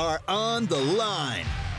are 0.00 0.18
on 0.28 0.64
the 0.64 0.78
line. 0.78 1.59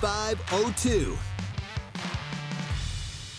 888-382-7502. 0.00 1.16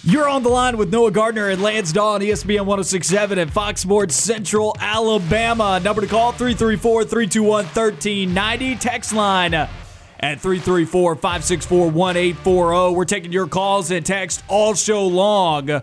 You're 0.08 0.30
on 0.30 0.44
the 0.44 0.50
line 0.50 0.78
with 0.78 0.92
Noah 0.92 1.10
Gardner 1.10 1.50
and 1.50 1.64
Lance 1.64 1.92
Dawe 1.92 2.14
on 2.14 2.22
ESPN 2.22 2.68
1067 2.68 3.40
and 3.40 3.52
Fox 3.52 3.82
Sports 3.82 4.16
Central 4.16 4.76
Alabama. 4.80 5.80
Number 5.80 6.02
to 6.02 6.08
call 6.08 6.32
334 6.32 7.06
321 7.06 7.66
1390. 7.66 8.76
Text 8.76 9.14
line 9.14 9.56
at 9.56 9.70
334 10.20 11.16
564 11.16 11.90
1840. 11.90 12.96
We're 12.96 13.06
taking 13.06 13.32
your 13.32 13.48
calls 13.48 13.90
and 13.90 14.06
text 14.06 14.44
all 14.48 14.76
show 14.76 15.08
long. 15.08 15.82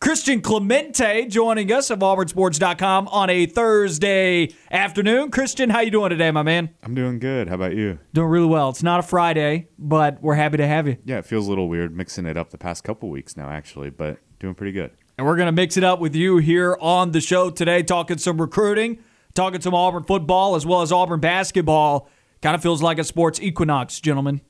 Christian 0.00 0.42
Clemente 0.42 1.26
joining 1.26 1.72
us 1.72 1.90
of 1.90 2.00
auburnsports.com 2.00 3.08
on 3.08 3.30
a 3.30 3.46
Thursday 3.46 4.50
afternoon. 4.70 5.30
Christian, 5.30 5.70
how 5.70 5.80
you 5.80 5.90
doing 5.90 6.10
today, 6.10 6.30
my 6.30 6.42
man? 6.42 6.68
I'm 6.82 6.94
doing 6.94 7.18
good. 7.18 7.48
How 7.48 7.54
about 7.54 7.74
you? 7.74 7.98
Doing 8.12 8.28
really 8.28 8.46
well. 8.46 8.68
It's 8.68 8.82
not 8.82 9.00
a 9.00 9.02
Friday, 9.02 9.68
but 9.78 10.22
we're 10.22 10.34
happy 10.34 10.58
to 10.58 10.66
have 10.66 10.86
you. 10.86 10.98
Yeah, 11.04 11.18
it 11.18 11.24
feels 11.24 11.46
a 11.46 11.48
little 11.48 11.68
weird 11.68 11.96
mixing 11.96 12.26
it 12.26 12.36
up 12.36 12.50
the 12.50 12.58
past 12.58 12.84
couple 12.84 13.08
weeks 13.08 13.36
now, 13.38 13.48
actually, 13.48 13.88
but 13.90 14.18
doing 14.38 14.54
pretty 14.54 14.72
good. 14.72 14.90
And 15.16 15.26
we're 15.26 15.36
going 15.36 15.46
to 15.46 15.52
mix 15.52 15.78
it 15.78 15.84
up 15.84 15.98
with 15.98 16.14
you 16.14 16.36
here 16.38 16.76
on 16.80 17.12
the 17.12 17.22
show 17.22 17.48
today, 17.48 17.82
talking 17.82 18.18
some 18.18 18.38
recruiting, 18.38 18.98
talking 19.34 19.62
some 19.62 19.74
Auburn 19.74 20.04
football, 20.04 20.56
as 20.56 20.66
well 20.66 20.82
as 20.82 20.92
Auburn 20.92 21.20
basketball. 21.20 22.08
Kind 22.42 22.54
of 22.54 22.62
feels 22.62 22.82
like 22.82 22.98
a 22.98 23.04
sports 23.04 23.40
equinox, 23.40 23.98
gentlemen. 23.98 24.42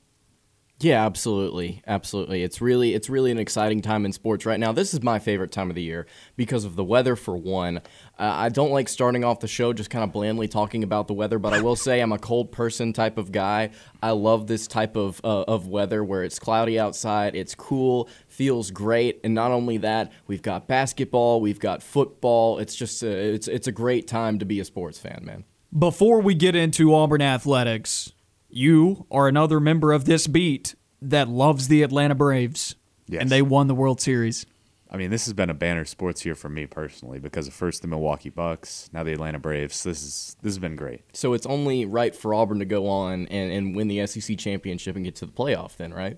Yeah, 0.79 1.03
absolutely, 1.03 1.81
absolutely. 1.87 2.43
It's 2.43 2.61
really, 2.61 2.93
it's 2.93 3.09
really 3.09 3.31
an 3.31 3.39
exciting 3.39 3.81
time 3.81 4.05
in 4.05 4.13
sports 4.13 4.45
right 4.45 4.59
now. 4.59 4.71
This 4.71 4.93
is 4.93 5.01
my 5.01 5.17
favorite 5.17 5.51
time 5.51 5.71
of 5.71 5.75
the 5.75 5.81
year 5.81 6.05
because 6.35 6.65
of 6.65 6.75
the 6.75 6.83
weather. 6.83 7.15
For 7.15 7.35
one, 7.35 7.77
uh, 7.77 7.81
I 8.19 8.49
don't 8.49 8.69
like 8.69 8.87
starting 8.87 9.23
off 9.23 9.39
the 9.39 9.47
show 9.47 9.73
just 9.73 9.89
kind 9.89 10.03
of 10.03 10.11
blandly 10.11 10.47
talking 10.47 10.83
about 10.83 11.07
the 11.07 11.15
weather, 11.15 11.39
but 11.39 11.51
I 11.51 11.61
will 11.61 11.75
say 11.75 11.99
I'm 11.99 12.11
a 12.11 12.19
cold 12.19 12.51
person 12.51 12.93
type 12.93 13.17
of 13.17 13.31
guy. 13.31 13.71
I 14.03 14.11
love 14.11 14.45
this 14.45 14.67
type 14.67 14.95
of 14.95 15.19
uh, 15.23 15.45
of 15.47 15.67
weather 15.67 16.03
where 16.03 16.23
it's 16.23 16.37
cloudy 16.37 16.79
outside, 16.79 17.35
it's 17.35 17.55
cool, 17.55 18.07
feels 18.27 18.69
great, 18.69 19.19
and 19.23 19.33
not 19.33 19.49
only 19.51 19.77
that, 19.77 20.11
we've 20.27 20.43
got 20.43 20.67
basketball, 20.67 21.41
we've 21.41 21.59
got 21.59 21.81
football. 21.81 22.59
It's 22.59 22.75
just, 22.75 23.01
a, 23.01 23.07
it's 23.07 23.47
it's 23.47 23.67
a 23.67 23.71
great 23.71 24.07
time 24.07 24.37
to 24.37 24.45
be 24.45 24.59
a 24.59 24.65
sports 24.65 24.99
fan, 24.99 25.23
man. 25.23 25.43
Before 25.77 26.21
we 26.21 26.35
get 26.35 26.55
into 26.55 26.93
Auburn 26.93 27.23
athletics, 27.23 28.13
you 28.57 29.05
are 29.11 29.27
another 29.27 29.59
member 29.59 29.91
of 29.91 30.05
this 30.05 30.27
beat 30.27 30.75
that 31.01 31.29
loves 31.29 31.67
the 31.67 31.83
Atlanta 31.83 32.15
Braves. 32.15 32.75
Yes. 33.07 33.21
And 33.21 33.29
they 33.29 33.41
won 33.41 33.67
the 33.67 33.75
World 33.75 34.01
Series. 34.01 34.45
I 34.89 34.97
mean, 34.97 35.11
this 35.11 35.25
has 35.25 35.33
been 35.33 35.49
a 35.49 35.53
banner 35.53 35.85
sports 35.85 36.25
year 36.25 36.33
for 36.33 36.49
me 36.49 36.65
personally 36.65 37.19
because 37.19 37.47
of 37.47 37.53
first 37.53 37.81
the 37.81 37.87
Milwaukee 37.87 38.29
Bucks, 38.29 38.89
now 38.93 39.03
the 39.03 39.13
Atlanta 39.13 39.37
Braves. 39.37 39.83
This 39.83 40.01
is 40.01 40.37
this 40.41 40.51
has 40.51 40.59
been 40.59 40.75
great. 40.75 41.01
So 41.13 41.33
it's 41.33 41.45
only 41.45 41.85
right 41.85 42.15
for 42.15 42.33
Auburn 42.33 42.59
to 42.59 42.65
go 42.65 42.87
on 42.87 43.27
and, 43.27 43.51
and 43.51 43.75
win 43.75 43.87
the 43.89 44.05
SEC 44.07 44.37
championship 44.37 44.95
and 44.95 45.05
get 45.05 45.15
to 45.17 45.25
the 45.25 45.31
playoff, 45.31 45.75
then, 45.75 45.93
right? 45.93 46.17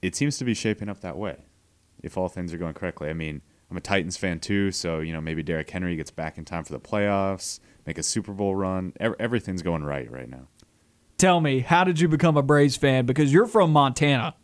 It 0.00 0.16
seems 0.16 0.36
to 0.38 0.44
be 0.44 0.54
shaping 0.54 0.88
up 0.88 1.00
that 1.00 1.16
way, 1.16 1.36
if 2.02 2.18
all 2.18 2.28
things 2.28 2.52
are 2.52 2.58
going 2.58 2.74
correctly. 2.74 3.08
I 3.08 3.12
mean, 3.12 3.40
I'm 3.70 3.76
a 3.76 3.80
Titans 3.80 4.16
fan 4.16 4.40
too, 4.40 4.72
so 4.72 4.98
you 4.98 5.12
know 5.12 5.20
maybe 5.20 5.42
Derrick 5.42 5.70
Henry 5.70 5.96
gets 5.96 6.10
back 6.10 6.38
in 6.38 6.44
time 6.44 6.64
for 6.64 6.72
the 6.72 6.80
playoffs, 6.80 7.60
make 7.86 7.98
a 7.98 8.02
Super 8.02 8.32
Bowl 8.32 8.56
run. 8.56 8.92
Ev- 8.98 9.14
everything's 9.20 9.62
going 9.62 9.84
right 9.84 10.10
right 10.10 10.28
now. 10.28 10.48
Tell 11.22 11.40
me, 11.40 11.60
how 11.60 11.84
did 11.84 12.00
you 12.00 12.08
become 12.08 12.36
a 12.36 12.42
Braves 12.42 12.74
fan? 12.76 13.06
Because 13.06 13.32
you're 13.32 13.46
from 13.46 13.70
Montana, 13.70 14.34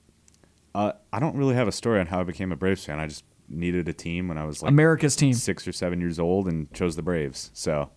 Uh, 0.77 0.93
I 1.12 1.19
don't 1.19 1.37
really 1.37 1.56
have 1.56 1.66
a 1.66 1.72
story 1.72 1.99
on 1.99 2.06
how 2.06 2.21
I 2.21 2.22
became 2.22 2.53
a 2.53 2.56
Braves 2.56 2.84
fan. 2.84 3.00
I 3.00 3.09
just 3.09 3.25
needed 3.49 3.89
a 3.89 3.93
team 3.93 4.28
when 4.28 4.39
I 4.39 4.44
was 4.44 4.62
like 4.62 4.71
America's 4.71 5.17
team. 5.17 5.33
six 5.33 5.67
or 5.67 5.72
seven 5.72 6.00
years 6.00 6.21
old 6.21 6.47
and 6.47 6.72
chose 6.72 6.94
the 6.94 7.03
Braves. 7.03 7.50
So, 7.53 7.91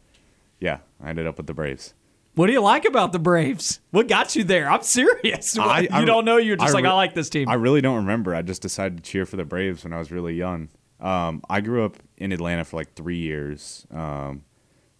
yeah, 0.60 0.80
I 1.00 1.10
ended 1.10 1.28
up 1.28 1.38
with 1.38 1.46
the 1.46 1.54
Braves. 1.54 1.94
What 2.34 2.48
do 2.48 2.54
you 2.54 2.62
like 2.62 2.86
about 2.86 3.12
the 3.12 3.20
Braves? 3.20 3.82
What 3.92 4.08
got 4.08 4.36
you 4.36 4.44
there? 4.44 4.68
I'm 4.68 4.82
serious. 4.82 5.56
I- 5.60 5.82
you 5.82 6.06
don't 6.08 6.26
know. 6.26 6.38
You're 6.38 6.56
just 6.56 6.72
I 6.72 6.74
like, 6.74 6.84
re- 6.86 6.90
I 6.90 6.94
like 6.94 7.14
this 7.14 7.30
team. 7.30 7.50
I 7.50 7.54
really 7.54 7.82
don't 7.82 7.98
remember. 7.98 8.34
I 8.34 8.42
just 8.42 8.64
decided 8.64 9.04
to 9.04 9.04
cheer 9.04 9.28
for 9.28 9.36
the 9.36 9.46
Braves 9.46 9.84
when 9.84 9.94
I 9.94 10.00
was 10.00 10.12
really 10.12 10.34
young. 10.34 10.70
Um, 11.00 11.44
I 11.48 11.62
grew 11.62 11.86
up 11.86 11.98
in 12.18 12.32
Atlanta 12.32 12.66
for 12.66 12.78
like 12.78 12.96
three 12.96 13.20
years, 13.20 13.86
um, 13.92 14.42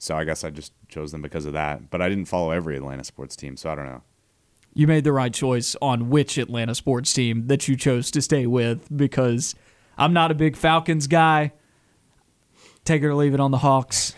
so 0.02 0.16
I 0.16 0.24
guess 0.24 0.44
I 0.44 0.50
just 0.50 0.74
chose 0.88 1.12
them 1.12 1.22
because 1.22 1.46
of 1.46 1.54
that. 1.54 1.92
But 1.92 2.02
I 2.02 2.10
didn't 2.10 2.26
follow 2.26 2.50
every 2.50 2.76
Atlanta 2.76 3.04
sports 3.04 3.36
team, 3.36 3.56
so 3.56 3.70
I 3.70 3.76
don't 3.76 3.86
know. 3.86 4.02
you 4.74 4.88
made 4.88 5.04
the 5.04 5.12
right 5.14 5.32
choice 5.32 5.76
on 5.80 6.10
which 6.10 6.40
Atlanta 6.40 6.74
sports 6.74 7.14
team 7.14 7.46
that 7.48 7.68
you 7.68 7.76
chose 7.76 8.10
to 8.12 8.20
stay 8.22 8.48
with 8.48 8.88
because 8.98 9.54
I'm 10.00 10.12
not 10.12 10.32
a 10.32 10.34
big 10.34 10.56
Falcons 10.56 11.06
guy. 11.06 11.52
Take 12.84 13.04
it 13.04 13.08
or 13.10 13.14
leave 13.14 13.36
it 13.36 13.40
on 13.40 13.52
the 13.52 13.60
Hawks. 13.60 14.16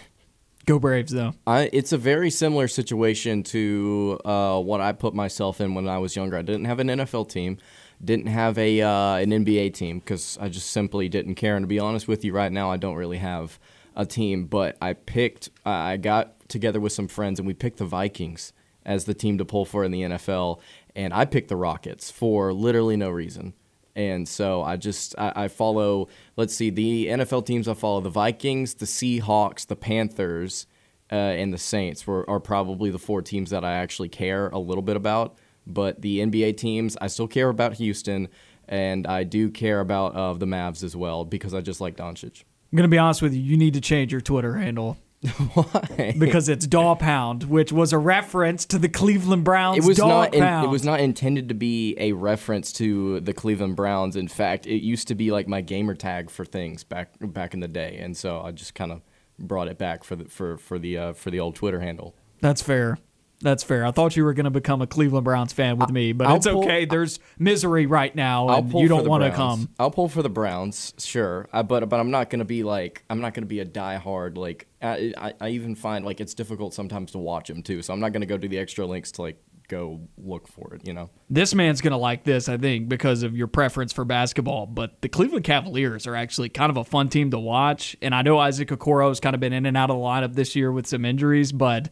Go 0.66 0.80
Braves, 0.80 1.12
though. 1.12 1.34
I, 1.46 1.70
it's 1.74 1.92
a 1.92 1.98
very 1.98 2.30
similar 2.30 2.70
situation 2.70 3.44
to 3.44 4.22
uh, 4.24 4.62
what 4.62 4.80
I 4.80 4.94
put 4.94 5.14
myself 5.14 5.60
in 5.60 5.74
when 5.74 5.90
I 5.90 5.98
was 5.98 6.16
younger. 6.16 6.38
I 6.38 6.44
didn't 6.44 6.64
have 6.64 6.80
an 6.80 6.88
NFL 6.88 7.28
team, 7.28 7.58
didn't 8.02 8.28
have 8.28 8.58
a 8.58 8.80
uh, 8.82 9.16
an 9.16 9.32
NBA 9.32 9.74
team 9.74 10.00
because 10.00 10.38
I 10.40 10.48
just 10.48 10.70
simply 10.72 11.10
didn't 11.10 11.36
care. 11.36 11.58
And 11.58 11.64
to 11.64 11.68
be 11.68 11.80
honest 11.80 12.08
with 12.08 12.24
you, 12.24 12.32
right 12.32 12.54
now 12.54 12.72
I 12.72 12.78
don't 12.78 12.96
really 12.96 13.18
have 13.18 13.60
a 13.96 14.06
team. 14.06 14.46
But 14.46 14.78
I 14.82 14.94
picked, 14.94 15.50
I 15.66 15.98
got 15.98 16.48
together 16.50 16.80
with 16.80 16.94
some 16.94 17.08
friends 17.08 17.40
and 17.40 17.48
we 17.48 17.54
picked 17.54 17.78
the 17.78 17.86
Vikings 17.86 18.54
as 18.86 19.06
the 19.06 19.14
team 19.14 19.38
to 19.38 19.46
pull 19.46 19.66
for 19.66 19.84
in 19.84 19.92
the 19.92 20.02
NFL, 20.02 20.60
and 20.96 21.14
I 21.14 21.26
picked 21.26 21.50
the 21.50 21.56
Rockets 21.56 22.12
for 22.12 22.54
literally 22.54 22.98
no 22.98 23.10
reason. 23.10 23.54
And 23.96 24.28
so 24.28 24.64
I 24.64 24.76
just 24.78 25.16
I, 25.18 25.34
I 25.36 25.48
follow. 25.48 26.08
Let's 26.36 26.56
see 26.56 26.70
the 26.70 27.08
NFL 27.08 27.46
teams 27.46 27.68
I 27.68 27.76
follow: 27.76 28.02
the 28.02 28.10
Vikings, 28.10 28.76
the 28.76 28.86
Seahawks, 28.86 29.68
the 29.68 29.76
Panthers, 29.76 30.66
uh, 31.12 31.16
and 31.16 31.54
the 31.54 31.60
Saints 31.60 32.08
were, 32.08 32.28
are 32.30 32.40
probably 32.40 32.90
the 32.90 33.00
four 33.00 33.22
teams 33.22 33.52
that 33.52 33.64
I 33.64 33.74
actually 33.74 34.10
care 34.10 34.50
a 34.50 34.60
little 34.60 34.82
bit 34.82 34.96
about. 34.96 35.38
But 35.66 36.02
the 36.02 36.20
NBA 36.20 36.58
teams, 36.58 36.98
I 37.00 37.08
still 37.08 37.28
care 37.28 37.50
about 37.50 37.76
Houston, 37.76 38.30
and 38.68 39.06
I 39.06 39.24
do 39.24 39.50
care 39.52 39.80
about 39.80 40.16
uh, 40.16 40.34
the 40.34 40.48
Mavs 40.48 40.84
as 40.84 40.96
well 40.96 41.24
because 41.24 41.54
I 41.54 41.62
just 41.62 41.80
like 41.80 41.96
Doncic. 41.96 42.44
I'm 42.74 42.78
going 42.78 42.90
to 42.90 42.92
be 42.92 42.98
honest 42.98 43.22
with 43.22 43.36
you. 43.36 43.40
You 43.40 43.56
need 43.56 43.76
to 43.76 43.82
change 43.82 44.12
your 44.12 44.20
Twitter 44.20 44.56
handle 44.56 44.98
Why? 45.54 46.16
because 46.18 46.50
it's 46.50 46.66
Daw 46.66 46.96
Pound, 46.96 47.44
which 47.44 47.72
was 47.72 47.94
a 47.94 48.00
reference 48.00 48.66
to 48.66 48.80
the 48.80 48.90
Cleveland 48.90 49.44
Browns. 49.44 49.78
it 49.78 49.88
was 49.88 49.98
Dog 49.98 50.10
not. 50.10 50.34
In, 50.34 50.44
it 50.44 50.72
was 50.72 50.84
not 50.84 51.00
intended 51.00 51.50
to 51.50 51.54
be 51.54 51.96
a 52.00 52.14
reference 52.14 52.74
to 52.74 53.20
the 53.20 53.32
Cleveland 53.32 53.76
Browns. 53.76 54.16
In 54.16 54.28
fact, 54.28 54.66
it 54.66 54.82
used 54.82 55.08
to 55.10 55.14
be 55.14 55.30
like 55.30 55.48
my 55.48 55.62
gamer 55.62 55.94
tag 55.94 56.32
for 56.32 56.46
things 56.46 56.84
back 56.84 57.12
back 57.22 57.54
in 57.54 57.60
the 57.60 57.68
day, 57.68 58.00
and 58.02 58.18
so 58.18 58.42
I 58.42 58.50
just 58.50 58.74
kind 58.74 58.92
of 58.92 59.04
brought 59.38 59.68
it 59.68 59.78
back 59.78 60.04
for 60.04 60.16
the 60.16 60.26
for 60.26 60.58
for 60.58 60.80
the 60.80 60.98
uh, 60.98 61.14
for 61.14 61.30
the 61.30 61.40
old 61.40 61.54
Twitter 61.54 61.80
handle. 61.80 62.16
That's 62.42 62.64
fair. 62.64 62.98
That's 63.44 63.62
fair. 63.62 63.86
I 63.86 63.92
thought 63.92 64.16
you 64.16 64.24
were 64.24 64.34
going 64.34 64.46
to 64.46 64.50
become 64.50 64.82
a 64.82 64.88
Cleveland 64.88 65.26
Browns 65.26 65.52
fan 65.52 65.78
with 65.78 65.92
me, 65.92 66.14
but 66.14 66.28
I'll 66.28 66.38
it's 66.38 66.48
pull- 66.48 66.64
okay. 66.64 66.86
There's 66.86 67.20
misery 67.38 67.86
right 67.86 68.16
now, 68.16 68.48
I'll 68.48 68.60
and 68.60 68.74
you 68.74 68.88
don't 68.88 69.06
want 69.06 69.24
to 69.24 69.32
come. 69.32 69.70
I'll 69.78 69.92
pull 69.92 70.08
for 70.08 70.24
the 70.24 70.30
Browns, 70.30 70.94
sure. 70.98 71.50
I, 71.52 71.62
but 71.62 71.90
but 71.90 72.00
I'm 72.00 72.10
not 72.10 72.30
gonna 72.30 72.46
be 72.46 72.64
like 72.64 73.04
I'm 73.10 73.20
not 73.20 73.34
gonna 73.34 73.46
be 73.46 73.60
a 73.60 73.66
diehard 73.66 74.38
like 74.38 74.68
I, 74.82 75.14
I 75.18 75.34
I 75.42 75.50
even 75.50 75.76
find 75.76 76.06
like 76.06 76.22
it's 76.22 76.34
difficult 76.34 76.74
sometimes 76.74 77.12
to 77.12 77.18
watch 77.18 77.50
them 77.50 77.62
too. 77.64 77.82
So 77.82 77.94
I'm 77.94 78.00
not 78.00 78.14
gonna 78.14 78.26
go 78.26 78.38
do 78.38 78.48
the 78.48 78.60
extra 78.60 78.86
links 78.86 79.12
to 79.14 79.24
like 79.24 79.38
go 79.68 80.00
look 80.18 80.48
for 80.48 80.74
it. 80.76 80.88
You 80.88 80.94
know. 80.94 81.10
This 81.30 81.54
man's 81.54 81.82
going 81.82 81.92
to 81.92 81.98
like 81.98 82.24
this, 82.24 82.48
I 82.48 82.58
think, 82.58 82.88
because 82.90 83.24
of 83.24 83.36
your 83.36 83.48
preference 83.48 83.92
for 83.92 84.06
basketball. 84.06 84.68
But 84.68 85.02
the 85.02 85.10
Cleveland 85.10 85.46
Cavaliers 85.46 86.08
are 86.08 86.16
actually 86.16 86.50
kind 86.50 86.70
of 86.70 86.78
a 86.78 86.84
fun 86.84 87.10
team 87.10 87.32
to 87.32 87.40
watch. 87.40 87.96
And 88.02 88.14
I 88.14 88.22
know 88.22 88.38
Isaac 88.40 88.70
Okoro 88.70 89.08
has 89.10 89.20
kind 89.20 89.34
of 89.34 89.40
been 89.40 89.54
in 89.54 89.66
and 89.66 89.76
out 89.76 89.90
of 89.90 89.98
the 89.98 90.04
lineup 90.04 90.36
this 90.36 90.56
year 90.56 90.72
with 90.72 90.86
some 90.86 91.06
injuries, 91.06 91.52
but 91.52 91.90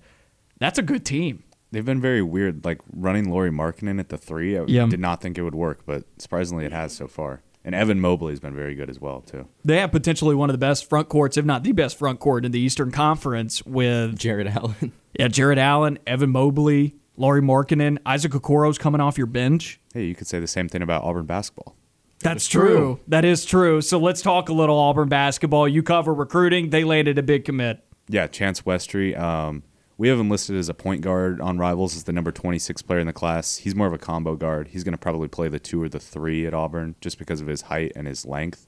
that's 0.59 0.77
a 0.77 0.83
good 0.83 1.05
team. 1.05 1.43
They've 1.71 1.85
been 1.85 2.01
very 2.01 2.21
weird, 2.21 2.65
like 2.65 2.79
running 2.93 3.29
Lauri 3.29 3.49
Markkanen 3.51 3.99
at 3.99 4.09
the 4.09 4.17
three. 4.17 4.57
I 4.57 4.63
Yeah. 4.67 4.85
did 4.87 4.99
not 4.99 5.21
think 5.21 5.37
it 5.37 5.43
would 5.43 5.55
work, 5.55 5.81
but 5.85 6.03
surprisingly, 6.17 6.65
it 6.65 6.71
has 6.73 6.93
so 6.93 7.07
far. 7.07 7.41
And 7.63 7.75
Evan 7.75 7.99
Mobley's 8.01 8.39
been 8.39 8.55
very 8.55 8.73
good 8.75 8.89
as 8.89 8.99
well 8.99 9.21
too. 9.21 9.47
They 9.63 9.79
have 9.79 9.91
potentially 9.91 10.33
one 10.35 10.49
of 10.49 10.53
the 10.53 10.57
best 10.57 10.89
front 10.89 11.09
courts, 11.09 11.37
if 11.37 11.45
not 11.45 11.63
the 11.63 11.71
best 11.73 11.97
front 11.97 12.19
court 12.19 12.43
in 12.43 12.51
the 12.51 12.59
Eastern 12.59 12.91
Conference 12.91 13.63
with 13.65 14.17
Jarrett 14.17 14.47
Allen. 14.47 14.91
yeah, 15.19 15.27
Jarrett 15.27 15.59
Allen, 15.59 15.99
Evan 16.07 16.31
Mobley, 16.31 16.95
Lauri 17.17 17.41
Markkanen, 17.41 17.99
Isaac 18.05 18.31
Okoro's 18.31 18.77
coming 18.79 18.99
off 18.99 19.17
your 19.17 19.27
bench. 19.27 19.79
Hey, 19.93 20.05
you 20.05 20.15
could 20.15 20.25
say 20.27 20.39
the 20.39 20.47
same 20.47 20.67
thing 20.69 20.81
about 20.81 21.03
Auburn 21.03 21.25
basketball. 21.27 21.75
That's 22.23 22.47
true. 22.47 22.99
That 23.07 23.25
is 23.25 23.45
true. 23.45 23.81
So 23.81 23.97
let's 23.99 24.21
talk 24.21 24.49
a 24.49 24.53
little 24.53 24.77
Auburn 24.77 25.09
basketball. 25.09 25.67
You 25.67 25.83
cover 25.83 26.13
recruiting. 26.13 26.69
They 26.71 26.83
landed 26.83 27.17
a 27.17 27.23
big 27.23 27.45
commit. 27.45 27.83
Yeah, 28.09 28.27
Chance 28.27 28.61
Westry. 28.61 29.17
Um, 29.19 29.63
we 30.01 30.07
have 30.07 30.19
him 30.19 30.31
listed 30.31 30.57
as 30.57 30.67
a 30.67 30.73
point 30.73 31.01
guard 31.01 31.39
on 31.39 31.59
Rivals 31.59 31.95
as 31.95 32.05
the 32.05 32.11
number 32.11 32.31
26 32.31 32.81
player 32.81 32.97
in 32.97 33.05
the 33.05 33.13
class. 33.13 33.57
He's 33.57 33.75
more 33.75 33.85
of 33.85 33.93
a 33.93 33.99
combo 33.99 34.35
guard. 34.35 34.69
He's 34.69 34.83
going 34.83 34.93
to 34.93 34.97
probably 34.97 35.27
play 35.27 35.47
the 35.47 35.59
two 35.59 35.79
or 35.79 35.87
the 35.87 35.99
three 35.99 36.47
at 36.47 36.55
Auburn 36.55 36.95
just 37.01 37.19
because 37.19 37.39
of 37.39 37.45
his 37.45 37.61
height 37.61 37.91
and 37.95 38.07
his 38.07 38.25
length. 38.25 38.67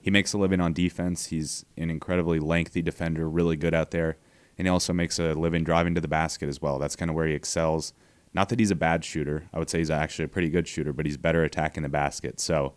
He 0.00 0.10
makes 0.10 0.32
a 0.32 0.38
living 0.38 0.62
on 0.62 0.72
defense. 0.72 1.26
He's 1.26 1.66
an 1.76 1.90
incredibly 1.90 2.38
lengthy 2.38 2.80
defender, 2.80 3.28
really 3.28 3.56
good 3.56 3.74
out 3.74 3.90
there. 3.90 4.16
And 4.56 4.66
he 4.66 4.70
also 4.70 4.94
makes 4.94 5.18
a 5.18 5.34
living 5.34 5.64
driving 5.64 5.94
to 5.96 6.00
the 6.00 6.08
basket 6.08 6.48
as 6.48 6.62
well. 6.62 6.78
That's 6.78 6.96
kind 6.96 7.10
of 7.10 7.14
where 7.14 7.26
he 7.26 7.34
excels. 7.34 7.92
Not 8.32 8.48
that 8.48 8.58
he's 8.58 8.70
a 8.70 8.74
bad 8.74 9.04
shooter. 9.04 9.50
I 9.52 9.58
would 9.58 9.68
say 9.68 9.80
he's 9.80 9.90
actually 9.90 10.24
a 10.24 10.28
pretty 10.28 10.48
good 10.48 10.66
shooter, 10.66 10.94
but 10.94 11.04
he's 11.04 11.18
better 11.18 11.44
attacking 11.44 11.82
the 11.82 11.90
basket. 11.90 12.40
So 12.40 12.72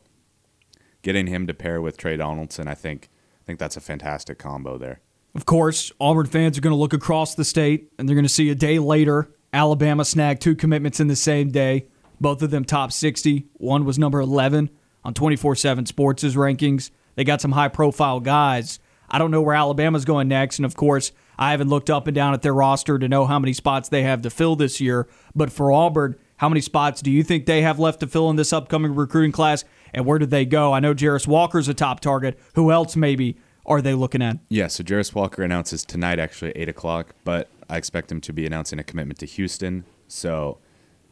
getting 1.03 1.27
him 1.27 1.47
to 1.47 1.53
pair 1.53 1.81
with 1.81 1.95
Tre 1.95 2.17
Donaldson, 2.17 2.67
I 2.67 2.75
think 2.75 3.07
I 3.41 3.45
think 3.45 3.59
that's 3.59 3.77
a 3.77 3.81
fantastic 3.81 4.37
combo 4.37 4.77
there. 4.77 4.99
Of 5.37 5.45
course, 5.45 5.91
Auburn 5.99 6.25
fans 6.25 6.57
are 6.57 6.61
going 6.61 6.71
to 6.71 6.77
look 6.77 6.93
across 6.93 7.35
the 7.35 7.45
state 7.45 7.93
and 7.99 8.09
they're 8.09 8.15
going 8.15 8.25
to 8.25 8.29
see 8.29 8.49
a 8.49 8.55
day 8.55 8.79
later 8.79 9.29
Alabama 9.53 10.03
snag 10.03 10.39
two 10.39 10.55
commitments 10.55 10.99
in 10.99 11.09
the 11.09 11.15
same 11.15 11.51
day. 11.51 11.85
Both 12.19 12.41
of 12.41 12.49
them 12.49 12.65
top 12.65 12.91
60. 12.91 13.45
One 13.53 13.85
was 13.85 13.99
number 13.99 14.19
11 14.19 14.71
on 15.05 15.13
24 15.13 15.55
7 15.55 15.85
Sports' 15.85 16.23
rankings. 16.33 16.89
They 17.13 17.23
got 17.23 17.39
some 17.39 17.51
high 17.51 17.67
profile 17.67 18.19
guys. 18.19 18.79
I 19.11 19.19
don't 19.19 19.29
know 19.29 19.43
where 19.43 19.53
Alabama's 19.53 20.05
going 20.05 20.27
next. 20.27 20.57
And 20.57 20.65
of 20.65 20.75
course, 20.75 21.11
I 21.37 21.51
haven't 21.51 21.69
looked 21.69 21.91
up 21.91 22.07
and 22.07 22.15
down 22.15 22.33
at 22.33 22.41
their 22.41 22.55
roster 22.55 22.97
to 22.97 23.07
know 23.07 23.27
how 23.27 23.37
many 23.37 23.53
spots 23.53 23.89
they 23.89 24.01
have 24.01 24.23
to 24.23 24.31
fill 24.31 24.55
this 24.55 24.81
year. 24.81 25.07
But 25.35 25.51
for 25.51 25.71
Auburn, 25.71 26.15
how 26.37 26.49
many 26.49 26.61
spots 26.61 27.03
do 27.03 27.11
you 27.11 27.21
think 27.21 27.45
they 27.45 27.61
have 27.61 27.77
left 27.77 27.99
to 27.99 28.07
fill 28.07 28.31
in 28.31 28.37
this 28.37 28.53
upcoming 28.53 28.95
recruiting 28.95 29.31
class? 29.31 29.65
And 29.93 30.03
where 30.03 30.17
did 30.17 30.31
they 30.31 30.45
go? 30.45 30.73
I 30.73 30.79
know 30.79 30.95
Jarace 30.95 31.27
Walker's 31.27 31.67
a 31.67 31.75
top 31.75 31.99
target. 31.99 32.39
Who 32.55 32.71
else 32.71 32.95
maybe 32.95 33.37
are 33.67 33.81
they 33.81 33.93
looking 33.93 34.21
at? 34.21 34.37
Yeah, 34.49 34.67
so 34.67 34.83
Jarace 34.83 35.13
Walker 35.13 35.43
announces 35.43 35.83
tonight, 35.83 36.19
actually 36.19 36.51
eight 36.51 36.69
o'clock, 36.69 37.15
but 37.23 37.49
I 37.69 37.77
expect 37.77 38.11
him 38.11 38.21
to 38.21 38.33
be 38.33 38.45
announcing 38.45 38.79
a 38.79 38.83
commitment 38.83 39.19
to 39.19 39.25
Houston. 39.25 39.85
So 40.07 40.57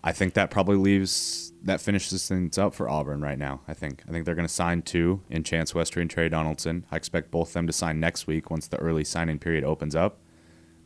I 0.03 0.11
think 0.11 0.35
that 0.35 0.51
probably 0.51 0.77
leaves 0.77 1.51
that 1.63 1.81
finishes 1.81 2.27
things 2.27 2.57
up 2.57 2.75
for 2.75 2.87
Auburn 2.87 3.21
right 3.21 3.39
now. 3.39 3.61
I 3.67 3.73
think 3.73 4.03
I 4.07 4.11
think 4.11 4.25
they're 4.25 4.35
going 4.35 4.47
to 4.47 4.53
sign 4.53 4.83
two 4.83 5.21
in 5.29 5.43
Chance 5.43 5.73
Westry 5.73 6.01
and 6.01 6.09
Tre 6.09 6.29
Donaldson. 6.29 6.85
I 6.91 6.95
expect 6.95 7.31
both 7.31 7.49
of 7.49 7.53
them 7.53 7.67
to 7.67 7.73
sign 7.73 7.99
next 7.99 8.27
week 8.27 8.49
once 8.49 8.67
the 8.67 8.77
early 8.77 9.03
signing 9.03 9.39
period 9.39 9.63
opens 9.63 9.95
up. 9.95 10.19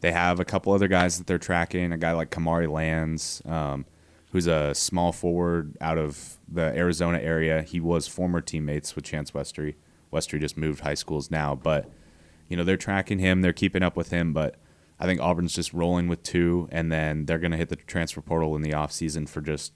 They 0.01 0.13
have 0.13 0.39
a 0.39 0.45
couple 0.45 0.71
other 0.71 0.87
guys 0.87 1.17
that 1.17 1.27
they're 1.27 1.37
tracking. 1.37 1.91
A 1.91 1.97
guy 1.97 2.13
like 2.13 2.31
Kamari 2.31 2.71
Lands, 2.71 3.41
um, 3.45 3.85
who's 4.31 4.47
a 4.47 4.73
small 4.73 5.11
forward 5.11 5.75
out 5.81 5.97
of 5.97 6.37
the 6.47 6.73
Arizona 6.75 7.19
area. 7.19 7.61
He 7.61 7.81
was 7.81 8.07
former 8.07 8.39
teammates 8.39 8.95
with 8.95 9.03
Chance 9.03 9.31
Westry. 9.31 9.75
Westry 10.11 10.39
just 10.39 10.57
moved 10.57 10.81
high 10.81 10.93
schools 10.93 11.29
now, 11.29 11.55
but 11.55 11.89
you 12.47 12.57
know 12.57 12.63
they're 12.63 12.77
tracking 12.77 13.19
him. 13.19 13.41
They're 13.41 13.53
keeping 13.53 13.83
up 13.83 13.95
with 13.95 14.09
him, 14.09 14.33
but 14.33 14.55
I 14.99 15.05
think 15.05 15.21
Auburn's 15.21 15.53
just 15.53 15.73
rolling 15.73 16.07
with 16.07 16.23
two, 16.23 16.67
and 16.71 16.91
then 16.91 17.25
they're 17.25 17.39
going 17.39 17.51
to 17.51 17.57
hit 17.57 17.69
the 17.69 17.77
transfer 17.77 18.21
portal 18.21 18.55
in 18.55 18.61
the 18.61 18.71
offseason 18.71 19.29
for 19.29 19.39
just, 19.39 19.71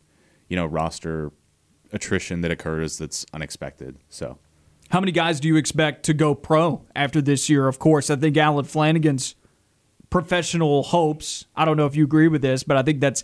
you 0.49 0.55
know, 0.57 0.65
roster 0.65 1.31
attrition 1.93 2.41
that 2.41 2.51
occurs 2.51 2.97
that's 2.97 3.25
unexpected. 3.33 3.97
So, 4.09 4.37
how 4.89 4.99
many 4.99 5.13
guys 5.13 5.39
do 5.39 5.47
you 5.47 5.55
expect 5.55 6.03
to 6.05 6.13
go 6.13 6.35
pro 6.35 6.83
after 6.95 7.21
this 7.21 7.49
year? 7.49 7.67
Of 7.67 7.79
course, 7.79 8.09
I 8.09 8.17
think 8.17 8.35
Allen 8.35 8.65
Flanigan's 8.65 9.35
professional 10.09 10.83
hopes. 10.83 11.45
I 11.55 11.63
don't 11.63 11.77
know 11.77 11.85
if 11.85 11.95
you 11.95 12.03
agree 12.03 12.27
with 12.27 12.41
this, 12.41 12.63
but 12.63 12.75
I 12.75 12.81
think 12.81 12.99
that's 12.99 13.23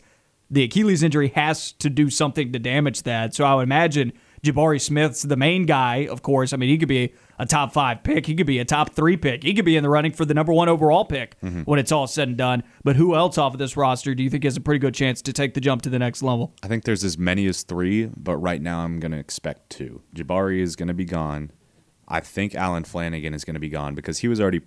the 0.50 0.64
Achilles 0.64 1.04
injury 1.04 1.28
has 1.30 1.74
to 1.74 1.90
do 1.90 2.10
something 2.10 2.54
to 2.54 2.60
damage 2.60 3.04
that. 3.04 3.36
So 3.36 3.44
I 3.44 3.56
would 3.56 3.64
imagine 3.64 4.14
Jabari 4.44 4.80
Smith's 4.80 5.24
the 5.24 5.36
main 5.36 5.66
guy, 5.66 6.08
of 6.08 6.22
course. 6.22 6.54
I 6.54 6.58
mean, 6.58 6.70
he 6.70 6.78
could 6.78 6.88
be 6.88 7.14
a 7.38 7.46
top 7.46 7.74
five 7.74 8.04
pick. 8.04 8.26
He 8.26 8.36
could 8.36 8.48
be 8.48 8.60
a 8.60 8.66
top 8.66 8.94
three 8.94 9.18
pick. 9.18 9.44
He 9.44 9.54
could 9.54 9.66
be 9.66 9.76
in 9.76 9.84
the 9.84 9.90
running 9.90 10.12
for 10.12 10.26
the 10.26 10.34
number 10.34 10.54
one 10.54 10.70
overall 10.70 11.06
pick 11.06 11.40
mm-hmm. 11.42 11.62
when 11.62 11.80
it's 11.80 11.92
all 11.92 12.08
said 12.08 12.30
and 12.30 12.38
done. 12.38 12.64
But 12.84 12.96
who 12.96 13.16
else 13.16 13.38
off 13.38 13.54
of 13.54 13.60
this 13.60 13.76
roster 13.76 14.16
do 14.16 14.24
you 14.24 14.30
think 14.30 14.44
has 14.44 14.58
a 14.58 14.62
pretty 14.62 14.80
good 14.80 14.94
chance 14.94 15.22
to 15.24 15.34
take 15.34 15.54
the 15.54 15.62
jump 15.62 15.82
to 15.84 15.90
the 15.90 16.00
next 16.00 16.24
level? 16.24 16.54
I 16.64 16.68
think 16.68 16.84
there's 16.84 17.04
as 17.04 17.18
many 17.18 17.48
as 17.48 17.64
three, 17.64 18.06
but 18.16 18.38
right 18.38 18.62
now 18.62 18.80
I'm 18.80 19.00
going 19.00 19.12
to 19.12 19.20
expect 19.20 19.70
two. 19.70 20.02
Jabari 20.16 20.60
is 20.60 20.76
going 20.76 20.88
to 20.88 20.94
be 20.94 21.06
gone. 21.06 21.52
I 22.08 22.22
think 22.22 22.56
Allen 22.56 22.84
Flanigan 22.84 23.34
is 23.34 23.46
going 23.46 23.54
to 23.54 23.60
be 23.60 23.70
gone 23.70 23.94
because 23.94 24.20
he 24.20 24.28
was 24.28 24.42
already, 24.42 24.62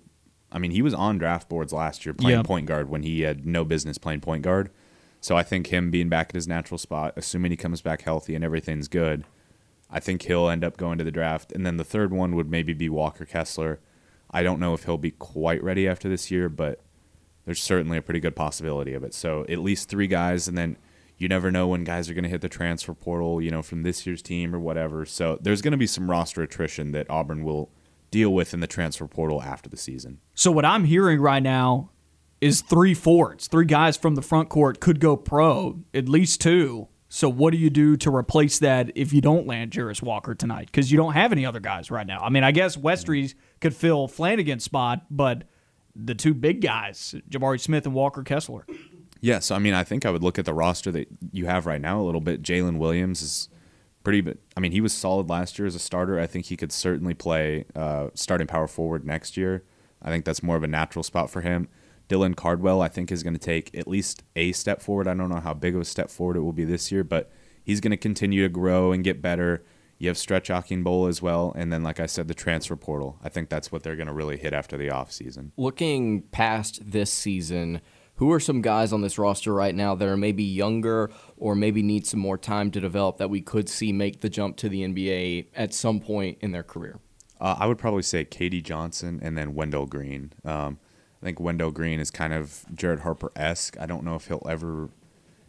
I 0.51 0.59
mean, 0.59 0.71
he 0.71 0.81
was 0.81 0.93
on 0.93 1.17
draft 1.17 1.49
boards 1.49 1.73
last 1.73 2.05
year 2.05 2.13
playing 2.13 2.39
yep. 2.39 2.45
point 2.45 2.67
guard 2.67 2.89
when 2.89 3.03
he 3.03 3.21
had 3.21 3.45
no 3.45 3.65
business 3.65 3.97
playing 3.97 4.21
point 4.21 4.43
guard. 4.43 4.69
So 5.19 5.37
I 5.37 5.43
think 5.43 5.67
him 5.67 5.89
being 5.89 6.09
back 6.09 6.29
at 6.29 6.35
his 6.35 6.47
natural 6.49 6.77
spot, 6.77 7.13
assuming 7.15 7.51
he 7.51 7.57
comes 7.57 7.81
back 7.81 8.01
healthy 8.01 8.35
and 8.35 8.43
everything's 8.43 8.87
good, 8.89 9.23
I 9.93 9.99
think 9.99 10.23
he'll 10.23 10.49
end 10.49 10.63
up 10.63 10.75
going 10.75 10.97
to 10.97 11.03
the 11.03 11.11
draft. 11.11 11.51
And 11.51 11.65
then 11.65 11.77
the 11.77 11.83
third 11.83 12.11
one 12.11 12.35
would 12.35 12.49
maybe 12.49 12.73
be 12.73 12.89
Walker 12.89 13.25
Kessler. 13.25 13.79
I 14.31 14.41
don't 14.41 14.59
know 14.59 14.73
if 14.73 14.85
he'll 14.85 14.97
be 14.97 15.11
quite 15.11 15.63
ready 15.63 15.87
after 15.87 16.09
this 16.09 16.31
year, 16.31 16.49
but 16.49 16.81
there's 17.45 17.61
certainly 17.61 17.97
a 17.97 18.01
pretty 18.01 18.19
good 18.19 18.35
possibility 18.35 18.95
of 18.95 19.03
it. 19.03 19.13
So 19.13 19.45
at 19.47 19.59
least 19.59 19.89
three 19.89 20.07
guys, 20.07 20.47
and 20.47 20.57
then 20.57 20.77
you 21.19 21.27
never 21.27 21.51
know 21.51 21.67
when 21.67 21.83
guys 21.83 22.09
are 22.09 22.15
going 22.15 22.23
to 22.23 22.29
hit 22.29 22.41
the 22.41 22.49
transfer 22.49 22.95
portal, 22.95 23.39
you 23.39 23.51
know, 23.51 23.61
from 23.61 23.83
this 23.83 24.07
year's 24.07 24.23
team 24.23 24.55
or 24.55 24.59
whatever. 24.59 25.05
So 25.05 25.37
there's 25.39 25.61
going 25.61 25.73
to 25.73 25.77
be 25.77 25.85
some 25.85 26.09
roster 26.09 26.41
attrition 26.41 26.91
that 26.93 27.07
Auburn 27.11 27.43
will 27.43 27.69
deal 28.09 28.33
with 28.33 28.55
in 28.55 28.61
the 28.61 28.67
transfer 28.67 29.07
portal 29.07 29.43
after 29.43 29.69
the 29.69 29.77
season. 29.77 30.19
So 30.33 30.51
what 30.51 30.65
I'm 30.65 30.85
hearing 30.85 31.21
right 31.21 31.43
now 31.43 31.91
is 32.41 32.61
three 32.61 32.95
forwards, 32.95 33.47
three 33.47 33.65
guys 33.65 33.95
from 33.95 34.15
the 34.15 34.21
front 34.23 34.49
court 34.49 34.79
could 34.79 34.99
go 34.99 35.15
pro, 35.15 35.81
at 35.93 36.09
least 36.09 36.41
two. 36.41 36.87
So 37.15 37.29
what 37.29 37.51
do 37.51 37.57
you 37.57 37.69
do 37.69 37.95
to 37.97 38.13
replace 38.13 38.57
that 38.57 38.91
if 38.95 39.13
you 39.13 39.21
don't 39.21 39.45
land 39.45 39.69
Jarace 39.69 40.01
Walker 40.01 40.33
tonight? 40.33 40.65
Because 40.65 40.91
you 40.91 40.97
don't 40.97 41.13
have 41.13 41.31
any 41.31 41.45
other 41.45 41.59
guys 41.59 41.91
right 41.91 42.07
now. 42.07 42.17
I 42.19 42.29
mean, 42.29 42.43
I 42.43 42.49
guess 42.49 42.75
Westry's 42.75 43.35
could 43.61 43.75
fill 43.75 44.07
Flanigan's 44.07 44.63
spot, 44.63 45.05
but 45.11 45.43
the 45.95 46.15
two 46.15 46.33
big 46.33 46.61
guys, 46.61 47.13
Jabari 47.29 47.59
Smith 47.59 47.85
and 47.85 47.93
Walker 47.93 48.23
Kessler. 48.23 48.65
Yeah, 49.21 49.37
so 49.37 49.53
I 49.53 49.59
mean, 49.59 49.75
I 49.75 49.83
think 49.83 50.07
I 50.07 50.09
would 50.09 50.23
look 50.23 50.39
at 50.39 50.45
the 50.45 50.55
roster 50.55 50.91
that 50.91 51.07
you 51.31 51.45
have 51.45 51.67
right 51.67 51.79
now 51.79 52.01
a 52.01 52.03
little 52.03 52.19
bit. 52.19 52.41
Jaylin 52.41 52.79
Williams 52.79 53.21
is 53.21 53.47
pretty, 54.03 54.21
but 54.21 54.39
I 54.57 54.59
mean, 54.59 54.71
he 54.71 54.81
was 54.81 54.91
solid 54.91 55.29
last 55.29 55.59
year 55.59 55.67
as 55.67 55.75
a 55.75 55.79
starter. 55.79 56.19
I 56.19 56.25
think 56.25 56.47
he 56.47 56.57
could 56.57 56.71
certainly 56.71 57.13
play 57.13 57.65
uh, 57.75 58.07
starting 58.15 58.47
power 58.47 58.67
forward 58.67 59.05
next 59.05 59.37
year. 59.37 59.63
I 60.01 60.09
think 60.09 60.25
that's 60.25 60.41
more 60.41 60.55
of 60.55 60.63
a 60.63 60.67
natural 60.67 61.03
spot 61.03 61.29
for 61.29 61.41
him. 61.41 61.67
Dylan 62.13 62.35
Cardwell, 62.35 62.79
I 62.81 62.89
think, 62.89 63.11
is 63.11 63.23
going 63.23 63.33
to 63.33 63.39
take 63.39 63.75
at 63.75 63.87
least 63.87 64.21
a 64.35 64.51
step 64.51 64.83
forward. 64.83 65.07
I 65.07 65.15
don't 65.15 65.29
know 65.29 65.39
how 65.39 65.55
big 65.55 65.73
of 65.73 65.81
a 65.81 65.85
step 65.85 66.11
forward 66.11 66.37
it 66.37 66.41
will 66.41 66.53
be 66.53 66.63
this 66.63 66.91
year, 66.91 67.03
but 67.03 67.31
he's 67.63 67.81
going 67.81 67.91
to 67.91 67.97
continue 67.97 68.43
to 68.43 68.49
grow 68.49 68.91
and 68.91 69.03
get 69.03 69.19
better. 69.19 69.63
You 69.97 70.09
have 70.09 70.17
Stretch 70.17 70.51
Bowl 70.83 71.07
as 71.07 71.23
well, 71.23 71.53
and 71.55 71.73
then, 71.73 71.81
like 71.81 71.99
I 71.99 72.05
said, 72.05 72.27
the 72.27 72.35
transfer 72.35 72.75
portal. 72.75 73.17
I 73.23 73.29
think 73.29 73.49
that's 73.49 73.71
what 73.71 73.81
they're 73.81 73.95
going 73.95 74.07
to 74.07 74.13
really 74.13 74.37
hit 74.37 74.53
after 74.53 74.77
the 74.77 74.89
offseason. 74.89 75.51
Looking 75.57 76.21
past 76.23 76.91
this 76.91 77.11
season, 77.11 77.81
who 78.15 78.31
are 78.31 78.39
some 78.39 78.61
guys 78.61 78.93
on 78.93 79.01
this 79.01 79.17
roster 79.17 79.51
right 79.51 79.73
now 79.73 79.95
that 79.95 80.07
are 80.07 80.17
maybe 80.17 80.43
younger 80.43 81.09
or 81.35 81.55
maybe 81.55 81.81
need 81.81 82.05
some 82.05 82.19
more 82.19 82.37
time 82.37 82.69
to 82.71 82.79
develop 82.79 83.17
that 83.17 83.31
we 83.31 83.41
could 83.41 83.67
see 83.67 83.91
make 83.91 84.21
the 84.21 84.29
jump 84.29 84.57
to 84.57 84.69
the 84.69 84.83
NBA 84.83 85.47
at 85.55 85.73
some 85.73 85.99
point 85.99 86.37
in 86.41 86.51
their 86.51 86.63
career? 86.63 86.99
Uh, 87.41 87.55
I 87.57 87.65
would 87.65 87.79
probably 87.79 88.03
say 88.03 88.23
KD 88.23 88.61
Johnson 88.61 89.19
and 89.23 89.35
then 89.35 89.55
Wendell 89.55 89.87
Green. 89.87 90.31
Um, 90.45 90.77
I 91.23 91.25
think 91.25 91.39
Wendell 91.39 91.71
Green 91.71 92.01
is 92.01 92.11
kind 92.11 92.33
of 92.33 92.65
Jared 92.75 92.99
Harper 92.99 93.31
esque. 93.33 93.77
I 93.79 93.85
don't 93.85 94.03
know 94.03 94.15
if 94.15 94.27
he'll 94.27 94.45
ever 94.47 94.89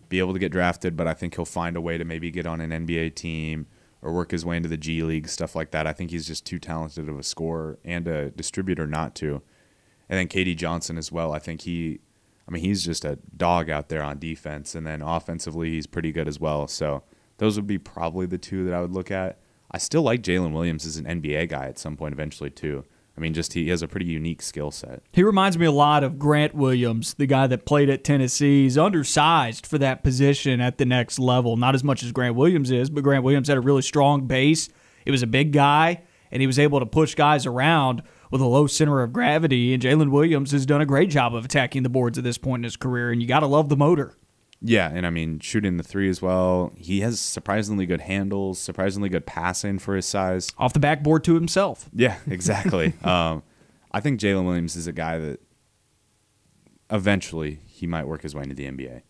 be 0.09 0.21
able 0.21 0.33
to 0.33 0.38
get 0.38 0.52
drafted, 0.52 0.97
but 0.97 1.09
I 1.09 1.14
think 1.14 1.35
he'll 1.35 1.45
find 1.45 1.76
a 1.76 1.81
way 1.81 1.99
to 1.99 2.04
maybe 2.04 2.31
get 2.31 2.47
on 2.47 2.61
an 2.61 2.71
NBA 2.87 3.16
team 3.16 3.66
or 4.00 4.12
work 4.12 4.31
his 4.31 4.45
way 4.45 4.57
into 4.57 4.69
the 4.69 4.76
G 4.76 5.02
League, 5.02 5.26
stuff 5.26 5.57
like 5.57 5.73
that. 5.73 5.85
I 5.85 5.93
think 5.93 6.12
he's 6.12 6.28
just 6.28 6.47
too 6.47 6.61
talented 6.61 7.09
of 7.09 7.19
a 7.19 7.25
scorer 7.25 7.81
and 7.85 8.07
a 8.07 8.31
distributor 8.31 8.87
not 8.87 9.16
to. 9.16 9.43
And 10.09 10.16
then 10.16 10.28
KD 10.28 10.57
Johnson 10.57 10.97
as 10.97 11.11
well. 11.11 11.33
I 11.33 11.40
think 11.40 11.62
he, 11.62 11.99
I 12.47 12.52
mean, 12.52 12.62
he's 12.62 12.85
just 12.85 13.04
a 13.04 13.19
dog 13.37 13.69
out 13.69 13.88
there 13.88 14.02
on 14.02 14.21
defense, 14.21 14.76
and 14.76 14.87
then 14.87 15.02
offensively 15.02 15.71
he's 15.71 15.88
pretty 15.88 16.12
good 16.12 16.28
as 16.28 16.38
well. 16.38 16.69
So 16.69 17.02
those 17.38 17.57
would 17.57 17.66
be 17.66 17.78
probably 17.78 18.26
the 18.26 18.38
two 18.38 18.64
that 18.64 18.75
I 18.75 18.81
would 18.81 18.93
look 18.93 19.11
at. 19.11 19.40
I 19.73 19.78
still 19.78 20.02
like 20.02 20.23
Jaylin 20.23 20.52
Williams 20.52 20.87
as 20.87 20.99
an 20.99 21.04
NBA 21.07 21.49
guy 21.49 21.66
at 21.66 21.81
some 21.81 21.97
point 21.97 22.12
eventually 22.12 22.50
too. 22.50 22.85
I 23.16 23.21
mean, 23.21 23.33
just 23.33 23.52
he 23.52 23.68
has 23.68 23.80
a 23.80 23.88
pretty 23.88 24.06
unique 24.06 24.42
skill 24.42 24.73
set. 24.73 25.02
He 25.12 25.23
reminds 25.23 25.56
me 25.56 25.66
a 25.66 25.73
lot 25.73 26.02
of 26.02 26.18
Grant 26.18 26.54
Williams, 26.54 27.14
the 27.14 27.26
guy 27.26 27.47
that 27.47 27.64
played 27.64 27.88
at 27.88 28.02
Tennessee. 28.02 28.64
He's 28.64 28.76
undersized 28.76 29.66
for 29.66 29.78
that 29.78 30.02
position 30.02 30.61
at 30.61 30.78
the 30.78 30.85
next 30.85 31.21
level. 31.21 31.56
Not 31.56 31.76
as 31.76 31.85
much 31.85 32.02
as 32.02 32.11
Grant 32.11 32.35
Williams 32.35 32.73
is, 32.73 32.90
but 32.90 33.04
Grant 33.04 33.23
Williams 33.23 33.49
had 33.49 33.56
a 33.56 33.61
really 33.61 33.83
strong 33.83 34.26
base. 34.26 34.68
He 35.04 35.12
was 35.12 35.23
a 35.23 35.28
big 35.28 35.52
guy, 35.52 36.02
and 36.33 36.40
he 36.40 36.47
was 36.49 36.59
able 36.59 36.80
to 36.80 36.87
push 36.87 37.14
guys 37.14 37.47
around 37.47 38.02
with 38.33 38.40
a 38.40 38.47
low 38.47 38.66
center 38.66 39.00
of 39.02 39.12
gravity. 39.12 39.73
And 39.73 39.83
Jaylin 39.83 40.11
Williams 40.11 40.50
has 40.50 40.66
done 40.66 40.80
a 40.80 40.87
great 40.87 41.11
job 41.11 41.37
of 41.37 41.44
attacking 41.44 41.85
the 41.85 41.88
boards 41.88 42.18
at 42.18 42.25
this 42.25 42.38
point 42.38 42.61
in 42.61 42.64
his 42.64 42.76
career, 42.76 43.12
and 43.12 43.23
you 43.23 43.28
got 43.28 43.40
to 43.40 43.47
love 43.47 43.68
the 43.68 43.76
motor. 43.76 44.16
Yeah, 44.66 44.90
and 44.90 45.06
I 45.06 45.11
mean 45.11 45.40
shooting 45.40 45.76
the 45.76 45.83
three 45.83 46.09
as 46.09 46.23
well. 46.23 46.73
He 46.75 47.00
has 47.00 47.21
surprisingly 47.21 47.85
good 47.85 48.00
handles, 48.00 48.59
surprisingly 48.59 49.11
good 49.11 49.26
passing 49.26 49.78
for 49.78 49.94
his 49.94 50.06
size. 50.06 50.50
Off 50.56 50.73
the 50.73 50.80
backboard 50.80 51.23
to 51.25 51.35
himself. 51.35 51.90
Yeah, 51.92 52.16
exactly. 52.26 52.94
um, 53.04 53.42
I 53.92 54.00
think 54.00 54.18
Jaylin 54.18 54.47
Williams 54.47 54.75
is 54.75 54.87
a 54.87 54.92
guy 54.92 55.18
that 55.18 55.40
eventually 56.90 57.61
he 57.66 57.87
might 57.87 58.09
work 58.09 58.23
his 58.23 58.35
way 58.35 58.42
into 58.42 58.54
the 58.54 58.64
NBA. 58.64 59.02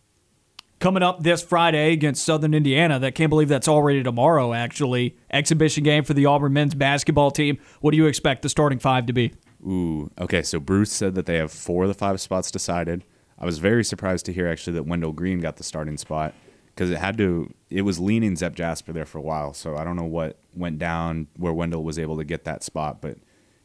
Coming 0.79 1.03
up 1.03 1.23
this 1.23 1.41
Friday 1.41 1.93
against 1.93 2.25
Southern 2.25 2.53
Indiana, 2.53 2.99
that 2.99 3.15
can't 3.15 3.29
believe 3.29 3.47
that's 3.47 3.69
already 3.69 4.03
tomorrow. 4.03 4.53
Actually, 4.53 5.15
exhibition 5.31 5.85
game 5.85 6.03
for 6.03 6.13
the 6.13 6.25
Auburn 6.25 6.51
men's 6.51 6.75
basketball 6.75 7.31
team. 7.31 7.57
What 7.79 7.91
do 7.91 7.97
you 7.97 8.07
expect 8.07 8.41
the 8.41 8.49
starting 8.49 8.79
five 8.79 9.05
to 9.05 9.13
be? 9.13 9.33
Ooh, 9.65 10.11
okay. 10.19 10.43
So 10.43 10.59
Bruce 10.59 10.91
said 10.91 11.15
that 11.15 11.25
they 11.25 11.37
have 11.37 11.53
four 11.53 11.83
of 11.83 11.87
the 11.87 11.93
five 11.93 12.19
spots 12.19 12.51
decided. 12.51 13.05
I 13.37 13.45
was 13.45 13.59
very 13.59 13.83
surprised 13.83 14.25
to 14.27 14.33
hear 14.33 14.47
actually 14.47 14.73
that 14.73 14.83
Wendell 14.83 15.11
Green 15.11 15.39
got 15.39 15.57
the 15.57 15.63
starting 15.63 15.97
spot 15.97 16.33
because 16.67 16.89
it 16.89 16.97
had 16.97 17.17
to. 17.17 17.53
It 17.69 17.81
was 17.81 17.99
leaning 17.99 18.35
Zep 18.35 18.55
Jasper 18.55 18.93
there 18.93 19.05
for 19.05 19.17
a 19.17 19.21
while, 19.21 19.53
so 19.53 19.75
I 19.75 19.83
don't 19.83 19.95
know 19.95 20.03
what 20.03 20.37
went 20.53 20.79
down 20.79 21.27
where 21.37 21.53
Wendell 21.53 21.83
was 21.83 21.99
able 21.99 22.17
to 22.17 22.23
get 22.23 22.45
that 22.45 22.63
spot, 22.63 23.01
but 23.01 23.17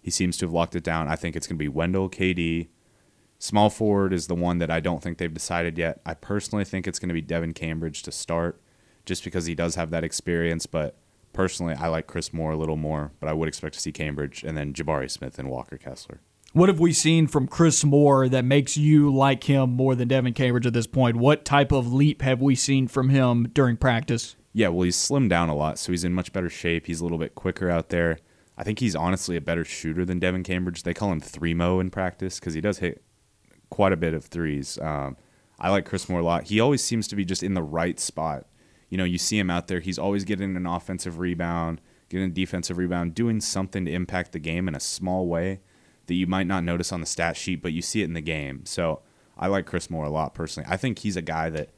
he 0.03 0.11
seems 0.11 0.37
to 0.39 0.47
have 0.47 0.53
locked 0.53 0.75
it 0.75 0.85
down. 0.85 1.09
I 1.09 1.17
think 1.17 1.37
it's 1.37 1.47
going 1.47 1.57
to 1.57 1.63
be 1.63 1.69
Wendell, 1.69 2.09
KD. 2.09 2.69
Small 3.39 3.71
forward 3.71 4.13
is 4.13 4.27
the 4.27 4.35
one 4.35 4.59
that 4.59 4.71
I 4.71 4.81
don't 4.81 5.03
think 5.03 5.19
they've 5.19 5.33
decided 5.33 5.79
yet. 5.79 6.01
I 6.05 6.15
personally 6.15 6.65
think 6.65 6.87
it's 6.87 6.99
going 6.99 7.09
to 7.09 7.15
be 7.15 7.23
Devin 7.23 7.55
Cambridge 7.55 8.03
to 8.03 8.13
start, 8.13 8.61
just 9.07 9.25
because 9.25 9.47
he 9.47 9.55
does 9.55 9.77
have 9.77 9.91
that 9.91 10.05
experience. 10.05 10.67
But 10.67 10.97
personally, 11.33 11.75
I 11.75 11.89
like 11.89 12.07
Chris 12.07 12.33
Moore 12.33 12.53
a 12.53 12.57
little 12.57 12.77
more, 12.77 13.13
but 13.21 13.29
I 13.29 13.33
would 13.33 13.49
expect 13.49 13.75
to 13.75 13.81
see 13.81 13.93
Cambridge 13.93 14.43
and 14.43 14.59
then 14.59 14.73
Jabari 14.73 15.11
Smith 15.11 15.39
and 15.39 15.49
Walker 15.49 15.79
Kessler. 15.79 16.21
What 16.53 16.69
have 16.69 16.81
we 16.81 16.93
seen 16.93 17.29
from 17.29 17.47
Chris 17.47 17.85
Moore 17.85 18.29
that 18.29 18.45
makes 18.45 18.77
you 18.77 19.15
like 19.15 19.45
him 19.45 19.71
more 19.71 19.95
than 19.95 20.09
Devin 20.09 20.35
Cambridge 20.35 20.67
at 20.67 20.73
this 20.73 20.89
point? 20.89 21.15
What 21.15 21.45
type 21.45 21.71
of 21.71 21.93
leap 21.93 22.23
have 22.23 22.43
we 22.43 22.57
seen 22.57 22.89
from 22.89 23.09
him 23.09 23.49
during 23.53 23.77
practice? 23.77 24.35
Yeah, 24.53 24.67
well, 24.67 24.83
he's 24.83 24.97
slimmed 24.97 25.29
down 25.29 25.49
a 25.49 25.55
lot, 25.55 25.79
so 25.79 25.93
he's 25.93 26.03
in 26.03 26.13
much 26.13 26.33
better 26.33 26.51
shape. 26.51 26.87
He's 26.87 27.01
a 27.01 27.05
little 27.05 27.19
bit 27.19 27.37
quicker 27.37 27.71
out 27.71 27.91
there. 27.91 28.19
I 28.59 28.65
think 28.65 28.81
he's 28.81 28.97
honestly 28.97 29.37
a 29.37 29.41
better 29.41 29.65
shooter 29.65 30.05
than 30.05 30.19
Devin 30.19 30.43
Cambridge. 30.43 30.83
They 30.83 30.93
call 30.93 31.13
him 31.13 31.21
three 31.21 31.55
mo 31.55 31.79
in 31.79 31.89
practice 31.89 32.41
because 32.41 32.55
he 32.55 32.61
does 32.61 32.79
hit 32.79 33.01
quite 33.71 33.93
a 33.93 33.97
bit 33.97 34.13
of 34.13 34.25
threes. 34.25 34.77
Um, 34.83 35.17
I 35.61 35.71
like 35.71 35.85
Chris 35.85 36.09
Moore 36.09 36.19
a 36.19 36.25
lot. 36.25 36.49
He 36.49 36.59
always 36.59 36.83
seems 36.83 37.07
to 37.09 37.17
be 37.17 37.25
just 37.25 37.45
in 37.45 37.55
the 37.55 37.63
right 37.63 38.01
spot. 38.01 38.47
You 38.89 38.99
know, 38.99 39.05
you 39.05 39.19
see 39.19 39.39
him 39.39 39.51
out 39.51 39.69
there. 39.69 39.79
He's 39.79 40.01
always 40.01 40.25
getting 40.25 40.57
an 40.57 40.67
offensive 40.67 41.21
rebound, 41.21 41.81
getting 42.09 42.27
a 42.27 42.35
defensive 42.35 42.77
rebound, 42.77 43.15
doing 43.15 43.41
something 43.41 43.85
to 43.85 43.93
impact 43.93 44.33
the 44.33 44.41
game 44.41 44.67
in 44.67 44.75
a 44.75 44.81
small 44.81 45.29
way 45.29 45.61
that 46.11 46.17
you 46.17 46.27
might 46.27 46.49
not 46.49 46.65
notice 46.65 46.91
on 46.91 47.01
the 47.01 47.07
stat 47.07 47.37
sheet, 47.37 47.63
but 47.63 47.73
you 47.73 47.81
see 47.81 48.03
it 48.03 48.07
in 48.07 48.15
the 48.15 48.21
game. 48.21 48.67
So 48.67 49.01
I 49.39 49.47
like 49.47 49.65
Chris 49.65 49.89
Moore 49.89 50.07
a 50.07 50.11
lot 50.11 50.35
personally. 50.35 50.69
I 50.69 50.77
think 50.77 50.99
he's 50.99 51.15
a 51.15 51.23
guy 51.23 51.51
that 51.51 51.71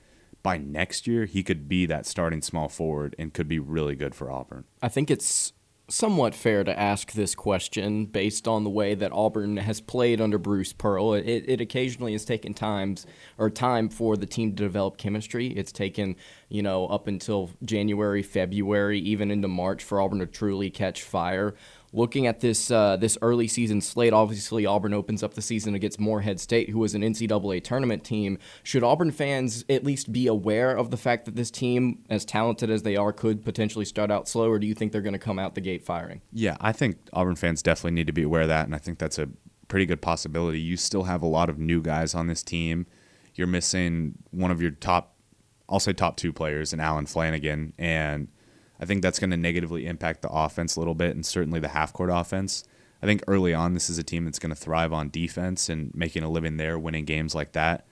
by 0.42 0.56
next 0.56 1.06
year 1.06 1.26
he 1.26 1.42
could 1.42 1.68
be 1.68 1.84
that 1.84 2.06
starting 2.06 2.40
small 2.40 2.70
forward 2.70 3.14
and 3.18 3.34
could 3.34 3.46
be 3.46 3.58
really 3.58 3.94
good 3.94 4.14
for 4.14 4.30
Auburn. 4.30 4.64
I 4.80 4.88
think 4.88 5.10
it's 5.10 5.52
somewhat 5.86 6.34
fair 6.34 6.64
to 6.64 6.78
ask 6.78 7.12
this 7.12 7.34
question 7.34 8.06
based 8.06 8.48
on 8.48 8.64
the 8.64 8.70
way 8.70 8.94
that 8.94 9.12
Auburn 9.12 9.58
has 9.58 9.82
played 9.82 10.18
under 10.18 10.38
Bruce 10.38 10.72
Pearl. 10.72 11.12
It, 11.12 11.44
it 11.46 11.60
occasionally 11.60 12.12
has 12.12 12.24
taken 12.24 12.54
times 12.54 13.04
or 13.36 13.50
time 13.50 13.90
for 13.90 14.16
the 14.16 14.24
team 14.24 14.56
to 14.56 14.62
develop 14.62 14.96
chemistry. 14.96 15.48
It's 15.48 15.72
taken, 15.72 16.16
you 16.48 16.62
know, 16.62 16.86
up 16.86 17.06
until 17.06 17.50
January, 17.62 18.22
February, 18.22 18.98
even 19.00 19.30
into 19.30 19.48
March 19.48 19.84
for 19.84 20.00
Auburn 20.00 20.20
to 20.20 20.26
truly 20.26 20.70
catch 20.70 21.02
fire 21.02 21.54
looking 21.92 22.26
at 22.26 22.40
this 22.40 22.70
uh, 22.70 22.96
this 22.96 23.18
early 23.22 23.46
season 23.46 23.80
slate, 23.80 24.12
obviously 24.12 24.66
Auburn 24.66 24.94
opens 24.94 25.22
up 25.22 25.34
the 25.34 25.42
season 25.42 25.74
against 25.74 26.00
Morehead 26.00 26.40
State, 26.40 26.70
who 26.70 26.82
is 26.84 26.94
an 26.94 27.02
NCAA 27.02 27.62
tournament 27.62 28.04
team. 28.04 28.38
Should 28.62 28.82
Auburn 28.82 29.10
fans 29.10 29.64
at 29.68 29.84
least 29.84 30.12
be 30.12 30.26
aware 30.26 30.76
of 30.76 30.90
the 30.90 30.96
fact 30.96 31.26
that 31.26 31.36
this 31.36 31.50
team, 31.50 32.04
as 32.08 32.24
talented 32.24 32.70
as 32.70 32.82
they 32.82 32.96
are, 32.96 33.12
could 33.12 33.44
potentially 33.44 33.84
start 33.84 34.10
out 34.10 34.28
slow, 34.28 34.48
or 34.48 34.58
do 34.58 34.66
you 34.66 34.74
think 34.74 34.92
they're 34.92 35.02
going 35.02 35.12
to 35.12 35.18
come 35.18 35.38
out 35.38 35.54
the 35.54 35.60
gate 35.60 35.84
firing? 35.84 36.22
Yeah, 36.32 36.56
I 36.60 36.72
think 36.72 36.96
Auburn 37.12 37.36
fans 37.36 37.62
definitely 37.62 37.92
need 37.92 38.06
to 38.06 38.12
be 38.12 38.22
aware 38.22 38.42
of 38.42 38.48
that, 38.48 38.66
and 38.66 38.74
I 38.74 38.78
think 38.78 38.98
that's 38.98 39.18
a 39.18 39.28
pretty 39.68 39.86
good 39.86 40.02
possibility. 40.02 40.60
You 40.60 40.76
still 40.76 41.04
have 41.04 41.22
a 41.22 41.26
lot 41.26 41.48
of 41.48 41.58
new 41.58 41.80
guys 41.82 42.14
on 42.14 42.26
this 42.26 42.42
team. 42.42 42.86
You're 43.34 43.46
missing 43.46 44.18
one 44.30 44.50
of 44.50 44.60
your 44.60 44.72
top, 44.72 45.14
I'll 45.68 45.80
say 45.80 45.92
top 45.92 46.16
two 46.16 46.32
players 46.32 46.72
in 46.72 46.80
Allen 46.80 47.06
Flanigan, 47.06 47.72
and– 47.78 48.28
I 48.82 48.84
think 48.84 49.00
that's 49.00 49.20
going 49.20 49.30
to 49.30 49.36
negatively 49.36 49.86
impact 49.86 50.22
the 50.22 50.28
offense 50.28 50.74
a 50.74 50.80
little 50.80 50.96
bit 50.96 51.14
and 51.14 51.24
certainly 51.24 51.60
the 51.60 51.68
half 51.68 51.92
court 51.92 52.10
offense. 52.12 52.64
I 53.00 53.06
think 53.06 53.22
early 53.28 53.54
on, 53.54 53.74
this 53.74 53.88
is 53.88 53.96
a 53.96 54.02
team 54.02 54.24
that's 54.24 54.40
going 54.40 54.52
to 54.52 54.60
thrive 54.60 54.92
on 54.92 55.08
defense 55.08 55.68
and 55.68 55.94
making 55.94 56.24
a 56.24 56.28
living 56.28 56.56
there, 56.56 56.76
winning 56.76 57.04
games 57.04 57.32
like 57.32 57.52
that. 57.52 57.86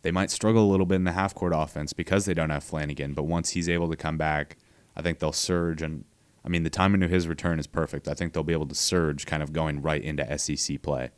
They 0.00 0.10
might 0.10 0.30
struggle 0.30 0.64
a 0.64 0.70
little 0.70 0.86
bit 0.86 0.94
in 0.94 1.04
the 1.04 1.12
half 1.12 1.34
court 1.34 1.52
offense 1.54 1.92
because 1.92 2.24
they 2.24 2.32
don't 2.32 2.48
have 2.48 2.64
Flanigan, 2.64 3.14
but 3.14 3.24
once 3.24 3.50
he's 3.50 3.68
able 3.68 3.90
to 3.90 3.96
come 3.96 4.16
back, 4.16 4.56
I 4.96 5.02
think 5.02 5.18
they'll 5.18 5.32
surge. 5.32 5.82
And 5.82 6.06
I 6.46 6.48
mean, 6.48 6.62
the 6.62 6.70
timing 6.70 7.02
of 7.02 7.10
his 7.10 7.28
return 7.28 7.58
is 7.58 7.66
perfect. 7.66 8.08
I 8.08 8.14
think 8.14 8.32
they'll 8.32 8.42
be 8.42 8.54
able 8.54 8.68
to 8.68 8.74
surge 8.74 9.26
kind 9.26 9.42
of 9.42 9.52
going 9.52 9.82
right 9.82 10.02
into 10.02 10.38
SEC 10.38 10.80
play. 10.80 11.10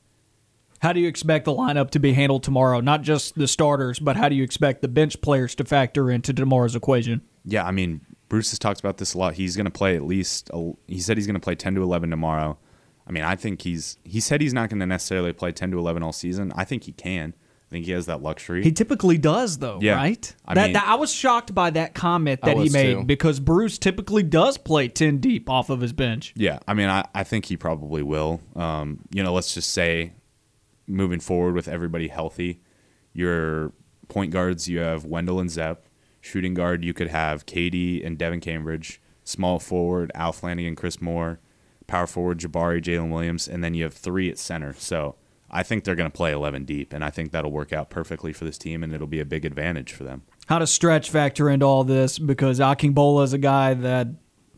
How 0.80 0.92
do 0.92 0.98
you 0.98 1.06
expect 1.06 1.44
the 1.44 1.52
lineup 1.52 1.90
to 1.90 2.00
be 2.00 2.14
handled 2.14 2.42
tomorrow? 2.42 2.80
Not 2.80 3.02
just 3.02 3.36
the 3.36 3.46
starters, 3.46 4.00
but 4.00 4.16
how 4.16 4.28
do 4.28 4.34
you 4.34 4.42
expect 4.42 4.82
the 4.82 4.88
bench 4.88 5.20
players 5.20 5.54
to 5.54 5.64
factor 5.64 6.10
into 6.10 6.32
tomorrow's 6.32 6.74
equation? 6.74 7.22
Yeah, 7.44 7.64
I 7.66 7.70
mean, 7.70 8.00
Bruce 8.28 8.50
has 8.50 8.58
talked 8.58 8.80
about 8.80 8.98
this 8.98 9.14
a 9.14 9.18
lot. 9.18 9.34
He's 9.34 9.56
going 9.56 9.66
to 9.66 9.70
play 9.70 9.96
at 9.96 10.02
least. 10.02 10.50
A, 10.52 10.72
he 10.86 11.00
said 11.00 11.16
he's 11.16 11.26
going 11.26 11.34
to 11.34 11.40
play 11.40 11.54
ten 11.54 11.74
to 11.74 11.82
eleven 11.82 12.10
tomorrow. 12.10 12.58
I 13.06 13.12
mean, 13.12 13.22
I 13.22 13.36
think 13.36 13.62
he's. 13.62 13.98
He 14.04 14.20
said 14.20 14.40
he's 14.40 14.54
not 14.54 14.70
going 14.70 14.80
to 14.80 14.86
necessarily 14.86 15.32
play 15.32 15.52
ten 15.52 15.70
to 15.72 15.78
eleven 15.78 16.02
all 16.02 16.12
season. 16.12 16.52
I 16.56 16.64
think 16.64 16.84
he 16.84 16.92
can. 16.92 17.34
I 17.68 17.70
think 17.74 17.86
he 17.86 17.92
has 17.92 18.06
that 18.06 18.22
luxury. 18.22 18.62
He 18.62 18.70
typically 18.72 19.18
does, 19.18 19.58
though, 19.58 19.78
Yeah. 19.82 19.96
right? 19.96 20.34
I 20.46 20.54
that, 20.54 20.64
mean- 20.64 20.72
that- 20.74 20.86
I 20.86 20.94
was 20.94 21.12
shocked 21.12 21.54
by 21.54 21.70
that 21.70 21.92
comment 21.94 22.40
that 22.42 22.56
he 22.56 22.68
made 22.68 22.94
too. 22.94 23.04
because 23.04 23.40
Bruce 23.40 23.78
typically 23.78 24.22
does 24.22 24.58
play 24.58 24.86
10 24.86 25.18
deep 25.18 25.50
off 25.50 25.70
of 25.70 25.80
his 25.80 25.92
bench. 25.92 26.32
Yeah, 26.36 26.60
I 26.68 26.74
mean, 26.74 26.88
I, 26.88 27.04
I 27.14 27.24
think 27.24 27.46
he 27.46 27.56
probably 27.56 28.02
will. 28.02 28.40
Um, 28.54 29.00
you 29.12 29.22
know, 29.24 29.32
let's 29.32 29.54
just 29.54 29.70
say, 29.70 30.12
moving 30.86 31.18
forward 31.20 31.54
with 31.54 31.66
everybody 31.66 32.08
healthy, 32.08 32.60
your 33.12 33.72
point 34.08 34.30
guards 34.30 34.68
you 34.68 34.78
have 34.78 35.04
Wendell 35.04 35.40
and 35.40 35.50
Zep. 35.50 35.84
Shooting 36.24 36.54
guard 36.54 36.82
you 36.82 36.94
could 36.94 37.08
have 37.08 37.44
KD 37.44 38.04
and 38.04 38.16
Devin 38.16 38.40
Cambridge. 38.40 38.98
Small 39.24 39.58
forward 39.58 40.10
Al 40.14 40.32
Flanigan, 40.32 40.74
Chris 40.74 40.98
Moore. 41.02 41.38
Power 41.86 42.06
forward 42.06 42.38
Jabari, 42.38 42.80
Jaylin 42.82 43.10
Williams, 43.12 43.46
and 43.46 43.62
then 43.62 43.74
you 43.74 43.84
have 43.84 43.92
three 43.92 44.30
at 44.30 44.38
center. 44.38 44.72
So 44.72 45.16
I 45.50 45.62
think 45.62 45.84
they're 45.84 45.94
going 45.94 46.10
to 46.10 46.16
play 46.16 46.32
11 46.32 46.64
deep, 46.64 46.94
and 46.94 47.04
I 47.04 47.10
think 47.10 47.32
that'll 47.32 47.50
work 47.50 47.74
out 47.74 47.90
perfectly 47.90 48.32
for 48.32 48.46
this 48.46 48.56
team, 48.56 48.82
and 48.82 48.94
it'll 48.94 49.06
be 49.06 49.20
a 49.20 49.26
big 49.26 49.44
advantage 49.44 49.92
for 49.92 50.04
them. 50.04 50.22
How 50.46 50.58
does 50.58 50.72
stretch 50.72 51.10
factor 51.10 51.50
into 51.50 51.66
all 51.66 51.84
this? 51.84 52.18
Because 52.18 52.58
Akingbola 52.58 53.24
is 53.24 53.34
a 53.34 53.38
guy 53.38 53.74
that 53.74 54.08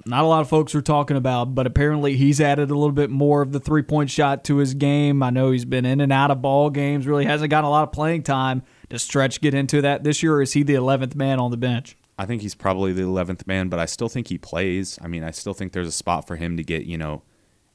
not 0.06 0.22
a 0.22 0.28
lot 0.28 0.42
of 0.42 0.48
folks 0.48 0.72
are 0.76 0.82
talking 0.82 1.16
about, 1.16 1.56
but 1.56 1.66
apparently 1.66 2.16
he's 2.16 2.40
added 2.40 2.70
a 2.70 2.74
little 2.74 2.92
bit 2.92 3.10
more 3.10 3.42
of 3.42 3.50
the 3.50 3.58
three 3.58 3.82
point 3.82 4.08
shot 4.08 4.44
to 4.44 4.58
his 4.58 4.74
game. 4.74 5.20
I 5.20 5.30
know 5.30 5.50
he's 5.50 5.64
been 5.64 5.84
in 5.84 6.00
and 6.00 6.12
out 6.12 6.30
of 6.30 6.40
ball 6.40 6.70
games, 6.70 7.08
really 7.08 7.24
hasn't 7.24 7.50
gotten 7.50 7.66
a 7.66 7.70
lot 7.70 7.82
of 7.82 7.90
playing 7.90 8.22
time. 8.22 8.62
Does 8.88 9.02
Stretch 9.02 9.40
get 9.40 9.54
into 9.54 9.82
that 9.82 10.04
this 10.04 10.22
year, 10.22 10.34
or 10.34 10.42
is 10.42 10.52
he 10.52 10.62
the 10.62 10.74
11th 10.74 11.14
man 11.14 11.40
on 11.40 11.50
the 11.50 11.56
bench? 11.56 11.96
I 12.18 12.24
think 12.24 12.42
he's 12.42 12.54
probably 12.54 12.92
the 12.92 13.02
11th 13.02 13.46
man, 13.46 13.68
but 13.68 13.78
I 13.78 13.86
still 13.86 14.08
think 14.08 14.28
he 14.28 14.38
plays. 14.38 14.98
I 15.02 15.08
mean, 15.08 15.22
I 15.22 15.32
still 15.32 15.54
think 15.54 15.72
there's 15.72 15.88
a 15.88 15.92
spot 15.92 16.26
for 16.26 16.36
him 16.36 16.56
to 16.56 16.62
get, 16.62 16.84
you 16.84 16.96
know, 16.96 17.22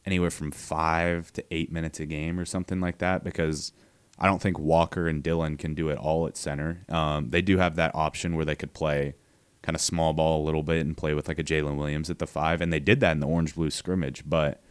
anywhere 0.06 0.32
from 0.32 0.52
five 0.52 1.32
to 1.34 1.44
eight 1.52 1.72
minutes 1.72 2.00
a 2.00 2.06
game 2.06 2.40
or 2.40 2.46
something 2.46 2.80
like 2.80 2.98
that 3.00 3.24
because 3.24 3.72
I 4.18 4.28
don't 4.28 4.42
think 4.42 4.58
Walker 4.58 5.08
and 5.08 5.24
Dylan 5.24 5.60
can 5.60 5.76
do 5.76 5.90
it 5.90 5.98
all 5.98 6.28
at 6.28 6.38
center. 6.38 6.86
Um, 6.90 7.30
they 7.30 7.42
do 7.42 7.58
have 7.58 7.76
that 7.76 7.94
option 7.94 8.36
where 8.36 8.46
they 8.46 8.56
could 8.56 8.74
play 8.74 9.16
kind 9.62 9.76
of 9.76 9.82
small 9.82 10.14
ball 10.14 10.42
a 10.42 10.46
little 10.46 10.64
bit 10.64 10.82
and 10.82 10.98
play 10.98 11.14
with 11.14 11.28
like 11.28 11.38
a 11.38 11.44
Jaylin 11.44 11.78
Williams 11.78 12.10
at 12.10 12.20
the 12.20 12.26
five, 12.26 12.62
and 12.62 12.74
they 12.74 12.80
did 12.80 13.00
that 13.02 13.12
in 13.12 13.20
the 13.20 13.28
orange 13.28 13.54
blue 13.54 13.70
scrimmage, 13.70 14.24
but 14.26 14.62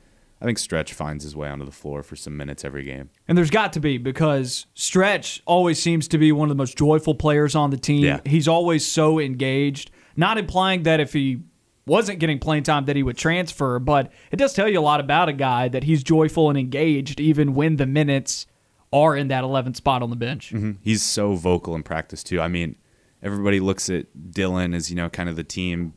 I 0.40 0.46
think 0.46 0.58
Stretch 0.58 0.94
finds 0.94 1.22
his 1.22 1.36
way 1.36 1.48
onto 1.48 1.66
the 1.66 1.70
floor 1.70 2.02
for 2.02 2.16
some 2.16 2.36
minutes 2.36 2.64
every 2.64 2.84
game. 2.84 3.10
And 3.28 3.36
there's 3.36 3.50
got 3.50 3.74
to 3.74 3.80
be 3.80 3.98
because 3.98 4.66
Stretch 4.74 5.42
always 5.44 5.80
seems 5.82 6.08
to 6.08 6.18
be 6.18 6.32
one 6.32 6.46
of 6.50 6.56
the 6.56 6.60
most 6.60 6.78
joyful 6.78 7.14
players 7.14 7.54
on 7.54 7.70
the 7.70 7.76
team. 7.76 8.04
Yeah. 8.04 8.20
He's 8.24 8.48
always 8.48 8.86
so 8.86 9.18
engaged. 9.18 9.90
Not 10.16 10.38
implying 10.38 10.84
that 10.84 10.98
if 10.98 11.12
he 11.12 11.42
wasn't 11.86 12.20
getting 12.20 12.38
playing 12.38 12.62
time 12.62 12.86
that 12.86 12.96
he 12.96 13.02
would 13.02 13.18
transfer, 13.18 13.78
but 13.78 14.10
it 14.30 14.36
does 14.36 14.54
tell 14.54 14.68
you 14.68 14.78
a 14.78 14.82
lot 14.82 15.00
about 15.00 15.28
a 15.28 15.32
guy 15.32 15.68
that 15.68 15.84
he's 15.84 16.02
joyful 16.02 16.48
and 16.48 16.58
engaged 16.58 17.20
even 17.20 17.54
when 17.54 17.76
the 17.76 17.86
minutes 17.86 18.46
are 18.92 19.16
in 19.16 19.28
that 19.28 19.44
11th 19.44 19.76
spot 19.76 20.02
on 20.02 20.10
the 20.10 20.16
bench. 20.16 20.52
Mm-hmm. 20.52 20.72
he's 20.82 21.02
so 21.02 21.34
vocal 21.34 21.74
in 21.74 21.82
practice 21.82 22.22
too. 22.22 22.40
I 22.40 22.48
mean, 22.48 22.76
everybody 23.22 23.60
looks 23.60 23.90
at 23.90 24.06
Dylan 24.30 24.74
as 24.74 24.90
you 24.90 24.96
know 24.96 25.08
kind 25.08 25.28
of 25.28 25.36
the 25.36 25.44
team 25.44 25.94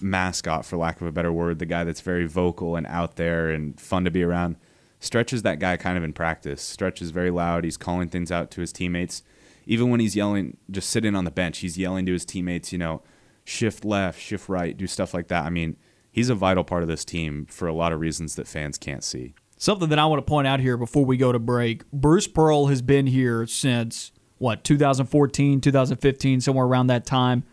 mascot, 0.00 0.64
for 0.64 0.76
lack 0.76 1.00
of 1.00 1.06
a 1.06 1.12
better 1.12 1.32
word, 1.32 1.58
the 1.58 1.66
guy 1.66 1.84
that's 1.84 2.00
very 2.00 2.26
vocal 2.26 2.76
and 2.76 2.86
out 2.86 3.16
there 3.16 3.50
and 3.50 3.80
fun 3.80 4.04
to 4.04 4.10
be 4.10 4.22
around. 4.22 4.56
Stretch 5.00 5.32
is 5.32 5.42
that 5.42 5.60
guy 5.60 5.76
kind 5.76 5.96
of 5.96 6.04
in 6.04 6.12
practice. 6.12 6.60
Stretch 6.60 7.00
is 7.00 7.10
very 7.10 7.30
loud. 7.30 7.64
He's 7.64 7.76
calling 7.76 8.08
things 8.08 8.32
out 8.32 8.50
to 8.52 8.60
his 8.60 8.72
teammates. 8.72 9.22
Even 9.66 9.90
when 9.90 10.00
he's 10.00 10.16
yelling, 10.16 10.56
just 10.70 10.90
sitting 10.90 11.14
on 11.14 11.24
the 11.24 11.30
bench, 11.30 11.58
he's 11.58 11.78
yelling 11.78 12.06
to 12.06 12.12
his 12.12 12.24
teammates, 12.24 12.72
you 12.72 12.78
know, 12.78 13.02
shift 13.44 13.84
left, 13.84 14.20
shift 14.20 14.48
right, 14.48 14.76
do 14.76 14.86
stuff 14.86 15.14
like 15.14 15.28
that. 15.28 15.44
I 15.44 15.50
mean, 15.50 15.76
he's 16.10 16.30
a 16.30 16.34
vital 16.34 16.64
part 16.64 16.82
of 16.82 16.88
this 16.88 17.04
team 17.04 17.46
for 17.46 17.68
a 17.68 17.72
lot 17.72 17.92
of 17.92 18.00
reasons 18.00 18.34
that 18.36 18.48
fans 18.48 18.78
can't 18.78 19.04
see. 19.04 19.34
Something 19.56 19.88
that 19.88 19.98
I 19.98 20.06
want 20.06 20.24
to 20.24 20.28
point 20.28 20.46
out 20.46 20.60
here 20.60 20.76
before 20.76 21.04
we 21.04 21.16
go 21.16 21.32
to 21.32 21.38
break 21.38 21.90
Bruce 21.90 22.28
Pearl 22.28 22.66
has 22.66 22.80
been 22.82 23.06
here 23.06 23.46
since, 23.46 24.12
what, 24.38 24.64
2014, 24.64 25.60
2015, 25.60 26.40
somewhere 26.40 26.66
around 26.66 26.88
that 26.88 27.04
time. 27.04 27.44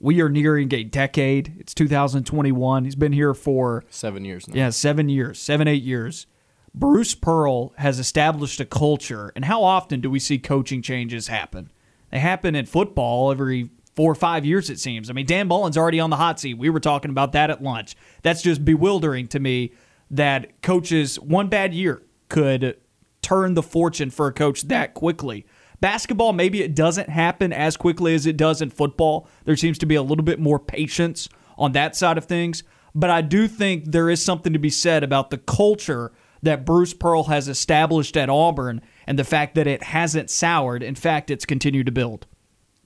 We 0.00 0.20
are 0.20 0.28
nearing 0.28 0.72
a 0.72 0.84
decade. 0.84 1.56
It's 1.58 1.74
2021. 1.74 2.84
He's 2.84 2.94
been 2.94 3.12
here 3.12 3.34
for 3.34 3.84
Seven 3.90 4.24
years 4.24 4.46
now. 4.46 4.54
Yeah, 4.54 4.70
seven 4.70 5.08
years, 5.08 5.40
seven, 5.40 5.66
eight 5.66 5.82
years. 5.82 6.26
Bruce 6.74 7.14
Pearl 7.14 7.72
has 7.78 7.98
established 7.98 8.60
a 8.60 8.64
culture. 8.64 9.32
And 9.34 9.44
how 9.44 9.64
often 9.64 10.00
do 10.00 10.10
we 10.10 10.20
see 10.20 10.38
coaching 10.38 10.82
changes 10.82 11.28
happen? 11.28 11.72
They 12.10 12.20
happen 12.20 12.54
in 12.54 12.66
football 12.66 13.32
every 13.32 13.70
four 13.96 14.12
or 14.12 14.14
five 14.14 14.44
years, 14.44 14.70
it 14.70 14.78
seems. 14.78 15.10
I 15.10 15.12
mean, 15.12 15.26
Dan 15.26 15.48
Mullen's 15.48 15.76
already 15.76 15.98
on 15.98 16.10
the 16.10 16.16
hot 16.16 16.38
seat. 16.38 16.54
We 16.54 16.70
were 16.70 16.78
talking 16.78 17.10
about 17.10 17.32
that 17.32 17.50
at 17.50 17.62
lunch. 17.62 17.96
That's 18.22 18.42
just 18.42 18.64
bewildering 18.64 19.26
to 19.28 19.40
me 19.40 19.72
that 20.10 20.62
coaches, 20.62 21.18
one 21.18 21.48
bad 21.48 21.74
year 21.74 22.02
could 22.28 22.78
turn 23.22 23.54
the 23.54 23.62
fortune 23.62 24.10
for 24.10 24.28
a 24.28 24.32
coach 24.32 24.62
that 24.68 24.94
quickly. 24.94 25.46
Basketball, 25.80 26.32
maybe 26.32 26.62
it 26.62 26.74
doesn't 26.74 27.08
happen 27.08 27.52
as 27.52 27.76
quickly 27.76 28.14
as 28.14 28.26
it 28.26 28.36
does 28.36 28.60
in 28.60 28.70
football. 28.70 29.28
There 29.44 29.56
seems 29.56 29.78
to 29.78 29.86
be 29.86 29.94
a 29.94 30.02
little 30.02 30.24
bit 30.24 30.40
more 30.40 30.58
patience 30.58 31.28
on 31.56 31.72
that 31.72 31.94
side 31.94 32.18
of 32.18 32.24
things. 32.24 32.62
But 32.94 33.10
I 33.10 33.20
do 33.20 33.46
think 33.46 33.92
there 33.92 34.10
is 34.10 34.24
something 34.24 34.52
to 34.52 34.58
be 34.58 34.70
said 34.70 35.04
about 35.04 35.30
the 35.30 35.38
culture 35.38 36.12
that 36.42 36.64
Bruce 36.64 36.94
Pearl 36.94 37.24
has 37.24 37.48
established 37.48 38.16
at 38.16 38.28
Auburn 38.28 38.80
and 39.06 39.18
the 39.18 39.24
fact 39.24 39.54
that 39.54 39.66
it 39.66 39.82
hasn't 39.82 40.30
soured. 40.30 40.82
In 40.82 40.94
fact, 40.94 41.30
it's 41.30 41.44
continued 41.44 41.86
to 41.86 41.92
build. 41.92 42.26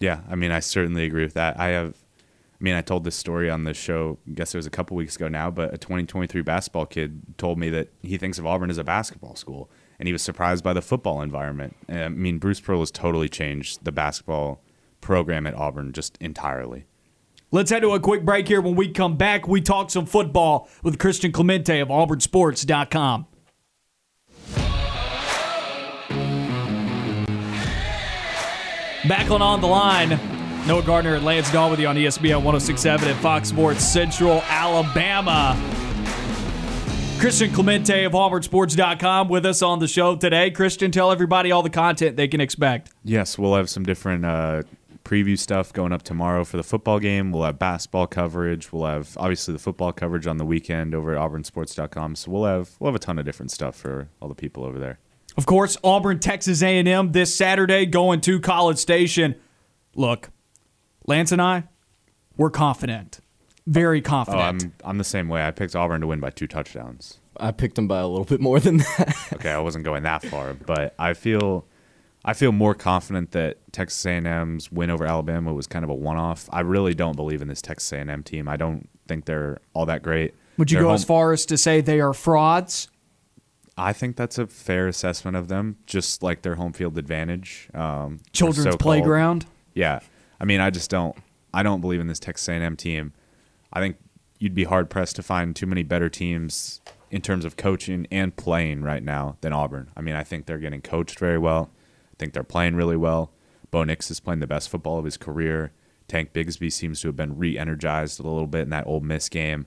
Yeah, 0.01 0.21
I 0.29 0.35
mean, 0.35 0.51
I 0.51 0.61
certainly 0.61 1.05
agree 1.05 1.23
with 1.23 1.35
that. 1.35 1.59
I 1.61 1.69
have, 1.69 2.03
I 2.19 2.65
mean, 2.65 2.75
I 2.75 2.83
told 2.83 3.05
this 3.05 3.15
story 3.15 3.49
on 3.49 3.65
the 3.65 3.75
show. 3.75 4.19
I 4.27 4.33
guess 4.33 4.55
it 4.55 4.59
was 4.59 4.67
a 4.67 4.71
couple 4.71 4.97
weeks 4.97 5.17
ago 5.17 5.29
now, 5.29 5.51
but 5.51 5.73
a 5.73 5.79
2023 5.79 6.43
basketball 6.43 6.87
kid 6.87 7.23
told 7.39 7.59
me 7.59 7.71
that 7.71 7.93
he 8.03 8.17
thinks 8.19 8.39
of 8.39 8.47
Auburn 8.47 8.71
as 8.71 8.79
a 8.79 8.85
basketball 8.85 9.37
school, 9.37 9.71
and 10.03 10.09
he 10.09 10.13
was 10.13 10.21
surprised 10.21 10.65
by 10.65 10.73
the 10.73 10.83
football 10.83 11.23
environment. 11.23 11.77
Uh, 11.89 11.93
I 11.93 12.09
mean, 12.09 12.39
Bruce 12.39 12.59
Pearl 12.59 12.81
has 12.81 12.91
totally 12.91 13.29
changed 13.29 13.85
the 13.85 13.93
basketball 13.93 14.61
program 15.01 15.47
at 15.47 15.55
Auburn 15.55 15.93
just 15.93 16.19
entirely. 16.21 16.87
Let's 17.53 17.71
head 17.71 17.83
to 17.83 17.93
a 17.93 18.01
quick 18.01 18.25
break 18.25 18.49
here. 18.49 18.61
When 18.61 18.75
we 18.75 18.89
come 18.89 19.17
back, 19.17 19.47
we 19.47 19.61
talk 19.61 19.93
some 19.93 20.07
football 20.07 20.69
with 20.83 20.99
Christian 20.99 21.31
Clemente 21.31 21.79
of 21.79 21.87
AuburnSports.com. 21.87 23.27
Back 29.09 29.31
on 29.31 29.41
On 29.41 29.61
the 29.61 29.69
Line. 29.69 30.19
Noah 30.67 30.83
Gardner 30.83 31.15
and 31.15 31.25
Lance 31.25 31.53
Dawe 31.53 31.71
with 31.71 31.79
you 31.79 31.87
on 31.87 31.95
ESPN 31.95 32.43
1067 32.43 33.09
at 33.09 33.15
Fox 33.19 33.51
Sports 33.51 33.85
Central, 33.85 34.43
Alabama. 34.49 35.57
Christian 37.23 37.53
Clemente 37.53 38.03
of 38.03 38.15
AuburnSports.com 38.15 39.29
with 39.29 39.47
us 39.47 39.63
on 39.63 39.79
the 39.79 39.87
show 39.87 40.17
today. 40.17 40.51
Christian, 40.51 40.91
tell 40.91 41.13
everybody 41.13 41.53
all 41.53 41.63
the 41.63 41.71
content 41.71 42.17
they 42.17 42.27
can 42.27 42.41
expect. 42.41 42.91
Yes, 43.05 43.39
we'll 43.39 43.55
have 43.55 43.71
some 43.71 43.85
different 43.85 44.25
uh, 44.25 44.65
preview 45.05 45.39
stuff 45.39 45.73
going 45.73 45.93
up 45.93 46.03
tomorrow 46.03 46.45
for 46.45 46.57
the 46.57 46.65
football 46.65 46.99
game. 46.99 47.31
We'll 47.31 47.45
have 47.45 47.61
basketball 47.61 48.09
coverage. 48.09 48.73
We'll 48.73 48.87
have 48.87 49.17
obviously 49.17 49.55
the 49.55 49.61
football 49.61 49.93
coverage 49.93 50.27
on 50.27 50.39
the 50.39 50.45
weekend 50.45 50.97
over 50.97 51.15
at 51.15 51.21
AuburnSports.com. 51.21 52.17
So 52.17 52.33
we'll 52.33 52.45
have 52.45 52.71
we'll 52.81 52.91
have 52.91 52.97
a 52.97 53.05
ton 53.05 53.21
of 53.21 53.25
different 53.25 53.53
stuff 53.53 53.77
for 53.77 54.09
all 54.21 54.29
the 54.29 54.35
people 54.35 54.65
over 54.65 54.81
there. 54.81 54.99
Of 55.37 55.47
course, 55.47 55.77
Auburn, 55.85 56.19
Texas 56.19 56.61
A&M 56.61 57.13
this 57.13 57.33
Saturday 57.33 57.87
going 57.87 58.21
to 58.23 58.41
College 58.41 58.79
Station. 58.79 59.37
Look, 59.95 60.31
Lance 61.07 61.31
and 61.31 61.41
I, 61.41 61.69
we're 62.37 62.51
confident. 62.51 63.21
Very 63.67 63.99
Oh, 64.01 64.03
confident. 64.03 64.43
I'm 64.65 64.73
I'm 64.85 64.99
the 64.99 65.05
same 65.05 65.29
way. 65.29 65.47
I 65.47 65.51
picked 65.51 65.77
Auburn 65.77 66.01
to 66.01 66.07
win 66.09 66.21
by 66.21 66.31
two 66.31 66.47
touchdowns. 66.47 67.19
I 67.39 67.51
picked 67.53 67.77
them 67.77 67.89
by 67.89 68.01
a 68.01 68.07
little 68.09 68.25
bit 68.25 68.41
more 68.41 68.61
than 68.61 68.79
that. 68.79 69.15
Okay, 69.35 69.51
I 69.51 69.59
wasn't 69.59 69.85
going 69.85 70.03
that 70.03 70.25
far, 70.25 70.55
but 70.55 70.95
I 70.99 71.15
feel 71.15 71.65
I 72.25 72.35
feel 72.35 72.53
more 72.53 72.75
confident 72.75 73.33
that 73.33 73.59
Texas 73.73 74.05
A&M's 74.07 74.71
win 74.71 74.91
over 74.91 75.05
Alabama 75.07 75.53
was 75.53 75.67
kind 75.67 75.85
of 75.85 75.91
a 75.91 75.95
one-off. 75.95 76.49
I 76.53 76.61
really 76.61 76.95
don't 76.95 77.17
believe 77.17 77.43
in 77.43 77.49
this 77.49 77.61
Texas 77.63 77.93
A&M 77.93 78.23
team. 78.23 78.49
I 78.49 78.57
don't 78.57 78.89
think 79.09 79.25
they're 79.25 79.59
all 79.75 79.87
that 79.87 80.03
great. 80.05 80.35
Would 80.59 80.71
you 80.71 80.77
They're 80.77 80.85
go 80.85 80.89
home- 80.91 80.95
as 80.95 81.05
far 81.05 81.33
as 81.33 81.45
to 81.47 81.57
say 81.57 81.81
they 81.81 82.01
are 82.01 82.13
frauds? 82.13 82.89
I 83.77 83.93
think 83.93 84.17
that's 84.17 84.39
a 84.39 84.47
fair 84.47 84.87
assessment 84.87 85.37
of 85.37 85.49
them, 85.49 85.79
just 85.87 86.23
like 86.23 86.43
their 86.43 86.57
home 86.57 86.73
field 86.75 86.97
advantage. 86.99 87.69
Um, 87.75 88.21
Children's 88.33 88.65
so-called. 88.65 88.81
playground? 88.81 89.47
Yeah, 89.75 90.01
I 90.39 90.45
mean, 90.45 90.61
I 90.61 90.71
just 90.71 90.91
don't. 90.91 91.17
I 91.55 91.63
don't 91.63 91.81
believe 91.81 91.99
in 92.01 92.07
this 92.07 92.21
Texas 92.21 92.49
A&M 92.49 92.77
team. 92.77 93.15
I 93.73 93.81
think 93.81 93.97
you'd 94.39 94.55
be 94.55 94.65
hard 94.65 94.91
pressed 94.91 95.17
to 95.17 95.23
find 95.23 95.55
too 95.55 95.67
many 95.67 95.83
better 95.83 96.09
teams 96.09 96.81
in 97.11 97.21
terms 97.21 97.45
of 97.45 97.57
coaching 97.57 98.07
and 98.11 98.35
playing 98.37 98.83
right 98.83 99.03
now 99.03 99.37
than 99.41 99.53
Auburn. 99.53 99.91
I 99.97 100.01
mean, 100.01 100.15
I 100.15 100.23
think 100.23 100.47
they're 100.47 100.59
getting 100.59 100.81
coached 100.81 101.19
very 101.19 101.39
well. 101.39 101.71
I 102.13 102.17
think 102.19 102.33
they're 102.33 102.43
playing 102.43 102.75
really 102.75 102.97
well. 102.97 103.33
Bo 103.71 103.85
Nix 103.85 104.11
is 104.11 104.21
playing 104.21 104.41
the 104.41 104.47
best 104.47 104.69
football 104.69 104.99
of 104.99 105.05
his 105.05 105.17
career. 105.17 105.73
Tank 106.09 106.33
Bigsby 106.33 106.71
seems 106.71 107.01
to 107.01 107.09
have 107.09 107.17
been 107.17 107.39
re-energized 107.39 108.21
a 108.21 108.23
little 108.23 108.47
bit 108.47 108.63
in 108.63 108.71
that 108.71 108.87
Ole 108.87 109.01
Miss 109.01 109.29
game. 109.29 109.67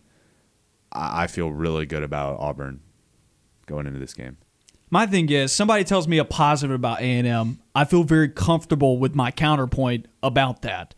I 0.91 1.27
feel 1.27 1.51
really 1.51 1.85
good 1.85 2.03
about 2.03 2.39
Auburn 2.39 2.81
going 3.65 3.87
into 3.87 3.99
this 3.99 4.13
game. 4.13 4.37
My 4.89 5.07
thing 5.07 5.29
is, 5.29 5.51
somebody 5.51 5.83
tells 5.83 6.07
me 6.07 6.19
a 6.19 6.25
positive 6.25 6.75
about 6.75 6.99
A&M, 6.99 7.59
I 7.73 7.85
feel 7.85 8.03
very 8.03 8.29
comfortable 8.29 8.97
with 8.97 9.15
my 9.15 9.31
counterpoint 9.31 10.07
about 10.21 10.61
that. 10.61 10.93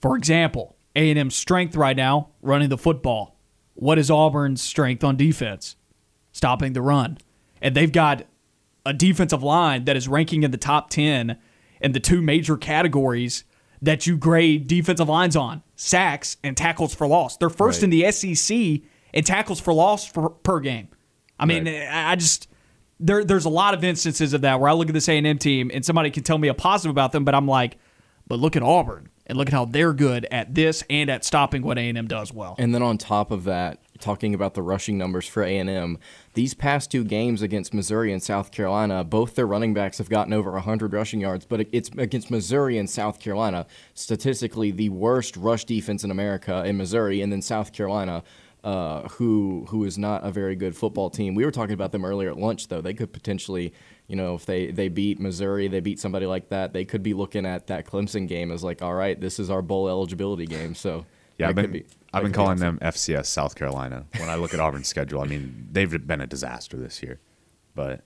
For 0.00 0.16
example, 0.16 0.73
A&M's 0.96 1.34
strength 1.34 1.76
right 1.76 1.96
now, 1.96 2.30
running 2.42 2.68
the 2.68 2.78
football. 2.78 3.36
What 3.74 3.98
is 3.98 4.10
Auburn's 4.10 4.62
strength 4.62 5.02
on 5.02 5.16
defense? 5.16 5.76
Stopping 6.32 6.72
the 6.72 6.82
run. 6.82 7.18
And 7.60 7.74
they've 7.74 7.90
got 7.92 8.24
a 8.86 8.92
defensive 8.92 9.42
line 9.42 9.84
that 9.86 9.96
is 9.96 10.08
ranking 10.08 10.42
in 10.42 10.50
the 10.50 10.56
top 10.58 10.90
10 10.90 11.38
in 11.80 11.92
the 11.92 12.00
two 12.00 12.22
major 12.22 12.56
categories 12.56 13.44
that 13.82 14.06
you 14.06 14.16
grade 14.16 14.66
defensive 14.66 15.08
lines 15.08 15.36
on 15.36 15.62
sacks 15.76 16.36
and 16.42 16.56
tackles 16.56 16.94
for 16.94 17.06
loss. 17.06 17.36
They're 17.36 17.50
first 17.50 17.82
in 17.82 17.90
the 17.90 18.10
SEC 18.10 18.56
in 19.12 19.24
tackles 19.24 19.60
for 19.60 19.74
loss 19.74 20.06
for, 20.06 20.30
per 20.30 20.60
game. 20.60 20.88
I 21.38 21.46
mean, 21.46 21.66
I 21.66 22.12
I 22.12 22.16
just 22.16 22.48
there 23.00 23.24
there's 23.24 23.44
a 23.44 23.50
lot 23.50 23.74
of 23.74 23.84
instances 23.84 24.32
of 24.32 24.42
that 24.42 24.60
where 24.60 24.70
I 24.70 24.72
look 24.72 24.88
at 24.88 24.94
this 24.94 25.08
A&M 25.08 25.38
team 25.38 25.70
and 25.74 25.84
somebody 25.84 26.10
can 26.10 26.22
tell 26.22 26.38
me 26.38 26.48
a 26.48 26.54
positive 26.54 26.90
about 26.90 27.12
them, 27.12 27.24
but 27.24 27.34
I'm 27.34 27.46
like, 27.46 27.76
but 28.26 28.38
look 28.38 28.56
at 28.56 28.62
Auburn 28.62 29.08
and 29.26 29.38
look 29.38 29.48
at 29.48 29.54
how 29.54 29.64
they're 29.64 29.92
good 29.92 30.26
at 30.30 30.54
this 30.54 30.84
and 30.90 31.10
at 31.10 31.24
stopping 31.24 31.62
what 31.62 31.78
A&M 31.78 32.06
does 32.06 32.32
well. 32.32 32.54
And 32.58 32.74
then 32.74 32.82
on 32.82 32.98
top 32.98 33.30
of 33.30 33.44
that, 33.44 33.78
talking 34.00 34.34
about 34.34 34.54
the 34.54 34.62
rushing 34.62 34.98
numbers 34.98 35.26
for 35.26 35.42
A&M, 35.42 35.98
these 36.34 36.52
past 36.52 36.90
two 36.90 37.04
games 37.04 37.42
against 37.42 37.72
Missouri 37.72 38.12
and 38.12 38.22
South 38.22 38.50
Carolina, 38.50 39.04
both 39.04 39.34
their 39.34 39.46
running 39.46 39.72
backs 39.72 39.98
have 39.98 40.10
gotten 40.10 40.32
over 40.32 40.50
100 40.52 40.92
rushing 40.92 41.20
yards, 41.20 41.46
but 41.46 41.66
it's 41.72 41.90
against 41.96 42.30
Missouri 42.30 42.76
and 42.78 42.88
South 42.88 43.18
Carolina, 43.18 43.66
statistically 43.94 44.70
the 44.70 44.88
worst 44.90 45.36
rush 45.36 45.64
defense 45.64 46.04
in 46.04 46.10
America 46.10 46.64
in 46.64 46.76
Missouri, 46.76 47.20
and 47.20 47.32
then 47.32 47.42
South 47.42 47.72
Carolina. 47.72 48.22
Uh, 48.62 49.06
who 49.10 49.66
who 49.68 49.84
is 49.84 49.98
not 49.98 50.24
a 50.24 50.30
very 50.30 50.56
good 50.56 50.74
football 50.74 51.10
team. 51.10 51.34
We 51.34 51.44
were 51.44 51.50
talking 51.50 51.74
about 51.74 51.92
them 51.92 52.02
earlier 52.02 52.30
at 52.30 52.38
lunch, 52.38 52.68
though. 52.68 52.80
They 52.80 52.94
could 52.94 53.12
potentially, 53.12 53.74
you 54.06 54.16
know, 54.16 54.34
if 54.34 54.44
they, 54.46 54.70
they 54.70 54.88
beat 54.88 55.18
Missouri, 55.18 55.68
they 55.68 55.80
beat 55.80 55.98
somebody 55.98 56.26
like 56.26 56.50
that, 56.50 56.72
they 56.72 56.84
could 56.84 57.02
be 57.02 57.14
looking 57.14 57.46
at 57.46 57.68
that 57.68 57.86
Clemson 57.86 58.28
game 58.28 58.50
as 58.50 58.62
like, 58.62 58.82
all 58.82 58.94
right, 58.94 59.18
this 59.18 59.38
is 59.38 59.50
our 59.50 59.62
bowl 59.62 59.88
eligibility 59.88 60.46
game. 60.46 60.74
So 60.74 61.06
Yeah, 61.38 61.48
I've 61.48 61.54
been, 61.54 61.72
be- 61.72 61.86
I've 62.12 62.22
been 62.22 62.32
be 62.32 62.36
calling 62.36 62.58
them 62.58 62.78
FCS 62.82 63.26
South 63.26 63.54
Carolina. 63.54 64.04
When 64.18 64.28
I 64.28 64.34
look 64.36 64.54
at 64.54 64.60
Auburn's 64.60 64.88
schedule, 64.88 65.20
I 65.20 65.24
mean 65.24 65.68
they've 65.72 66.06
been 66.06 66.20
a 66.20 66.26
disaster 66.26 66.76
this 66.76 67.02
year. 67.02 67.20
But 67.74 68.02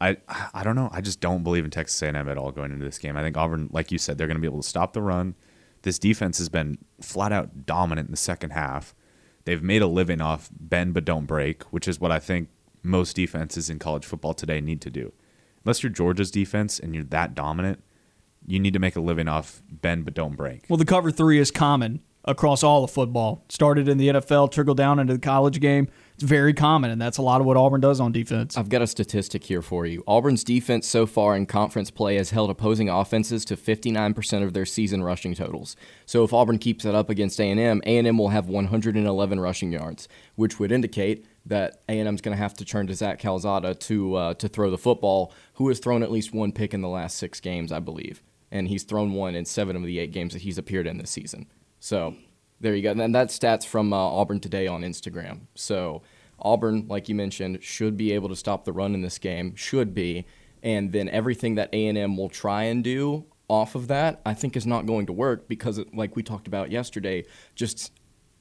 I 0.00 0.16
I 0.52 0.64
don't 0.64 0.74
know. 0.74 0.88
I 0.92 1.00
just 1.00 1.20
don't 1.20 1.44
believe 1.44 1.64
in 1.64 1.70
Texas 1.70 2.00
A&M 2.02 2.28
at 2.28 2.38
all 2.38 2.50
going 2.50 2.72
into 2.72 2.84
this 2.84 2.98
game. 2.98 3.16
I 3.16 3.22
think 3.22 3.36
Auburn, 3.36 3.68
like 3.70 3.92
you 3.92 3.98
said, 3.98 4.18
they're 4.18 4.26
going 4.26 4.36
to 4.36 4.40
be 4.40 4.48
able 4.48 4.62
to 4.62 4.68
stop 4.68 4.92
the 4.92 5.02
run. 5.02 5.34
This 5.82 5.98
defense 5.98 6.38
has 6.38 6.48
been 6.48 6.78
flat 7.00 7.30
out 7.30 7.66
dominant 7.66 8.08
in 8.08 8.10
the 8.10 8.16
second 8.16 8.50
half. 8.50 8.94
They've 9.44 9.62
made 9.62 9.82
a 9.82 9.86
living 9.86 10.20
off 10.20 10.48
bend 10.58 10.94
but 10.94 11.04
don't 11.04 11.26
break, 11.26 11.62
which 11.64 11.86
is 11.86 12.00
what 12.00 12.10
I 12.10 12.18
think 12.18 12.48
most 12.82 13.14
defenses 13.14 13.68
in 13.70 13.78
college 13.78 14.04
football 14.04 14.34
today 14.34 14.60
need 14.60 14.80
to 14.80 14.90
do. 14.90 15.12
Unless 15.64 15.82
you're 15.82 15.90
Georgia's 15.90 16.30
defense 16.30 16.78
and 16.78 16.94
you're 16.94 17.04
that 17.04 17.34
dominant, 17.34 17.82
you 18.46 18.60
need 18.60 18.74
to 18.74 18.78
make 18.78 18.96
a 18.96 19.00
living 19.00 19.28
off 19.28 19.62
bend 19.70 20.04
but 20.04 20.14
don't 20.14 20.36
break. 20.36 20.64
Well, 20.68 20.76
the 20.76 20.84
cover 20.84 21.10
three 21.10 21.38
is 21.38 21.50
common 21.50 22.02
across 22.24 22.62
all 22.62 22.84
of 22.84 22.90
football. 22.90 23.44
Started 23.48 23.88
in 23.88 23.98
the 23.98 24.08
NFL, 24.08 24.50
trickled 24.50 24.76
down 24.76 24.98
into 24.98 25.12
the 25.12 25.18
college 25.18 25.60
game. 25.60 25.88
It's 26.14 26.22
very 26.22 26.54
common, 26.54 26.90
and 26.90 27.00
that's 27.00 27.18
a 27.18 27.22
lot 27.22 27.40
of 27.40 27.46
what 27.46 27.56
Auburn 27.56 27.80
does 27.80 28.00
on 28.00 28.12
defense. 28.12 28.56
I've 28.56 28.68
got 28.68 28.82
a 28.82 28.86
statistic 28.86 29.44
here 29.44 29.62
for 29.62 29.84
you. 29.84 30.04
Auburn's 30.06 30.44
defense 30.44 30.86
so 30.86 31.06
far 31.06 31.36
in 31.36 31.44
conference 31.46 31.90
play 31.90 32.16
has 32.16 32.30
held 32.30 32.50
opposing 32.50 32.88
offenses 32.88 33.44
to 33.46 33.56
59% 33.56 34.44
of 34.44 34.54
their 34.54 34.64
season 34.64 35.02
rushing 35.02 35.34
totals. 35.34 35.76
So 36.06 36.22
if 36.22 36.32
Auburn 36.32 36.58
keeps 36.58 36.84
that 36.84 36.94
up 36.94 37.10
against 37.10 37.40
A&M, 37.40 37.82
A&M 37.84 38.16
will 38.16 38.28
have 38.28 38.48
111 38.48 39.40
rushing 39.40 39.72
yards, 39.72 40.08
which 40.36 40.60
would 40.60 40.70
indicate 40.70 41.26
that 41.46 41.82
A&M's 41.88 42.20
going 42.20 42.36
to 42.36 42.42
have 42.42 42.54
to 42.54 42.64
turn 42.64 42.86
to 42.86 42.94
Zach 42.94 43.18
Calzada 43.18 43.74
to 43.74 44.14
uh, 44.14 44.34
to 44.34 44.48
throw 44.48 44.70
the 44.70 44.78
football, 44.78 45.32
who 45.54 45.68
has 45.68 45.78
thrown 45.78 46.02
at 46.02 46.10
least 46.10 46.32
one 46.32 46.52
pick 46.52 46.72
in 46.72 46.80
the 46.80 46.88
last 46.88 47.18
six 47.18 47.40
games, 47.40 47.70
I 47.72 47.80
believe, 47.80 48.22
and 48.50 48.68
he's 48.68 48.82
thrown 48.82 49.12
one 49.12 49.34
in 49.34 49.44
seven 49.44 49.76
of 49.76 49.82
the 49.82 49.98
eight 49.98 50.12
games 50.12 50.32
that 50.32 50.42
he's 50.42 50.58
appeared 50.58 50.86
in 50.86 50.98
this 50.98 51.10
season. 51.10 51.46
So 51.80 52.16
there 52.60 52.74
you 52.74 52.82
go. 52.82 52.92
And 52.92 53.14
that's 53.14 53.38
stats 53.38 53.66
from 53.66 53.92
uh, 53.92 53.96
Auburn 53.96 54.40
today 54.40 54.66
on 54.66 54.82
Instagram. 54.82 55.40
So 55.54 56.02
Auburn, 56.40 56.86
like 56.88 57.08
you 57.08 57.14
mentioned, 57.14 57.62
should 57.62 57.96
be 57.96 58.12
able 58.12 58.28
to 58.30 58.36
stop 58.36 58.64
the 58.64 58.72
run 58.72 58.94
in 58.94 59.02
this 59.02 59.18
game. 59.18 59.54
Should 59.54 59.94
be, 59.94 60.26
and 60.62 60.92
then 60.92 61.08
everything 61.08 61.56
that 61.56 61.68
A 61.72 61.86
and 61.86 61.98
M 61.98 62.16
will 62.16 62.30
try 62.30 62.64
and 62.64 62.82
do 62.82 63.26
off 63.48 63.74
of 63.74 63.88
that, 63.88 64.20
I 64.24 64.34
think, 64.34 64.56
is 64.56 64.66
not 64.66 64.86
going 64.86 65.06
to 65.06 65.12
work 65.12 65.48
because, 65.48 65.80
like 65.92 66.16
we 66.16 66.22
talked 66.22 66.46
about 66.46 66.70
yesterday, 66.70 67.24
just 67.54 67.92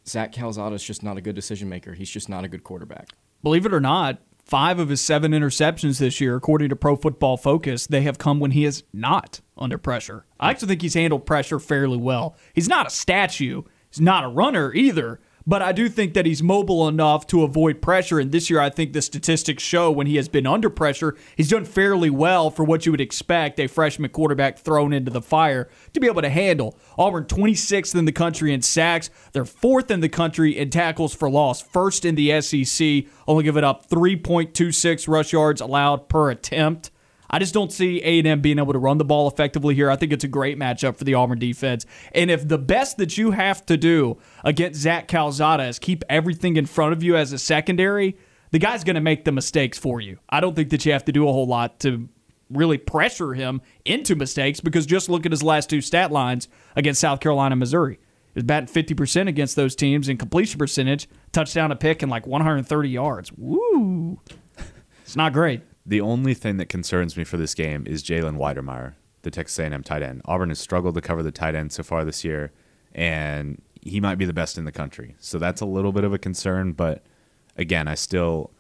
Zach 0.08 0.32
Calzada 0.32 0.76
is 0.76 0.84
just 0.84 1.04
not 1.04 1.18
a 1.18 1.22
good 1.22 1.36
decision 1.36 1.70
maker. 1.70 1.94
He's 1.94 2.10
just 2.10 2.30
not 2.30 2.44
a 2.44 2.48
good 2.48 2.64
quarterback. 2.64 3.10
Believe 3.42 3.66
it 3.66 3.74
or 3.74 3.80
not, 3.80 4.20
five 4.46 4.80
of 4.80 4.90
his 4.90 5.02
seven 5.02 5.32
interceptions 5.32 6.00
this 6.00 6.20
year, 6.22 6.36
according 6.36 6.70
to 6.70 6.76
Pro 6.76 6.96
Football 6.96 7.38
Focus, 7.38 7.88
they 7.88 8.02
have 8.02 8.18
come 8.18 8.40
when 8.40 8.52
he 8.52 8.66
is 8.66 8.84
not 8.94 9.42
under 9.58 9.78
pressure. 9.78 10.26
I 10.40 10.52
actually 10.52 10.70
think 10.70 10.82
he's 10.82 10.94
handled 10.94 11.26
pressure 11.26 11.60
fairly 11.60 11.98
well. 11.98 12.36
He's 12.54 12.70
not 12.70 12.88
a 12.88 12.90
statue. 12.90 13.64
He's 13.90 14.02
not 14.02 14.24
a 14.24 14.30
runner 14.30 14.74
either, 14.74 15.20
but 15.46 15.62
I 15.62 15.72
do 15.72 15.90
think 15.90 16.14
that 16.14 16.26
he's 16.26 16.42
mobile 16.42 16.88
enough 16.88 17.28
to 17.28 17.44
avoid 17.44 17.82
pressure. 17.82 18.20
And 18.20 18.32
this 18.32 18.50
year, 18.50 18.60
I 18.60 18.70
think 18.70 18.94
the 18.94 19.02
statistics 19.02 19.64
show 19.64 19.92
when 19.92 20.08
he 20.08 20.16
has 20.16 20.28
been 20.28 20.48
under 20.48 20.70
pressure, 20.70 21.16
he's 21.36 21.50
done 21.50 21.66
fairly 21.66 22.10
well 22.10 22.50
for 22.50 22.64
what 22.64 22.86
you 22.86 22.92
would 22.92 23.02
expect 23.02 23.60
a 23.60 23.68
freshman 23.68 24.10
quarterback 24.10 24.60
thrown 24.60 24.94
into 24.94 25.12
the 25.12 25.22
fire 25.22 25.70
to 25.94 26.00
be 26.00 26.08
able 26.08 26.22
to 26.22 26.30
handle. 26.30 26.78
Auburn 26.98 27.26
26th 27.26 27.96
in 27.96 28.06
the 28.06 28.12
country 28.12 28.54
in 28.54 28.62
sacks. 28.62 29.10
They're 29.34 29.46
fourth 29.46 29.92
in 29.92 30.00
the 30.00 30.10
country 30.10 30.58
in 30.58 30.70
tackles 30.70 31.14
for 31.14 31.30
loss, 31.30 31.62
first 31.62 32.06
in 32.06 32.16
the 32.16 32.42
SEC, 32.42 33.06
only 33.28 33.44
giving 33.44 33.64
up 33.64 33.90
3.26 33.90 35.08
rush 35.08 35.34
yards 35.34 35.62
allowed 35.62 36.08
per 36.08 36.32
attempt. 36.32 36.92
I 37.34 37.40
just 37.40 37.52
don't 37.52 37.72
see 37.72 38.00
A&M 38.04 38.42
being 38.42 38.60
able 38.60 38.74
to 38.74 38.80
run 38.80 39.00
the 39.00 39.06
ball 39.06 39.28
effectively 39.28 39.74
here. 39.74 39.90
I 39.90 39.96
think 39.96 40.14
it's 40.14 40.24
a 40.24 40.28
great 40.28 40.60
matchup 40.60 40.98
for 40.98 41.04
the 41.04 41.16
Auburn 41.16 41.40
defense. 41.40 41.84
And 42.12 42.30
if 42.30 42.48
the 42.48 42.60
best 42.60 42.98
that 42.98 43.18
you 43.18 43.32
have 43.32 43.66
to 43.66 43.76
do 43.76 44.20
against 44.44 44.80
Zach 44.80 45.08
Calzada 45.08 45.64
is 45.64 45.80
keep 45.80 46.04
everything 46.08 46.58
in 46.58 46.68
front 46.68 46.94
of 46.94 47.02
you 47.02 47.18
as 47.18 47.34
a 47.34 47.40
secondary, 47.40 48.16
the 48.52 48.60
guy's 48.60 48.84
going 48.84 48.94
to 48.98 49.02
make 49.02 49.26
the 49.26 49.32
mistakes 49.32 49.80
for 49.80 50.00
you. 50.00 50.20
I 50.30 50.42
don't 50.42 50.56
think 50.56 50.70
that 50.70 50.86
you 50.86 50.92
have 50.92 51.06
to 51.06 51.12
do 51.12 51.28
a 51.28 51.32
whole 51.32 51.48
lot 51.48 51.80
to 51.80 52.08
really 52.52 52.78
pressure 52.78 53.34
him 53.34 53.64
into 53.84 54.16
mistakes 54.16 54.60
because 54.60 54.86
just 54.86 55.10
look 55.10 55.26
at 55.26 55.32
his 55.32 55.42
last 55.42 55.72
two 55.72 55.82
stat 55.82 56.12
lines 56.12 56.48
against 56.76 57.02
South 57.02 57.20
Carolina 57.20 57.56
Missouri. 57.56 57.98
He's 58.36 58.44
batting 58.44 58.68
50% 58.68 59.28
against 59.28 59.56
those 59.56 59.76
teams 59.76 60.08
in 60.08 60.18
completion 60.18 60.60
percentage, 60.60 61.10
touchdown 61.32 61.72
a 61.72 61.76
pick, 61.76 62.04
and 62.04 62.12
like 62.12 62.28
130 62.28 62.90
yards. 62.90 63.32
Woo! 63.34 64.20
It's 65.02 65.16
not 65.16 65.34
great. 65.34 65.62
The 65.86 66.02
only 66.02 66.34
thing 66.34 66.58
that 66.58 66.70
concerns 66.70 67.18
me 67.18 67.24
for 67.24 67.38
this 67.38 67.54
game 67.54 67.84
is 67.86 68.04
Jalen 68.04 68.38
Wydermyer, 68.38 68.94
the 69.24 69.32
Texas 69.32 69.60
A&M 69.60 69.84
tight 69.84 70.02
end. 70.02 70.22
Auburn 70.26 70.50
has 70.50 70.60
struggled 70.60 70.96
to 70.96 71.02
cover 71.02 71.22
the 71.22 71.32
tight 71.32 71.56
end 71.56 71.74
so 71.74 71.84
far 71.84 72.06
this 72.06 72.24
year, 72.24 72.52
and 72.94 73.62
he 73.82 74.00
might 74.00 74.16
be 74.16 74.26
the 74.26 74.34
best 74.34 74.58
in 74.58 74.64
the 74.64 74.72
country. 74.72 75.16
So 75.20 75.38
that's 75.40 75.60
a 75.60 75.66
little 75.66 75.92
bit 75.92 76.06
of 76.06 76.14
a 76.14 76.18
concern. 76.18 76.72
But 76.72 77.04
again, 77.58 77.88
I 77.90 77.96
still, 77.96 78.52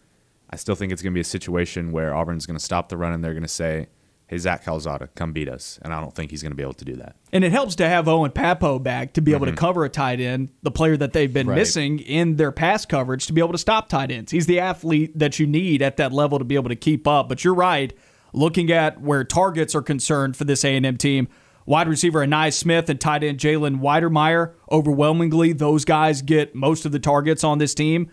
I 0.49 0.57
still 0.57 0.75
think 0.75 0.91
it's 0.91 1.01
going 1.01 1.13
to 1.13 1.17
be 1.17 1.21
a 1.21 1.25
situation 1.25 1.93
where 1.93 2.13
Auburn's 2.13 2.45
going 2.45 2.57
to 2.57 2.63
stop 2.63 2.89
the 2.89 2.97
run 2.97 3.13
and 3.13 3.23
they're 3.23 3.33
going 3.33 3.43
to 3.43 3.47
say, 3.47 3.87
hey, 4.33 4.39
Zach 4.39 4.65
Calzada, 4.65 5.09
come 5.13 5.31
beat 5.31 5.47
us. 5.47 5.79
And 5.83 5.93
I 5.93 6.01
don't 6.01 6.13
think 6.13 6.31
he's 6.31 6.41
going 6.41 6.51
to 6.51 6.55
be 6.55 6.63
able 6.63 6.73
to 6.73 6.85
do 6.85 6.95
that. 6.95 7.15
And 7.31 7.43
it 7.43 7.51
helps 7.51 7.75
to 7.75 7.87
have 7.87 8.07
Owen 8.07 8.31
Pappoe 8.31 8.79
back 8.79 9.13
to 9.13 9.21
be 9.21 9.31
able 9.31 9.45
mm-hmm. 9.45 9.55
to 9.55 9.59
cover 9.59 9.85
a 9.85 9.89
tight 9.89 10.19
end, 10.19 10.49
the 10.63 10.71
player 10.71 10.97
that 10.97 11.13
they've 11.13 11.31
been 11.31 11.47
right. 11.47 11.55
missing 11.55 11.99
in 11.99 12.37
their 12.37 12.51
pass 12.51 12.83
coverage, 12.85 13.27
to 13.27 13.33
be 13.33 13.41
able 13.41 13.51
to 13.51 13.59
stop 13.59 13.89
tight 13.89 14.09
ends. 14.09 14.31
He's 14.31 14.47
the 14.47 14.59
athlete 14.59 15.17
that 15.19 15.37
you 15.37 15.45
need 15.45 15.83
at 15.83 15.97
that 15.97 16.11
level 16.11 16.39
to 16.39 16.45
be 16.45 16.55
able 16.55 16.69
to 16.69 16.75
keep 16.75 17.07
up. 17.07 17.29
But 17.29 17.43
you're 17.43 17.53
right, 17.53 17.93
looking 18.33 18.71
at 18.71 18.99
where 18.99 19.23
targets 19.23 19.75
are 19.75 19.83
concerned 19.83 20.35
for 20.35 20.45
this 20.45 20.65
A&M 20.65 20.97
team, 20.97 21.27
wide 21.67 21.87
receiver 21.87 22.25
Ainias 22.25 22.53
Smith 22.53 22.89
and 22.89 22.99
tight 22.99 23.23
end 23.23 23.37
Jalen 23.37 23.81
Wydermyer, 23.81 24.53
overwhelmingly, 24.71 25.53
those 25.53 25.85
guys 25.85 26.23
get 26.23 26.55
most 26.55 26.87
of 26.87 26.91
the 26.91 26.99
targets 26.99 27.43
on 27.43 27.59
this 27.59 27.75
team. 27.75 28.09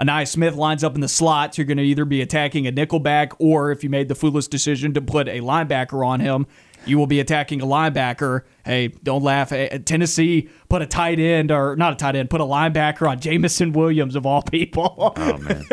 Ainias 0.00 0.28
Smith 0.28 0.56
lines 0.56 0.82
up 0.82 0.94
in 0.94 1.00
the 1.00 1.08
slot, 1.08 1.56
you're 1.58 1.66
going 1.66 1.76
to 1.76 1.84
either 1.84 2.04
be 2.04 2.22
attacking 2.22 2.66
a 2.66 2.72
nickelback 2.72 3.34
or 3.38 3.70
if 3.70 3.84
you 3.84 3.90
made 3.90 4.08
the 4.08 4.14
foolish 4.14 4.48
decision 4.48 4.94
to 4.94 5.00
put 5.00 5.28
a 5.28 5.40
linebacker 5.40 6.04
on 6.04 6.20
him, 6.20 6.46
you 6.86 6.98
will 6.98 7.06
be 7.06 7.20
attacking 7.20 7.60
a 7.60 7.66
linebacker. 7.66 8.42
Hey, 8.64 8.88
don't 8.88 9.22
laugh. 9.22 9.52
Tennessee 9.84 10.48
put 10.68 10.82
a 10.82 10.86
tight 10.86 11.20
end, 11.20 11.50
or 11.50 11.76
not 11.76 11.92
a 11.92 11.96
tight 11.96 12.16
end, 12.16 12.30
put 12.30 12.40
a 12.40 12.44
linebacker 12.44 13.08
on 13.08 13.20
Jameson 13.20 13.72
Williams, 13.72 14.16
of 14.16 14.26
all 14.26 14.42
people. 14.42 15.12
Oh, 15.16 15.38
man. 15.38 15.64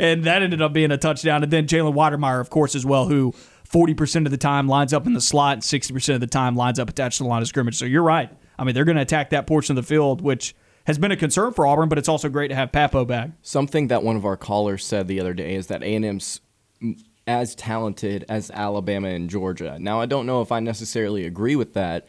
and 0.00 0.24
that 0.24 0.42
ended 0.42 0.60
up 0.60 0.72
being 0.72 0.90
a 0.90 0.98
touchdown. 0.98 1.42
And 1.42 1.52
then 1.52 1.66
Jalen 1.66 1.94
Wydermyer, 1.94 2.40
of 2.40 2.50
course, 2.50 2.74
as 2.74 2.84
well, 2.84 3.06
who 3.08 3.32
40% 3.68 4.26
of 4.26 4.30
the 4.30 4.36
time 4.36 4.68
lines 4.68 4.92
up 4.92 5.06
in 5.06 5.14
the 5.14 5.20
slot 5.20 5.54
and 5.54 5.62
60% 5.62 6.14
of 6.14 6.20
the 6.20 6.26
time 6.26 6.56
lines 6.56 6.78
up 6.78 6.88
attached 6.88 7.18
to 7.18 7.24
the 7.24 7.28
line 7.28 7.42
of 7.42 7.48
scrimmage. 7.48 7.76
So 7.76 7.86
you're 7.86 8.02
right. 8.02 8.30
I 8.58 8.64
mean, 8.64 8.74
they're 8.74 8.84
going 8.84 8.96
to 8.96 9.02
attack 9.02 9.30
that 9.30 9.46
portion 9.46 9.76
of 9.76 9.84
the 9.84 9.88
field, 9.88 10.20
which 10.20 10.54
has 10.84 10.98
been 10.98 11.12
a 11.12 11.16
concern 11.16 11.52
for 11.52 11.66
Auburn, 11.66 11.88
but 11.88 11.98
it's 11.98 12.08
also 12.08 12.28
great 12.28 12.48
to 12.48 12.54
have 12.54 12.72
Pappoe 12.72 13.04
back. 13.04 13.30
Something 13.42 13.88
that 13.88 14.02
one 14.02 14.16
of 14.16 14.24
our 14.24 14.36
callers 14.36 14.84
said 14.84 15.08
the 15.08 15.20
other 15.20 15.34
day 15.34 15.54
is 15.54 15.66
that 15.68 15.82
A&M's 15.82 16.40
as 17.26 17.54
talented 17.54 18.24
as 18.28 18.50
Alabama 18.50 19.08
and 19.08 19.30
Georgia. 19.30 19.78
Now, 19.78 20.00
I 20.00 20.06
don't 20.06 20.26
know 20.26 20.42
if 20.42 20.52
I 20.52 20.60
necessarily 20.60 21.24
agree 21.24 21.56
with 21.56 21.72
that, 21.74 22.06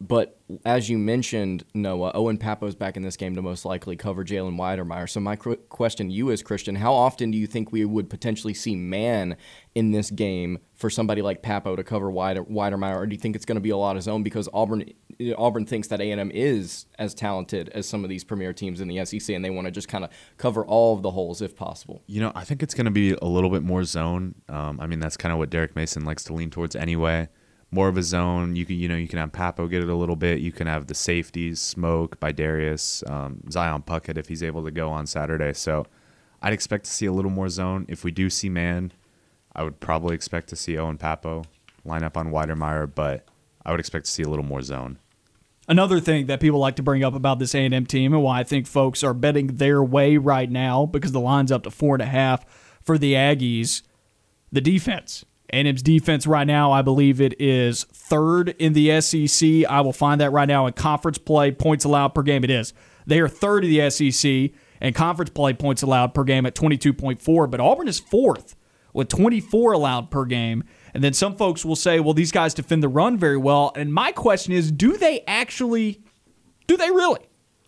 but 0.00 0.38
as 0.64 0.90
you 0.90 0.98
mentioned, 0.98 1.64
Noah, 1.72 2.12
Owen 2.14 2.36
Pappoe's 2.36 2.74
back 2.74 2.96
in 2.96 3.02
this 3.02 3.16
game 3.16 3.34
to 3.36 3.42
most 3.42 3.64
likely 3.64 3.96
cover 3.96 4.24
Jalen 4.24 4.56
Wydermyer. 4.56 5.08
So 5.08 5.20
my 5.20 5.36
question 5.36 6.08
to 6.08 6.12
you 6.12 6.30
is, 6.30 6.42
Christian, 6.42 6.74
how 6.74 6.92
often 6.92 7.30
do 7.30 7.38
you 7.38 7.46
think 7.46 7.72
we 7.72 7.84
would 7.84 8.10
potentially 8.10 8.54
see 8.54 8.76
man 8.76 9.36
in 9.74 9.92
this 9.92 10.10
game 10.10 10.58
for 10.74 10.90
somebody 10.90 11.22
like 11.22 11.42
Pappoe 11.42 11.76
to 11.76 11.84
cover 11.84 12.10
Wider, 12.10 12.44
Wydermyer, 12.44 12.96
or 12.96 13.06
do 13.06 13.14
you 13.14 13.20
think 13.20 13.36
it's 13.36 13.44
going 13.44 13.56
to 13.56 13.60
be 13.60 13.70
a 13.70 13.76
lot 13.76 13.96
of 13.96 14.02
zone 14.02 14.22
because 14.22 14.48
Auburn 14.52 14.84
Auburn 15.38 15.64
thinks 15.64 15.88
that 15.88 16.00
A&M 16.00 16.30
is 16.32 16.86
as 16.98 17.14
talented 17.14 17.68
as 17.70 17.88
some 17.88 18.02
of 18.02 18.10
these 18.10 18.24
premier 18.24 18.52
teams 18.52 18.80
in 18.80 18.88
the 18.88 19.04
SEC, 19.04 19.34
and 19.34 19.44
they 19.44 19.50
want 19.50 19.66
to 19.66 19.70
just 19.70 19.88
kind 19.88 20.04
of 20.04 20.10
cover 20.38 20.64
all 20.66 20.94
of 20.94 21.02
the 21.02 21.12
holes 21.12 21.40
if 21.40 21.54
possible. 21.54 22.02
You 22.06 22.20
know, 22.20 22.32
I 22.34 22.44
think 22.44 22.62
it's 22.62 22.74
going 22.74 22.86
to 22.86 22.90
be 22.90 23.12
a 23.12 23.24
little 23.24 23.50
bit 23.50 23.62
more 23.62 23.84
zone. 23.84 24.34
Um, 24.48 24.80
I 24.80 24.86
mean, 24.86 24.98
that's 24.98 25.16
kind 25.16 25.32
of 25.32 25.38
what 25.38 25.50
Derek 25.50 25.76
Mason 25.76 26.04
likes 26.04 26.24
to 26.24 26.32
lean 26.32 26.50
towards 26.50 26.74
anyway. 26.74 27.28
More 27.74 27.88
of 27.88 27.96
a 27.96 28.02
zone. 28.02 28.54
You 28.54 28.64
can, 28.64 28.76
you 28.76 28.88
know, 28.88 28.94
you 28.96 29.08
can 29.08 29.18
have 29.18 29.32
Pappoe 29.32 29.66
get 29.66 29.82
it 29.82 29.88
a 29.88 29.94
little 29.94 30.16
bit. 30.16 30.38
You 30.38 30.52
can 30.52 30.68
have 30.68 30.86
the 30.86 30.94
safeties, 30.94 31.60
Smoke 31.60 32.20
by 32.20 32.30
Darius, 32.30 33.02
um, 33.08 33.42
Zion 33.50 33.82
Puckett 33.82 34.16
if 34.16 34.28
he's 34.28 34.42
able 34.44 34.64
to 34.64 34.70
go 34.70 34.90
on 34.90 35.06
Saturday. 35.06 35.52
So, 35.54 35.86
I'd 36.40 36.52
expect 36.52 36.84
to 36.84 36.90
see 36.90 37.06
a 37.06 37.12
little 37.12 37.30
more 37.30 37.48
zone. 37.48 37.86
If 37.88 38.04
we 38.04 38.10
do 38.10 38.30
see 38.30 38.48
man, 38.48 38.92
I 39.56 39.62
would 39.62 39.80
probably 39.80 40.14
expect 40.14 40.50
to 40.50 40.56
see 40.56 40.76
Owen 40.76 40.98
Pappoe 40.98 41.44
line 41.84 42.02
up 42.02 42.16
on 42.16 42.30
Wydermyer, 42.30 42.94
but 42.94 43.24
I 43.64 43.70
would 43.70 43.80
expect 43.80 44.04
to 44.04 44.10
see 44.10 44.22
a 44.22 44.28
little 44.28 44.44
more 44.44 44.62
zone. 44.62 44.98
Another 45.66 46.00
thing 46.00 46.26
that 46.26 46.40
people 46.40 46.58
like 46.58 46.76
to 46.76 46.82
bring 46.82 47.02
up 47.02 47.14
about 47.14 47.38
this 47.38 47.54
A&M 47.54 47.86
team 47.86 48.12
and 48.12 48.22
why 48.22 48.40
I 48.40 48.44
think 48.44 48.66
folks 48.66 49.02
are 49.02 49.14
betting 49.14 49.56
their 49.56 49.82
way 49.82 50.18
right 50.18 50.50
now 50.50 50.84
because 50.84 51.12
the 51.12 51.20
line's 51.20 51.50
up 51.50 51.62
to 51.62 51.70
four 51.70 51.94
and 51.94 52.02
a 52.02 52.06
half 52.06 52.44
for 52.82 52.98
the 52.98 53.14
Aggies, 53.14 53.80
the 54.52 54.60
defense. 54.60 55.24
A&M's 55.54 55.82
defense 55.82 56.26
right 56.26 56.46
now, 56.46 56.72
I 56.72 56.82
believe 56.82 57.20
it 57.20 57.40
is 57.40 57.84
third 57.84 58.50
in 58.58 58.72
the 58.72 59.00
SEC. 59.00 59.64
I 59.68 59.80
will 59.80 59.92
find 59.92 60.20
that 60.20 60.32
right 60.32 60.48
now 60.48 60.66
in 60.66 60.72
conference 60.72 61.18
play 61.18 61.52
points 61.52 61.84
allowed 61.84 62.08
per 62.08 62.22
game. 62.22 62.42
It 62.42 62.50
is. 62.50 62.72
They 63.06 63.20
are 63.20 63.28
third 63.28 63.64
in 63.64 63.70
the 63.70 63.90
SEC 63.90 64.50
and 64.80 64.94
conference 64.94 65.30
play 65.30 65.52
points 65.52 65.82
allowed 65.82 66.12
per 66.12 66.24
game 66.24 66.44
at 66.44 66.54
22.4, 66.54 67.50
but 67.50 67.60
Auburn 67.60 67.88
is 67.88 68.00
fourth 68.00 68.56
with 68.92 69.08
24 69.08 69.72
allowed 69.72 70.10
per 70.10 70.24
game. 70.24 70.64
And 70.92 71.02
then 71.02 71.12
some 71.12 71.36
folks 71.36 71.64
will 71.64 71.76
say, 71.76 72.00
well, 72.00 72.14
these 72.14 72.32
guys 72.32 72.54
defend 72.54 72.82
the 72.82 72.88
run 72.88 73.16
very 73.16 73.36
well. 73.36 73.72
And 73.76 73.92
my 73.92 74.12
question 74.12 74.52
is, 74.52 74.72
do 74.72 74.96
they 74.96 75.22
actually, 75.26 76.02
do 76.66 76.76
they 76.76 76.90
really? 76.90 77.20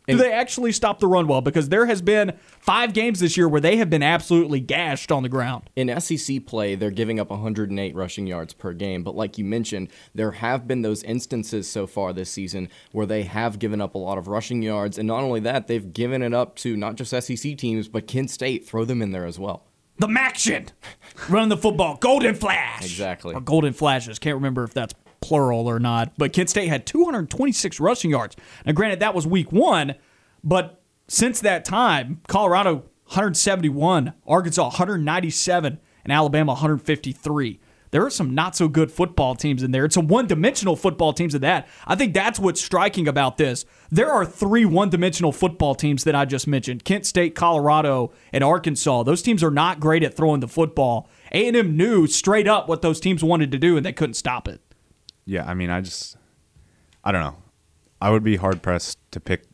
Do 0.06 0.16
they 0.16 0.32
actually 0.32 0.72
stop 0.72 1.00
the 1.00 1.06
run 1.06 1.26
well? 1.26 1.40
Because 1.40 1.68
there 1.68 1.86
has 1.86 2.00
been 2.00 2.32
five 2.60 2.92
games 2.92 3.20
this 3.20 3.36
year 3.36 3.48
where 3.48 3.60
they 3.60 3.76
have 3.76 3.90
been 3.90 4.02
absolutely 4.02 4.60
gashed 4.60 5.10
on 5.10 5.22
the 5.22 5.28
ground. 5.28 5.68
In 5.74 6.00
SEC 6.00 6.46
play, 6.46 6.74
they're 6.74 6.90
giving 6.90 7.18
up 7.18 7.30
108 7.30 7.94
rushing 7.94 8.26
yards 8.26 8.54
per 8.54 8.72
game. 8.72 9.02
But 9.02 9.16
like 9.16 9.38
you 9.38 9.44
mentioned, 9.44 9.88
there 10.14 10.32
have 10.32 10.68
been 10.68 10.82
those 10.82 11.02
instances 11.02 11.68
so 11.68 11.86
far 11.86 12.12
this 12.12 12.30
season 12.30 12.68
where 12.92 13.06
they 13.06 13.24
have 13.24 13.58
given 13.58 13.80
up 13.80 13.94
a 13.94 13.98
lot 13.98 14.18
of 14.18 14.28
rushing 14.28 14.62
yards. 14.62 14.98
And 14.98 15.06
not 15.06 15.22
only 15.22 15.40
that, 15.40 15.66
they've 15.66 15.92
given 15.92 16.22
it 16.22 16.32
up 16.34 16.56
to 16.56 16.76
not 16.76 16.96
just 16.96 17.10
SEC 17.10 17.56
teams, 17.56 17.88
but 17.88 18.06
Kent 18.06 18.30
State. 18.30 18.66
Throw 18.66 18.84
them 18.84 19.02
in 19.02 19.10
there 19.10 19.26
as 19.26 19.38
well 19.38 19.66
the 19.98 20.06
Maction, 20.06 20.68
running 21.28 21.48
the 21.48 21.56
football, 21.56 21.96
Golden 21.96 22.34
Flash. 22.34 22.82
Exactly. 22.82 23.34
Or 23.34 23.40
Golden 23.40 23.72
Flashes. 23.72 24.18
Can't 24.18 24.34
remember 24.34 24.64
if 24.64 24.74
that's 24.74 24.94
plural 25.26 25.66
or 25.66 25.78
not. 25.80 26.12
But 26.16 26.32
Kent 26.32 26.50
State 26.50 26.68
had 26.68 26.86
226 26.86 27.80
rushing 27.80 28.10
yards. 28.10 28.36
Now, 28.64 28.72
granted, 28.72 29.00
that 29.00 29.14
was 29.14 29.26
week 29.26 29.50
one, 29.50 29.96
but 30.44 30.80
since 31.08 31.40
that 31.40 31.64
time, 31.64 32.20
Colorado 32.28 32.84
171, 33.06 34.12
Arkansas 34.26 34.62
197, 34.62 35.78
and 36.04 36.12
Alabama 36.12 36.52
153 36.52 37.60
there 37.90 38.04
are 38.04 38.10
some 38.10 38.34
not 38.34 38.56
so 38.56 38.68
good 38.68 38.90
football 38.90 39.34
teams 39.34 39.62
in 39.62 39.70
there. 39.70 39.84
It's 39.84 39.94
some 39.94 40.06
one 40.06 40.26
dimensional 40.26 40.76
football 40.76 41.12
teams 41.12 41.34
in 41.34 41.40
that. 41.42 41.68
I 41.86 41.94
think 41.94 42.14
that's 42.14 42.38
what's 42.38 42.60
striking 42.60 43.08
about 43.08 43.38
this. 43.38 43.64
There 43.90 44.10
are 44.10 44.26
three 44.26 44.64
one 44.64 44.90
dimensional 44.90 45.32
football 45.32 45.74
teams 45.74 46.04
that 46.04 46.14
I 46.14 46.24
just 46.24 46.46
mentioned 46.46 46.84
Kent 46.84 47.06
State, 47.06 47.34
Colorado, 47.34 48.12
and 48.32 48.42
Arkansas. 48.42 49.04
Those 49.04 49.22
teams 49.22 49.42
are 49.42 49.50
not 49.50 49.80
great 49.80 50.02
at 50.02 50.14
throwing 50.14 50.40
the 50.40 50.48
football. 50.48 51.08
A&M 51.32 51.76
knew 51.76 52.06
straight 52.06 52.46
up 52.46 52.68
what 52.68 52.82
those 52.82 53.00
teams 53.00 53.24
wanted 53.24 53.50
to 53.52 53.58
do, 53.58 53.76
and 53.76 53.86
they 53.86 53.92
couldn't 53.92 54.14
stop 54.14 54.48
it. 54.48 54.60
Yeah, 55.26 55.44
I 55.44 55.54
mean, 55.54 55.70
I 55.70 55.80
just, 55.80 56.16
I 57.04 57.12
don't 57.12 57.22
know. 57.22 57.36
I 58.00 58.10
would 58.10 58.22
be 58.22 58.36
hard 58.36 58.62
pressed 58.62 58.98
to 59.10 59.20
pick 59.20 59.44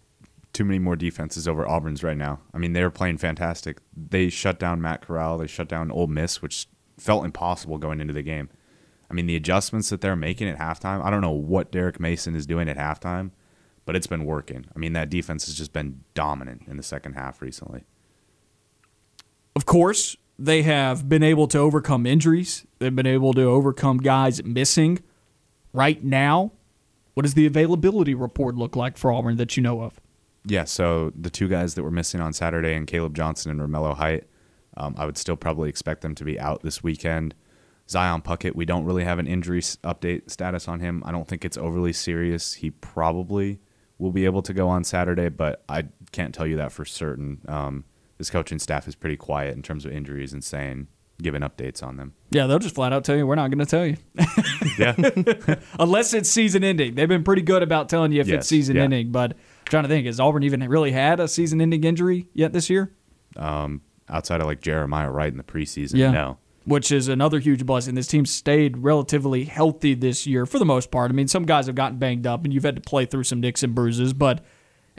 too 0.52 0.64
many 0.64 0.78
more 0.78 0.96
defenses 0.96 1.48
over 1.48 1.66
Auburn's 1.66 2.04
right 2.04 2.16
now. 2.16 2.40
I 2.52 2.58
mean, 2.58 2.74
they 2.74 2.82
were 2.82 2.90
playing 2.90 3.18
fantastic. 3.18 3.78
They 3.96 4.28
shut 4.28 4.58
down 4.58 4.82
Matt 4.82 5.06
Corral. 5.06 5.38
They 5.38 5.46
shut 5.46 5.68
down 5.68 5.90
Ole 5.90 6.08
Miss, 6.08 6.42
which 6.42 6.68
felt 6.98 7.24
impossible 7.24 7.78
going 7.78 8.00
into 8.00 8.12
the 8.12 8.22
game. 8.22 8.50
I 9.10 9.14
mean, 9.14 9.26
the 9.26 9.36
adjustments 9.36 9.88
that 9.90 10.00
they're 10.00 10.16
making 10.16 10.48
at 10.48 10.58
halftime, 10.58 11.02
I 11.02 11.10
don't 11.10 11.20
know 11.20 11.30
what 11.30 11.72
Derek 11.72 12.00
Mason 12.00 12.34
is 12.34 12.46
doing 12.46 12.68
at 12.68 12.76
halftime, 12.76 13.30
but 13.84 13.96
it's 13.96 14.06
been 14.06 14.24
working. 14.24 14.66
I 14.74 14.78
mean, 14.78 14.92
that 14.92 15.10
defense 15.10 15.46
has 15.46 15.54
just 15.54 15.72
been 15.72 16.00
dominant 16.14 16.62
in 16.66 16.76
the 16.76 16.82
second 16.82 17.14
half 17.14 17.40
recently. 17.40 17.84
Of 19.54 19.66
course, 19.66 20.16
they 20.38 20.62
have 20.62 21.08
been 21.08 21.22
able 21.22 21.46
to 21.48 21.58
overcome 21.58 22.06
injuries. 22.06 22.66
They've 22.78 22.94
been 22.94 23.06
able 23.06 23.32
to 23.34 23.42
overcome 23.42 23.98
guys 23.98 24.42
missing. 24.44 25.00
Right 25.72 26.02
now, 26.02 26.52
what 27.14 27.22
does 27.22 27.34
the 27.34 27.46
availability 27.46 28.14
report 28.14 28.56
look 28.56 28.76
like 28.76 28.96
for 28.96 29.12
Auburn 29.12 29.36
that 29.36 29.56
you 29.56 29.62
know 29.62 29.82
of? 29.82 30.00
Yeah, 30.44 30.64
so 30.64 31.12
the 31.18 31.30
two 31.30 31.48
guys 31.48 31.74
that 31.74 31.82
were 31.82 31.90
missing 31.90 32.20
on 32.20 32.32
Saturday, 32.32 32.74
and 32.74 32.86
Caleb 32.86 33.14
Johnson 33.14 33.50
and 33.50 33.60
Romello 33.60 33.94
Height, 33.96 34.24
um, 34.76 34.94
I 34.98 35.06
would 35.06 35.16
still 35.16 35.36
probably 35.36 35.68
expect 35.68 36.02
them 36.02 36.14
to 36.16 36.24
be 36.24 36.38
out 36.40 36.62
this 36.62 36.82
weekend. 36.82 37.34
Zion 37.88 38.22
Puckett, 38.22 38.54
we 38.54 38.64
don't 38.64 38.84
really 38.84 39.04
have 39.04 39.18
an 39.18 39.26
injury 39.26 39.60
update 39.60 40.30
status 40.30 40.66
on 40.66 40.80
him. 40.80 41.02
I 41.04 41.12
don't 41.12 41.28
think 41.28 41.44
it's 41.44 41.58
overly 41.58 41.92
serious. 41.92 42.54
He 42.54 42.70
probably 42.70 43.60
will 43.98 44.12
be 44.12 44.24
able 44.24 44.42
to 44.42 44.54
go 44.54 44.68
on 44.68 44.82
Saturday, 44.84 45.28
but 45.28 45.62
I 45.68 45.84
can't 46.10 46.34
tell 46.34 46.46
you 46.46 46.56
that 46.56 46.72
for 46.72 46.84
certain. 46.84 47.42
Um, 47.46 47.84
this 48.18 48.30
coaching 48.30 48.58
staff 48.58 48.88
is 48.88 48.94
pretty 48.94 49.16
quiet 49.16 49.54
in 49.54 49.62
terms 49.62 49.84
of 49.84 49.92
injuries 49.92 50.32
and 50.32 50.42
saying 50.42 50.88
giving 51.22 51.42
updates 51.42 51.82
on 51.82 51.96
them. 51.96 52.14
Yeah, 52.30 52.46
they'll 52.46 52.58
just 52.58 52.74
flat 52.74 52.92
out 52.92 53.04
tell 53.04 53.16
you 53.16 53.26
we're 53.26 53.34
not 53.34 53.50
going 53.50 53.64
to 53.64 53.66
tell 53.66 53.86
you. 53.86 53.96
yeah, 54.78 55.56
unless 55.78 56.14
it's 56.14 56.30
season 56.30 56.64
ending. 56.64 56.94
They've 56.94 57.08
been 57.08 57.24
pretty 57.24 57.42
good 57.42 57.62
about 57.62 57.88
telling 57.88 58.12
you 58.12 58.20
if 58.20 58.28
yes, 58.28 58.40
it's 58.40 58.48
season 58.48 58.76
yeah. 58.76 58.82
ending. 58.82 59.12
But 59.12 59.32
I'm 59.32 59.38
trying 59.66 59.84
to 59.84 59.88
think, 59.88 60.06
has 60.06 60.20
Auburn 60.20 60.42
even 60.42 60.60
really 60.68 60.92
had 60.92 61.20
a 61.20 61.28
season 61.28 61.60
ending 61.60 61.84
injury 61.84 62.28
yet 62.34 62.52
this 62.52 62.68
year? 62.68 62.92
Um, 63.36 63.82
outside 64.08 64.40
of 64.40 64.46
like 64.46 64.60
Jeremiah 64.60 65.10
Wright 65.10 65.30
in 65.30 65.38
the 65.38 65.44
preseason, 65.44 65.96
yeah. 65.96 66.10
no 66.10 66.38
which 66.64 66.92
is 66.92 67.08
another 67.08 67.38
huge 67.38 67.66
blessing. 67.66 67.94
This 67.94 68.06
team 68.06 68.26
stayed 68.26 68.78
relatively 68.78 69.44
healthy 69.44 69.94
this 69.94 70.26
year 70.26 70.46
for 70.46 70.58
the 70.58 70.64
most 70.64 70.90
part. 70.90 71.10
I 71.10 71.14
mean, 71.14 71.28
some 71.28 71.44
guys 71.44 71.66
have 71.66 71.74
gotten 71.74 71.98
banged 71.98 72.26
up, 72.26 72.44
and 72.44 72.52
you've 72.52 72.62
had 72.62 72.76
to 72.76 72.80
play 72.80 73.04
through 73.04 73.24
some 73.24 73.40
nicks 73.40 73.62
and 73.62 73.74
bruises, 73.74 74.12
but 74.12 74.44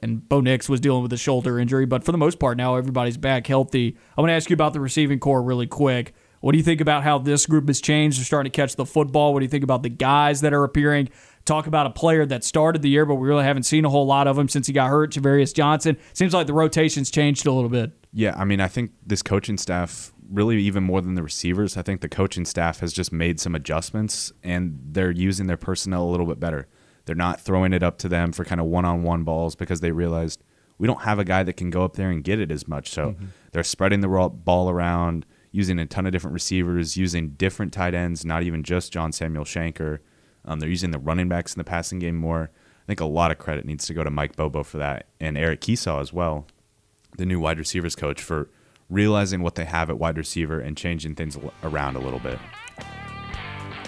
and 0.03 0.27
Bo 0.27 0.41
Nix 0.41 0.69
was 0.69 0.79
dealing 0.79 1.01
with 1.01 1.13
a 1.13 1.17
shoulder 1.17 1.57
injury, 1.57 1.85
but 1.85 2.03
for 2.03 2.11
the 2.11 2.17
most 2.17 2.39
part 2.39 2.57
now 2.57 2.75
everybody's 2.75 3.17
back 3.17 3.47
healthy. 3.47 3.97
I 4.17 4.21
want 4.21 4.29
to 4.29 4.35
ask 4.35 4.49
you 4.49 4.53
about 4.53 4.73
the 4.73 4.79
receiving 4.79 5.19
core 5.19 5.41
really 5.41 5.67
quick. 5.67 6.13
What 6.41 6.51
do 6.51 6.57
you 6.57 6.63
think 6.63 6.81
about 6.81 7.03
how 7.03 7.19
this 7.19 7.45
group 7.45 7.69
has 7.69 7.79
changed? 7.79 8.19
They're 8.19 8.25
starting 8.25 8.51
to 8.51 8.55
catch 8.55 8.75
the 8.75 8.85
football. 8.85 9.33
What 9.33 9.39
do 9.39 9.45
you 9.45 9.49
think 9.49 9.63
about 9.63 9.81
the 9.81 9.89
guys 9.89 10.41
that 10.41 10.53
are 10.53 10.65
appearing? 10.65 11.07
Talk 11.45 11.67
about 11.67 11.85
a 11.85 11.89
player 11.89 12.25
that 12.25 12.43
started 12.43 12.81
the 12.81 12.89
year, 12.89 13.05
but 13.05 13.15
we 13.15 13.27
really 13.27 13.45
haven't 13.45 13.63
seen 13.63 13.85
a 13.85 13.89
whole 13.89 14.05
lot 14.05 14.27
of 14.27 14.37
him 14.37 14.49
since 14.49 14.67
he 14.67 14.73
got 14.73 14.89
hurt. 14.89 15.13
Javarius 15.13 15.53
Johnson. 15.53 15.97
Seems 16.11 16.33
like 16.33 16.47
the 16.47 16.53
rotation's 16.53 17.09
changed 17.09 17.45
a 17.45 17.51
little 17.51 17.69
bit. 17.69 17.93
Yeah, 18.11 18.33
I 18.37 18.43
mean, 18.43 18.59
I 18.59 18.67
think 18.67 18.91
this 19.05 19.21
coaching 19.21 19.57
staff 19.57 20.11
really 20.29 20.61
even 20.61 20.83
more 20.83 21.01
than 21.01 21.15
the 21.15 21.23
receivers, 21.23 21.77
I 21.77 21.81
think 21.81 22.01
the 22.01 22.09
coaching 22.09 22.43
staff 22.43 22.79
has 22.79 22.91
just 22.91 23.13
made 23.13 23.39
some 23.39 23.55
adjustments 23.55 24.33
and 24.43 24.79
they're 24.83 25.11
using 25.11 25.47
their 25.47 25.57
personnel 25.57 26.03
a 26.03 26.11
little 26.11 26.25
bit 26.25 26.39
better. 26.39 26.67
They're 27.05 27.15
not 27.15 27.41
throwing 27.41 27.73
it 27.73 27.83
up 27.83 27.97
to 27.99 28.09
them 28.09 28.31
for 28.31 28.45
kind 28.45 28.61
of 28.61 28.67
one 28.67 28.85
on 28.85 29.03
one 29.03 29.23
balls 29.23 29.55
because 29.55 29.81
they 29.81 29.91
realized 29.91 30.43
we 30.77 30.87
don't 30.87 31.01
have 31.01 31.19
a 31.19 31.23
guy 31.23 31.43
that 31.43 31.53
can 31.53 31.69
go 31.69 31.83
up 31.83 31.95
there 31.95 32.09
and 32.09 32.23
get 32.23 32.39
it 32.39 32.51
as 32.51 32.67
much. 32.67 32.89
So 32.89 33.11
mm-hmm. 33.11 33.25
they're 33.51 33.63
spreading 33.63 34.01
the 34.01 34.07
ball 34.07 34.69
around, 34.69 35.25
using 35.51 35.79
a 35.79 35.85
ton 35.85 36.05
of 36.05 36.11
different 36.11 36.33
receivers, 36.33 36.97
using 36.97 37.29
different 37.31 37.73
tight 37.73 37.93
ends, 37.93 38.25
not 38.25 38.43
even 38.43 38.63
just 38.63 38.91
John 38.91 39.11
Samuel 39.11 39.45
Shenker. 39.45 39.99
Um, 40.45 40.59
they're 40.59 40.69
using 40.69 40.91
the 40.91 40.99
running 40.99 41.29
backs 41.29 41.53
in 41.53 41.59
the 41.59 41.63
passing 41.63 41.99
game 41.99 42.15
more. 42.15 42.51
I 42.53 42.85
think 42.87 42.99
a 42.99 43.05
lot 43.05 43.31
of 43.31 43.37
credit 43.37 43.65
needs 43.65 43.85
to 43.87 43.93
go 43.93 44.03
to 44.03 44.09
Mike 44.09 44.35
Bobo 44.35 44.63
for 44.63 44.77
that 44.77 45.07
and 45.19 45.37
Eric 45.37 45.61
Kiesau 45.61 46.01
as 46.01 46.11
well, 46.11 46.47
the 47.17 47.25
new 47.25 47.39
wide 47.39 47.59
receivers 47.59 47.95
coach, 47.95 48.21
for 48.21 48.49
realizing 48.89 49.41
what 49.41 49.55
they 49.55 49.65
have 49.65 49.89
at 49.89 49.97
wide 49.97 50.17
receiver 50.17 50.59
and 50.59 50.75
changing 50.75 51.15
things 51.15 51.37
around 51.63 51.95
a 51.95 51.99
little 51.99 52.19
bit. 52.19 52.39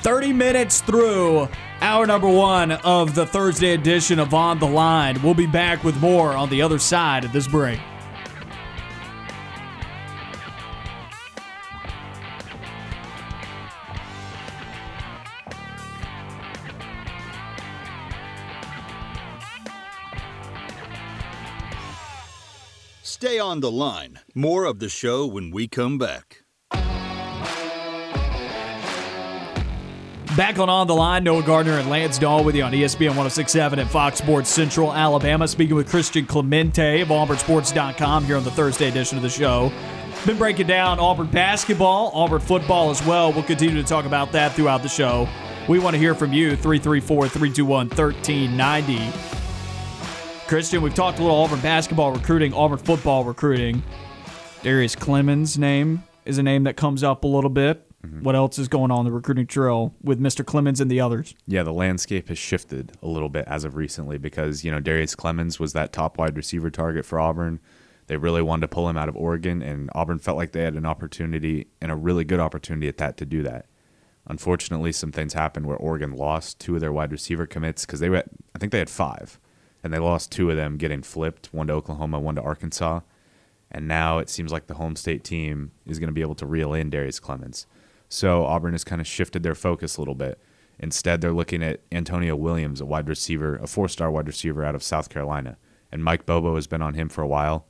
30 0.05 0.33
minutes 0.33 0.81
through 0.81 1.49
hour 1.81 2.05
number 2.05 2.29
one 2.29 2.73
of 2.73 3.15
the 3.15 3.25
Thursday 3.25 3.73
edition 3.73 4.19
of 4.19 4.35
On 4.35 4.59
the 4.59 4.67
Line. 4.67 5.19
We'll 5.23 5.33
be 5.33 5.47
back 5.47 5.83
with 5.83 5.99
more 5.99 6.33
on 6.33 6.47
the 6.51 6.61
other 6.61 6.77
side 6.77 7.25
of 7.25 7.33
this 7.33 7.47
break. 7.47 7.79
Stay 23.01 23.39
on 23.39 23.59
the 23.59 23.71
line. 23.71 24.19
More 24.35 24.65
of 24.65 24.77
the 24.77 24.87
show 24.87 25.25
when 25.25 25.49
we 25.49 25.67
come 25.67 25.97
back. 25.97 26.44
Back 30.36 30.60
on 30.60 30.69
On 30.69 30.86
the 30.86 30.93
Line, 30.93 31.24
Noah 31.24 31.43
Gardner 31.43 31.80
and 31.80 31.89
Lance 31.89 32.17
Dawe 32.17 32.41
with 32.41 32.56
you 32.56 32.63
on 32.63 32.74
ESPN 32.74 33.15
1067 33.15 33.80
at 33.80 33.88
Fox 33.88 34.17
Sports 34.17 34.50
Central 34.50 34.91
Alabama. 34.93 35.48
Speaking 35.48 35.78
with 35.78 35.89
Christian 35.89 36.26
Clemente 36.26 37.00
of 37.00 37.08
AuburnSports.com 37.08 38.26
here 38.26 38.36
on 38.36 38.43
the 38.43 38.52
Thursday 38.52 38.89
edition 38.89 39.15
of 39.15 39.24
the 39.24 39.30
show. 39.30 39.71
Been 40.26 40.38
breaking 40.38 40.67
down 40.67 41.00
Auburn 41.00 41.28
basketball, 41.28 42.12
Auburn 42.13 42.41
football 42.41 42.89
as 42.89 43.02
well. 43.06 43.32
We'll 43.32 43.43
continue 43.43 43.82
to 43.82 43.88
talk 43.88 44.04
about 44.04 44.34
that 44.34 44.52
throughout 44.52 44.84
the 44.84 44.89
show. 44.89 45.26
We 45.69 45.80
want 45.80 45.93
to 45.93 46.00
hear 46.00 46.13
from 46.13 46.34
you, 46.34 46.58
334 46.58 47.30
321 47.30 47.88
1390. 47.88 49.17
Christian, 50.48 50.82
we've 50.82 50.93
talked 50.93 51.19
a 51.19 51.21
little 51.21 51.38
Auburn 51.38 51.62
basketball 51.62 52.12
recruiting, 52.12 52.54
Auburn 52.54 52.80
football 52.80 53.24
recruiting. 53.24 53.82
Darrius 54.63 54.98
Clemons' 54.98 55.58
name 55.58 56.04
is 56.26 56.38
a 56.39 56.43
name 56.43 56.65
that 56.65 56.76
comes 56.76 57.04
up 57.04 57.24
a 57.24 57.28
little 57.28 57.50
bit. 57.50 57.85
Mm-hmm. 58.05 58.23
What 58.23 58.35
else 58.35 58.59
is 58.59 58.67
going 58.67 58.91
on 58.91 58.99
in 58.99 59.05
the 59.05 59.11
recruiting 59.11 59.47
trail 59.47 59.93
with 60.03 60.19
Mr. 60.19 60.45
Clemons 60.45 60.79
and 60.79 60.89
the 60.89 61.01
others? 61.01 61.35
Yeah, 61.47 61.63
the 61.63 61.73
landscape 61.73 62.27
has 62.29 62.37
shifted 62.37 62.93
a 63.01 63.07
little 63.07 63.29
bit 63.29 63.45
as 63.47 63.63
of 63.63 63.75
recently 63.75 64.17
because, 64.17 64.63
you 64.63 64.71
know, 64.71 64.79
Darrius 64.79 65.15
Clemons 65.15 65.59
was 65.59 65.73
that 65.73 65.91
top 65.91 66.17
wide 66.17 66.35
receiver 66.35 66.69
target 66.69 67.05
for 67.05 67.19
Auburn. 67.19 67.59
They 68.07 68.17
really 68.17 68.41
wanted 68.41 68.61
to 68.61 68.67
pull 68.67 68.87
him 68.87 68.97
out 68.97 69.09
of 69.09 69.15
Oregon, 69.15 69.61
and 69.61 69.89
Auburn 69.95 70.19
felt 70.19 70.37
like 70.37 70.51
they 70.51 70.61
had 70.61 70.75
an 70.75 70.85
opportunity 70.85 71.67
and 71.81 71.91
a 71.91 71.95
really 71.95 72.23
good 72.23 72.39
opportunity 72.39 72.87
at 72.87 72.97
that 72.97 73.17
to 73.17 73.25
do 73.25 73.41
that. 73.43 73.65
Unfortunately, 74.27 74.91
some 74.91 75.11
things 75.11 75.33
happened 75.33 75.65
where 75.65 75.77
Oregon 75.77 76.11
lost 76.11 76.59
two 76.59 76.75
of 76.75 76.81
their 76.81 76.93
wide 76.93 77.11
receiver 77.11 77.45
commits 77.45 77.85
because 77.85 77.99
they 77.99 78.09
were, 78.09 78.23
I 78.53 78.59
think 78.59 78.71
they 78.71 78.79
had 78.79 78.89
five, 78.89 79.39
and 79.83 79.93
they 79.93 79.99
lost 79.99 80.31
two 80.31 80.49
of 80.49 80.57
them 80.57 80.77
getting 80.77 81.01
flipped, 81.01 81.53
one 81.53 81.67
to 81.67 81.73
Oklahoma, 81.73 82.19
one 82.19 82.35
to 82.35 82.41
Arkansas. 82.41 83.01
And 83.71 83.87
now 83.87 84.19
it 84.19 84.29
seems 84.29 84.51
like 84.51 84.67
the 84.67 84.75
home 84.75 84.95
state 84.95 85.23
team 85.23 85.71
is 85.85 85.99
going 85.99 86.07
to 86.07 86.13
be 86.13 86.21
able 86.21 86.35
to 86.35 86.45
reel 86.45 86.73
in 86.73 86.89
Darius 86.89 87.19
Clemens. 87.19 87.65
So 88.15 88.45
Auburn 88.45 88.71
has 88.71 88.86
kind 88.86 89.01
of 89.01 89.08
shifted 89.08 89.43
their 89.43 89.56
focus 89.56 89.97
a 89.97 90.01
little 90.01 90.15
bit. 90.15 90.39
Instead, 90.80 91.19
they're 91.19 91.34
looking 91.34 91.62
at 91.62 91.82
Antonio 91.91 92.34
Williams, 92.34 92.80
a 92.80 92.86
wide 92.86 93.10
receiver, 93.10 93.58
a 93.58 93.67
four 93.67 93.89
star 93.89 94.10
wide 94.10 94.28
receiver 94.28 94.63
out 94.63 94.73
of 94.73 94.84
South 94.84 95.10
Carolina. 95.10 95.58
And 95.91 96.01
Mike 96.01 96.25
Bobo 96.25 96.56
has 96.56 96.65
been 96.65 96.82
on 96.82 96.93
him 96.93 97.10
for 97.10 97.21
a 97.21 97.28
while. 97.28 97.67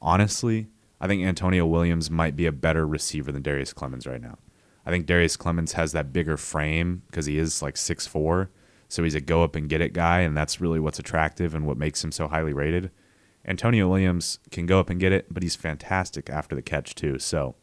Honestly, 0.00 0.68
I 1.00 1.08
think 1.08 1.24
Antonio 1.24 1.66
Williams 1.66 2.08
might 2.08 2.36
be 2.36 2.46
a 2.46 2.52
better 2.52 2.86
receiver 2.86 3.32
than 3.32 3.42
Darrius 3.42 3.74
Clemons 3.74 4.06
right 4.06 4.22
now. 4.22 4.38
I 4.86 4.90
think 4.90 5.06
Darrius 5.06 5.36
Clemons 5.36 5.72
has 5.72 5.90
that 5.90 6.12
bigger 6.12 6.36
frame 6.36 7.02
because 7.08 7.26
he 7.26 7.36
is 7.36 7.60
like 7.60 7.76
six 7.76 8.06
four, 8.06 8.48
so 8.88 9.02
he's 9.02 9.16
a 9.16 9.20
go 9.20 9.42
up 9.42 9.56
and 9.56 9.68
get 9.68 9.80
it 9.80 9.92
guy, 9.92 10.20
and 10.20 10.36
that's 10.36 10.60
really 10.60 10.78
what's 10.78 11.00
attractive 11.00 11.52
and 11.52 11.66
what 11.66 11.76
makes 11.76 12.04
him 12.04 12.12
so 12.12 12.28
highly 12.28 12.52
rated. 12.52 12.92
Antonio 13.44 13.88
Williams 13.88 14.38
can 14.52 14.66
go 14.66 14.78
up 14.78 14.88
and 14.88 15.00
get 15.00 15.10
it, 15.10 15.34
but 15.34 15.42
he's 15.42 15.56
fantastic 15.56 16.30
after 16.30 16.54
the 16.54 16.62
catch 16.62 16.94
too. 16.94 17.18
So 17.18 17.56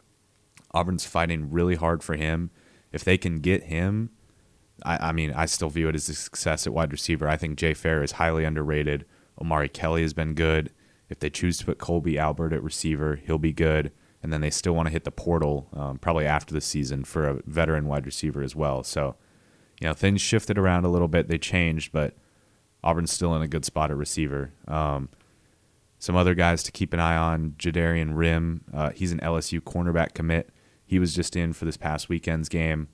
Auburn's 0.78 1.06
fighting 1.06 1.50
really 1.52 1.76
hard 1.76 2.04
for 2.04 2.16
him. 2.16 2.52
If 2.92 3.04
they 3.04 3.18
can 3.18 3.40
get 3.40 3.64
him, 3.64 4.12
I, 4.84 5.10
I 5.10 5.12
mean, 5.12 5.34
I 5.34 5.46
still 5.48 5.70
view 5.70 5.90
it 5.90 5.96
as 5.96 6.08
a 6.08 6.14
success 6.14 6.68
at 6.68 6.74
wide 6.74 6.92
receiver. 6.92 7.28
I 7.28 7.36
think 7.36 7.58
Jay 7.58 7.74
Fair 7.74 8.04
is 8.04 8.14
highly 8.14 8.46
underrated. 8.46 9.06
Omari 9.42 9.70
Kelly 9.70 10.04
has 10.04 10.14
been 10.14 10.36
good. 10.36 10.72
If 11.10 11.20
they 11.20 11.30
choose 11.30 11.58
to 11.58 11.66
put 11.66 11.80
Colby 11.80 12.20
Albert 12.20 12.54
at 12.54 12.64
receiver, 12.64 13.16
he'll 13.16 13.38
be 13.38 13.54
good. 13.54 13.92
And 14.22 14.32
then 14.32 14.42
they 14.42 14.50
still 14.50 14.76
want 14.76 14.88
to 14.88 14.92
hit 14.92 15.04
the 15.04 15.12
portal 15.12 15.68
um, 15.74 15.98
probably 15.98 16.26
after 16.26 16.54
the 16.54 16.62
season 16.62 17.04
for 17.04 17.28
a 17.28 17.42
veteran 17.46 17.88
wide 17.88 18.06
receiver 18.06 18.44
as 18.44 18.56
well. 18.56 18.84
So, 18.84 19.16
you 19.80 19.88
know, 19.88 19.94
things 19.94 20.22
shifted 20.22 20.58
around 20.58 20.86
a 20.86 20.90
little 20.90 21.08
bit. 21.08 21.28
They 21.28 21.38
changed, 21.38 21.92
but 21.92 22.16
Auburn's 22.84 23.12
still 23.12 23.36
in 23.36 23.42
a 23.42 23.48
good 23.48 23.66
spot 23.66 23.92
at 23.92 23.98
receiver. 23.98 24.54
Um, 24.68 25.10
some 26.00 26.16
other 26.16 26.36
guys 26.36 26.62
to 26.64 26.72
keep 26.72 26.94
an 26.94 27.00
eye 27.00 27.16
on: 27.16 27.56
JaDarian 27.58 28.14
Rhym. 28.14 28.62
Uh, 28.74 28.92
he's 28.92 29.12
an 29.12 29.20
LSU 29.20 29.60
cornerback 29.60 30.14
commit. 30.14 30.50
He 30.88 31.00
was 31.00 31.14
just 31.14 31.36
in 31.36 31.54
for 31.54 31.66
this 31.66 31.78
past 31.78 32.08
weekend's 32.10 32.48
game. 32.50 32.88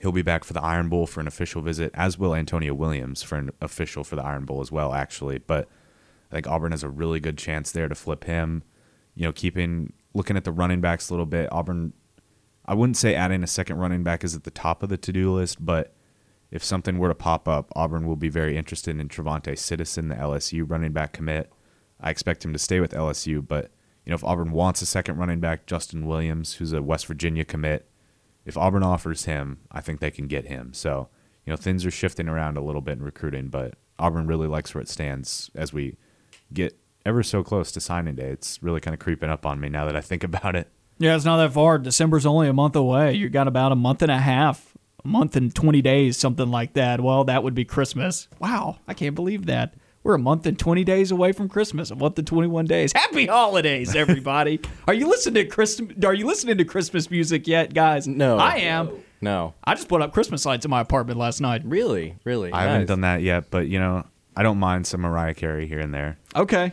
He'll 0.00 0.12
be 0.12 0.22
back 0.22 0.42
for 0.42 0.52
the 0.52 0.62
Iron 0.62 0.88
Bowl 0.88 1.06
for 1.06 1.20
an 1.20 1.28
official 1.28 1.62
visit, 1.62 1.92
as 1.94 2.18
will 2.18 2.34
Antonio 2.34 2.74
Williams 2.74 3.22
for 3.22 3.36
an 3.36 3.50
official 3.60 4.02
for 4.02 4.16
the 4.16 4.24
Iron 4.24 4.44
Bowl 4.44 4.60
as 4.60 4.72
well, 4.72 4.92
actually. 4.92 5.38
But 5.38 5.68
I 6.30 6.34
think 6.34 6.48
Auburn 6.48 6.72
has 6.72 6.82
a 6.82 6.88
really 6.88 7.20
good 7.20 7.38
chance 7.38 7.70
there 7.70 7.88
to 7.88 7.94
flip 7.94 8.24
him. 8.24 8.64
You 9.14 9.24
know, 9.24 9.32
keeping 9.32 9.92
looking 10.14 10.36
at 10.36 10.44
the 10.44 10.52
running 10.52 10.80
backs 10.80 11.08
a 11.08 11.12
little 11.12 11.26
bit. 11.26 11.48
Auburn, 11.52 11.92
I 12.66 12.74
wouldn't 12.74 12.96
say 12.96 13.14
adding 13.14 13.44
a 13.44 13.46
second 13.46 13.78
running 13.78 14.02
back 14.02 14.24
is 14.24 14.34
at 14.34 14.42
the 14.42 14.50
top 14.50 14.82
of 14.82 14.88
the 14.88 14.96
to 14.96 15.12
do 15.12 15.32
list, 15.32 15.64
but 15.64 15.94
if 16.50 16.64
something 16.64 16.98
were 16.98 17.08
to 17.08 17.14
pop 17.14 17.46
up, 17.46 17.70
Auburn 17.76 18.06
will 18.06 18.16
be 18.16 18.28
very 18.28 18.56
interested 18.56 18.98
in 18.98 19.08
Trevonte 19.08 19.56
Citizen, 19.56 20.08
the 20.08 20.16
LSU 20.16 20.68
running 20.68 20.92
back 20.92 21.12
commit. 21.12 21.50
I 22.00 22.10
expect 22.10 22.44
him 22.44 22.52
to 22.52 22.58
stay 22.58 22.80
with 22.80 22.92
LSU, 22.92 23.46
but 23.46 23.70
you 24.04 24.10
know, 24.10 24.14
if 24.14 24.24
Auburn 24.24 24.52
wants 24.52 24.82
a 24.82 24.86
second 24.86 25.16
running 25.16 25.40
back, 25.40 25.66
Justin 25.66 26.06
Williams, 26.06 26.54
who's 26.54 26.72
a 26.72 26.82
West 26.82 27.06
Virginia 27.06 27.44
commit, 27.44 27.88
if 28.44 28.56
Auburn 28.56 28.82
offers 28.82 29.24
him, 29.24 29.58
I 29.70 29.80
think 29.80 30.00
they 30.00 30.10
can 30.10 30.26
get 30.26 30.46
him. 30.46 30.72
So, 30.72 31.08
you 31.46 31.52
know, 31.52 31.56
things 31.56 31.86
are 31.86 31.90
shifting 31.90 32.28
around 32.28 32.56
a 32.56 32.62
little 32.62 32.80
bit 32.80 32.98
in 32.98 33.02
recruiting, 33.04 33.48
but 33.48 33.74
Auburn 33.98 34.26
really 34.26 34.48
likes 34.48 34.74
where 34.74 34.82
it 34.82 34.88
stands 34.88 35.50
as 35.54 35.72
we 35.72 35.96
get 36.52 36.76
ever 37.06 37.22
so 37.22 37.42
close 37.42 37.70
to 37.72 37.80
signing 37.80 38.16
day. 38.16 38.30
It's 38.30 38.62
really 38.62 38.80
kind 38.80 38.94
of 38.94 39.00
creeping 39.00 39.30
up 39.30 39.46
on 39.46 39.60
me 39.60 39.68
now 39.68 39.86
that 39.86 39.96
I 39.96 40.00
think 40.00 40.24
about 40.24 40.56
it. 40.56 40.68
Yeah, 40.98 41.16
it's 41.16 41.24
not 41.24 41.38
that 41.38 41.52
far. 41.52 41.78
December's 41.78 42.26
only 42.26 42.48
a 42.48 42.52
month 42.52 42.76
away. 42.76 43.14
You 43.14 43.28
got 43.28 43.48
about 43.48 43.72
a 43.72 43.76
month 43.76 44.02
and 44.02 44.10
a 44.10 44.18
half, 44.18 44.76
a 45.04 45.08
month 45.08 45.36
and 45.36 45.54
20 45.54 45.82
days, 45.82 46.16
something 46.16 46.48
like 46.48 46.74
that. 46.74 47.00
Well, 47.00 47.24
that 47.24 47.42
would 47.42 47.54
be 47.54 47.64
Christmas. 47.64 48.28
Wow, 48.38 48.78
I 48.86 48.94
can't 48.94 49.14
believe 49.14 49.46
that. 49.46 49.74
We're 50.04 50.14
a 50.14 50.18
month 50.18 50.46
and 50.46 50.58
20 50.58 50.82
days 50.82 51.12
away 51.12 51.30
from 51.32 51.48
Christmas. 51.48 51.90
A 51.90 51.94
month 51.94 52.18
and 52.18 52.26
21 52.26 52.66
days. 52.66 52.92
Happy 52.92 53.26
holidays, 53.26 53.94
everybody. 53.96 54.60
are 54.88 54.94
you 54.94 55.06
listening 55.08 55.44
to 55.44 55.50
Christmas 55.50 55.96
are 56.04 56.14
you 56.14 56.26
listening 56.26 56.58
to 56.58 56.64
Christmas 56.64 57.10
music 57.10 57.46
yet, 57.46 57.72
guys? 57.72 58.08
No. 58.08 58.36
I 58.36 58.56
am. 58.56 58.90
No. 59.20 59.54
I 59.62 59.74
just 59.74 59.88
put 59.88 60.02
up 60.02 60.12
Christmas 60.12 60.44
lights 60.44 60.64
in 60.64 60.70
my 60.70 60.80
apartment 60.80 61.18
last 61.18 61.40
night. 61.40 61.62
Really? 61.64 62.16
Really? 62.24 62.52
I 62.52 62.64
haven't 62.64 62.86
done 62.86 63.02
that 63.02 63.22
yet, 63.22 63.50
but 63.50 63.68
you 63.68 63.78
know, 63.78 64.04
I 64.36 64.42
don't 64.42 64.58
mind 64.58 64.86
some 64.86 65.02
Mariah 65.02 65.34
Carey 65.34 65.68
here 65.68 65.78
and 65.78 65.94
there. 65.94 66.18
Okay. 66.34 66.72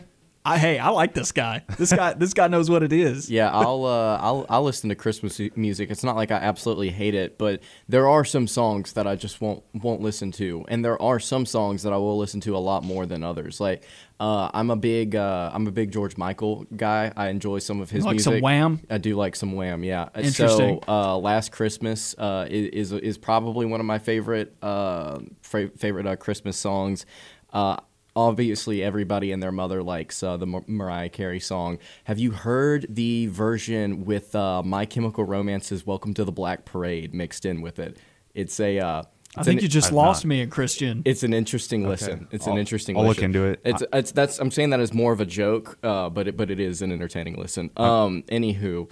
I, 0.50 0.58
hey, 0.58 0.80
I 0.80 0.90
like 0.90 1.14
this 1.14 1.32
guy. 1.32 1.64
This 1.78 1.94
guy 1.94 2.14
this 2.14 2.34
guy 2.34 2.48
knows 2.48 2.70
what 2.70 2.84
it 2.84 2.92
is. 2.92 3.30
Yeah, 3.30 3.52
I'll 3.52 3.86
uh, 3.86 4.18
I'll 4.18 4.46
I'll 4.50 4.64
listen 4.64 4.90
to 4.90 4.96
Christmas 4.96 5.40
music. 5.56 5.92
It's 5.92 6.04
not 6.04 6.16
like 6.16 6.32
I 6.32 6.36
absolutely 6.38 6.90
hate 6.90 7.16
it, 7.16 7.38
but 7.38 7.62
there 7.88 8.08
are 8.08 8.26
some 8.26 8.48
songs 8.48 8.94
that 8.94 9.08
I 9.08 9.16
just 9.16 9.42
won't 9.42 9.64
won't 9.74 10.02
listen 10.02 10.32
to, 10.34 10.66
and 10.68 10.84
there 10.84 11.02
are 11.02 11.20
some 11.20 11.46
songs 11.46 11.84
that 11.84 11.94
I 11.94 11.98
will 11.98 12.18
listen 12.18 12.42
to 12.42 12.56
a 12.56 12.60
lot 12.60 12.84
more 12.84 13.06
than 13.06 13.24
others. 13.24 13.60
Like 13.60 13.84
uh, 14.20 14.50
I'm 14.54 14.70
a 14.72 14.76
big 14.76 15.16
uh, 15.16 15.52
I'm 15.54 15.68
a 15.68 15.72
big 15.72 15.92
George 15.92 16.18
Michael 16.18 16.66
guy. 16.76 17.14
I 17.16 17.28
enjoy 17.30 17.60
some 17.60 17.80
of 17.80 17.90
his 17.90 18.04
Like 18.04 18.16
music. 18.16 18.34
some 18.34 18.42
Wham? 18.42 18.82
I 18.90 18.98
do 18.98 19.16
like 19.16 19.36
some 19.36 19.54
Wham. 19.54 19.84
Yeah. 19.84 20.10
Interesting. 20.16 20.82
So 20.86 20.92
uh, 20.92 21.18
Last 21.18 21.52
Christmas 21.52 22.16
uh, 22.18 22.48
is 22.50 22.92
is 22.92 23.18
probably 23.18 23.66
one 23.66 23.80
of 23.80 23.86
my 23.86 24.00
favorite 24.00 24.56
uh, 24.62 25.20
fa- 25.42 25.72
favorite 25.78 26.08
uh, 26.08 26.16
Christmas 26.16 26.58
songs. 26.58 27.06
Uh, 27.52 27.78
obviously, 28.16 28.84
everybody 28.84 29.32
and 29.32 29.42
their 29.42 29.52
mother 29.52 29.82
likes 29.84 30.22
uh, 30.24 30.38
the 30.38 30.48
Mar- 30.48 30.64
Mariah 30.68 31.10
Carey 31.10 31.40
song. 31.40 31.78
Have 32.06 32.20
you 32.20 32.32
heard 32.32 32.86
the 32.90 33.28
version 33.28 34.06
with 34.06 34.36
uh, 34.36 34.62
My 34.64 34.86
Chemical 34.86 35.24
Romance's 35.24 35.86
"Welcome 35.86 36.14
to 36.16 36.24
the 36.24 36.32
Black 36.32 36.66
Parade" 36.66 37.14
mixed 37.14 37.46
in 37.46 37.62
with 37.62 37.80
it? 37.80 37.98
It's 38.34 38.60
a 38.60 38.80
uh, 38.80 39.04
I 39.36 39.44
think 39.44 39.60
an- 39.60 39.64
you 39.64 39.70
just 39.70 39.88
I've 39.90 39.94
lost 39.94 40.26
not. 40.26 40.30
me 40.30 40.42
and 40.42 40.52
Christian. 40.52 41.02
it's 41.06 41.24
an 41.24 41.34
interesting 41.34 41.88
listen. 41.88 42.28
It's 42.32 42.46
an 42.46 42.54
I'll- 42.54 42.58
interesting. 42.60 42.98
I'll 42.98 43.04
look 43.04 43.18
listen. 43.18 43.26
into 43.26 43.46
it. 43.46 43.62
It's 43.64 43.84
it's 43.94 44.12
that's 44.12 44.40
I'm 44.40 44.52
saying 44.52 44.72
that 44.72 44.80
as 44.80 44.94
more 44.94 45.12
of 45.14 45.22
a 45.22 45.26
joke, 45.26 45.78
uh, 45.84 46.10
but 46.10 46.28
it 46.28 46.36
but 46.38 46.50
it 46.52 46.60
is 46.60 46.82
an 46.82 46.92
entertaining 46.92 47.36
listen. 47.38 47.70
Um, 47.78 48.24
anywho, 48.30 48.90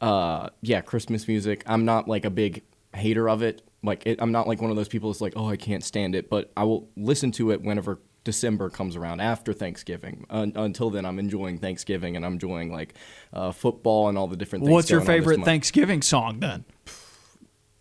uh, 0.00 0.48
yeah, 0.62 0.80
Christmas 0.80 1.28
music. 1.28 1.62
I'm 1.66 1.84
not 1.84 2.08
like 2.08 2.24
a 2.24 2.30
big 2.30 2.62
hater 2.94 3.28
of 3.28 3.42
it. 3.42 3.62
Like 3.82 4.06
it, 4.06 4.18
I'm 4.22 4.32
not 4.32 4.48
like 4.48 4.62
one 4.62 4.70
of 4.70 4.76
those 4.76 4.88
people 4.88 5.10
that's 5.10 5.20
like, 5.20 5.34
oh, 5.36 5.48
I 5.50 5.56
can't 5.56 5.84
stand 5.84 6.14
it. 6.14 6.30
But 6.30 6.50
I 6.56 6.64
will 6.64 6.88
listen 6.96 7.32
to 7.32 7.50
it 7.50 7.60
whenever 7.60 7.98
December 8.24 8.70
comes 8.70 8.96
around 8.96 9.20
after 9.20 9.52
Thanksgiving. 9.52 10.26
Un- 10.30 10.52
until 10.56 10.90
then, 10.90 11.04
I'm 11.04 11.18
enjoying 11.18 11.58
Thanksgiving 11.58 12.16
and 12.16 12.24
I'm 12.24 12.34
enjoying 12.34 12.72
like 12.72 12.94
uh, 13.32 13.52
football 13.52 14.08
and 14.08 14.16
all 14.18 14.26
the 14.26 14.36
different. 14.36 14.64
things 14.64 14.72
What's 14.72 14.90
your 14.90 15.02
favorite. 15.02 15.44
Thanksgiving 15.44 16.00
song 16.02 16.40
then? 16.40 16.64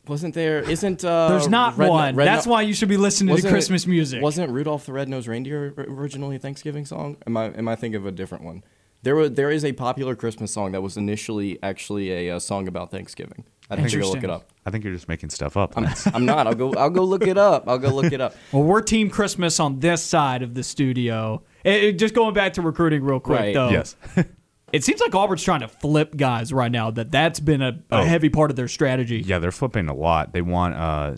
Wasn't 0.05 0.33
there? 0.33 0.59
Isn't 0.59 1.05
uh, 1.05 1.29
There's 1.29 1.47
not 1.47 1.77
Red- 1.77 1.89
one. 1.89 2.15
Red- 2.17 2.27
That's 2.27 2.45
why 2.45 2.61
you 2.63 2.73
should 2.73 2.89
be 2.89 2.97
listening 2.97 3.27
to 3.29 3.33
Wasn't 3.35 3.49
it- 3.49 3.53
Christmas 3.55 3.87
music. 3.87 4.21
Wasn't 4.21 4.51
Rudolph 4.51 4.85
the 4.85 4.91
Red-Nosed 4.91 5.27
Reindeer 5.29 5.73
originally 5.77 6.35
a 6.35 6.39
Thanksgiving 6.39 6.85
song? 6.85 7.15
Am 7.25 7.37
I 7.37 7.45
am 7.45 7.69
I 7.69 7.75
thinking 7.77 7.95
of 7.95 8.05
a 8.05 8.11
different 8.11 8.43
one? 8.43 8.63
There 9.03 9.15
was 9.15 9.31
there 9.31 9.51
is 9.51 9.63
a 9.65 9.73
popular 9.73 10.15
Christmas 10.15 10.51
song 10.51 10.71
that 10.71 10.81
was 10.81 10.97
initially 10.97 11.59
actually 11.61 12.11
a, 12.29 12.35
uh 12.35 12.39
song 12.39 12.67
about 12.67 12.89
Thanksgiving. 12.91 13.43
I'd 13.69 13.79
have 13.79 13.91
to 13.91 14.05
look 14.07 14.23
it 14.23 14.29
up. 14.29 14.49
I 14.65 14.71
think 14.71 14.83
you're 14.83 14.93
just 14.93 15.07
making 15.07 15.29
stuff 15.29 15.55
up. 15.57 15.77
I'm, 15.77 15.87
I'm 16.13 16.25
not. 16.25 16.47
I'll 16.47 16.53
go. 16.55 16.73
I'll 16.73 16.89
go 16.89 17.03
look 17.03 17.25
it 17.27 17.37
up. 17.37 17.67
I'll 17.67 17.77
go 17.77 17.89
look 17.89 18.11
it 18.13 18.21
up. 18.21 18.35
Well, 18.51 18.63
we're 18.63 18.81
Team 18.81 19.09
Christmas 19.09 19.59
on 19.59 19.79
this 19.79 20.01
side 20.03 20.41
of 20.41 20.53
the 20.53 20.63
studio. 20.63 21.43
It- 21.63 21.83
it- 21.83 21.99
just 21.99 22.13
going 22.13 22.33
back 22.33 22.53
to 22.53 22.61
recruiting 22.61 23.03
real 23.03 23.19
quick, 23.19 23.39
Right. 23.39 23.53
though. 23.53 23.69
yes. 23.69 23.95
It 24.73 24.83
seems 24.83 24.99
like 25.01 25.13
Auburn's 25.13 25.43
trying 25.43 25.59
to 25.59 25.67
flip 25.67 26.17
guys 26.17 26.51
right 26.51 26.71
now. 26.71 26.89
That 26.89 27.11
that's 27.11 27.39
been 27.39 27.61
a, 27.61 27.79
a 27.91 27.97
Oh. 27.99 28.03
heavy 28.05 28.29
part 28.29 28.49
of 28.49 28.55
their 28.55 28.67
strategy. 28.67 29.21
Yeah, 29.23 29.37
they're 29.37 29.51
flipping 29.51 29.87
a 29.87 29.93
lot. 29.93 30.33
They 30.33 30.41
want. 30.41 30.73
Uh, 30.73 31.15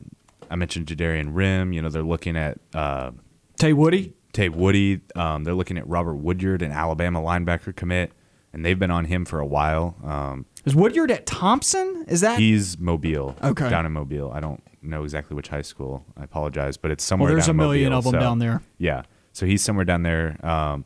I 0.52 0.58
mentioned 0.58 0.88
JaDarian 0.88 1.32
Rhym. 1.34 1.74
You 1.74 1.82
know, 1.82 1.88
they're 1.88 2.04
looking 2.04 2.36
at 2.36 2.58
uh, 2.74 3.12
Tay 3.58 3.72
Woody. 3.72 4.14
Tay 4.36 4.50
Woody. 4.50 5.00
Um, 5.16 5.46
they're 5.46 5.54
looking 5.56 5.78
at 5.78 5.88
Robert 5.88 6.16
Woodyard, 6.16 6.62
an 6.62 6.72
Alabama 6.72 7.22
linebacker 7.22 7.74
commit, 7.76 8.12
and 8.52 8.66
they've 8.66 8.78
been 8.78 8.92
on 8.92 9.06
him 9.06 9.24
for 9.24 9.40
a 9.40 9.46
while. 9.46 9.96
Um, 10.04 10.46
Is 10.66 10.76
Woodyard 10.76 11.10
at 11.10 11.26
Thompson? 11.26 12.04
Is 12.10 12.20
that? 12.22 12.38
he's 12.38 12.78
Mobile. 12.78 13.36
Okay. 13.42 13.70
Down 13.70 13.86
in 13.86 13.94
Mobile. 13.94 14.32
I 14.34 14.42
don't 14.42 14.62
know 14.82 15.04
exactly 15.04 15.36
which 15.36 15.48
high 15.48 15.62
school. 15.62 16.06
I 16.18 16.24
apologize, 16.26 16.76
but 16.76 16.92
it's 16.92 17.04
somewhere. 17.04 17.30
well, 17.30 17.36
there's 17.36 17.48
a 17.48 17.54
million 17.54 17.92
Mobile, 17.92 17.98
of 18.00 18.04
them 18.04 18.14
so- 18.14 18.20
down 18.20 18.40
there. 18.40 18.62
Yeah. 18.78 19.04
So 19.32 19.46
he's 19.46 19.62
somewhere 19.62 19.86
down 19.86 20.04
there. 20.04 20.38
Um, 20.46 20.84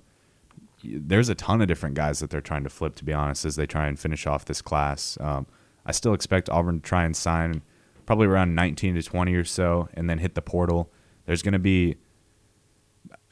there's 0.84 1.30
a 1.30 1.36
ton 1.36 1.62
of 1.62 1.68
different 1.68 1.96
guys 1.96 2.20
that 2.20 2.30
they're 2.30 2.42
trying 2.42 2.64
to 2.64 2.70
flip, 2.70 2.96
to 2.96 3.04
be 3.04 3.14
honest, 3.14 3.46
as 3.46 3.56
they 3.56 3.66
try 3.66 3.88
and 3.88 4.00
finish 4.00 4.26
off 4.28 4.46
this 4.46 4.62
class. 4.62 5.18
Um, 5.20 5.46
I 5.86 5.92
still 5.92 6.14
expect 6.14 6.50
Auburn 6.50 6.82
to 6.82 6.88
try 6.88 7.04
and 7.04 7.16
sign 7.16 7.64
probably 8.06 8.28
around 8.28 8.56
19 8.56 8.96
to 8.96 9.04
20 9.04 9.34
or 9.36 9.44
so 9.44 9.90
and 9.96 10.10
then 10.10 10.20
hit 10.20 10.36
the 10.36 10.42
portal. 10.42 10.92
There's 11.26 11.42
going 11.44 11.54
to 11.54 11.60
be 11.60 11.98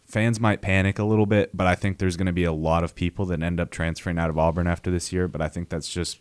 fans 0.08 0.40
might 0.40 0.62
panic 0.62 1.00
a 1.00 1.04
little 1.04 1.26
bit, 1.26 1.56
but 1.56 1.68
I 1.68 1.76
think 1.76 1.98
there's 1.98 2.18
going 2.18 2.28
to 2.28 2.34
be 2.34 2.46
a 2.46 2.54
lot 2.54 2.84
of 2.84 2.96
people 2.96 3.26
that 3.28 3.44
end 3.44 3.60
up 3.60 3.70
transferring 3.70 4.18
out 4.18 4.30
of 4.30 4.38
Auburn 4.38 4.68
after 4.68 4.90
this 4.90 5.12
year. 5.12 5.28
But 5.28 5.42
I 5.42 5.48
think 5.50 5.70
that's 5.70 5.90
just 5.90 6.20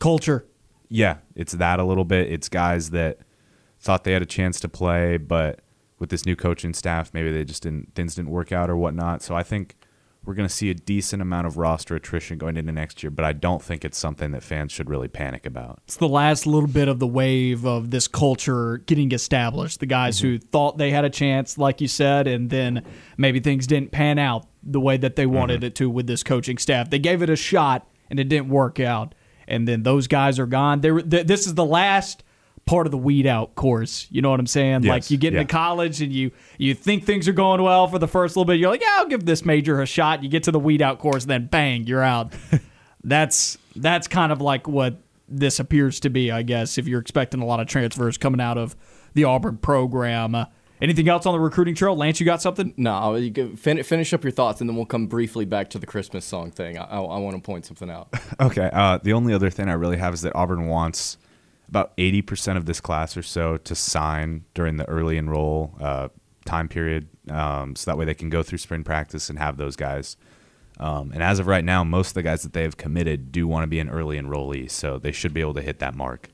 Culture. 0.00 0.46
yeah, 0.88 1.18
it's 1.34 1.52
that 1.52 1.80
a 1.80 1.84
little 1.84 2.04
bit. 2.04 2.30
It's 2.30 2.48
guys 2.48 2.90
that 2.90 3.18
thought 3.80 4.04
they 4.04 4.12
had 4.12 4.22
a 4.22 4.26
chance 4.26 4.60
to 4.60 4.68
play, 4.68 5.16
but 5.16 5.60
with 5.98 6.10
this 6.10 6.26
new 6.26 6.36
coaching 6.36 6.74
staff, 6.74 7.12
maybe 7.14 7.32
they 7.32 7.44
just 7.44 7.62
didn't 7.62 7.94
things 7.94 8.14
didn't 8.14 8.30
work 8.30 8.52
out 8.52 8.70
or 8.70 8.76
whatnot. 8.76 9.22
So 9.22 9.34
I 9.34 9.42
think 9.42 9.76
we're 10.24 10.34
going 10.34 10.48
to 10.48 10.54
see 10.54 10.68
a 10.68 10.74
decent 10.74 11.22
amount 11.22 11.46
of 11.46 11.56
roster 11.56 11.96
attrition 11.96 12.36
going 12.36 12.56
into 12.56 12.72
next 12.72 13.02
year, 13.02 13.10
but 13.10 13.24
I 13.24 13.32
don't 13.32 13.62
think 13.62 13.84
it's 13.84 13.96
something 13.96 14.32
that 14.32 14.42
fans 14.42 14.72
should 14.72 14.90
really 14.90 15.08
panic 15.08 15.46
about. 15.46 15.80
It's 15.84 15.96
the 15.96 16.08
last 16.08 16.46
little 16.46 16.68
bit 16.68 16.88
of 16.88 16.98
the 16.98 17.06
wave 17.06 17.64
of 17.64 17.90
this 17.90 18.08
culture 18.08 18.78
getting 18.78 19.12
established. 19.12 19.80
The 19.80 19.86
guys 19.86 20.18
mm-hmm. 20.18 20.26
who 20.26 20.38
thought 20.38 20.76
they 20.76 20.90
had 20.90 21.04
a 21.04 21.10
chance, 21.10 21.56
like 21.56 21.80
you 21.80 21.88
said, 21.88 22.26
and 22.26 22.50
then 22.50 22.84
maybe 23.16 23.40
things 23.40 23.66
didn't 23.66 23.90
pan 23.90 24.18
out 24.18 24.46
the 24.62 24.80
way 24.80 24.96
that 24.98 25.16
they 25.16 25.24
mm-hmm. 25.24 25.34
wanted 25.34 25.64
it 25.64 25.74
to 25.76 25.88
with 25.88 26.06
this 26.06 26.22
coaching 26.22 26.58
staff. 26.58 26.90
They 26.90 26.98
gave 26.98 27.22
it 27.22 27.30
a 27.30 27.36
shot 27.36 27.88
and 28.10 28.20
it 28.20 28.28
didn't 28.28 28.48
work 28.48 28.80
out. 28.80 29.14
And 29.46 29.66
then 29.66 29.82
those 29.82 30.08
guys 30.08 30.38
are 30.38 30.46
gone. 30.46 30.82
They 30.82 30.90
were- 30.90 31.02
th- 31.02 31.26
this 31.26 31.46
is 31.46 31.54
the 31.54 31.64
last 31.64 32.22
part 32.68 32.86
of 32.86 32.90
the 32.90 32.98
weed 32.98 33.26
out 33.26 33.54
course. 33.54 34.06
You 34.10 34.20
know 34.20 34.28
what 34.30 34.38
I'm 34.38 34.46
saying? 34.46 34.82
Yes, 34.82 34.90
Like 34.90 35.10
you 35.10 35.16
get 35.16 35.32
yeah. 35.32 35.40
into 35.40 35.50
college 35.50 36.02
and 36.02 36.12
you 36.12 36.30
you 36.58 36.74
think 36.74 37.04
things 37.04 37.26
are 37.26 37.32
going 37.32 37.62
well 37.62 37.88
for 37.88 37.98
the 37.98 38.06
first 38.06 38.36
little 38.36 38.44
bit. 38.44 38.60
You're 38.60 38.68
like, 38.70 38.82
yeah, 38.82 38.96
I'll 38.98 39.08
give 39.08 39.24
this 39.24 39.42
major 39.42 39.80
a 39.80 39.86
shot. 39.86 40.22
You 40.22 40.28
get 40.28 40.42
to 40.42 40.50
the 40.52 40.60
weed 40.60 40.82
out 40.82 40.98
course, 40.98 41.22
and 41.24 41.30
then 41.30 41.46
bang, 41.46 41.86
you're 41.86 42.02
out. 42.02 42.34
that's 43.04 43.56
that's 43.74 44.06
kind 44.06 44.32
of 44.32 44.42
like 44.42 44.68
what 44.68 44.98
this 45.28 45.58
appears 45.58 45.98
to 46.00 46.10
be, 46.10 46.30
I 46.30 46.42
guess. 46.42 46.76
If 46.76 46.86
you're 46.86 47.00
expecting 47.00 47.40
a 47.40 47.46
lot 47.46 47.58
of 47.58 47.66
transfers 47.68 48.18
coming 48.18 48.40
out 48.40 48.58
of 48.58 48.76
the 49.14 49.24
Auburn 49.24 49.56
program. 49.56 50.34
Uh, 50.34 50.44
anything 50.82 51.08
else 51.08 51.24
on 51.24 51.32
the 51.32 51.40
recruiting 51.40 51.74
trail, 51.74 51.96
Lance? 51.96 52.20
You 52.20 52.26
got 52.26 52.42
something? 52.42 52.74
No, 52.76 53.14
you 53.14 53.32
can 53.32 53.56
fin- 53.56 53.82
finish 53.82 54.12
up 54.12 54.22
your 54.22 54.30
thoughts, 54.30 54.60
and 54.60 54.68
then 54.68 54.76
we'll 54.76 54.84
come 54.86 55.06
briefly 55.06 55.46
back 55.46 55.70
to 55.70 55.78
the 55.78 55.86
Christmas 55.86 56.26
song 56.26 56.50
thing. 56.50 56.76
I, 56.76 56.84
I, 56.84 56.98
I 57.00 57.18
want 57.18 57.34
to 57.34 57.42
point 57.42 57.64
something 57.64 57.88
out. 57.90 58.08
Okay. 58.40 58.70
Uh, 58.72 58.98
the 59.02 59.14
only 59.14 59.32
other 59.34 59.50
thing 59.50 59.68
I 59.68 59.72
really 59.72 59.96
have 59.96 60.14
is 60.14 60.20
that 60.20 60.32
Auburn 60.36 60.66
wants 60.68 61.16
about 61.68 61.96
80% 61.96 62.56
of 62.56 62.66
this 62.66 62.80
class 62.80 63.16
or 63.16 63.22
so 63.22 63.56
to 63.58 63.74
sign 63.74 64.44
during 64.54 64.76
the 64.76 64.88
early 64.88 65.18
enroll 65.18 65.74
uh, 65.80 66.08
time 66.44 66.68
period. 66.68 67.08
Um, 67.30 67.76
so 67.76 67.90
that 67.90 67.98
way 67.98 68.04
they 68.04 68.14
can 68.14 68.30
go 68.30 68.42
through 68.42 68.58
spring 68.58 68.84
practice 68.84 69.28
and 69.28 69.38
have 69.38 69.56
those 69.56 69.76
guys. 69.76 70.16
Um, 70.80 71.10
and 71.12 71.22
as 71.22 71.38
of 71.38 71.46
right 71.46 71.64
now, 71.64 71.84
most 71.84 72.08
of 72.08 72.14
the 72.14 72.22
guys 72.22 72.42
that 72.42 72.52
they 72.52 72.62
have 72.62 72.76
committed 72.76 73.32
do 73.32 73.46
want 73.46 73.64
to 73.64 73.66
be 73.66 73.80
an 73.80 73.90
early 73.90 74.18
enrollee. 74.18 74.70
So 74.70 74.98
they 74.98 75.12
should 75.12 75.34
be 75.34 75.40
able 75.40 75.54
to 75.54 75.62
hit 75.62 75.78
that 75.80 75.94
mark. 75.94 76.28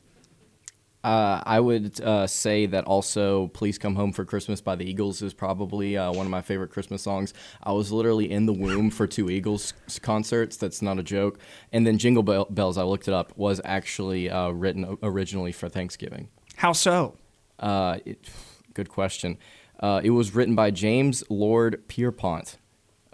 Uh, 1.05 1.43
I 1.45 1.61
would 1.61 2.01
uh, 2.01 2.27
say 2.27 2.65
that 2.65 2.85
also 2.85 3.49
"Please 3.49 3.77
Come 3.77 3.95
Home 3.97 4.11
for 4.11 4.25
Christmas" 4.25 4.63
by 4.63 4.75
the 4.75 4.89
Eagles 4.89 5.21
is 5.21 5.35
probably 5.35 5.99
uh, 5.99 6.11
one 6.11 6.25
of 6.25 6.31
my 6.31 6.41
favorite 6.41 6.71
Christmas 6.71 7.03
songs. 7.03 7.35
I 7.63 7.73
was 7.73 7.93
literally 7.93 8.31
in 8.31 8.47
the 8.47 8.55
womb 8.55 8.91
for 8.91 9.07
two 9.07 9.29
Eagles 9.29 9.75
concerts. 10.01 10.57
That's 10.57 10.81
not 10.81 10.99
a 10.99 11.03
joke. 11.03 11.39
And 11.73 11.87
then 11.87 11.99
"Jingle 11.99 12.23
Bell- 12.23 12.47
Bells," 12.49 12.79
I 12.79 12.85
looked 12.85 13.07
it 13.07 13.13
up, 13.13 13.37
was 13.37 13.61
actually 13.67 14.31
uh, 14.31 14.49
written 14.49 14.97
originally 15.03 15.53
for 15.53 15.69
Thanksgiving. 15.69 16.29
How 16.57 16.73
so? 16.73 17.19
Uh, 17.59 17.99
it, 18.07 18.31
good 18.73 18.89
question. 18.89 19.37
Uh, 19.81 20.01
it 20.03 20.11
was 20.11 20.35
written 20.35 20.55
by 20.55 20.71
James 20.71 21.23
Lord 21.29 21.87
Pierpont, 21.87 22.57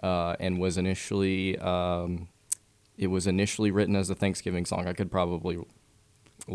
uh, 0.01 0.37
and 0.39 0.59
was 0.61 0.77
initially 0.77 1.57
um, 1.59 2.29
it 2.97 3.07
was 3.07 3.27
initially 3.27 3.69
written 3.69 3.97
as 3.97 4.09
a 4.09 4.15
Thanksgiving 4.15 4.65
song. 4.65 4.87
I 4.87 4.93
could 4.93 5.11
probably 5.11 5.59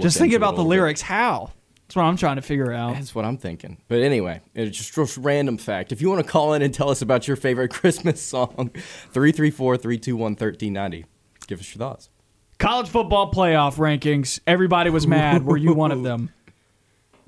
Just 0.00 0.18
think 0.18 0.32
about 0.32 0.52
the 0.56 0.62
little 0.62 0.64
bit. 0.64 0.76
lyrics. 0.76 1.00
How? 1.02 1.52
That's 1.86 1.96
what 1.96 2.02
I'm 2.04 2.16
trying 2.16 2.36
to 2.36 2.42
figure 2.42 2.72
out. 2.72 2.94
That's 2.94 3.14
what 3.14 3.24
I'm 3.24 3.36
thinking. 3.38 3.78
But 3.88 4.00
anyway, 4.00 4.40
it's 4.54 4.76
just 4.76 4.94
just 4.94 5.16
random 5.18 5.56
fact. 5.56 5.92
If 5.92 6.02
you 6.02 6.10
want 6.10 6.24
to 6.24 6.30
call 6.30 6.52
in 6.54 6.62
and 6.62 6.74
tell 6.74 6.90
us 6.90 7.00
about 7.02 7.28
your 7.28 7.36
favorite 7.36 7.68
Christmas 7.72 8.20
song, 8.20 8.70
334 9.12 9.76
321 9.76 10.20
1390. 10.32 11.04
Give 11.46 11.60
us 11.60 11.74
your 11.74 11.78
thoughts. 11.78 12.10
College 12.58 12.88
football 12.88 13.30
playoff 13.30 13.76
rankings. 13.76 14.40
Everybody 14.46 14.90
was 14.90 15.06
mad. 15.06 15.44
Were 15.44 15.56
you 15.56 15.74
one 15.74 15.92
of 15.92 16.02
them? 16.02 16.30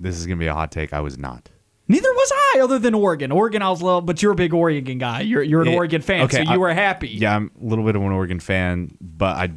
This 0.00 0.16
is 0.16 0.26
going 0.26 0.38
to 0.38 0.40
be 0.40 0.46
a 0.46 0.54
hot 0.54 0.70
take. 0.70 0.92
I 0.92 1.00
was 1.00 1.18
not. 1.18 1.50
Neither 1.88 2.08
was 2.12 2.32
I, 2.54 2.60
other 2.60 2.78
than 2.78 2.94
Oregon. 2.94 3.32
Oregon, 3.32 3.62
I 3.62 3.70
was 3.70 3.82
little, 3.82 4.00
but 4.00 4.22
you're 4.22 4.30
a 4.30 4.36
big 4.36 4.54
Oregon 4.54 4.98
guy. 4.98 5.22
You're 5.22 5.42
you're 5.42 5.62
an 5.62 5.70
Yeah, 5.70 5.74
Oregon 5.74 6.02
fan, 6.02 6.22
okay, 6.22 6.36
so 6.36 6.42
you 6.42 6.50
I- 6.50 6.56
were 6.56 6.72
happy. 6.72 7.08
Yeah, 7.08 7.34
I'm 7.34 7.50
a 7.60 7.64
little 7.64 7.84
bit 7.84 7.96
of 7.96 8.02
an 8.02 8.12
Oregon 8.12 8.38
fan, 8.38 8.96
but 9.00 9.36
I, 9.36 9.50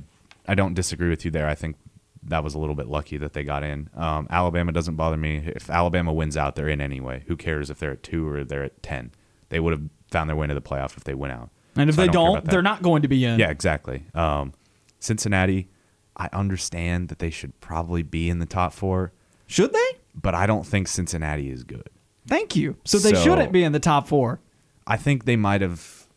I 0.47 0.55
don't 0.55 0.73
disagree 0.73 1.09
with 1.09 1.25
you 1.25 1.29
there. 1.31 1.47
I 1.47 1.53
think 1.53 1.75
that 2.23 2.43
was 2.43 2.53
a 2.53 2.59
little 2.59 2.75
bit 2.75 2.87
lucky 2.87 3.17
that 3.17 3.33
they 3.33 3.43
got 3.43 3.63
in. 3.63 3.89
Um, 3.95 4.27
Alabama 4.29 4.71
doesn't 4.71 4.95
bother 4.95 5.17
me. 5.17 5.43
If 5.55 5.69
Alabama 5.69 6.13
wins 6.13 6.37
out, 6.37 6.55
they're 6.55 6.69
in 6.69 6.79
anyway. 6.81 7.23
Who 7.27 7.35
cares 7.35 7.69
if 7.69 7.79
they're 7.79 7.91
at 7.93 8.03
two 8.03 8.27
or 8.27 8.43
they're 8.43 8.63
at 8.63 8.81
ten? 8.83 9.11
They 9.49 9.59
would 9.59 9.73
have 9.73 9.83
found 10.11 10.29
their 10.29 10.35
way 10.35 10.45
into 10.45 10.55
the 10.55 10.61
playoff 10.61 10.95
if 10.97 11.03
they 11.03 11.13
win 11.15 11.31
out. 11.31 11.49
And 11.75 11.89
if 11.89 11.95
So 11.95 12.01
they 12.01 12.07
don't 12.07 12.33
don't, 12.35 12.45
they're 12.45 12.61
not 12.61 12.81
going 12.83 13.01
to 13.01 13.07
be 13.07 13.25
in. 13.25 13.39
Yeah, 13.39 13.49
exactly. 13.49 14.05
Um, 14.13 14.53
Cincinnati, 14.99 15.69
I 16.15 16.29
understand 16.33 17.09
that 17.09 17.19
they 17.19 17.29
should 17.29 17.59
probably 17.61 18.03
be 18.03 18.29
in 18.29 18.39
the 18.39 18.45
top 18.45 18.73
four, 18.73 19.13
Should 19.47 19.73
they? 19.73 19.97
but 20.13 20.35
I 20.35 20.45
don't 20.45 20.65
think 20.65 20.87
Cincinnati 20.87 21.49
is 21.49 21.63
good. 21.63 21.89
Thank 22.27 22.55
you. 22.55 22.75
So 22.85 22.99
they 22.99 23.13
So- 23.13 23.23
shouldn't 23.23 23.51
be 23.51 23.63
in 23.63 23.71
the 23.71 23.79
top 23.79 24.07
four. 24.07 24.41
I 24.85 24.97
think 24.97 25.25
they 25.25 25.35
might 25.37 25.61
have, 25.61 26.07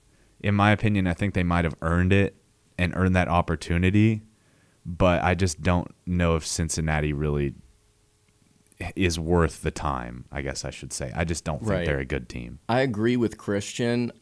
in 0.40 0.55
my 0.55 0.70
opinion, 0.72 1.07
I 1.07 1.14
think 1.14 1.34
they 1.34 1.42
might 1.44 1.64
have 1.64 1.76
earned 1.80 2.12
it 2.12 2.34
and 2.76 2.92
earned 2.96 3.14
that 3.16 3.28
opportunity, 3.28 4.22
but 4.87 5.22
I 5.22 5.35
just 5.35 5.62
don't 5.62 5.89
know 6.07 6.37
if 6.37 6.47
Cincinnati 6.47 7.12
really 7.12 7.55
is 8.97 9.18
worth 9.18 9.62
the 9.62 9.70
time. 9.70 10.24
I 10.32 10.43
guess 10.43 10.64
I 10.64 10.70
should 10.70 10.93
say. 10.93 11.12
I 11.14 11.24
just 11.24 11.45
don't 11.45 11.61
think 11.61 11.70
Right. 11.70 11.87
they're 11.87 12.01
a 12.01 12.05
good 12.05 12.28
team. 12.28 12.59
I 12.68 12.80
agree 12.80 13.16
with 13.16 13.39
Christian. 13.39 14.12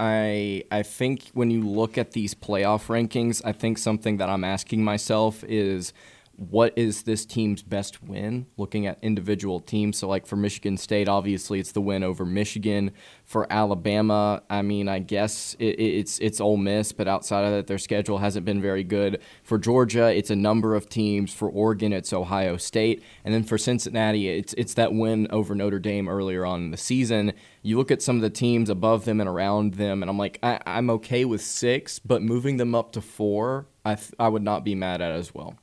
I 0.00 0.62
I 0.70 0.82
think 0.84 1.24
when 1.34 1.50
you 1.50 1.62
look 1.68 1.98
at 1.98 2.12
these 2.12 2.34
playoff 2.34 2.86
rankings, 2.86 3.42
I 3.44 3.52
think 3.52 3.78
something 3.78 4.18
that 4.18 4.28
I'm 4.28 4.44
asking 4.44 4.84
myself 4.84 5.42
is 5.48 5.92
what 6.38 6.72
is 6.76 7.02
this 7.02 7.26
team's 7.26 7.64
best 7.64 8.00
win 8.00 8.46
looking 8.56 8.86
at 8.86 8.96
individual 9.02 9.58
teams. 9.58 9.98
So 9.98 10.06
like 10.06 10.24
for 10.24 10.36
michigan 10.36 10.76
state 10.76 11.08
obviously 11.08 11.58
it's 11.58 11.72
the 11.72 11.80
win 11.80 12.04
over 12.04 12.24
michigan. 12.24 12.92
For 13.24 13.52
alabama 13.52 14.42
i 14.48 14.62
mean 14.62 14.88
i 14.88 15.00
guess 15.00 15.56
it, 15.58 15.80
it's 15.80 16.18
it's 16.20 16.40
Ole 16.40 16.56
miss 16.56 16.92
but 16.92 17.08
outside 17.08 17.44
of 17.44 17.50
that 17.50 17.66
their 17.66 17.78
schedule 17.78 18.18
hasn't 18.18 18.46
been 18.46 18.62
very 18.62 18.84
good. 18.84 19.20
For 19.42 19.58
georgia 19.58 20.14
it's 20.16 20.30
a 20.30 20.36
number 20.36 20.76
of 20.76 20.88
teams. 20.88 21.34
For 21.34 21.50
oregon 21.50 21.92
it's 21.92 22.12
ohio 22.12 22.56
state. 22.56 23.02
And 23.24 23.34
then 23.34 23.42
for 23.42 23.58
cincinnati 23.58 24.28
it's 24.28 24.54
it's 24.54 24.74
that 24.74 24.94
win 24.94 25.26
over 25.30 25.56
notre 25.56 25.80
dame 25.80 26.08
earlier 26.08 26.46
on 26.46 26.62
in 26.62 26.70
the 26.70 26.76
season. 26.76 27.32
You 27.62 27.76
look 27.76 27.90
at 27.90 28.00
some 28.00 28.14
of 28.14 28.22
the 28.22 28.30
teams 28.30 28.70
above 28.70 29.04
them 29.04 29.20
and 29.20 29.28
around 29.28 29.74
them 29.74 30.04
and 30.04 30.08
i'm 30.08 30.18
like 30.18 30.38
I, 30.40 30.60
i'm 30.66 30.88
okay 30.90 31.24
with 31.24 31.40
six 31.40 31.98
but 31.98 32.22
moving 32.22 32.58
them 32.58 32.76
up 32.76 32.92
to 32.92 33.00
four 33.00 33.66
I, 33.84 33.96
th- 33.96 34.12
I 34.20 34.28
would 34.28 34.42
not 34.42 34.64
be 34.64 34.76
mad 34.76 35.00
at 35.00 35.10
as 35.10 35.34
well 35.34 35.58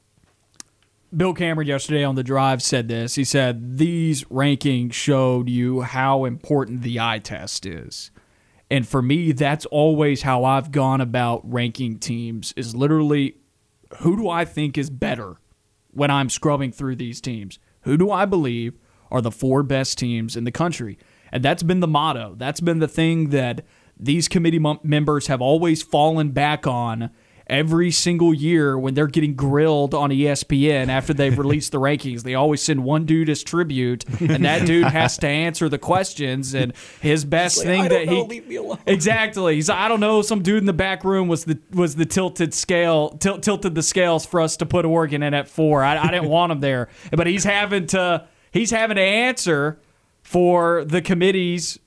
Bill 1.16 1.34
Cameron 1.34 1.68
yesterday 1.68 2.04
on 2.04 2.16
the 2.16 2.24
drive 2.24 2.62
said 2.62 2.88
this. 2.88 3.16
He 3.16 3.24
said 3.24 3.78
these 3.78 4.26
rankings 4.26 4.94
showed 4.94 5.48
you 5.48 5.82
how 5.82 6.26
important 6.26 6.82
the 6.82 7.00
eye 7.00 7.20
test 7.20 7.66
is. 7.66 8.12
And 8.70 8.88
for 8.88 9.02
me, 9.02 9.32
that's 9.32 9.66
always 9.68 10.24
how 10.24 10.44
I've 10.44 10.72
gone 10.72 11.00
about 11.00 11.42
ranking 11.50 12.00
teams 12.00 12.54
is 12.58 12.76
literally 12.76 13.38
who 14.00 14.18
do 14.18 14.28
I 14.28 14.44
think 14.44 14.78
is 14.78 14.90
better 14.90 15.38
when 15.92 16.12
I'm 16.12 16.30
scrubbing 16.30 16.72
through 16.72 16.98
these 16.98 17.22
teams? 17.22 17.60
Who 17.82 17.98
do 17.98 18.12
I 18.12 18.26
believe 18.26 18.78
are 19.10 19.22
the 19.22 19.32
four 19.32 19.64
best 19.64 19.98
teams 19.98 20.36
in 20.36 20.44
the 20.44 20.52
country? 20.52 20.98
And 21.32 21.44
that's 21.44 21.64
been 21.64 21.80
the 21.80 21.88
motto. 21.88 22.34
That's 22.36 22.60
been 22.60 22.80
the 22.80 22.88
thing 22.88 23.30
that 23.30 23.64
these 23.98 24.28
committee 24.28 24.60
members 24.84 25.28
have 25.28 25.42
always 25.42 25.82
fallen 25.82 26.32
back 26.32 26.68
on 26.68 27.12
every 27.48 27.92
single 27.92 28.34
year 28.34 28.78
when 28.78 28.94
they're 28.94 29.08
getting 29.08 29.36
grilled 29.36 29.94
on 29.94 30.10
ESPN 30.10 30.88
after 30.88 31.14
they've 31.14 31.38
released 31.46 31.72
the 31.72 31.80
rankings. 31.80 32.24
They 32.24 32.36
always 32.36 32.62
send 32.62 32.84
one 32.84 33.06
dude 33.06 33.30
as 33.30 33.44
tribute, 33.44 34.06
and 34.20 34.44
that 34.46 34.66
dude 34.66 34.88
has 34.88 35.18
to 35.20 35.28
answer 35.28 35.70
the 35.70 35.78
questions. 35.78 36.54
And 36.54 36.74
his 37.02 37.26
best 37.26 37.60
like, 37.60 37.66
thing 37.68 37.82
"I 37.82 37.88
that 37.90 38.06
know, 38.08 38.24
he 38.24 38.28
leave 38.28 38.48
me 38.48 38.56
alone." 38.56 38.80
exactly. 38.86 39.56
He's 39.56 39.70
I 39.70 39.88
don't 39.88 40.00
know. 40.00 40.22
Some 40.22 40.42
dude 40.42 40.60
in 40.60 40.66
the 40.66 40.74
back 40.74 41.04
room 41.04 41.28
was 41.28 41.46
the 41.46 41.60
was 41.72 41.96
the 41.96 42.06
tilted 42.06 42.54
scale 42.54 43.10
tilt, 43.10 43.44
tilted 43.44 43.76
the 43.76 43.84
scales 43.84 44.26
for 44.26 44.42
us 44.42 44.58
to 44.58 44.66
put 44.66 44.86
Oregon 44.86 45.24
in 45.24 45.34
at 45.34 45.48
four. 45.48 45.84
I, 45.84 45.98
I 45.98 46.12
didn't 46.12 46.30
want 46.30 46.52
him 46.52 46.60
there, 46.60 46.90
but 47.12 47.28
he's 47.28 47.44
having 47.44 47.88
to 47.88 48.28
he's 48.52 48.72
having 48.72 48.96
to 48.96 49.04
answer 49.04 49.80
for 50.22 50.84
the 50.86 51.02
committee's 51.02 51.80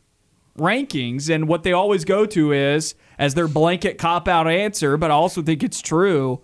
rankings, 0.57 1.33
and 1.33 1.49
what 1.49 1.63
they 1.63 1.73
always 1.73 2.05
go 2.05 2.27
to 2.27 2.53
is 2.53 2.95
as 3.19 3.35
their 3.35 3.49
blanket 3.49 3.99
cop 3.99 4.29
out 4.29 4.47
answer. 4.49 4.97
But 4.97 5.11
I 5.11 5.15
also 5.15 5.43
think 5.43 5.63
it's 5.63 5.81
true. 5.81 6.43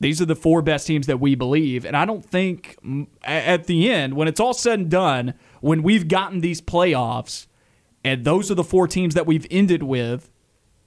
These 0.00 0.20
are 0.20 0.26
the 0.26 0.36
four 0.36 0.60
best 0.60 0.86
teams 0.86 1.06
that 1.06 1.20
we 1.20 1.34
believe, 1.34 1.84
and 1.86 1.96
I 1.96 2.04
don't 2.04 2.24
think 2.24 2.76
at 3.22 3.64
the 3.64 3.90
end, 3.90 4.14
when 4.14 4.26
it's 4.26 4.40
all 4.40 4.52
said 4.52 4.80
and 4.80 4.90
done, 4.90 5.34
when 5.60 5.82
we've 5.82 6.08
gotten 6.08 6.40
these 6.40 6.60
playoffs, 6.60 7.46
and 8.02 8.24
those 8.24 8.50
are 8.50 8.54
the 8.54 8.64
four 8.64 8.88
teams 8.88 9.14
that 9.14 9.24
we've 9.24 9.46
ended 9.50 9.84
with, 9.84 10.30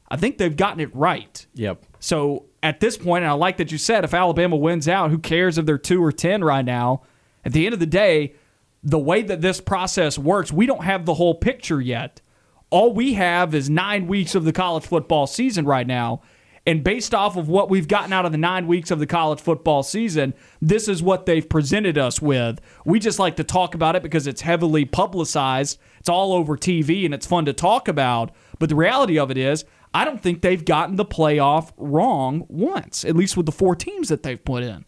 I 0.10 0.18
think 0.18 0.38
they've 0.38 0.56
gotten 0.56 0.82
it 0.82 0.94
right. 0.94 1.46
yep 1.54 1.82
So 2.00 2.46
at 2.62 2.80
this 2.80 2.98
point, 2.98 3.24
and 3.24 3.32
I 3.32 3.34
like 3.34 3.58
that 3.58 3.72
you 3.72 3.78
said 3.78 4.04
if 4.04 4.14
Alabama 4.14 4.58
wins 4.58 4.88
out, 4.88 5.10
who 5.10 5.20
cares 5.20 5.58
if 5.58 5.66
they're 5.66 5.78
two 5.78 6.04
or 6.04 6.12
ten 6.12 6.44
right 6.44 6.66
now? 6.66 7.02
At 7.46 7.54
the 7.54 7.66
end 7.66 7.74
of 7.74 7.80
the 7.80 7.86
day, 7.86 8.36
the 8.84 9.00
way 9.00 9.22
that 9.22 9.42
this 9.42 9.62
process 9.62 10.20
works, 10.20 10.52
we 10.52 10.66
don't 10.66 10.84
have 10.84 11.06
the 11.06 11.14
whole 11.14 11.34
picture 11.34 11.82
yet. 11.82 12.22
All 12.70 12.94
we 12.94 13.14
have 13.14 13.56
is 13.56 13.70
nine 13.70 14.08
weeks 14.08 14.36
of 14.36 14.44
the 14.44 14.54
college 14.54 14.86
football 14.86 15.28
season 15.28 15.66
right 15.66 15.88
now. 15.88 16.22
And 16.66 16.84
based 16.84 17.16
off 17.16 17.38
of 17.38 17.48
what 17.48 17.70
we've 17.70 17.88
gotten 17.88 18.12
out 18.12 18.26
of 18.26 18.34
the 18.34 18.38
nine 18.38 18.68
weeks 18.68 18.92
of 18.92 19.00
the 19.00 19.08
college 19.08 19.40
football 19.40 19.84
season, 19.84 20.34
this 20.62 20.90
is 20.90 21.02
what 21.02 21.26
they've 21.26 21.48
presented 21.48 21.98
us 21.98 22.22
with. 22.22 22.60
We 22.84 23.00
just 23.00 23.20
like 23.20 23.38
to 23.38 23.46
talk 23.46 23.74
about 23.74 23.96
it 23.96 24.04
because 24.04 24.28
it's 24.28 24.42
heavily 24.42 24.84
publicized. 24.84 25.80
It's 26.02 26.10
all 26.10 26.34
over 26.34 26.58
TV 26.58 27.06
and 27.06 27.14
it's 27.14 27.26
fun 27.26 27.46
to 27.46 27.54
talk 27.54 27.88
about. 27.88 28.32
But 28.60 28.68
the 28.68 28.76
reality 28.76 29.18
of 29.18 29.32
it 29.32 29.38
is, 29.38 29.64
I 29.94 30.04
don't 30.04 30.22
think 30.22 30.42
they've 30.42 30.64
gotten 30.64 30.98
the 30.98 31.06
playoff 31.06 31.72
wrong 31.78 32.46
once, 32.50 33.06
at 33.06 33.16
least 33.16 33.38
with 33.38 33.46
the 33.46 33.54
four 33.54 33.74
teams 33.74 34.10
that 34.10 34.24
they've 34.24 34.44
put 34.44 34.62
in. 34.64 34.84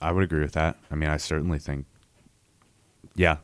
I 0.00 0.10
would 0.10 0.24
agree 0.24 0.40
with 0.40 0.52
that. 0.52 0.78
I 0.90 0.94
mean, 0.94 1.10
I 1.10 1.18
certainly 1.18 1.58
think. 1.58 1.84
Yeah, 3.14 3.36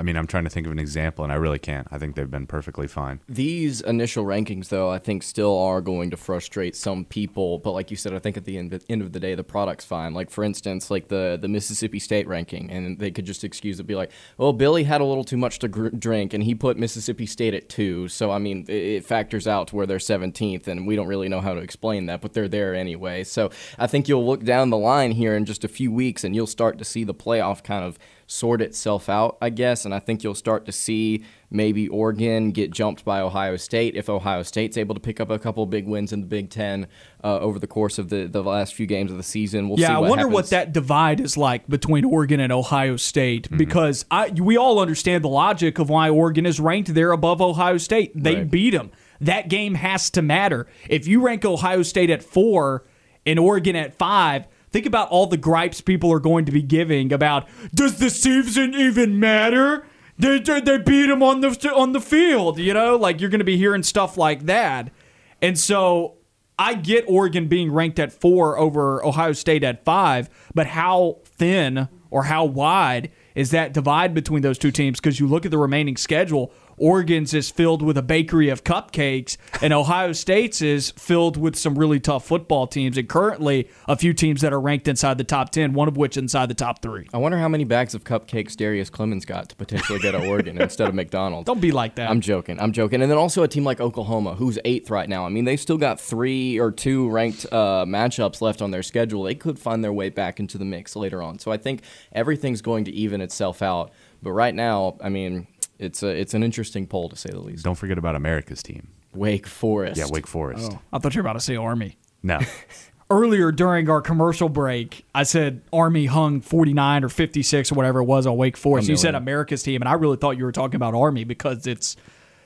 I 0.00 0.02
mean, 0.02 0.16
I'm 0.16 0.26
trying 0.26 0.44
to 0.44 0.50
think 0.50 0.64
of 0.64 0.72
an 0.72 0.78
example, 0.78 1.24
and 1.24 1.30
I 1.30 1.36
really 1.36 1.58
can't. 1.58 1.86
I 1.90 1.98
think 1.98 2.16
they've 2.16 2.30
been 2.30 2.46
perfectly 2.46 2.88
fine. 2.88 3.20
These 3.28 3.82
initial 3.82 4.24
rankings, 4.24 4.70
though, 4.70 4.88
I 4.88 4.98
think 4.98 5.22
still 5.22 5.58
are 5.58 5.82
going 5.82 6.08
to 6.08 6.16
frustrate 6.16 6.74
some 6.74 7.04
people. 7.04 7.58
But 7.58 7.72
like 7.72 7.90
you 7.90 7.98
said, 7.98 8.14
I 8.14 8.18
think 8.18 8.38
at 8.38 8.46
the 8.46 8.56
end, 8.56 8.82
end 8.88 9.02
of 9.02 9.12
the 9.12 9.20
day, 9.20 9.34
the 9.34 9.44
product's 9.44 9.84
fine. 9.84 10.14
Like 10.14 10.30
for 10.30 10.42
instance, 10.42 10.90
like 10.90 11.08
the 11.08 11.38
the 11.38 11.48
Mississippi 11.48 11.98
State 11.98 12.26
ranking, 12.26 12.70
and 12.70 12.98
they 12.98 13.10
could 13.10 13.26
just 13.26 13.44
excuse 13.44 13.78
it, 13.78 13.86
be 13.86 13.94
like, 13.94 14.10
"Well, 14.38 14.54
Billy 14.54 14.84
had 14.84 15.02
a 15.02 15.04
little 15.04 15.22
too 15.22 15.36
much 15.36 15.58
to 15.58 15.68
gr- 15.68 15.88
drink, 15.88 16.32
and 16.32 16.44
he 16.44 16.54
put 16.54 16.78
Mississippi 16.78 17.26
State 17.26 17.52
at 17.52 17.68
two. 17.68 18.08
So 18.08 18.30
I 18.30 18.38
mean, 18.38 18.64
it, 18.68 18.72
it 18.72 19.04
factors 19.04 19.46
out 19.46 19.68
to 19.68 19.76
where 19.76 19.86
they're 19.86 19.98
17th, 19.98 20.66
and 20.66 20.86
we 20.86 20.96
don't 20.96 21.08
really 21.08 21.28
know 21.28 21.42
how 21.42 21.52
to 21.52 21.60
explain 21.60 22.06
that, 22.06 22.22
but 22.22 22.32
they're 22.32 22.48
there 22.48 22.74
anyway. 22.74 23.22
So 23.22 23.50
I 23.78 23.86
think 23.86 24.08
you'll 24.08 24.24
look 24.24 24.44
down 24.44 24.70
the 24.70 24.78
line 24.78 25.12
here 25.12 25.36
in 25.36 25.44
just 25.44 25.62
a 25.62 25.68
few 25.68 25.92
weeks, 25.92 26.24
and 26.24 26.34
you'll 26.34 26.46
start 26.46 26.78
to 26.78 26.86
see 26.86 27.04
the 27.04 27.12
playoff 27.12 27.62
kind 27.62 27.84
of 27.84 27.98
sort 28.30 28.62
itself 28.62 29.08
out, 29.08 29.36
I 29.42 29.50
guess. 29.50 29.84
And 29.84 29.92
I 29.92 29.98
think 29.98 30.22
you'll 30.22 30.36
start 30.36 30.64
to 30.66 30.72
see 30.72 31.24
maybe 31.50 31.88
Oregon 31.88 32.52
get 32.52 32.70
jumped 32.70 33.04
by 33.04 33.20
Ohio 33.20 33.56
State 33.56 33.96
if 33.96 34.08
Ohio 34.08 34.44
State's 34.44 34.76
able 34.76 34.94
to 34.94 35.00
pick 35.00 35.18
up 35.18 35.30
a 35.30 35.38
couple 35.38 35.66
big 35.66 35.88
wins 35.88 36.12
in 36.12 36.20
the 36.20 36.26
Big 36.28 36.48
Ten 36.48 36.86
uh, 37.24 37.40
over 37.40 37.58
the 37.58 37.66
course 37.66 37.98
of 37.98 38.08
the, 38.08 38.26
the 38.28 38.42
last 38.44 38.74
few 38.74 38.86
games 38.86 39.10
of 39.10 39.16
the 39.16 39.24
season. 39.24 39.68
We'll 39.68 39.78
see 39.78 39.82
Yeah, 39.82 39.96
I 39.96 39.98
what 39.98 40.10
wonder 40.10 40.28
what 40.28 40.48
that 40.50 40.72
divide 40.72 41.18
is 41.18 41.36
like 41.36 41.66
between 41.68 42.04
Oregon 42.04 42.38
and 42.38 42.52
Ohio 42.52 42.96
State 42.96 43.48
Mm-hmm. 43.48 43.56
because 43.56 44.04
I 44.12 44.30
we 44.30 44.56
all 44.56 44.78
understand 44.78 45.24
the 45.24 45.28
logic 45.28 45.80
of 45.80 45.90
why 45.90 46.08
Oregon 46.08 46.46
is 46.46 46.60
ranked 46.60 46.94
there 46.94 47.10
above 47.10 47.42
Ohio 47.42 47.78
State. 47.78 48.12
They 48.14 48.36
Right. 48.36 48.50
beat 48.50 48.70
them. 48.70 48.92
That 49.20 49.48
game 49.48 49.74
has 49.74 50.08
to 50.10 50.22
matter. 50.22 50.68
If 50.88 51.08
you 51.08 51.20
rank 51.20 51.44
Ohio 51.44 51.82
State 51.82 52.10
at 52.10 52.22
four 52.22 52.84
and 53.26 53.38
Oregon 53.40 53.74
at 53.76 53.92
five, 53.92 54.46
think 54.70 54.86
about 54.86 55.08
all 55.08 55.26
the 55.26 55.36
gripes 55.36 55.80
people 55.80 56.12
are 56.12 56.20
going 56.20 56.44
to 56.44 56.52
be 56.52 56.62
giving 56.62 57.12
about 57.12 57.48
does 57.74 57.98
the 57.98 58.10
season 58.10 58.74
even 58.74 59.18
matter? 59.18 59.86
They, 60.18 60.38
they, 60.38 60.60
they 60.60 60.78
beat 60.78 61.06
them 61.06 61.22
on 61.22 61.40
the 61.40 61.72
on 61.74 61.92
the 61.92 62.00
field, 62.00 62.58
you 62.58 62.74
know, 62.74 62.96
like 62.96 63.20
you're 63.20 63.30
going 63.30 63.38
to 63.40 63.44
be 63.44 63.56
hearing 63.56 63.82
stuff 63.82 64.16
like 64.16 64.46
that, 64.46 64.92
and 65.40 65.58
so 65.58 66.18
I 66.58 66.74
get 66.74 67.06
Oregon 67.08 67.48
being 67.48 67.72
ranked 67.72 67.98
at 67.98 68.12
four 68.12 68.58
over 68.58 69.02
Ohio 69.02 69.32
State 69.32 69.64
at 69.64 69.82
five, 69.82 70.28
but 70.54 70.66
how 70.66 71.20
thin 71.24 71.88
or 72.10 72.24
how 72.24 72.44
wide 72.44 73.10
is 73.34 73.50
that 73.52 73.72
divide 73.72 74.12
between 74.12 74.42
those 74.42 74.58
two 74.58 74.70
teams? 74.70 75.00
Because 75.00 75.18
you 75.18 75.26
look 75.26 75.46
at 75.46 75.50
the 75.50 75.56
remaining 75.56 75.96
schedule, 75.96 76.52
Oregon's 76.80 77.34
is 77.34 77.50
filled 77.50 77.82
with 77.82 77.98
a 77.98 78.02
bakery 78.02 78.48
of 78.48 78.64
cupcakes, 78.64 79.36
and 79.60 79.74
Ohio 79.74 80.12
State's 80.12 80.62
is 80.62 80.92
filled 80.92 81.36
with 81.36 81.54
some 81.54 81.78
really 81.78 82.00
tough 82.00 82.26
football 82.26 82.66
teams, 82.66 82.96
and 82.96 83.06
currently 83.06 83.68
a 83.86 83.96
few 83.96 84.14
teams 84.14 84.40
that 84.40 84.54
are 84.54 84.60
ranked 84.60 84.88
inside 84.88 85.18
the 85.18 85.24
top 85.24 85.50
10, 85.50 85.74
one 85.74 85.88
of 85.88 85.98
which 85.98 86.16
inside 86.16 86.48
the 86.48 86.54
top 86.54 86.80
three. 86.80 87.06
I 87.12 87.18
wonder 87.18 87.36
how 87.36 87.48
many 87.48 87.64
bags 87.64 87.94
of 87.94 88.04
cupcakes 88.04 88.56
Darrius 88.56 88.88
Clemons 88.88 89.26
got 89.26 89.50
to 89.50 89.56
potentially 89.56 89.98
get 89.98 90.12
to 90.12 90.26
Oregon 90.26 90.58
instead 90.60 90.88
of 90.88 90.94
McDonald's. 90.94 91.44
Don't 91.44 91.60
be 91.60 91.70
like 91.70 91.96
that. 91.96 92.08
I'm 92.08 92.22
joking. 92.22 92.58
I'm 92.58 92.72
joking. 92.72 93.02
And 93.02 93.10
then 93.10 93.18
also 93.18 93.42
a 93.42 93.48
team 93.48 93.64
like 93.64 93.78
Oklahoma, 93.78 94.34
who's 94.34 94.58
eighth 94.64 94.88
right 94.88 95.08
now. 95.08 95.26
I 95.26 95.28
mean, 95.28 95.44
they've 95.44 95.60
still 95.60 95.78
got 95.78 96.00
three 96.00 96.58
or 96.58 96.72
two 96.72 97.10
ranked 97.10 97.44
uh, 97.52 97.84
matchups 97.86 98.40
left 98.40 98.62
on 98.62 98.70
their 98.70 98.82
schedule. 98.82 99.24
They 99.24 99.34
could 99.34 99.58
find 99.58 99.84
their 99.84 99.92
way 99.92 100.08
back 100.08 100.40
into 100.40 100.56
the 100.56 100.64
mix 100.64 100.96
later 100.96 101.22
on. 101.22 101.38
So 101.40 101.52
I 101.52 101.58
think 101.58 101.82
everything's 102.12 102.62
going 102.62 102.84
to 102.84 102.90
even 102.92 103.20
itself 103.20 103.60
out. 103.60 103.92
But 104.22 104.32
right 104.32 104.54
now, 104.54 104.96
I 105.02 105.10
mean, 105.10 105.46
it's 105.80 106.02
a, 106.02 106.08
it's 106.08 106.34
an 106.34 106.42
interesting 106.42 106.86
poll 106.86 107.08
to 107.08 107.16
say 107.16 107.30
the 107.30 107.40
least. 107.40 107.64
Don't 107.64 107.74
forget 107.74 107.98
about 107.98 108.14
America's 108.14 108.62
team. 108.62 108.88
Wake 109.14 109.46
Forest. 109.48 109.98
Yeah, 109.98 110.06
Wake 110.08 110.26
Forest. 110.28 110.70
Oh, 110.74 110.80
I 110.92 110.98
thought 110.98 111.14
you 111.14 111.22
were 111.22 111.26
about 111.28 111.38
to 111.38 111.44
say 111.44 111.56
Army. 111.56 111.96
No, 112.22 112.38
earlier 113.10 113.50
during 113.50 113.90
our 113.90 114.00
commercial 114.00 114.48
break, 114.48 115.04
I 115.14 115.24
said 115.24 115.62
Army 115.72 116.06
hung 116.06 116.40
49 116.40 117.04
or 117.04 117.08
56 117.08 117.72
or 117.72 117.74
whatever 117.74 118.00
it 118.00 118.04
was 118.04 118.26
on 118.26 118.36
Wake 118.36 118.56
Forest. 118.56 118.88
You 118.88 118.96
said. 118.96 119.14
America's 119.16 119.62
team, 119.64 119.82
and 119.82 119.88
I 119.88 119.94
really 119.94 120.16
thought 120.16 120.36
you 120.38 120.44
were 120.44 120.52
talking 120.52 120.76
about 120.76 120.94
Army 120.94 121.24
because 121.24 121.66
it's 121.66 121.96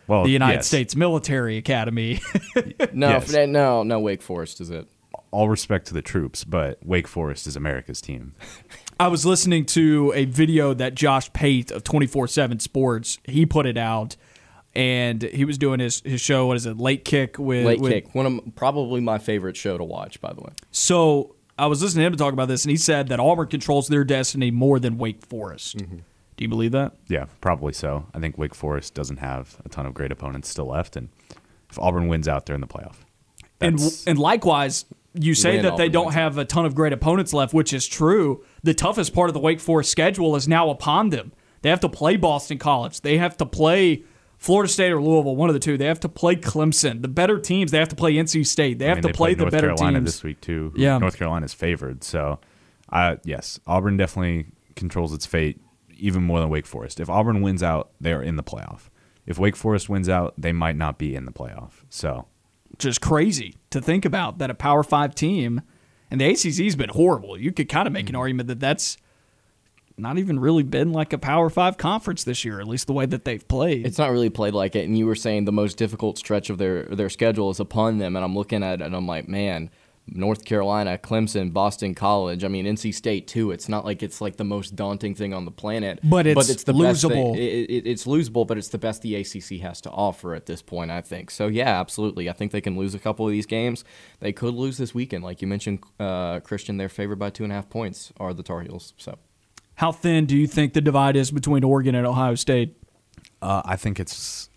Well, 0.07 0.25
the 0.25 0.31
United 0.31 0.57
yes. 0.59 0.67
States 0.67 0.97
Military 0.97 1.57
Academy. 1.59 2.21
No, 2.93 3.09
Yes. 3.11 3.33
no, 3.35 3.83
no. 3.83 3.99
Wake 4.01 4.23
Forest 4.23 4.61
is 4.61 4.71
it? 4.71 4.87
All 5.33 5.49
respect 5.49 5.87
to 5.89 5.95
the 5.95 6.03
troops, 6.03 6.45
but 6.45 6.79
Wake 6.85 7.09
Forest 7.09 7.47
is 7.49 7.57
America's 7.57 8.01
team. 8.01 8.35
I 8.99 9.09
was 9.09 9.27
listening 9.27 9.67
to 9.67 10.13
a 10.15 10.25
video 10.25 10.73
that 10.75 10.95
Josh 10.95 11.33
Pate 11.33 11.71
of 11.71 11.83
24 11.85 12.29
7 12.29 12.61
Sports, 12.61 13.19
he 13.25 13.45
put 13.47 13.67
it 13.67 13.77
out. 13.77 14.17
And 14.77 15.23
he 15.23 15.45
was 15.45 15.57
doing 15.57 15.79
his, 15.79 16.01
his 16.01 16.21
show. 16.21 16.47
What 16.49 16.57
is 16.57 16.67
it? 16.67 16.79
Late 16.79 17.05
Kick 17.05 17.39
with 17.39 17.65
Late 17.65 17.81
with- 17.81 17.93
Kick. 17.93 18.13
One 18.15 18.27
of 18.27 18.41
probably 18.57 19.01
my 19.01 19.19
favorite 19.19 19.57
show 19.57 19.79
to 19.79 19.85
watch. 19.85 20.21
By 20.21 20.33
the 20.33 20.41
way. 20.41 20.51
So 20.73 21.37
I 21.57 21.67
was 21.67 21.81
listening 21.81 22.03
to 22.03 22.07
him 22.09 22.17
talk 22.17 22.33
about 22.33 22.49
this, 22.49 22.65
and 22.65 22.71
he 22.73 22.77
said 22.77 23.07
that 23.09 23.21
Auburn 23.21 23.47
controls 23.47 23.87
their 23.87 24.03
destiny 24.03 24.51
more 24.51 24.81
than 24.81 24.99
Wake 24.99 25.25
Forest. 25.25 25.77
Mm-hmm. 25.79 25.99
Do 26.37 26.43
you 26.45 26.49
believe 26.49 26.73
that? 26.73 26.95
Yeah, 27.07 27.27
probably 27.41 27.73
so. 27.73 28.07
I 28.13 28.19
think 28.19 28.37
Wake 28.37 28.57
Forest 28.57 28.95
doesn't 28.95 29.19
have 29.19 29.61
a 29.65 29.69
ton 29.69 29.87
of 29.87 29.95
great 29.95 30.11
opponents 30.11 30.49
still 30.49 30.67
left, 30.67 30.97
and 30.97 31.09
if 31.71 31.79
Auburn 31.79 32.09
wins 32.09 32.27
out, 32.27 32.47
they're 32.47 32.57
in 32.57 32.61
the 32.61 32.67
playoff. 32.67 32.97
And 33.61 33.79
That's- 33.79 34.05
and 34.09 34.19
likewise, 34.19 34.85
you 35.15 35.35
say 35.35 35.55
Win 35.55 35.63
that 35.67 35.77
they 35.77 35.89
don't 35.89 36.07
wins. 36.07 36.17
have 36.17 36.37
a 36.39 36.45
ton 36.45 36.67
of 36.67 36.75
great 36.75 36.93
opponents 36.93 37.33
left, 37.33 37.55
which 37.55 37.73
is 37.73 37.87
true. 37.87 38.45
The 38.65 38.75
toughest 38.75 39.15
part 39.15 39.31
of 39.31 39.35
the 39.35 39.41
Wake 39.41 39.61
Forest 39.61 39.91
schedule 39.91 40.35
is 40.35 40.49
now 40.49 40.71
upon 40.71 41.11
them. 41.11 41.33
They 41.63 41.71
have 41.71 41.81
to 41.81 41.89
play 41.89 42.17
Boston 42.17 42.59
College. 42.59 43.01
They 43.03 43.19
have 43.19 43.37
to 43.37 43.47
play 43.47 44.03
Florida 44.39 44.71
State 44.71 44.91
or 44.91 45.01
Louisville, 45.01 45.37
one 45.37 45.49
of 45.49 45.55
the 45.55 45.61
two. 45.61 45.79
They 45.79 45.87
have 45.87 46.01
to 46.01 46.09
play 46.09 46.37
Clemson. 46.37 47.01
The 47.03 47.09
better 47.09 47.39
teams. 47.39 47.71
They 47.71 47.79
have 47.79 47.89
to 47.91 47.97
play 47.97 48.15
NC 48.15 48.47
State. 48.47 48.79
They 48.79 48.87
I 48.87 48.89
have 48.89 48.97
mean, 48.99 49.03
to 49.03 49.09
they 49.09 49.13
play 49.13 49.35
the 49.35 49.43
North 49.45 49.53
better 49.53 49.69
Carolina 49.69 49.99
teams. 50.01 50.13
this 50.15 50.23
week 50.23 50.41
too. 50.41 50.73
Yeah. 50.77 50.99
North 50.99 51.17
Carolina's 51.17 51.55
favored. 51.55 52.05
So, 52.05 52.41
uh, 52.91 53.17
yes, 53.25 53.61
Auburn 53.67 53.97
definitely 53.97 54.47
controls 54.77 55.13
its 55.13 55.25
fate 55.27 55.61
even 55.97 56.23
more 56.23 56.41
than 56.41 56.51
Wake 56.51 56.67
Forest. 56.67 57.01
If 57.01 57.09
Auburn 57.09 57.41
wins 57.41 57.63
out, 57.63 57.91
they 58.01 58.13
are 58.13 58.23
in 58.23 58.37
the 58.37 58.43
playoff. 58.43 58.89
If 59.27 59.39
Wake 59.39 59.57
Forest 59.57 59.89
wins 59.89 60.09
out, 60.09 60.35
they 60.37 60.53
might 60.53 60.77
not 60.77 60.99
be 60.99 61.15
in 61.15 61.25
the 61.25 61.33
playoff. 61.33 61.85
So, 61.89 62.27
just 62.79 63.01
crazy 63.01 63.57
to 63.71 63.81
think 63.81 64.05
about 64.05 64.39
that 64.39 64.51
a 64.51 64.55
Power 64.55 64.83
Five 64.83 65.15
team, 65.15 65.63
and 66.11 66.21
the 66.21 66.25
ACC's 66.25 66.77
been 66.77 66.91
horrible. 66.91 67.39
You 67.39 67.53
could 67.53 67.69
kind 67.69 67.87
of 67.87 67.93
make 67.93 68.09
an 68.09 68.15
mm-hmm. 68.15 68.21
argument 68.21 68.49
that 68.49 68.61
that's 68.61 68.97
not 69.97 70.19
even 70.19 70.41
really 70.41 70.63
been 70.63 70.93
like 70.93 71.13
a 71.13 71.19
Power 71.19 71.49
Five 71.49 71.77
conference 71.77 72.25
this 72.25 72.45
year, 72.45 72.61
at 72.61 72.67
least 72.67 72.87
the 72.87 72.93
way 72.93 73.07
that 73.07 73.25
they've 73.25 73.47
played. 73.47 73.87
It's 73.87 73.99
not 73.99 74.11
really 74.11 74.31
played 74.31 74.55
like 74.55 74.75
it. 74.75 74.85
And 74.85 74.99
you 74.99 75.07
were 75.07 75.15
saying 75.15 75.45
the 75.45 75.53
most 75.53 75.77
difficult 75.77 76.19
stretch 76.19 76.51
of 76.51 76.59
their 76.59 76.85
their 76.85 77.09
schedule 77.09 77.51
is 77.51 77.61
upon 77.61 77.99
them, 77.99 78.17
and 78.17 78.25
I'm 78.25 78.35
looking 78.35 78.63
at 78.63 78.81
it 78.81 78.85
and 78.85 78.95
I'm 78.95 79.07
like, 79.07 79.29
man, 79.29 79.71
North 80.07 80.45
Carolina, 80.45 80.99
Clemson, 80.99 81.53
Boston 81.53 81.95
College. 81.95 82.45
I 82.45 82.49
mean, 82.49 82.67
NC 82.67 82.93
State 82.95 83.27
too. 83.27 83.51
It's 83.53 83.69
not 83.69 83.85
like 83.87 84.03
it's 84.03 84.21
like 84.21 84.37
the 84.37 84.45
most 84.45 84.77
daunting 84.77 85.15
thing 85.15 85.33
on 85.33 85.47
the 85.47 85.51
planet, 85.51 85.99
But 86.05 86.27
it's 86.27 86.65
the 86.65 86.75
best 86.75 87.03
thing- 87.03 87.11
losable. 87.11 87.37
It, 87.37 87.71
it, 87.71 87.87
it's 87.87 88.05
losable, 88.05 88.47
but 88.47 88.59
it's 88.59 88.69
the 88.69 88.79
best 88.79 89.01
the 89.03 89.15
ACC 89.17 89.61
has 89.63 89.81
to 89.83 89.91
offer 89.91 90.35
at 90.35 90.45
this 90.47 90.61
point. 90.61 90.91
I 90.91 91.01
think 91.01 91.31
so. 91.31 91.47
Yeah, 91.47 91.81
absolutely. 91.81 92.29
I 92.29 92.35
think 92.35 92.53
they 92.53 92.61
can 92.61 92.77
lose 92.77 92.95
a 92.95 92.99
couple 92.99 93.25
of 93.27 93.33
these 93.33 93.47
games. 93.47 93.83
They 94.21 94.33
could 94.33 94.53
lose 94.55 94.77
this 94.77 94.95
weekend, 94.95 95.25
like 95.25 95.41
you 95.41 95.49
mentioned, 95.49 95.81
uh, 95.99 96.41
Christian. 96.41 96.77
They're 96.77 96.89
favored 96.91 97.19
by 97.19 97.31
two 97.31 97.45
and 97.45 97.53
a 97.53 97.57
half 97.57 97.71
points. 97.71 98.13
Are 98.21 98.35
the 98.35 98.43
Tar 98.43 98.61
Heels? 98.61 98.93
So. 98.99 99.19
How 99.77 99.91
thin 99.91 100.27
do 100.27 100.37
you 100.37 100.47
think 100.47 100.75
the 100.75 100.81
divide 100.81 101.17
is 101.17 101.31
between 101.31 101.65
Oregon 101.65 101.95
and 101.95 102.07
Ohio 102.07 102.35
State? 102.35 102.77
uh, 103.43 103.63
I 103.65 103.77
think 103.77 103.99
it's, 103.99 104.49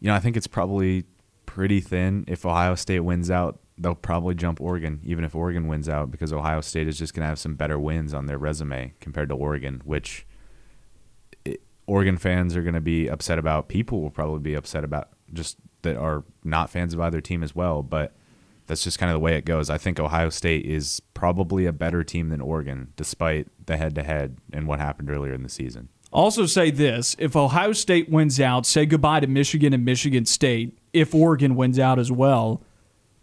you 0.00 0.08
know, 0.08 0.14
I 0.14 0.20
think 0.20 0.36
it's 0.36 0.46
probably 0.46 1.04
pretty 1.44 1.80
thin. 1.80 2.24
If 2.26 2.46
Ohio 2.46 2.74
State 2.74 3.00
wins 3.00 3.30
out, 3.30 3.60
they'll 3.78 3.94
probably 3.94 4.34
jump 4.34 4.60
Oregon, 4.60 5.00
even 5.04 5.24
if 5.24 5.34
Oregon 5.34 5.68
wins 5.68 5.88
out, 5.88 6.10
because 6.10 6.32
Ohio 6.32 6.60
State 6.60 6.88
is 6.88 6.98
just 6.98 7.14
going 7.14 7.22
to 7.22 7.28
have 7.28 7.38
some 7.38 7.54
better 7.54 7.78
wins 7.78 8.14
on 8.14 8.26
their 8.26 8.38
resume 8.38 8.94
compared 9.00 9.28
to 9.28 9.34
Oregon, 9.34 9.82
which 9.84 10.26
it, 11.44 11.60
Oregon 11.86 12.16
fans 12.16 12.56
are 12.56 12.62
going 12.62 12.74
to 12.74 12.80
be 12.80 13.08
upset 13.08 13.38
about. 13.38 13.68
People 13.68 14.00
will 14.00 14.10
probably 14.10 14.40
be 14.40 14.54
upset 14.54 14.84
about 14.84 15.10
just 15.32 15.56
that 15.82 15.96
are 15.96 16.24
not 16.44 16.70
fans 16.70 16.94
of 16.94 17.00
either 17.00 17.20
team 17.20 17.42
as 17.42 17.54
well. 17.54 17.82
But 17.82 18.14
that's 18.66 18.84
just 18.84 18.98
kind 18.98 19.10
of 19.10 19.14
the 19.14 19.20
way 19.20 19.36
it 19.36 19.44
goes. 19.44 19.70
I 19.70 19.78
think 19.78 20.00
Ohio 20.00 20.30
State 20.30 20.66
is 20.66 21.00
probably 21.14 21.66
a 21.66 21.72
better 21.72 22.02
team 22.02 22.28
than 22.30 22.40
Oregon, 22.40 22.92
despite 22.96 23.48
the 23.66 23.76
head 23.76 23.94
to 23.94 24.02
head 24.02 24.38
and 24.52 24.66
what 24.66 24.80
happened 24.80 25.10
earlier 25.10 25.32
in 25.32 25.42
the 25.42 25.48
season. 25.48 25.88
Also, 26.12 26.46
say 26.46 26.70
this 26.70 27.16
if 27.18 27.36
Ohio 27.36 27.72
State 27.72 28.08
wins 28.08 28.40
out, 28.40 28.66
say 28.66 28.86
goodbye 28.86 29.20
to 29.20 29.26
Michigan 29.26 29.72
and 29.72 29.84
Michigan 29.84 30.24
State. 30.24 30.78
If 30.92 31.14
Oregon 31.14 31.56
wins 31.56 31.78
out 31.78 31.98
as 31.98 32.10
well, 32.10 32.62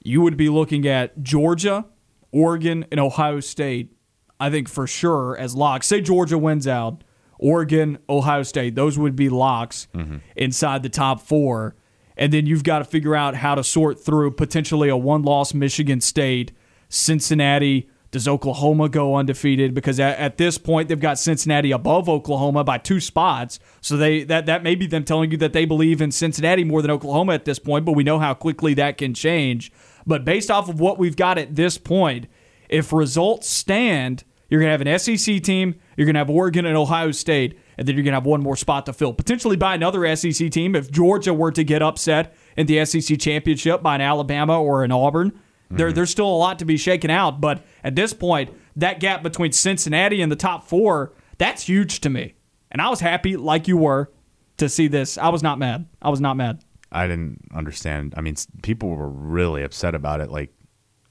you 0.04 0.22
would 0.22 0.38
be 0.38 0.50
looking 0.50 0.88
at 0.88 1.24
Georgia, 1.24 1.86
Oregon, 2.32 2.86
and 2.92 3.00
Ohio 3.00 3.40
State, 3.40 3.96
I 4.40 4.50
think 4.50 4.68
for 4.70 4.86
sure 4.86 5.38
as 5.38 5.56
locks. 5.56 5.88
Say 5.88 6.02
Georgia 6.02 6.38
wins 6.38 6.68
out, 6.68 7.04
Oregon, 7.40 7.98
Ohio 8.10 8.44
State, 8.44 8.76
those 8.76 8.98
would 8.98 9.16
be 9.16 9.30
locks 9.30 9.88
mm-hmm. 9.94 10.18
inside 10.36 10.84
the 10.84 10.90
top 10.90 11.22
four. 11.22 11.76
And 12.16 12.32
then 12.32 12.46
you've 12.46 12.64
got 12.64 12.80
to 12.80 12.86
figure 12.86 13.16
out 13.16 13.36
how 13.36 13.56
to 13.56 13.64
sort 13.64 14.00
through 14.00 14.32
potentially 14.32 14.90
a 14.90 14.98
one 14.98 15.24
loss 15.24 15.54
Michigan 15.54 16.00
State, 16.02 16.52
Cincinnati. 16.90 17.90
Does 18.12 18.28
Oklahoma 18.28 18.90
go 18.90 19.16
undefeated? 19.16 19.74
Because 19.74 20.00
at, 20.00 20.20
at 20.20 20.38
this 20.38 20.60
point 20.60 20.88
they've 20.88 21.00
got 21.00 21.18
Cincinnati 21.18 21.72
above 21.72 22.08
Oklahoma 22.08 22.64
by 22.64 22.78
two 22.78 23.00
spots. 23.00 23.60
So 23.82 23.98
they 23.98 24.24
that 24.26 24.46
that 24.46 24.62
may 24.62 24.76
be 24.76 24.86
them 24.86 25.04
telling 25.04 25.32
you 25.32 25.38
that 25.38 25.54
they 25.54 25.66
believe 25.66 26.00
in 26.00 26.12
Cincinnati 26.12 26.64
more 26.64 26.84
than 26.84 26.92
Oklahoma 26.92 27.34
at 27.34 27.46
this 27.46 27.58
point. 27.58 27.86
But 27.86 27.94
we 27.94 28.04
know 28.04 28.20
how 28.20 28.36
quickly 28.36 28.76
that 28.76 29.00
can 29.00 29.16
change. 29.16 29.72
But 30.06 30.26
based 30.26 30.52
off 30.52 30.70
of 30.70 30.80
what 30.80 30.98
we've 30.98 31.16
got 31.16 31.38
at 31.38 31.56
this 31.56 31.78
point, 31.78 32.28
if 32.70 32.92
results 32.92 33.48
stand, 33.48 34.24
you're 34.50 34.60
going 34.60 34.68
to 34.68 34.86
have 34.86 35.04
an 35.06 35.18
SEC 35.18 35.42
team, 35.42 35.76
you're 35.96 36.06
going 36.06 36.16
to 36.16 36.20
have 36.20 36.30
Oregon 36.30 36.66
and 36.66 36.78
Ohio 36.78 37.12
State, 37.12 37.58
and 37.78 37.88
then 37.88 37.96
you're 37.96 38.04
going 38.04 38.12
to 38.14 38.18
have 38.18 38.26
one 38.26 38.42
more 38.42 38.56
spot 38.56 38.86
to 38.86 38.94
fill, 38.94 39.14
potentially 39.14 39.56
by 39.56 39.76
another 39.76 40.16
SEC 40.16 40.52
team. 40.52 40.76
If 40.76 40.92
Georgia 40.92 41.34
were 41.34 41.52
to 41.52 41.64
get 41.64 41.82
upset 41.82 42.36
in 42.58 42.68
the 42.68 42.84
SEC 42.86 43.20
championship 43.20 43.82
by 43.82 43.96
an 43.96 44.02
Alabama 44.02 44.62
or 44.62 44.84
an 44.84 44.92
Auburn, 44.92 45.40
there, 45.70 45.88
mm-hmm. 45.88 45.96
there's 45.96 46.12
still 46.12 46.28
a 46.28 46.38
lot 46.38 46.60
to 46.60 46.66
be 46.66 46.78
shaken 46.78 47.10
out. 47.10 47.42
But 47.42 47.64
at 47.84 47.96
this 47.96 48.14
point, 48.14 48.52
that 48.76 49.00
gap 49.00 49.24
between 49.24 49.52
Cincinnati 49.52 50.22
and 50.22 50.32
the 50.32 50.36
top 50.36 50.68
four, 50.68 51.14
that's 51.38 51.64
huge 51.64 52.02
to 52.02 52.10
me. 52.10 52.36
And 52.72 52.82
I 52.82 52.90
was 52.90 53.00
happy, 53.00 53.38
like 53.38 53.68
you 53.68 53.78
were, 53.78 54.12
to 54.58 54.70
see 54.70 54.88
this. 54.88 55.18
I 55.18 55.30
was 55.30 55.44
not 55.44 55.60
mad. 55.60 55.88
I 56.02 56.10
was 56.10 56.22
not 56.22 56.38
mad. 56.38 56.64
I 56.94 57.08
didn't 57.08 57.42
understand. 57.54 58.14
I 58.16 58.22
mean, 58.22 58.36
people 58.62 58.90
were 58.90 59.10
really 59.10 59.64
upset 59.64 59.96
about 59.96 60.22
it. 60.22 60.30
Like, 60.30 60.54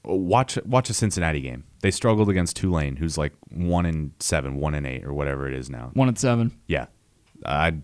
oh, 0.05 0.15
watch 0.15 0.57
watch 0.65 0.89
a 0.89 0.93
Cincinnati 0.93 1.41
game. 1.41 1.65
They 1.81 1.91
struggled 1.91 2.29
against 2.29 2.55
Tulane, 2.55 2.95
who's 2.95 3.17
like 3.17 3.33
one 3.49 3.85
in 3.85 4.13
seven, 4.19 4.55
one 4.55 4.73
in 4.73 4.85
eight, 4.85 5.03
or 5.03 5.13
whatever 5.13 5.47
it 5.47 5.53
is 5.53 5.69
now. 5.69 5.91
One 5.93 6.07
in 6.09 6.15
seven. 6.15 6.57
Yeah, 6.67 6.85
I 7.45 7.75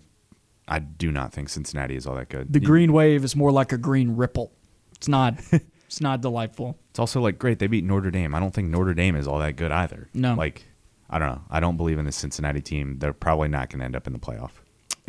I 0.66 0.78
do 0.78 1.12
not 1.12 1.32
think 1.32 1.48
Cincinnati 1.48 1.96
is 1.96 2.06
all 2.06 2.14
that 2.16 2.28
good. 2.28 2.52
The 2.52 2.60
green 2.60 2.92
wave 2.92 3.24
is 3.24 3.36
more 3.36 3.52
like 3.52 3.72
a 3.72 3.78
green 3.78 4.16
ripple. 4.16 4.52
It's 4.96 5.08
not. 5.08 5.34
it's 5.86 6.00
not 6.00 6.20
delightful. 6.20 6.78
It's 6.90 6.98
also 6.98 7.20
like 7.20 7.38
great 7.38 7.58
they 7.58 7.66
beat 7.66 7.84
Notre 7.84 8.10
Dame. 8.10 8.34
I 8.34 8.40
don't 8.40 8.54
think 8.54 8.68
Notre 8.68 8.94
Dame 8.94 9.16
is 9.16 9.26
all 9.26 9.38
that 9.40 9.56
good 9.56 9.72
either. 9.72 10.08
No. 10.14 10.34
like 10.34 10.64
I 11.10 11.18
don't 11.18 11.28
know. 11.28 11.42
I 11.50 11.58
don't 11.58 11.76
believe 11.76 11.98
in 11.98 12.04
the 12.04 12.12
Cincinnati 12.12 12.60
team. 12.60 12.98
They're 13.00 13.12
probably 13.12 13.48
not 13.48 13.68
going 13.68 13.80
to 13.80 13.84
end 13.84 13.96
up 13.96 14.06
in 14.06 14.12
the 14.12 14.18
playoff. 14.20 14.52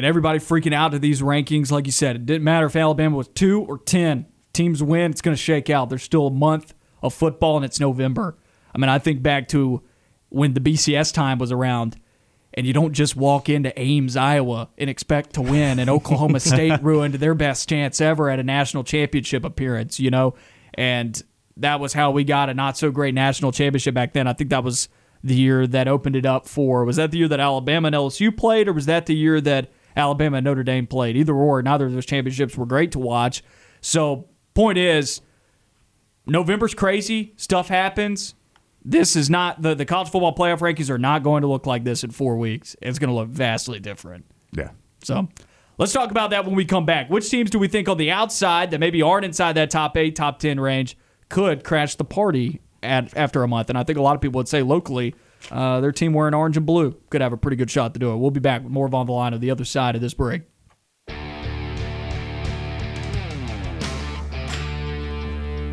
And 0.01 0.07
everybody 0.07 0.39
freaking 0.39 0.73
out 0.73 0.93
to 0.93 0.97
these 0.97 1.21
rankings. 1.21 1.71
Like 1.71 1.85
you 1.85 1.91
said, 1.91 2.15
it 2.15 2.25
didn't 2.25 2.43
matter 2.43 2.65
if 2.65 2.75
Alabama 2.75 3.15
was 3.15 3.27
two 3.27 3.61
or 3.61 3.77
ten. 3.77 4.25
Teams 4.51 4.81
win, 4.81 5.11
it's 5.11 5.21
going 5.21 5.37
to 5.37 5.41
shake 5.41 5.69
out. 5.69 5.89
There's 5.89 6.01
still 6.01 6.25
a 6.25 6.31
month 6.31 6.73
of 7.03 7.13
football, 7.13 7.55
and 7.55 7.63
it's 7.63 7.79
November. 7.79 8.35
I 8.73 8.79
mean, 8.79 8.89
I 8.89 8.97
think 8.97 9.21
back 9.21 9.47
to 9.49 9.83
when 10.29 10.55
the 10.55 10.59
BCS 10.59 11.13
time 11.13 11.37
was 11.37 11.51
around, 11.51 11.97
and 12.55 12.65
you 12.65 12.73
don't 12.73 12.93
just 12.93 13.15
walk 13.15 13.47
into 13.47 13.79
Ames, 13.79 14.17
Iowa, 14.17 14.69
and 14.75 14.89
expect 14.89 15.35
to 15.35 15.41
win. 15.43 15.77
And 15.77 15.87
Oklahoma 15.87 16.39
State 16.39 16.81
ruined 16.81 17.13
their 17.13 17.35
best 17.35 17.69
chance 17.69 18.01
ever 18.01 18.27
at 18.27 18.39
a 18.39 18.43
national 18.43 18.83
championship 18.83 19.45
appearance. 19.45 19.99
You 19.99 20.09
know, 20.09 20.33
and 20.73 21.21
that 21.57 21.79
was 21.79 21.93
how 21.93 22.09
we 22.09 22.23
got 22.23 22.49
a 22.49 22.55
not 22.55 22.75
so 22.75 22.89
great 22.89 23.13
national 23.13 23.51
championship 23.51 23.93
back 23.93 24.13
then. 24.13 24.25
I 24.25 24.33
think 24.33 24.49
that 24.49 24.63
was 24.63 24.89
the 25.23 25.35
year 25.35 25.67
that 25.67 25.87
opened 25.87 26.15
it 26.15 26.25
up 26.25 26.47
for. 26.47 26.85
Was 26.85 26.95
that 26.95 27.11
the 27.11 27.19
year 27.19 27.27
that 27.27 27.39
Alabama 27.39 27.85
and 27.85 27.95
LSU 27.95 28.35
played, 28.35 28.67
or 28.67 28.73
was 28.73 28.87
that 28.87 29.05
the 29.05 29.15
year 29.15 29.39
that 29.41 29.71
Alabama 29.95 30.37
and 30.37 30.45
Notre 30.45 30.63
Dame 30.63 30.87
played? 30.87 31.17
Either 31.17 31.33
or, 31.33 31.61
neither 31.61 31.85
of 31.85 31.93
those 31.93 32.05
championships 32.05 32.57
were 32.57 32.65
great 32.65 32.91
to 32.93 32.99
watch. 32.99 33.43
So, 33.81 34.29
point 34.53 34.77
is, 34.77 35.21
November's 36.25 36.73
crazy. 36.73 37.33
Stuff 37.35 37.67
happens. 37.67 38.35
This 38.83 39.15
is 39.15 39.29
not 39.29 39.61
the 39.61 39.75
the 39.75 39.85
college 39.85 40.09
football 40.09 40.33
playoff 40.33 40.59
rankings 40.59 40.89
are 40.89 40.97
not 40.97 41.23
going 41.23 41.41
to 41.41 41.47
look 41.47 41.65
like 41.67 41.83
this 41.83 42.03
in 42.03 42.11
four 42.11 42.37
weeks. 42.37 42.75
It's 42.81 42.99
going 42.99 43.09
to 43.09 43.15
look 43.15 43.29
vastly 43.29 43.79
different. 43.79 44.25
Yeah. 44.53 44.71
So 45.03 45.29
let's 45.77 45.93
talk 45.93 46.11
about 46.11 46.31
that 46.31 46.45
when 46.45 46.55
we 46.55 46.65
come 46.65 46.85
back. 46.85 47.09
Which 47.09 47.29
teams 47.29 47.49
do 47.49 47.59
we 47.59 47.67
think 47.67 47.87
on 47.87 47.97
the 47.97 48.11
outside 48.11 48.71
that 48.71 48.79
maybe 48.79 49.01
aren't 49.01 49.25
inside 49.25 49.53
that 49.53 49.69
top 49.69 49.97
eight, 49.97 50.15
top 50.15 50.39
10 50.39 50.59
range 50.59 50.97
could 51.29 51.63
crash 51.63 51.95
the 51.95 52.03
party 52.03 52.61
at, 52.81 53.15
after 53.15 53.43
a 53.43 53.47
month? 53.47 53.69
And 53.69 53.77
I 53.77 53.83
think 53.83 53.99
a 53.99 54.01
lot 54.01 54.15
of 54.15 54.21
people 54.21 54.39
would 54.39 54.47
say 54.47 54.63
locally, 54.63 55.15
uh, 55.49 55.81
their 55.81 55.91
team 55.91 56.13
wearing 56.13 56.33
orange 56.33 56.57
and 56.57 56.65
blue 56.65 56.95
could 57.09 57.21
have 57.21 57.33
a 57.33 57.37
pretty 57.37 57.57
good 57.57 57.71
shot 57.71 57.93
to 57.93 57.99
do 57.99 58.11
it. 58.11 58.17
We'll 58.17 58.31
be 58.31 58.39
back 58.39 58.63
with 58.63 58.71
more 58.71 58.85
of 58.85 58.93
On 58.93 59.05
the 59.05 59.11
Line 59.11 59.33
on 59.33 59.39
the 59.39 59.51
other 59.51 59.65
side 59.65 59.95
of 59.95 60.01
this 60.01 60.13
break. 60.13 60.43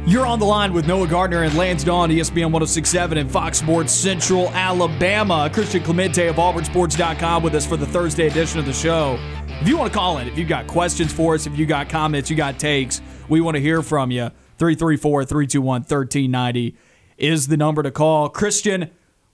You're 0.09 0.25
on 0.25 0.39
the 0.39 0.47
line 0.47 0.73
with 0.73 0.87
Noah 0.87 1.07
Gardner 1.07 1.43
and 1.43 1.55
Lance 1.55 1.85
Dawe, 1.85 2.07
ESPN 2.07 2.51
1067 2.51 3.19
and 3.19 3.31
Fox 3.31 3.59
Sports 3.59 3.93
Central 3.93 4.49
Alabama. 4.55 5.51
Christian 5.53 5.83
Clemente 5.83 6.29
of 6.29 6.37
AuburnSports.com 6.37 7.43
with 7.43 7.55
us 7.55 7.67
for 7.67 7.77
the 7.77 7.85
Thursday 7.85 8.27
edition 8.27 8.59
of 8.59 8.65
the 8.65 8.73
show. 8.73 9.19
If 9.61 9.69
you 9.69 9.77
want 9.77 9.93
to 9.93 9.99
call 9.99 10.17
in, 10.17 10.27
if 10.27 10.39
you've 10.39 10.49
got 10.49 10.67
questions 10.67 11.13
for 11.13 11.35
us, 11.35 11.47
if 11.47 11.59
you 11.59 11.67
got 11.67 11.91
comments, 11.91 12.31
you 12.31 12.37
got 12.37 12.59
takes, 12.59 13.03
we 13.29 13.43
want 13.43 13.57
to 13.57 13.61
hear 13.61 13.83
from 13.83 14.11
you. 14.11 14.31
334 14.57 15.27
321 15.27 15.83
1390 15.83 16.75
is 17.19 17.49
the 17.49 17.59
number 17.59 17.83
to 17.83 17.91
call. 17.91 18.31
Christian, 18.31 18.89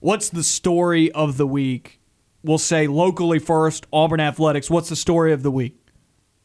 what's 0.05 0.29
the 0.29 0.43
story 0.43 1.11
of 1.13 1.37
the 1.37 1.47
week? 1.47 1.99
We'll 2.43 2.59
say 2.59 2.85
locally 2.85 3.39
first, 3.39 3.87
Auburn 3.91 4.19
Athletics. 4.19 4.69
What's 4.69 4.89
the 4.89 4.95
story 4.95 5.33
of 5.33 5.41
the 5.41 5.49
week? 5.49 5.79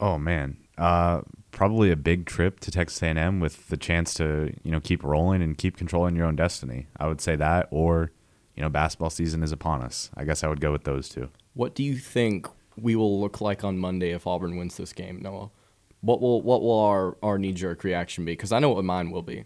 Oh 0.01 0.17
man, 0.17 0.57
uh, 0.79 1.21
probably 1.51 1.91
a 1.91 1.97
big 1.97 2.25
trip 2.25 2.59
to 2.61 2.71
Texas 2.71 3.03
A&M 3.03 3.39
with 3.39 3.69
the 3.69 3.77
chance 3.77 4.15
to 4.15 4.55
you 4.63 4.71
know 4.71 4.81
keep 4.81 5.05
rolling 5.05 5.43
and 5.43 5.59
keep 5.59 5.77
controlling 5.77 6.17
your 6.17 6.25
own 6.25 6.37
destiny. 6.37 6.87
I 6.99 7.07
would 7.07 7.21
say 7.21 7.37
that, 7.37 7.69
or 7.71 8.13
you 8.57 8.63
know, 8.63 8.71
basketball 8.71 9.11
season 9.11 9.43
is 9.43 9.53
upon 9.53 9.83
us. 9.83 10.11
I 10.17 10.25
guess 10.25 10.43
I 10.43 10.49
would 10.49 10.61
go 10.61 10.73
with 10.73 10.85
those 10.85 11.11
two. 11.11 11.29
What 11.53 11.75
do 11.75 11.85
you 11.85 11.97
think 11.97 12.49
we 12.79 12.97
will 12.97 13.21
look 13.21 13.43
like 13.43 13.63
on 13.63 13.77
Monday 13.77 14.13
if 14.13 14.27
Auburn 14.27 14.57
wins 14.57 14.79
this 14.79 14.95
game, 14.95 15.21
Noah? 15.21 15.51
What 16.01 16.23
will 16.23 16.41
what 16.41 16.63
will 16.63 16.81
our, 16.81 17.19
our 17.23 17.39
knee 17.39 17.53
jerk 17.53 17.85
reaction 17.85 18.25
be? 18.25 18.33
Because 18.33 18.53
I 18.53 18.59
know 18.59 18.71
what 18.71 18.83
mine 18.85 19.11
will 19.11 19.21
be. 19.21 19.45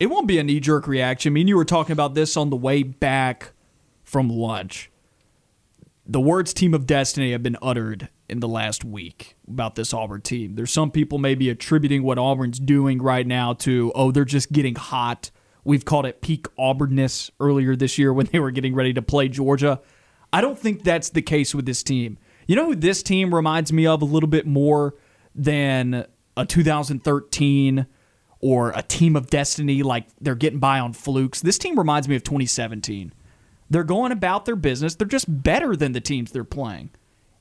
It 0.00 0.08
won't 0.08 0.26
be 0.26 0.38
a 0.38 0.42
knee 0.42 0.60
jerk 0.60 0.88
reaction. 0.88 1.30
I 1.30 1.34
mean, 1.34 1.46
you 1.46 1.56
were 1.56 1.64
talking 1.66 1.92
about 1.92 2.14
this 2.14 2.34
on 2.34 2.48
the 2.48 2.56
way 2.56 2.82
back 2.82 3.52
from 4.02 4.30
lunch. 4.30 4.90
The 6.06 6.20
words 6.20 6.54
team 6.54 6.72
of 6.72 6.86
destiny 6.86 7.32
have 7.32 7.42
been 7.42 7.58
uttered 7.60 8.08
in 8.26 8.40
the 8.40 8.48
last 8.48 8.82
week 8.82 9.36
about 9.46 9.74
this 9.74 9.92
Auburn 9.92 10.22
team. 10.22 10.54
There's 10.54 10.72
some 10.72 10.90
people 10.90 11.18
maybe 11.18 11.50
attributing 11.50 12.02
what 12.02 12.18
Auburn's 12.18 12.58
doing 12.58 13.02
right 13.02 13.26
now 13.26 13.52
to, 13.54 13.92
oh, 13.94 14.10
they're 14.10 14.24
just 14.24 14.50
getting 14.50 14.74
hot. 14.74 15.30
We've 15.64 15.84
called 15.84 16.06
it 16.06 16.22
peak 16.22 16.46
Auburnness 16.58 17.30
earlier 17.38 17.76
this 17.76 17.98
year 17.98 18.12
when 18.12 18.26
they 18.32 18.38
were 18.38 18.50
getting 18.50 18.74
ready 18.74 18.94
to 18.94 19.02
play 19.02 19.28
Georgia. 19.28 19.80
I 20.32 20.40
don't 20.40 20.58
think 20.58 20.82
that's 20.82 21.10
the 21.10 21.22
case 21.22 21.54
with 21.54 21.66
this 21.66 21.82
team. 21.82 22.16
You 22.46 22.56
know 22.56 22.66
who 22.66 22.74
this 22.74 23.02
team 23.02 23.34
reminds 23.34 23.70
me 23.70 23.86
of 23.86 24.00
a 24.00 24.06
little 24.06 24.28
bit 24.28 24.46
more 24.46 24.94
than 25.34 26.06
a 26.38 26.46
2013 26.46 27.86
or 28.40 28.72
a 28.74 28.82
team 28.82 29.16
of 29.16 29.28
destiny 29.28 29.82
like 29.82 30.06
they're 30.20 30.34
getting 30.34 30.58
by 30.58 30.78
on 30.78 30.92
flukes. 30.92 31.40
This 31.40 31.58
team 31.58 31.78
reminds 31.78 32.08
me 32.08 32.16
of 32.16 32.24
2017. 32.24 33.12
They're 33.68 33.84
going 33.84 34.12
about 34.12 34.46
their 34.46 34.56
business. 34.56 34.94
They're 34.94 35.06
just 35.06 35.42
better 35.42 35.76
than 35.76 35.92
the 35.92 36.00
teams 36.00 36.32
they're 36.32 36.44
playing. 36.44 36.90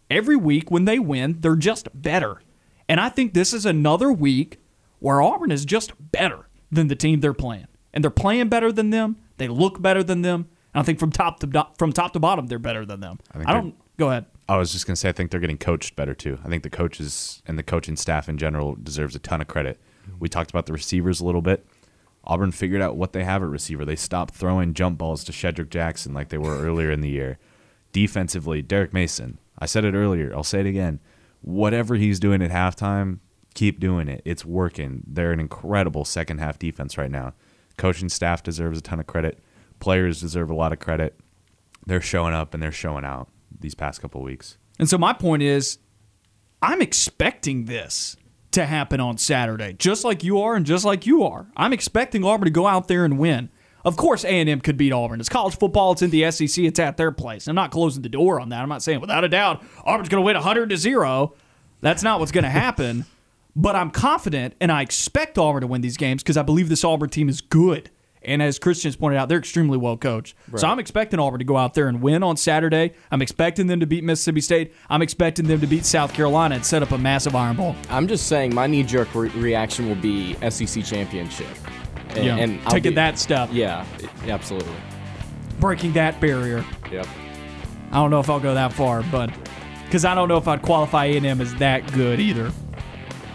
Every 0.09 0.35
week 0.35 0.69
when 0.69 0.85
they 0.85 0.99
win, 0.99 1.37
they're 1.39 1.55
just 1.55 1.87
better. 1.93 2.41
And 2.87 2.99
I 2.99 3.09
think 3.09 3.33
this 3.33 3.53
is 3.53 3.65
another 3.65 4.11
week 4.11 4.59
where 4.99 5.21
Auburn 5.21 5.51
is 5.51 5.65
just 5.65 5.93
better 6.11 6.47
than 6.71 6.87
the 6.87 6.95
team 6.95 7.19
they're 7.19 7.33
playing. 7.33 7.67
And 7.93 8.03
they're 8.03 8.11
playing 8.11 8.49
better 8.49 8.71
than 8.71 8.89
them. 8.89 9.17
They 9.37 9.47
look 9.47 9.81
better 9.81 10.03
than 10.03 10.21
them. 10.21 10.47
And 10.73 10.81
I 10.81 10.83
think 10.83 10.99
from 10.99 11.11
top 11.11 11.39
to 11.39 11.67
from 11.77 11.93
top 11.93 12.13
to 12.13 12.19
bottom, 12.19 12.47
they're 12.47 12.59
better 12.59 12.85
than 12.85 12.99
them. 12.99 13.19
I, 13.33 13.51
I 13.51 13.53
don't. 13.53 13.75
Go 13.97 14.09
ahead. 14.09 14.25
I 14.47 14.57
was 14.57 14.71
just 14.71 14.85
gonna 14.85 14.95
say 14.95 15.09
I 15.09 15.11
think 15.11 15.31
they're 15.31 15.39
getting 15.39 15.57
coached 15.57 15.95
better 15.95 16.13
too. 16.13 16.37
I 16.43 16.49
think 16.49 16.63
the 16.63 16.69
coaches 16.69 17.41
and 17.47 17.57
the 17.57 17.63
coaching 17.63 17.95
staff 17.95 18.29
in 18.29 18.37
general 18.37 18.75
deserves 18.75 19.15
a 19.15 19.19
ton 19.19 19.41
of 19.41 19.47
credit. 19.47 19.79
We 20.19 20.29
talked 20.29 20.49
about 20.49 20.65
the 20.65 20.73
receivers 20.73 21.19
a 21.19 21.25
little 21.25 21.41
bit. 21.41 21.65
Auburn 22.23 22.51
figured 22.51 22.81
out 22.81 22.97
what 22.97 23.13
they 23.13 23.23
have 23.23 23.41
at 23.41 23.49
receiver. 23.49 23.85
They 23.85 23.95
stopped 23.95 24.33
throwing 24.33 24.73
jump 24.73 24.97
balls 24.97 25.23
to 25.25 25.31
Shedrick 25.31 25.69
Jackson 25.69 26.13
like 26.13 26.29
they 26.29 26.37
were 26.37 26.57
earlier 26.65 26.91
in 26.91 27.01
the 27.01 27.09
year. 27.09 27.37
Defensively, 27.91 28.61
Derek 28.61 28.93
Mason. 28.93 29.39
I 29.57 29.65
said 29.65 29.83
it 29.85 29.93
earlier. 29.95 30.31
I'll 30.35 30.43
say 30.43 30.59
it 30.61 30.65
again. 30.65 30.99
Whatever 31.41 31.95
he's 31.95 32.19
doing 32.19 32.41
at 32.41 32.51
halftime, 32.51 33.19
keep 33.53 33.79
doing 33.79 34.07
it. 34.07 34.21
It's 34.25 34.45
working. 34.45 35.03
They're 35.07 35.31
an 35.31 35.39
incredible 35.39 36.05
second 36.05 36.39
half 36.39 36.59
defense 36.59 36.97
right 36.97 37.11
now. 37.11 37.33
Coaching 37.77 38.09
staff 38.09 38.43
deserves 38.43 38.79
a 38.79 38.81
ton 38.81 38.99
of 38.99 39.07
credit. 39.07 39.39
Players 39.79 40.19
deserve 40.19 40.49
a 40.49 40.55
lot 40.55 40.73
of 40.73 40.79
credit. 40.79 41.19
They're 41.85 42.01
showing 42.01 42.33
up 42.33 42.53
and 42.53 42.61
they're 42.61 42.71
showing 42.71 43.05
out 43.05 43.29
these 43.57 43.73
past 43.73 44.01
couple 44.01 44.21
weeks. 44.21 44.57
And 44.77 44.89
so 44.89 44.97
my 44.97 45.13
point 45.13 45.41
is, 45.43 45.79
I'm 46.61 46.81
expecting 46.81 47.65
this 47.65 48.17
to 48.51 48.65
happen 48.65 48.99
on 48.99 49.17
Saturday, 49.17 49.73
just 49.73 50.03
like 50.03 50.23
you 50.23 50.41
are 50.41 50.55
and 50.55 50.65
just 50.65 50.85
like 50.85 51.05
you 51.05 51.23
are. 51.23 51.47
I'm 51.55 51.73
expecting 51.73 52.23
Auburn 52.23 52.45
to 52.45 52.51
go 52.51 52.67
out 52.67 52.87
there 52.87 53.05
and 53.05 53.17
win. 53.19 53.49
Of 53.85 53.95
course, 53.95 54.25
A&M 54.25 54.61
could 54.61 54.77
beat 54.77 54.91
Auburn. 54.91 55.19
It's 55.19 55.29
college 55.29 55.57
football. 55.57 55.93
It's 55.93 56.01
in 56.01 56.09
the 56.09 56.29
SEC. 56.31 56.65
It's 56.65 56.79
at 56.79 56.97
their 56.97 57.11
place. 57.11 57.47
I'm 57.47 57.55
not 57.55 57.71
closing 57.71 58.01
the 58.01 58.09
door 58.09 58.39
on 58.39 58.49
that. 58.49 58.61
I'm 58.61 58.69
not 58.69 58.83
saying 58.83 58.99
without 58.99 59.23
a 59.23 59.29
doubt 59.29 59.63
Auburn's 59.85 60.09
going 60.09 60.21
to 60.21 60.25
win 60.25 60.35
100 60.35 60.69
to 60.69 60.77
zero. 60.77 61.35
That's 61.81 62.03
not 62.03 62.19
what's 62.19 62.31
going 62.31 62.43
to 62.43 62.49
happen. 62.49 63.05
but 63.55 63.75
I'm 63.75 63.91
confident, 63.91 64.55
and 64.59 64.71
I 64.71 64.81
expect 64.81 65.37
Auburn 65.37 65.61
to 65.61 65.67
win 65.67 65.81
these 65.81 65.97
games 65.97 66.23
because 66.23 66.37
I 66.37 66.43
believe 66.43 66.69
this 66.69 66.83
Auburn 66.83 67.09
team 67.09 67.29
is 67.29 67.41
good. 67.41 67.89
And 68.21 68.41
as 68.41 68.59
Christian's 68.59 68.95
pointed 68.95 69.17
out, 69.17 69.29
they're 69.29 69.37
extremely 69.37 69.77
well 69.77 69.95
coached. 69.95 70.35
Right. 70.49 70.59
So 70.59 70.67
I'm 70.67 70.79
expecting 70.79 71.19
Auburn 71.19 71.39
to 71.39 71.45
go 71.45 71.55
out 71.55 71.73
there 71.73 71.87
and 71.87 72.01
win 72.01 72.21
on 72.21 72.35
Saturday. 72.35 72.93
I'm 73.11 73.21
expecting 73.21 73.67
them 73.67 73.79
to 73.79 73.85
beat 73.85 74.03
Mississippi 74.03 74.41
State. 74.41 74.73
I'm 74.89 75.01
expecting 75.01 75.47
them 75.47 75.61
to 75.61 75.67
beat 75.67 75.85
South 75.85 76.13
Carolina 76.13 76.55
and 76.55 76.65
set 76.65 76.83
up 76.83 76.91
a 76.91 76.97
massive 76.97 77.35
Iron 77.35 77.55
Bowl. 77.55 77.75
I'm 77.89 78.07
just 78.07 78.27
saying 78.27 78.53
my 78.53 78.67
knee 78.67 78.83
jerk 78.83 79.13
re- 79.15 79.29
reaction 79.29 79.87
will 79.87 79.95
be 79.95 80.35
SEC 80.49 80.83
championship. 80.83 81.47
And, 82.09 82.25
yeah, 82.25 82.35
and 82.37 82.61
taking 82.67 82.91
be, 82.91 82.95
that 82.95 83.19
step. 83.19 83.49
Yeah, 83.51 83.85
absolutely. 84.23 84.75
Breaking 85.59 85.93
that 85.93 86.19
barrier. 86.19 86.65
Yep. 86.91 87.07
I 87.91 87.95
don't 87.95 88.11
know 88.11 88.19
if 88.19 88.29
I'll 88.29 88.39
go 88.39 88.53
that 88.53 88.73
far, 88.73 89.03
but 89.03 89.31
because 89.85 90.05
I 90.05 90.13
don't 90.13 90.27
know 90.27 90.37
if 90.37 90.47
I'd 90.47 90.61
qualify 90.61 91.05
A&M 91.05 91.41
as 91.41 91.55
that 91.55 91.91
good 91.93 92.19
either. 92.19 92.51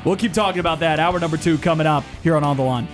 We'll 0.04 0.16
keep 0.16 0.32
talking 0.32 0.60
about 0.60 0.80
that. 0.80 1.00
Hour 1.00 1.18
number 1.18 1.36
two 1.36 1.56
coming 1.58 1.86
up 1.86 2.04
here 2.22 2.36
on 2.36 2.44
On 2.44 2.56
the 2.56 2.62
Line. 2.62 2.86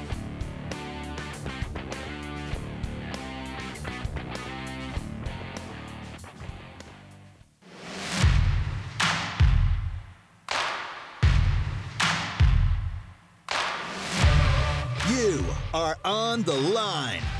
Are 15.72 15.96
on 16.04 16.42
the 16.42 16.54
line. 16.54 17.39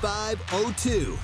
7502. 0.00 1.18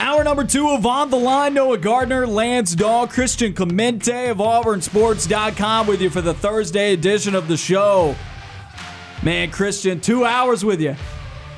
Hour 0.00 0.24
number 0.24 0.44
two 0.44 0.68
of 0.68 0.84
On 0.84 1.10
the 1.10 1.16
Line, 1.16 1.54
Noah 1.54 1.78
Gardner, 1.78 2.26
Lance 2.26 2.74
Dawe, 2.74 3.06
Christian 3.06 3.52
Clemente 3.54 4.28
of 4.28 4.36
AuburnSports.com 4.36 5.86
with 5.86 6.00
you 6.02 6.10
for 6.10 6.20
the 6.20 6.34
Thursday 6.34 6.92
edition 6.92 7.34
of 7.34 7.48
the 7.48 7.56
show. 7.56 8.14
Man, 9.22 9.50
Christian, 9.50 10.00
two 10.00 10.24
hours 10.24 10.64
with 10.64 10.80
you. 10.80 10.94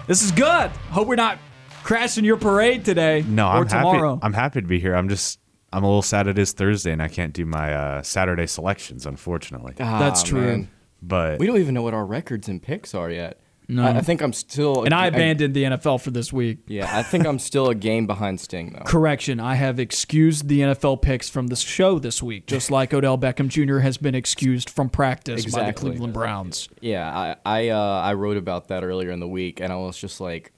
This 0.07 0.23
is 0.23 0.31
good. 0.33 0.71
Hope 0.91 1.09
we're 1.09 1.17
not 1.17 1.39
crashing 1.83 2.25
your 2.25 2.37
parade 2.37 2.85
today 2.85 3.25
no, 3.27 3.47
or 3.49 3.51
I'm 3.51 3.69
tomorrow. 3.69 4.15
Happy, 4.15 4.25
I'm 4.25 4.33
happy 4.33 4.61
to 4.61 4.67
be 4.67 4.79
here. 4.79 4.95
I'm 4.95 5.09
just 5.09 5.41
I'm 5.73 5.83
a 5.83 5.87
little 5.87 6.03
sad 6.03 6.27
it 6.29 6.39
is 6.39 6.53
Thursday 6.53 6.93
and 6.93 7.03
I 7.03 7.09
can't 7.09 7.33
do 7.33 7.45
my 7.45 7.75
uh, 7.75 8.03
Saturday 8.03 8.47
selections, 8.47 9.05
unfortunately. 9.05 9.75
Ah, 9.81 9.99
That's 9.99 10.23
true. 10.23 10.41
Man. 10.41 10.71
But 11.03 11.39
we 11.41 11.47
don't 11.47 11.59
even 11.59 11.75
know 11.75 11.83
what 11.83 11.95
our 11.95 12.07
records 12.07 12.49
and 12.49 12.63
picks 12.63 12.95
are 12.95 13.11
yet. 13.11 13.41
No, 13.71 13.85
I, 13.85 13.99
I 13.99 14.01
think 14.01 14.21
I'm 14.21 14.33
still. 14.33 14.83
And 14.85 14.93
I 14.93 15.07
abandoned 15.07 15.55
the 15.55 15.63
NFL 15.63 16.03
for 16.03 16.11
this 16.11 16.33
week. 16.33 16.59
Yeah, 16.67 16.91
I 16.93 17.05
think 17.05 17.25
I'm 17.25 17.39
still 17.39 17.69
a 17.69 17.75
game 17.75 18.07
behind 18.07 18.41
Sting 18.41 18.73
though. 18.73 18.85
Correction, 18.85 19.39
I 19.39 19.55
have 19.55 19.79
excused 19.79 20.49
the 20.49 20.61
NFL 20.61 21.03
picks 21.03 21.29
from 21.29 21.47
the 21.47 21.57
show 21.57 22.01
this 22.01 22.21
week, 22.23 22.47
just 22.47 22.71
like 22.73 22.93
Odell 22.93 23.17
Beckham 23.17 23.49
Jr. 23.49 23.79
has 23.79 23.97
been 23.97 24.17
excused 24.17 24.69
from 24.69 24.91
practice 24.91 25.45
exactly. 25.45 25.63
by 25.63 25.67
the 25.71 25.73
Cleveland 25.73 26.13
Browns. 26.15 26.69
Yeah, 26.81 27.17
I 27.17 27.37
I, 27.45 27.69
uh, 27.69 28.01
I 28.01 28.15
wrote 28.15 28.37
about 28.37 28.69
that 28.69 28.83
earlier 28.83 29.11
in 29.11 29.21
the 29.21 29.29
week, 29.29 29.61
and 29.61 29.73
I 29.73 29.77
was 29.77 29.97
just 29.97 30.21
like, 30.21 30.53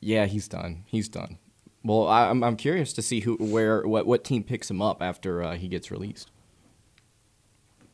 yeah, 0.00 0.26
he's 0.26 0.48
done. 0.48 0.82
He's 0.86 1.08
done. 1.08 1.38
Well, 1.84 2.08
I, 2.08 2.28
am 2.28 2.42
I'm 2.42 2.56
curious 2.56 2.92
to 2.94 3.02
see 3.02 3.20
who, 3.20 3.36
where, 3.36 3.86
what, 3.86 4.06
what 4.06 4.24
team 4.24 4.42
picks 4.42 4.68
him 4.68 4.82
up 4.82 5.00
after 5.00 5.44
uh, 5.44 5.54
he 5.54 5.68
gets 5.68 5.92
released. 5.92 6.32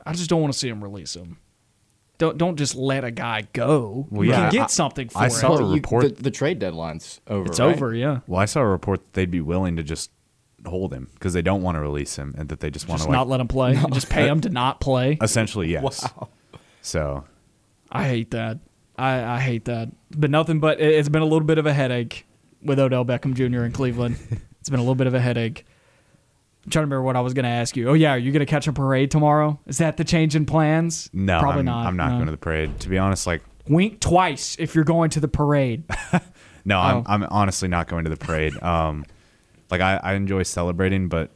I 0.06 0.14
just 0.14 0.30
don't 0.30 0.40
want 0.40 0.54
to 0.54 0.58
see 0.58 0.70
him 0.70 0.82
release 0.82 1.14
him 1.14 1.36
don't 2.22 2.38
don't 2.38 2.56
just 2.56 2.76
let 2.76 3.02
a 3.02 3.10
guy 3.10 3.42
go. 3.52 4.06
Well, 4.10 4.24
you 4.24 4.30
yeah, 4.30 4.42
can 4.42 4.52
get 4.52 4.62
I, 4.62 4.66
something 4.66 5.08
for 5.08 5.18
I 5.18 5.26
it. 5.26 5.30
saw 5.30 5.56
a 5.58 5.72
report. 5.72 6.04
You, 6.04 6.10
the, 6.10 6.22
the, 6.22 6.30
trade 6.30 6.60
deadline's 6.60 7.20
over. 7.26 7.46
It's 7.46 7.58
right? 7.58 7.74
over. 7.74 7.92
Yeah. 7.92 8.20
Well, 8.28 8.40
I 8.40 8.44
saw 8.44 8.60
a 8.60 8.66
report 8.66 9.00
that 9.00 9.12
they'd 9.14 9.30
be 9.30 9.40
willing 9.40 9.74
to 9.76 9.82
just 9.82 10.12
hold 10.64 10.94
him 10.94 11.08
because 11.14 11.32
they 11.32 11.42
don't 11.42 11.62
want 11.62 11.74
to 11.74 11.80
release 11.80 12.14
him 12.14 12.32
and 12.38 12.48
that 12.48 12.60
they 12.60 12.70
just, 12.70 12.86
want 12.86 13.02
to 13.02 13.10
not 13.10 13.28
let 13.28 13.40
him 13.40 13.48
play. 13.48 13.72
No. 13.72 13.88
Just 13.88 14.08
pay 14.08 14.28
him 14.28 14.40
to 14.42 14.50
not 14.50 14.80
play. 14.80 15.18
Essentially, 15.22 15.68
yes. 15.68 16.04
Wow. 16.16 16.28
So, 16.80 17.24
I 17.90 18.04
hate 18.06 18.30
that. 18.30 18.60
I, 18.96 19.24
I 19.24 19.40
hate 19.40 19.64
that. 19.64 19.90
But 20.16 20.30
nothing 20.30 20.60
but 20.60 20.80
it's 20.80 21.08
been 21.08 21.22
a 21.22 21.26
little 21.26 21.46
bit 21.46 21.58
of 21.58 21.66
a 21.66 21.72
headache 21.72 22.24
with 22.62 22.78
Odell 22.78 23.04
Beckham 23.04 23.34
Jr. 23.34 23.64
in 23.64 23.72
Cleveland. 23.72 24.16
it's 24.60 24.70
been 24.70 24.78
a 24.78 24.82
little 24.82 24.94
bit 24.94 25.08
of 25.08 25.14
a 25.14 25.20
headache. 25.20 25.66
I'm 26.64 26.70
trying 26.70 26.82
to 26.82 26.86
remember 26.86 27.02
what 27.02 27.16
I 27.16 27.20
was 27.20 27.34
going 27.34 27.44
to 27.44 27.50
ask 27.50 27.76
you. 27.76 27.88
Oh 27.88 27.94
yeah, 27.94 28.12
are 28.12 28.18
you 28.18 28.30
going 28.30 28.40
to 28.40 28.46
catch 28.46 28.68
a 28.68 28.72
parade 28.72 29.10
tomorrow? 29.10 29.58
Is 29.66 29.78
that 29.78 29.96
the 29.96 30.04
change 30.04 30.36
in 30.36 30.46
plans? 30.46 31.10
No, 31.12 31.40
probably 31.40 31.60
I'm, 31.60 31.64
not. 31.64 31.86
I'm 31.86 31.96
not 31.96 32.10
no. 32.10 32.14
going 32.16 32.26
to 32.26 32.32
the 32.32 32.38
parade. 32.38 32.78
To 32.80 32.88
be 32.88 32.98
honest, 32.98 33.26
like 33.26 33.42
Wink 33.68 34.00
twice 34.00 34.56
if 34.58 34.74
you're 34.74 34.84
going 34.84 35.10
to 35.10 35.20
the 35.20 35.28
parade. 35.28 35.84
no, 36.64 36.78
Oh. 36.78 37.02
I'm 37.06 37.22
I'm 37.22 37.28
honestly 37.30 37.68
not 37.68 37.88
going 37.88 38.04
to 38.04 38.10
the 38.10 38.16
parade. 38.16 38.54
Um, 38.62 39.04
like 39.70 39.80
I, 39.80 39.96
I 40.02 40.12
enjoy 40.14 40.42
celebrating, 40.42 41.08
but 41.08 41.30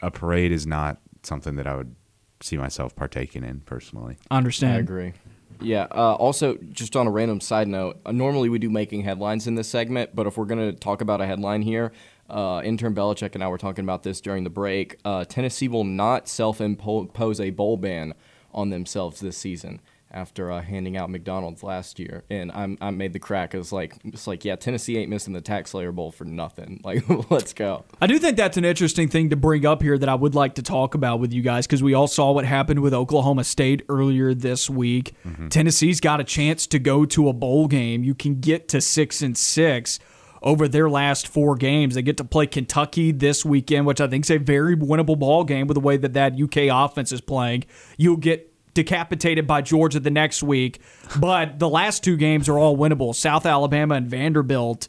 a 0.00 0.10
parade 0.10 0.52
is 0.52 0.66
not 0.66 0.98
something 1.24 1.56
that 1.56 1.66
I 1.66 1.74
would 1.74 1.94
see 2.40 2.56
myself 2.56 2.94
partaking 2.96 3.44
in 3.44 3.60
personally. 3.60 4.16
I 4.30 4.36
Understand? 4.36 4.76
I 4.76 4.78
agree. 4.78 5.12
Yeah. 5.60 5.88
Uh, 5.90 6.14
also, 6.14 6.56
just 6.70 6.96
on 6.96 7.06
a 7.06 7.10
random 7.10 7.40
side 7.40 7.68
note, 7.68 8.00
uh, 8.06 8.12
normally 8.12 8.48
we 8.48 8.58
do 8.58 8.70
making 8.70 9.02
headlines 9.02 9.46
in 9.46 9.56
this 9.56 9.68
segment, 9.68 10.14
but 10.14 10.26
if 10.26 10.38
we're 10.38 10.46
going 10.46 10.72
to 10.72 10.78
talk 10.78 11.02
about 11.02 11.20
a 11.20 11.26
headline 11.26 11.62
here, 11.62 11.92
uh, 12.30 12.62
intern 12.62 12.94
Belichick 12.94 13.34
and 13.34 13.42
I 13.44 13.48
were 13.48 13.58
talking 13.58 13.84
about 13.84 14.02
this 14.02 14.20
during 14.20 14.44
the 14.44 14.50
break. 14.50 14.98
Uh, 15.04 15.24
Tennessee 15.24 15.68
will 15.68 15.84
not 15.84 16.28
self-impose 16.28 17.40
a 17.40 17.50
bowl 17.50 17.76
ban 17.76 18.14
on 18.52 18.70
themselves 18.70 19.20
this 19.20 19.36
season 19.36 19.80
after 20.12 20.50
uh, 20.50 20.60
handing 20.60 20.96
out 20.96 21.08
McDonald's 21.08 21.62
last 21.62 21.98
year, 21.98 22.24
and 22.30 22.50
I'm, 22.52 22.76
I 22.80 22.90
made 22.90 23.12
the 23.12 23.18
crack. 23.18 23.54
It's 23.54 23.70
like 23.70 23.96
it's 24.04 24.26
like 24.26 24.44
yeah, 24.44 24.56
Tennessee 24.56 24.98
ain't 24.98 25.08
missing 25.08 25.32
the 25.32 25.40
TaxSlayer 25.40 25.94
Bowl 25.94 26.10
for 26.10 26.24
nothing. 26.24 26.80
Like 26.90 27.04
let's 27.30 27.52
go. 27.52 27.84
I 28.00 28.08
do 28.08 28.18
think 28.18 28.36
that's 28.36 28.56
an 28.56 28.64
interesting 28.64 29.08
thing 29.08 29.30
to 29.30 29.36
bring 29.36 29.64
up 29.64 29.80
here 29.80 29.96
that 29.96 30.08
I 30.08 30.14
would 30.14 30.34
like 30.34 30.54
to 30.54 30.62
talk 30.62 30.94
about 30.94 31.20
with 31.20 31.32
you 31.32 31.40
guys 31.42 31.66
because 31.66 31.82
we 31.82 31.94
all 31.94 32.08
saw 32.08 32.32
what 32.32 32.44
happened 32.44 32.80
with 32.80 32.92
Oklahoma 32.92 33.44
State 33.44 33.82
earlier 33.88 34.34
this 34.34 34.68
week. 34.68 35.14
Tennessee's 35.50 36.00
got 36.00 36.18
a 36.18 36.24
chance 36.24 36.66
to 36.68 36.80
go 36.80 37.04
to 37.06 37.28
a 37.28 37.32
bowl 37.32 37.68
game. 37.68 38.02
You 38.02 38.14
can 38.14 38.40
get 38.40 38.66
to 38.68 38.80
six 38.80 39.22
and 39.22 39.38
six 39.38 40.00
over 40.42 40.68
their 40.68 40.88
last 40.88 41.28
four 41.28 41.54
games. 41.56 41.94
They 41.94 42.02
get 42.02 42.16
to 42.18 42.24
play 42.24 42.46
Kentucky 42.46 43.12
this 43.12 43.44
weekend, 43.44 43.86
which 43.86 44.00
I 44.00 44.06
think 44.06 44.24
is 44.24 44.30
a 44.30 44.38
very 44.38 44.76
winnable 44.76 45.18
ball 45.18 45.44
game 45.44 45.66
with 45.66 45.74
the 45.74 45.80
way 45.80 45.96
that 45.96 46.14
that 46.14 46.40
UK 46.40 46.68
offense 46.70 47.12
is 47.12 47.20
playing. 47.20 47.64
You'll 47.96 48.16
get 48.16 48.46
decapitated 48.74 49.46
by 49.46 49.62
Georgia 49.62 50.00
the 50.00 50.10
next 50.10 50.42
week, 50.42 50.80
but 51.18 51.58
the 51.58 51.68
last 51.68 52.04
two 52.04 52.16
games 52.16 52.48
are 52.48 52.58
all 52.58 52.76
winnable. 52.76 53.14
South 53.14 53.44
Alabama 53.44 53.96
and 53.96 54.08
Vanderbilt. 54.08 54.88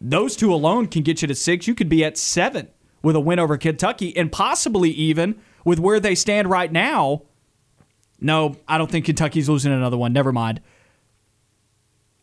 Those 0.00 0.36
two 0.36 0.54
alone 0.54 0.86
can 0.86 1.02
get 1.02 1.22
you 1.22 1.28
to 1.28 1.34
six. 1.34 1.66
You 1.66 1.74
could 1.74 1.88
be 1.88 2.04
at 2.04 2.16
seven 2.16 2.68
with 3.02 3.16
a 3.16 3.20
win 3.20 3.38
over 3.38 3.56
Kentucky, 3.56 4.16
and 4.16 4.30
possibly 4.30 4.90
even 4.90 5.40
with 5.64 5.78
where 5.78 6.00
they 6.00 6.14
stand 6.14 6.48
right 6.48 6.70
now. 6.70 7.22
No, 8.20 8.56
I 8.66 8.78
don't 8.78 8.90
think 8.90 9.04
Kentucky's 9.04 9.48
losing 9.48 9.72
another 9.72 9.96
one. 9.96 10.12
Never 10.12 10.32
mind. 10.32 10.60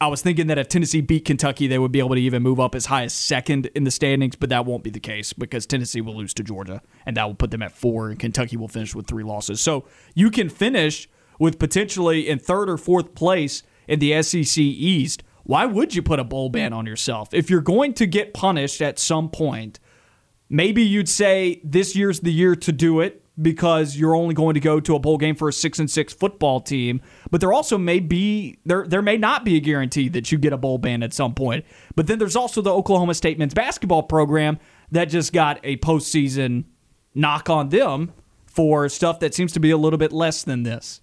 I 0.01 0.07
was 0.07 0.21
thinking 0.21 0.47
that 0.47 0.57
if 0.57 0.67
Tennessee 0.67 0.99
beat 0.99 1.23
Kentucky, 1.23 1.67
they 1.67 1.79
would 1.79 1.91
be 1.91 1.99
able 1.99 2.15
to 2.15 2.21
even 2.21 2.43
move 2.43 2.59
up 2.59 2.75
as 2.75 2.87
high 2.87 3.03
as 3.03 3.13
second 3.13 3.67
in 3.67 3.85
the 3.85 3.91
standings, 3.91 4.35
but 4.35 4.49
that 4.49 4.65
won't 4.65 4.83
be 4.83 4.89
the 4.89 4.99
case 4.99 5.31
because 5.31 5.65
Tennessee 5.65 6.01
will 6.01 6.17
lose 6.17 6.33
to 6.33 6.43
Georgia, 6.43 6.81
and 7.05 7.15
that 7.15 7.25
will 7.25 7.35
put 7.35 7.51
them 7.51 7.61
at 7.61 7.71
four, 7.71 8.09
and 8.09 8.19
Kentucky 8.19 8.57
will 8.57 8.67
finish 8.67 8.93
with 8.93 9.07
three 9.07 9.23
losses. 9.23 9.61
So 9.61 9.85
you 10.13 10.29
can 10.29 10.49
finish 10.49 11.07
with 11.39 11.59
potentially 11.59 12.27
in 12.27 12.39
third 12.39 12.69
or 12.69 12.77
fourth 12.77 13.15
place 13.15 13.63
in 13.87 13.99
the 13.99 14.21
SEC 14.21 14.57
East. 14.57 15.23
Why 15.43 15.65
would 15.65 15.95
you 15.95 16.01
put 16.01 16.19
a 16.19 16.25
bowl 16.25 16.49
ban 16.49 16.73
on 16.73 16.85
yourself? 16.85 17.33
If 17.33 17.49
you're 17.49 17.61
going 17.61 17.93
to 17.93 18.05
get 18.05 18.33
punished 18.33 18.81
at 18.81 18.99
some 18.99 19.29
point, 19.29 19.79
maybe 20.49 20.83
you'd 20.83 21.09
say 21.09 21.61
this 21.63 21.95
year's 21.95 22.19
the 22.19 22.33
year 22.33 22.55
to 22.55 22.71
do 22.73 22.99
it 22.99 23.24
because 23.41 23.97
you're 23.97 24.15
only 24.15 24.33
going 24.33 24.53
to 24.53 24.59
go 24.59 24.79
to 24.79 24.95
a 24.95 24.99
bowl 24.99 25.17
game 25.17 25.35
for 25.35 25.49
a 25.49 25.53
six 25.53 25.79
and 25.79 25.89
six 25.89 26.13
football 26.13 26.61
team. 26.61 27.01
But 27.31 27.41
there 27.41 27.53
also 27.53 27.77
may 27.77 27.99
be 27.99 28.59
there 28.65 28.87
there 28.87 29.01
may 29.01 29.17
not 29.17 29.43
be 29.43 29.55
a 29.55 29.59
guarantee 29.59 30.09
that 30.09 30.31
you 30.31 30.37
get 30.37 30.53
a 30.53 30.57
bowl 30.57 30.77
ban 30.77 31.03
at 31.03 31.13
some 31.13 31.33
point. 31.33 31.65
But 31.95 32.07
then 32.07 32.19
there's 32.19 32.35
also 32.35 32.61
the 32.61 32.73
Oklahoma 32.73 33.13
State 33.13 33.37
men's 33.37 33.53
basketball 33.53 34.03
program 34.03 34.59
that 34.91 35.05
just 35.05 35.33
got 35.33 35.59
a 35.63 35.77
postseason 35.77 36.65
knock 37.13 37.49
on 37.49 37.69
them 37.69 38.13
for 38.45 38.87
stuff 38.87 39.19
that 39.19 39.33
seems 39.33 39.51
to 39.53 39.59
be 39.59 39.71
a 39.71 39.77
little 39.77 39.99
bit 39.99 40.11
less 40.11 40.43
than 40.43 40.63
this. 40.63 41.01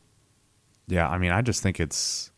Yeah, 0.89 1.09
I 1.09 1.19
mean, 1.19 1.31
I 1.31 1.43
just 1.43 1.63
think 1.63 1.81
it's 1.81 2.33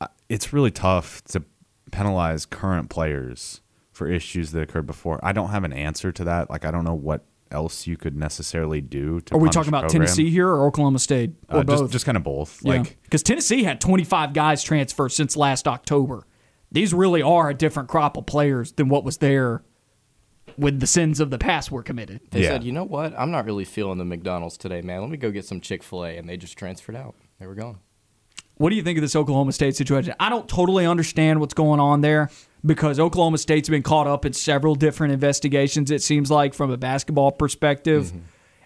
uh, 0.00 0.08
it's 0.28 0.52
really 0.52 0.70
tough 0.70 1.22
to 1.24 1.42
penalize 1.90 2.44
current 2.46 2.90
players 2.90 3.60
for 3.92 4.08
issues 4.08 4.52
that 4.52 4.60
occurred 4.60 4.86
before. 4.86 5.18
I 5.22 5.32
don't 5.32 5.48
have 5.48 5.64
an 5.64 5.72
answer 5.72 6.12
to 6.12 6.24
that. 6.24 6.50
Like, 6.50 6.66
I 6.66 6.70
don't 6.70 6.84
know 6.84 6.94
what 6.94 7.24
else 7.50 7.86
you 7.86 7.96
could 7.96 8.16
necessarily 8.16 8.80
do 8.80 9.20
to. 9.22 9.34
Are 9.34 9.38
we 9.38 9.44
punish 9.44 9.54
talking 9.54 9.68
about 9.68 9.82
program. 9.82 10.02
Tennessee 10.02 10.30
here 10.30 10.48
or 10.48 10.66
Oklahoma 10.66 10.98
State 10.98 11.32
or 11.48 11.60
Uh, 11.60 11.62
both? 11.64 11.80
just, 11.80 11.92
just 11.92 12.06
kind 12.06 12.16
of 12.16 12.24
both. 12.24 12.62
Like, 12.64 12.96
because 13.02 13.22
Tennessee 13.22 13.62
had 13.64 13.80
25 13.80 14.32
guys 14.32 14.62
transfer 14.62 15.08
since 15.08 15.36
last 15.36 15.66
October. 15.68 16.26
These 16.72 16.92
really 16.92 17.22
are 17.22 17.48
a 17.50 17.54
different 17.54 17.88
crop 17.88 18.16
of 18.16 18.26
players 18.26 18.72
than 18.72 18.88
what 18.88 19.04
was 19.04 19.18
there 19.18 19.62
when 20.56 20.78
the 20.78 20.86
sins 20.86 21.20
of 21.20 21.30
the 21.30 21.38
past 21.38 21.70
were 21.70 21.82
committed. 21.82 22.20
They 22.30 22.42
Yeah. 22.42 22.48
said, 22.50 22.64
you 22.64 22.72
know 22.72 22.84
what? 22.84 23.14
I'm 23.18 23.30
not 23.30 23.44
really 23.44 23.64
feeling 23.64 23.98
the 23.98 24.04
McDonald's 24.04 24.56
today, 24.56 24.82
man. 24.82 25.00
Let 25.00 25.10
me 25.10 25.16
go 25.16 25.30
get 25.30 25.44
some 25.44 25.60
Chick 25.60 25.82
Fil 25.82 26.04
A, 26.04 26.16
and 26.16 26.28
they 26.28 26.36
just 26.36 26.56
transferred 26.58 26.96
out. 26.96 27.14
They 27.38 27.46
were 27.46 27.54
gone. 27.54 27.78
What 28.58 28.70
do 28.70 28.76
you 28.76 28.82
think 28.82 28.98
of 28.98 29.02
this 29.02 29.14
Oklahoma 29.14 29.52
State 29.52 29.76
situation? 29.76 30.14
I 30.18 30.28
don't 30.28 30.48
totally 30.48 30.86
understand 30.86 31.40
what's 31.40 31.54
going 31.54 31.78
on 31.78 32.00
there 32.00 32.30
because 32.64 32.98
Oklahoma 32.98 33.38
State's 33.38 33.68
been 33.68 33.82
caught 33.82 34.06
up 34.06 34.24
in 34.24 34.32
several 34.32 34.74
different 34.74 35.12
investigations, 35.12 35.90
it 35.90 36.02
seems 36.02 36.30
like, 36.30 36.54
from 36.54 36.70
a 36.70 36.76
basketball 36.76 37.32
perspective. 37.32 38.06
Mm-hmm. 38.06 38.18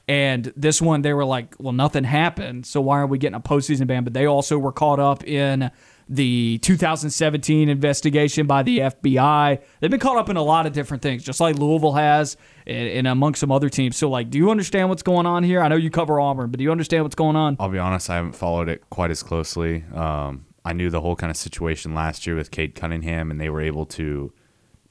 And 0.09 0.53
this 0.57 0.80
one, 0.80 1.03
they 1.03 1.12
were 1.12 1.24
like, 1.24 1.55
well, 1.59 1.72
nothing 1.72 2.05
happened. 2.05 2.66
So 2.66 2.80
why 2.80 2.99
are 2.99 3.07
we 3.07 3.18
getting 3.18 3.36
a 3.36 3.41
postseason 3.41 3.86
ban? 3.86 4.05
But 4.05 4.12
they 4.12 4.26
also 4.26 4.59
were 4.59 4.72
caught 4.72 4.99
up 4.99 5.24
in 5.24 5.70
the 6.12 6.58
2017 6.58 7.68
investigation 7.68 8.46
by 8.48 8.64
the 8.64 8.80
FBI. 8.80 9.61
They've 9.78 9.90
been 9.90 10.00
caught 10.00 10.18
up 10.18 10.28
in 10.28 10.36
a 10.36 10.42
lot 10.42 10.66
of 10.66 10.72
different 10.72 11.02
things, 11.04 11.22
just 11.22 11.40
like 11.40 11.56
Louisville 11.56 11.92
has 11.92 12.36
and, 12.66 12.88
and 12.88 13.06
among 13.06 13.36
some 13.36 13.52
other 13.52 13.68
teams. 13.68 13.96
So, 13.96 14.11
like, 14.11 14.28
do 14.28 14.36
you 14.36 14.50
understand 14.50 14.88
what's 14.88 15.04
going 15.04 15.24
on 15.24 15.44
here? 15.44 15.61
I 15.62 15.68
know 15.68 15.76
you 15.76 15.88
cover 15.88 16.18
Auburn, 16.18 16.50
but 16.50 16.58
do 16.58 16.64
you 16.64 16.72
understand 16.72 17.04
what's 17.04 17.14
going 17.14 17.36
on? 17.36 17.56
I'll 17.61 17.68
be 17.68 17.78
honest, 17.78 18.11
I 18.11 18.16
haven't 18.16 18.32
followed 18.32 18.68
it 18.68 18.90
quite 18.90 19.12
as 19.12 19.22
closely. 19.22 19.84
Um, 19.94 20.46
I 20.64 20.72
knew 20.72 20.90
the 20.90 21.00
whole 21.00 21.14
kind 21.14 21.30
of 21.30 21.36
situation 21.36 21.94
last 21.94 22.26
year 22.26 22.34
with 22.34 22.50
Cade 22.50 22.74
Cunningham, 22.74 23.30
and 23.30 23.40
they 23.40 23.48
were 23.48 23.62
able 23.62 23.86
to 23.86 24.32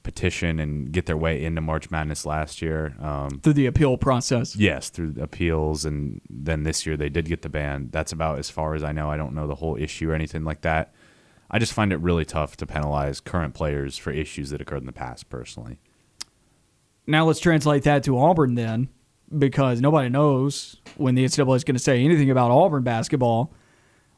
petition 0.02 0.58
and 0.58 0.90
get 0.90 1.04
their 1.04 1.18
way 1.18 1.44
into 1.44 1.60
March 1.60 1.90
Madness 1.90 2.24
last 2.24 2.62
year. 2.62 2.96
Um, 2.98 3.40
Through 3.42 3.52
the 3.52 3.66
appeal 3.66 3.98
process. 3.98 4.56
yes, 4.56 4.88
through 4.88 5.16
appeals, 5.20 5.84
and 5.84 6.22
then 6.30 6.62
this 6.62 6.86
year 6.86 6.96
they 6.96 7.10
did 7.10 7.26
get 7.26 7.42
the 7.42 7.50
ban. 7.50 7.90
That's 7.92 8.10
about 8.10 8.38
as 8.38 8.48
far 8.48 8.74
as 8.74 8.82
I 8.82 8.92
know. 8.92 9.10
I 9.10 9.18
don't 9.18 9.34
know 9.34 9.46
the 9.46 9.56
whole 9.56 9.76
issue 9.76 10.10
or 10.10 10.14
anything 10.14 10.44
like 10.44 10.62
that. 10.62 10.94
I 11.50 11.58
just 11.58 11.72
find 11.72 11.92
it 11.92 11.96
really 12.00 12.24
tough 12.24 12.56
to 12.58 12.66
penalize 12.66 13.20
current 13.20 13.54
players 13.54 13.98
for 13.98 14.10
issues 14.12 14.50
that 14.50 14.60
occurred 14.60 14.82
in 14.82 14.86
the 14.86 14.92
past. 14.92 15.28
Personally, 15.28 15.78
Now 17.06 17.24
let's 17.26 17.40
translate 17.40 17.82
that 17.84 18.04
to 18.04 18.18
Auburn 18.18 18.54
then, 18.54 18.88
because 19.36 19.80
nobody 19.80 20.08
knows 20.08 20.76
when 20.96 21.14
the 21.14 21.24
NCAA 21.24 21.56
is 21.56 21.64
going 21.64 21.74
to 21.74 21.82
say 21.82 22.04
anything 22.04 22.30
about 22.30 22.50
Auburn 22.50 22.84
basketball. 22.84 23.52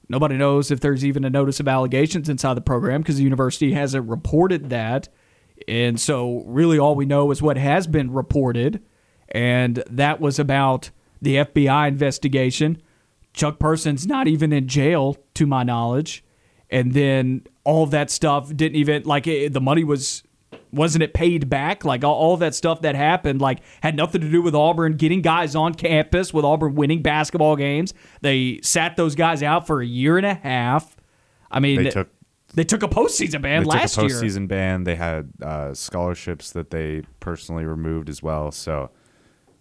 Nobody 0.08 0.36
knows 0.36 0.70
if 0.70 0.80
there's 0.80 1.04
even 1.04 1.24
a 1.24 1.30
notice 1.30 1.58
of 1.58 1.68
allegations 1.68 2.28
inside 2.28 2.54
the 2.54 2.60
program 2.60 3.00
because 3.00 3.16
the 3.16 3.22
university 3.22 3.72
hasn't 3.72 4.08
reported 4.08 4.68
that. 4.68 5.08
And 5.68 5.98
so, 5.98 6.42
really, 6.44 6.78
all 6.78 6.94
we 6.94 7.06
know 7.06 7.30
is 7.30 7.40
what 7.40 7.56
has 7.56 7.86
been 7.86 8.12
reported, 8.12 8.82
and 9.28 9.82
that 9.88 10.20
was 10.20 10.38
about 10.38 10.90
the 11.22 11.36
FBI 11.36 11.88
investigation. 11.88 12.82
Chuck 13.32 13.58
Person's 13.58 14.06
not 14.06 14.28
even 14.28 14.52
in 14.52 14.68
jail, 14.68 15.16
to 15.34 15.46
my 15.46 15.62
knowledge. 15.62 16.24
And 16.72 16.92
then 16.94 17.46
all 17.64 17.86
that 17.86 18.10
stuff 18.10 18.48
didn't 18.56 18.76
even 18.76 19.02
like 19.04 19.26
it, 19.26 19.52
the 19.52 19.60
money 19.60 19.84
was 19.84 20.22
wasn't 20.72 21.02
it 21.02 21.12
paid 21.12 21.50
back? 21.50 21.84
Like 21.84 22.02
all, 22.02 22.14
all 22.14 22.36
that 22.38 22.54
stuff 22.54 22.80
that 22.80 22.94
happened, 22.94 23.42
like 23.42 23.60
had 23.82 23.94
nothing 23.94 24.22
to 24.22 24.30
do 24.30 24.40
with 24.40 24.54
Auburn 24.54 24.96
getting 24.96 25.20
guys 25.20 25.54
on 25.54 25.74
campus 25.74 26.32
with 26.32 26.46
Auburn 26.46 26.74
winning 26.74 27.02
basketball 27.02 27.56
games. 27.56 27.92
They 28.22 28.58
sat 28.62 28.96
those 28.96 29.14
guys 29.14 29.42
out 29.42 29.66
for 29.66 29.82
a 29.82 29.86
year 29.86 30.16
and 30.16 30.26
a 30.26 30.34
half. 30.34 30.96
I 31.50 31.60
mean, 31.60 31.84
they 31.84 31.90
took 31.90 32.08
they 32.54 32.64
took 32.64 32.82
a 32.82 32.88
postseason 32.88 33.42
ban 33.42 33.64
they 33.64 33.68
last 33.68 33.94
took 33.94 34.10
a 34.10 34.26
year. 34.26 34.46
ban. 34.46 34.84
They 34.84 34.96
had 34.96 35.30
uh, 35.42 35.74
scholarships 35.74 36.52
that 36.52 36.70
they 36.70 37.02
personally 37.20 37.66
removed 37.66 38.08
as 38.08 38.22
well. 38.22 38.50
So 38.50 38.90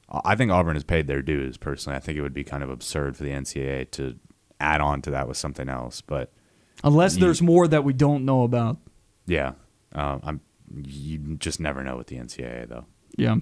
I 0.10 0.22
I 0.24 0.36
think 0.36 0.50
Auburn 0.50 0.78
has 0.78 0.86
paid 0.86 1.08
their 1.08 1.22
dues. 1.22 1.58
Personally, 1.58 1.98
I 1.98 2.00
think 2.00 2.18
it 2.18 2.22
would 2.22 2.34
be 2.34 2.46
kind 2.46 2.64
of 2.64 2.70
absurd 2.70 3.18
for 3.18 3.24
the 3.24 3.32
NCAA 3.32 3.92
to 3.92 4.18
add 4.62 4.80
on 4.80 5.02
to 5.02 5.12
that 5.12 5.28
with 5.28 5.36
something 5.38 5.68
else. 5.68 6.00
But 6.00 6.32
Unless 6.84 7.18
there's 7.18 7.42
more 7.42 7.68
that 7.68 7.84
we 7.84 7.94
don't 7.94 8.26
know 8.26 8.44
about. 8.44 8.78
yeah, 9.28 9.54
um, 9.94 10.22
I'm. 10.24 10.42
You 10.86 11.36
just 11.38 11.60
never 11.60 11.84
know 11.84 11.98
with 11.98 12.08
the 12.08 12.16
NCAA 12.16 12.70
though. 12.70 12.86
Yeah. 13.18 13.36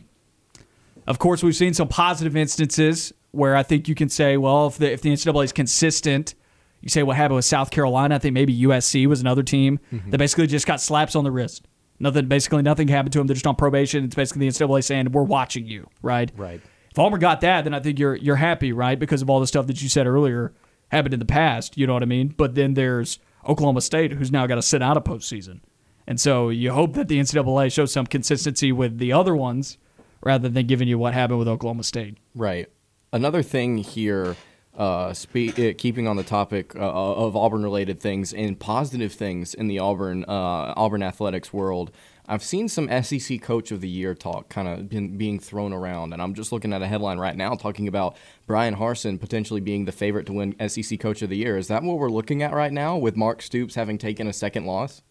Of 1.05 1.19
course, 1.19 1.43
we've 1.43 1.55
seen 1.55 1.73
some 1.73 1.87
positive 1.87 2.35
instances 2.35 3.13
where 3.31 3.55
I 3.55 3.63
think 3.63 3.87
you 3.87 3.95
can 3.95 4.09
say, 4.09 4.35
well, 4.37 4.67
if 4.67 4.77
the 4.77 4.91
if 4.91 5.01
the 5.01 5.11
NCAA 5.11 5.43
is 5.45 5.51
consistent, 5.51 6.35
you 6.81 6.89
say 6.89 7.03
what 7.03 7.17
happened 7.17 7.35
with 7.35 7.45
South 7.45 7.69
Carolina. 7.71 8.15
I 8.15 8.17
think 8.17 8.33
maybe 8.33 8.57
USC 8.61 9.05
was 9.05 9.21
another 9.21 9.43
team 9.43 9.79
that 10.07 10.17
basically 10.17 10.47
just 10.47 10.65
got 10.65 10.81
slaps 10.81 11.15
on 11.15 11.23
the 11.23 11.31
wrist. 11.31 11.67
Nothing, 11.99 12.27
basically 12.27 12.61
nothing 12.61 12.87
happened 12.87 13.11
to 13.13 13.19
them. 13.19 13.27
They're 13.27 13.33
just 13.35 13.45
on 13.45 13.55
probation. 13.55 14.05
It's 14.05 14.15
basically 14.15 14.47
the 14.47 14.53
NCAA 14.53 14.83
saying 14.83 15.11
we're 15.11 15.23
watching 15.23 15.67
you, 15.67 15.89
right? 16.01 16.31
Right. 16.37 16.61
If 16.89 16.97
Auburn 16.97 17.19
got 17.19 17.41
that, 17.41 17.65
then 17.65 17.73
I 17.73 17.79
think 17.79 17.99
you're 17.99 18.15
you're 18.15 18.37
happy, 18.37 18.71
right? 18.71 18.97
Because 18.97 19.21
of 19.21 19.29
all 19.29 19.39
the 19.39 19.47
stuff 19.47 19.67
that 19.67 19.81
you 19.81 19.89
said 19.89 20.07
earlier 20.07 20.53
happened 20.89 21.13
in 21.13 21.19
the 21.19 21.25
past. 21.25 21.77
You 21.77 21.85
know 21.85 21.93
what 21.93 22.01
I 22.01 22.07
mean? 22.07 22.29
But 22.29 22.55
then 22.55 22.73
there's 22.73 23.19
Oklahoma 23.47 23.81
State, 23.81 24.13
who's 24.13 24.31
now 24.31 24.45
got 24.47 24.55
to 24.55 24.61
sit 24.61 24.81
out 24.81 24.97
a 24.97 25.01
postseason, 25.01 25.61
and 26.05 26.19
so 26.19 26.49
you 26.49 26.71
hope 26.71 26.93
that 26.93 27.07
the 27.07 27.19
NCAA 27.19 27.71
shows 27.71 27.91
some 27.91 28.05
consistency 28.05 28.71
with 28.71 28.97
the 28.97 29.13
other 29.13 29.35
ones, 29.35 29.77
rather 30.23 30.49
than 30.49 30.67
giving 30.67 30.87
you 30.87 30.97
what 30.97 31.13
happened 31.13 31.39
with 31.39 31.47
Oklahoma 31.47 31.83
State. 31.83 32.17
Right. 32.35 32.67
Another 33.13 33.41
thing 33.41 33.77
here, 33.77 34.35
uh, 34.77 35.13
spe- 35.13 35.57
uh, 35.57 35.73
keeping 35.77 36.07
on 36.07 36.17
the 36.17 36.23
topic 36.23 36.75
uh, 36.75 36.79
of 36.79 37.35
Auburn-related 37.35 37.99
things 37.99 38.33
and 38.33 38.59
positive 38.59 39.13
things 39.13 39.53
in 39.53 39.67
the 39.67 39.79
Auburn 39.79 40.25
uh, 40.27 40.73
Auburn 40.75 41.01
athletics 41.03 41.51
world, 41.53 41.91
I've 42.29 42.43
seen 42.43 42.69
some 42.69 42.87
SEC 43.01 43.41
Coach 43.41 43.71
of 43.71 43.81
the 43.81 43.89
Year 43.89 44.13
talk 44.13 44.49
kind 44.49 44.67
of 44.67 44.87
been 44.87 45.17
being 45.17 45.39
thrown 45.39 45.73
around, 45.73 46.13
and 46.13 46.21
I'm 46.21 46.35
just 46.35 46.51
looking 46.51 46.71
at 46.73 46.81
a 46.83 46.87
headline 46.87 47.17
right 47.17 47.35
now 47.35 47.55
talking 47.55 47.87
about 47.87 48.15
Bryan 48.45 48.75
Harsin 48.75 49.19
potentially 49.19 49.61
being 49.61 49.85
the 49.85 49.91
favorite 49.91 50.27
to 50.27 50.33
win 50.33 50.55
SEC 50.69 50.99
Coach 50.99 51.23
of 51.23 51.31
the 51.31 51.37
Year. 51.37 51.57
Is 51.57 51.69
that 51.69 51.81
what 51.81 51.97
we're 51.97 52.11
looking 52.11 52.43
at 52.43 52.53
right 52.53 52.71
now, 52.71 52.95
with 52.97 53.15
Mark 53.15 53.41
Stoops 53.41 53.73
having 53.73 53.97
taken 53.97 54.27
a 54.27 54.33
second 54.33 54.65
loss? 54.65 55.01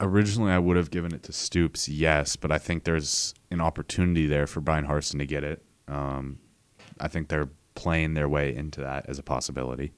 Originally, 0.00 0.50
I 0.50 0.58
would 0.58 0.78
have 0.78 0.90
given 0.90 1.12
it 1.12 1.22
to 1.24 1.32
Stoops, 1.32 1.90
yes, 1.90 2.36
but 2.36 2.50
I 2.50 2.56
think 2.56 2.84
there's 2.84 3.34
an 3.50 3.60
opportunity 3.60 4.26
there 4.26 4.46
for 4.46 4.62
Bryan 4.62 4.86
Harsin 4.86 5.18
to 5.18 5.26
get 5.26 5.44
it. 5.44 5.62
Um, 5.88 6.38
I 6.98 7.08
think 7.08 7.28
they're 7.28 7.50
playing 7.74 8.14
their 8.14 8.30
way 8.30 8.56
into 8.56 8.80
that 8.80 9.04
as 9.10 9.18
a 9.18 9.22
possibility. 9.22 9.92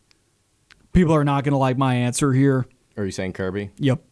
People 0.93 1.15
are 1.15 1.25
not 1.25 1.45
going 1.45 1.53
to 1.53 1.59
like 1.59 1.79
my 1.79 1.95
answer 1.95 2.33
here. 2.33 2.67
Are 2.97 3.05
you 3.05 3.13
saying 3.13 3.35
Kirby? 3.35 3.71
Yep. 3.79 4.03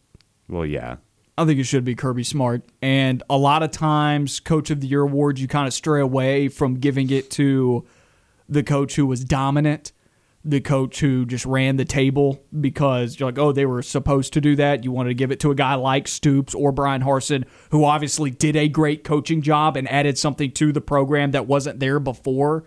Well, 0.47 0.65
yeah. 0.65 0.95
I 1.39 1.45
think 1.45 1.57
it 1.57 1.63
should 1.63 1.85
be 1.85 1.95
Kirby 1.95 2.25
Smart. 2.25 2.63
And 2.81 3.23
a 3.29 3.37
lot 3.37 3.63
of 3.63 3.71
times, 3.71 4.41
Coach 4.41 4.69
of 4.71 4.81
the 4.81 4.87
Year 4.87 5.03
awards, 5.03 5.41
you 5.41 5.47
kind 5.47 5.67
of 5.67 5.73
stray 5.73 6.01
away 6.01 6.49
from 6.49 6.75
giving 6.75 7.09
it 7.09 7.31
to 7.31 7.85
the 8.49 8.61
coach 8.61 8.95
who 8.95 9.05
was 9.05 9.23
dominant, 9.23 9.93
the 10.43 10.59
coach 10.59 10.99
who 10.99 11.25
just 11.25 11.45
ran 11.45 11.77
the 11.77 11.85
table 11.85 12.43
because 12.59 13.17
you're 13.17 13.29
like, 13.29 13.39
oh, 13.39 13.53
they 13.53 13.65
were 13.65 13.81
supposed 13.81 14.33
to 14.33 14.41
do 14.41 14.57
that. 14.57 14.83
You 14.83 14.91
wanted 14.91 15.11
to 15.11 15.13
give 15.13 15.31
it 15.31 15.39
to 15.39 15.51
a 15.51 15.55
guy 15.55 15.75
like 15.75 16.09
Stoops 16.09 16.53
or 16.53 16.73
Bryan 16.73 17.03
Harsin, 17.03 17.45
who 17.71 17.85
obviously 17.85 18.31
did 18.31 18.57
a 18.57 18.67
great 18.67 19.05
coaching 19.05 19.41
job 19.41 19.77
and 19.77 19.89
added 19.89 20.17
something 20.17 20.51
to 20.51 20.73
the 20.73 20.81
program 20.81 21.31
that 21.31 21.47
wasn't 21.47 21.79
there 21.79 22.01
before. 22.01 22.65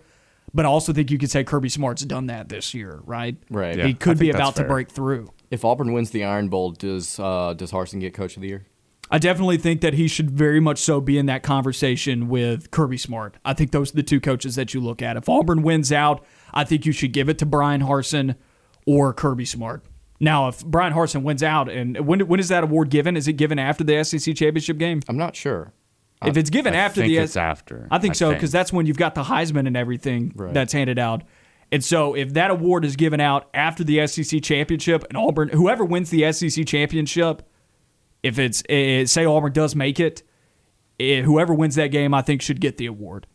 But 0.51 0.65
I 0.65 0.69
also 0.69 0.93
think 0.93 1.11
you 1.11 1.19
could 1.19 1.29
say 1.29 1.43
Kirby 1.43 1.69
Smart's 1.69 2.03
done 2.05 2.27
that 2.27 2.49
this 2.49 2.73
year, 2.73 3.01
right? 3.05 3.37
Right. 3.51 3.77
Yeah, 3.77 3.85
he 3.85 3.93
could 3.93 4.17
be 4.17 4.31
about 4.31 4.55
to 4.55 4.63
break 4.63 4.89
through. 4.89 5.29
If 5.53 5.63
Auburn 5.63 5.93
wins 5.93 6.09
the 6.09 6.23
Iron 6.23 6.49
Bowl, 6.49 6.71
does 6.71 7.19
uh, 7.19 7.53
does 7.53 7.71
Harsin 7.71 7.99
get 7.99 8.15
Coach 8.15 8.35
of 8.35 8.41
the 8.41 8.47
Year? 8.47 8.65
I 9.11 9.19
definitely 9.19 9.57
think 9.57 9.81
that 9.81 9.93
he 9.93 10.07
should 10.07 10.31
very 10.31 10.59
much 10.59 10.79
so 10.79 10.99
be 10.99 11.19
in 11.19 11.27
that 11.27 11.43
conversation 11.43 12.27
with 12.27 12.71
Kirby 12.71 12.97
Smart. 12.97 13.35
I 13.45 13.53
think 13.53 13.69
those 13.69 13.91
are 13.93 13.97
the 13.97 14.01
two 14.03 14.19
coaches 14.19 14.55
that 14.55 14.73
you 14.73 14.81
look 14.81 15.03
at. 15.03 15.15
If 15.15 15.29
Auburn 15.29 15.61
wins 15.61 15.91
out, 15.91 16.25
I 16.55 16.63
think 16.63 16.87
you 16.87 16.91
should 16.91 17.13
give 17.13 17.29
it 17.29 17.37
to 17.37 17.45
Bryan 17.45 17.81
Harsin 17.81 18.35
or 18.87 19.13
Kirby 19.13 19.45
Smart. 19.45 19.83
Now, 20.19 20.47
if 20.47 20.65
Bryan 20.65 20.93
Harsin 20.93 21.21
wins 21.21 21.43
out, 21.43 21.69
and 21.69 22.07
when 22.07 22.21
when 22.27 22.39
is 22.39 22.47
that 22.47 22.63
award 22.63 22.89
given? 22.89 23.15
Is 23.15 23.27
it 23.27 23.33
given 23.33 23.59
after 23.59 23.83
the 23.83 24.03
SEC 24.03 24.35
championship 24.35 24.79
game? 24.79 25.01
I'm 25.07 25.17
not 25.17 25.35
sure. 25.35 25.71
If 26.25 26.35
it's 26.35 26.49
given 26.49 26.73
I 26.73 26.77
after 26.77 27.01
think 27.01 27.09
the 27.11 27.17
it's 27.17 27.37
after. 27.37 27.87
I 27.91 27.99
think 27.99 28.13
I 28.13 28.15
so 28.15 28.33
because 28.33 28.51
that's 28.51 28.73
when 28.73 28.87
you've 28.87 28.97
got 28.97 29.13
the 29.13 29.23
Heisman 29.23 29.67
and 29.67 29.77
everything 29.77 30.31
Right. 30.35 30.53
that's 30.53 30.73
handed 30.73 30.97
out. 30.97 31.21
And 31.73 31.83
so 31.83 32.13
if 32.13 32.33
that 32.35 32.51
award 32.51 32.85
is 32.85 32.95
given 32.95 33.19
out 33.19 33.49
after 33.51 33.83
the 33.83 34.05
SEC 34.05 34.43
championship 34.43 35.05
and 35.09 35.17
Auburn, 35.17 35.49
whoever 35.49 35.83
wins 35.83 36.11
the 36.11 36.31
SEC 36.31 36.67
championship, 36.67 37.41
if 38.21 38.37
it's 38.37 38.61
eh, 38.69 39.05
say 39.05 39.25
Auburn 39.25 39.53
does 39.53 39.75
make 39.75 39.99
it, 39.99 40.21
eh, 40.99 41.23
whoever 41.23 41.51
wins 41.51 41.73
that 41.73 41.87
game, 41.87 42.13
I 42.13 42.21
think 42.21 42.43
should 42.43 42.61
get 42.61 42.77
the 42.77 42.85
award. 42.85 43.25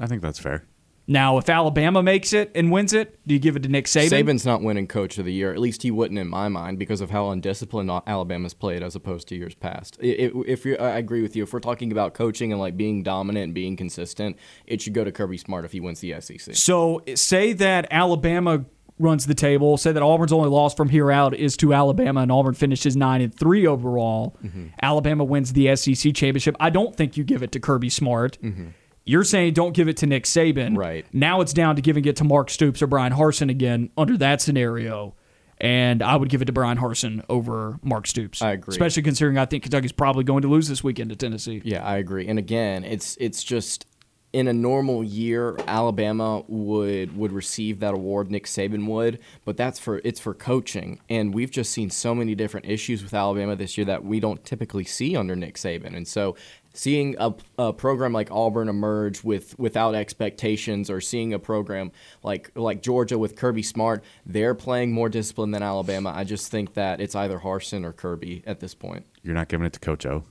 I 0.00 0.08
think 0.08 0.22
that's 0.22 0.40
fair. 0.40 0.64
Now, 1.10 1.38
if 1.38 1.48
Alabama 1.48 2.02
makes 2.02 2.34
it 2.34 2.52
and 2.54 2.70
wins 2.70 2.92
it, 2.92 3.18
do 3.26 3.32
you 3.32 3.40
give 3.40 3.56
it 3.56 3.62
to 3.62 3.68
Nick 3.70 3.86
Saban? 3.86 4.10
Saban's 4.10 4.44
not 4.44 4.62
winning 4.62 4.86
Coach 4.86 5.16
of 5.16 5.24
the 5.24 5.32
Year. 5.32 5.52
At 5.52 5.58
least 5.58 5.82
he 5.82 5.90
wouldn't 5.90 6.18
in 6.18 6.28
my 6.28 6.48
mind 6.48 6.78
because 6.78 7.00
of 7.00 7.08
how 7.08 7.30
undisciplined 7.30 7.90
Alabama's 8.06 8.52
played 8.52 8.82
as 8.82 8.94
opposed 8.94 9.26
to 9.28 9.34
years 9.34 9.54
past. 9.54 9.96
If, 10.00 10.66
I 10.78 10.98
agree 10.98 11.22
with 11.22 11.34
you, 11.34 11.44
if 11.44 11.52
we're 11.54 11.60
talking 11.60 11.90
about 11.92 12.12
coaching 12.12 12.52
and 12.52 12.60
like 12.60 12.76
being 12.76 13.02
dominant 13.02 13.44
and 13.44 13.54
being 13.54 13.74
consistent, 13.74 14.36
it 14.66 14.82
should 14.82 14.92
go 14.92 15.02
to 15.02 15.10
Kirby 15.10 15.38
Smart 15.38 15.64
if 15.64 15.72
he 15.72 15.80
wins 15.80 16.00
the 16.00 16.20
SEC. 16.20 16.54
So 16.54 17.02
say 17.14 17.54
that 17.54 17.86
Alabama 17.90 18.66
runs 18.98 19.26
the 19.26 19.34
table. 19.34 19.78
Say 19.78 19.92
that 19.92 20.02
Auburn's 20.02 20.32
only 20.32 20.50
loss 20.50 20.74
from 20.74 20.90
here 20.90 21.10
out 21.10 21.34
is 21.34 21.56
to 21.58 21.72
Alabama, 21.72 22.20
and 22.20 22.30
Auburn 22.30 22.54
finishes 22.54 22.96
nine 22.96 23.22
and 23.22 23.34
three 23.34 23.66
overall. 23.66 24.36
Mm-hmm. 24.44 24.66
Alabama 24.82 25.24
wins 25.24 25.54
the 25.54 25.74
SEC 25.74 26.14
championship. 26.14 26.56
I 26.60 26.68
don't 26.68 26.94
think 26.94 27.16
you 27.16 27.24
give 27.24 27.42
it 27.42 27.52
to 27.52 27.60
Kirby 27.60 27.88
Smart. 27.88 28.38
Mm-hmm. 28.42 28.68
You're 29.08 29.24
saying 29.24 29.54
don't 29.54 29.72
give 29.72 29.88
it 29.88 29.96
to 29.98 30.06
Nick 30.06 30.24
Saban. 30.24 30.76
Right. 30.76 31.06
Now 31.12 31.40
it's 31.40 31.52
down 31.52 31.76
to 31.76 31.82
giving 31.82 32.04
it 32.04 32.16
to 32.16 32.24
Mark 32.24 32.50
Stoops 32.50 32.82
or 32.82 32.86
Bryan 32.86 33.12
Harsin 33.12 33.50
again 33.50 33.90
under 33.96 34.16
that 34.18 34.42
scenario. 34.42 35.14
And 35.60 36.02
I 36.02 36.14
would 36.14 36.28
give 36.28 36.40
it 36.40 36.44
to 36.44 36.52
Bryan 36.52 36.78
Harsin 36.78 37.24
over 37.28 37.80
Mark 37.82 38.06
Stoops. 38.06 38.42
I 38.42 38.52
agree. 38.52 38.72
Especially 38.72 39.02
considering 39.02 39.38
I 39.38 39.46
think 39.46 39.64
Kentucky's 39.64 39.92
probably 39.92 40.24
going 40.24 40.42
to 40.42 40.48
lose 40.48 40.68
this 40.68 40.84
weekend 40.84 41.10
to 41.10 41.16
Tennessee. 41.16 41.62
Yeah, 41.64 41.84
I 41.84 41.96
agree. 41.96 42.28
And 42.28 42.38
again, 42.38 42.84
it's 42.84 43.16
it's 43.18 43.42
just 43.42 43.86
in 44.32 44.46
a 44.46 44.52
normal 44.52 45.02
year, 45.02 45.56
Alabama 45.66 46.44
would 46.46 47.16
would 47.16 47.32
receive 47.32 47.80
that 47.80 47.94
award. 47.94 48.30
Nick 48.30 48.44
Saban 48.44 48.86
would, 48.86 49.18
but 49.44 49.56
that's 49.56 49.78
for 49.78 50.00
it's 50.04 50.20
for 50.20 50.34
coaching, 50.34 51.00
and 51.08 51.34
we've 51.34 51.50
just 51.50 51.72
seen 51.72 51.90
so 51.90 52.14
many 52.14 52.34
different 52.34 52.66
issues 52.66 53.02
with 53.02 53.14
Alabama 53.14 53.56
this 53.56 53.78
year 53.78 53.86
that 53.86 54.04
we 54.04 54.20
don't 54.20 54.44
typically 54.44 54.84
see 54.84 55.16
under 55.16 55.34
Nick 55.34 55.56
Saban, 55.56 55.96
and 55.96 56.06
so. 56.06 56.36
Seeing 56.78 57.16
a, 57.18 57.34
a 57.58 57.72
program 57.72 58.12
like 58.12 58.30
Auburn 58.30 58.68
emerge 58.68 59.24
with 59.24 59.58
without 59.58 59.96
expectations, 59.96 60.88
or 60.90 61.00
seeing 61.00 61.34
a 61.34 61.38
program 61.40 61.90
like 62.22 62.52
like 62.54 62.82
Georgia 62.82 63.18
with 63.18 63.34
Kirby 63.34 63.64
Smart, 63.64 64.04
they're 64.24 64.54
playing 64.54 64.92
more 64.92 65.08
discipline 65.08 65.50
than 65.50 65.60
Alabama. 65.60 66.12
I 66.14 66.22
just 66.22 66.52
think 66.52 66.74
that 66.74 67.00
it's 67.00 67.16
either 67.16 67.40
Harsin 67.40 67.84
or 67.84 67.92
Kirby 67.92 68.44
at 68.46 68.60
this 68.60 68.74
point. 68.76 69.06
You're 69.24 69.34
not 69.34 69.48
giving 69.48 69.66
it 69.66 69.72
to 69.72 69.80
Coach 69.80 70.06
O. 70.06 70.22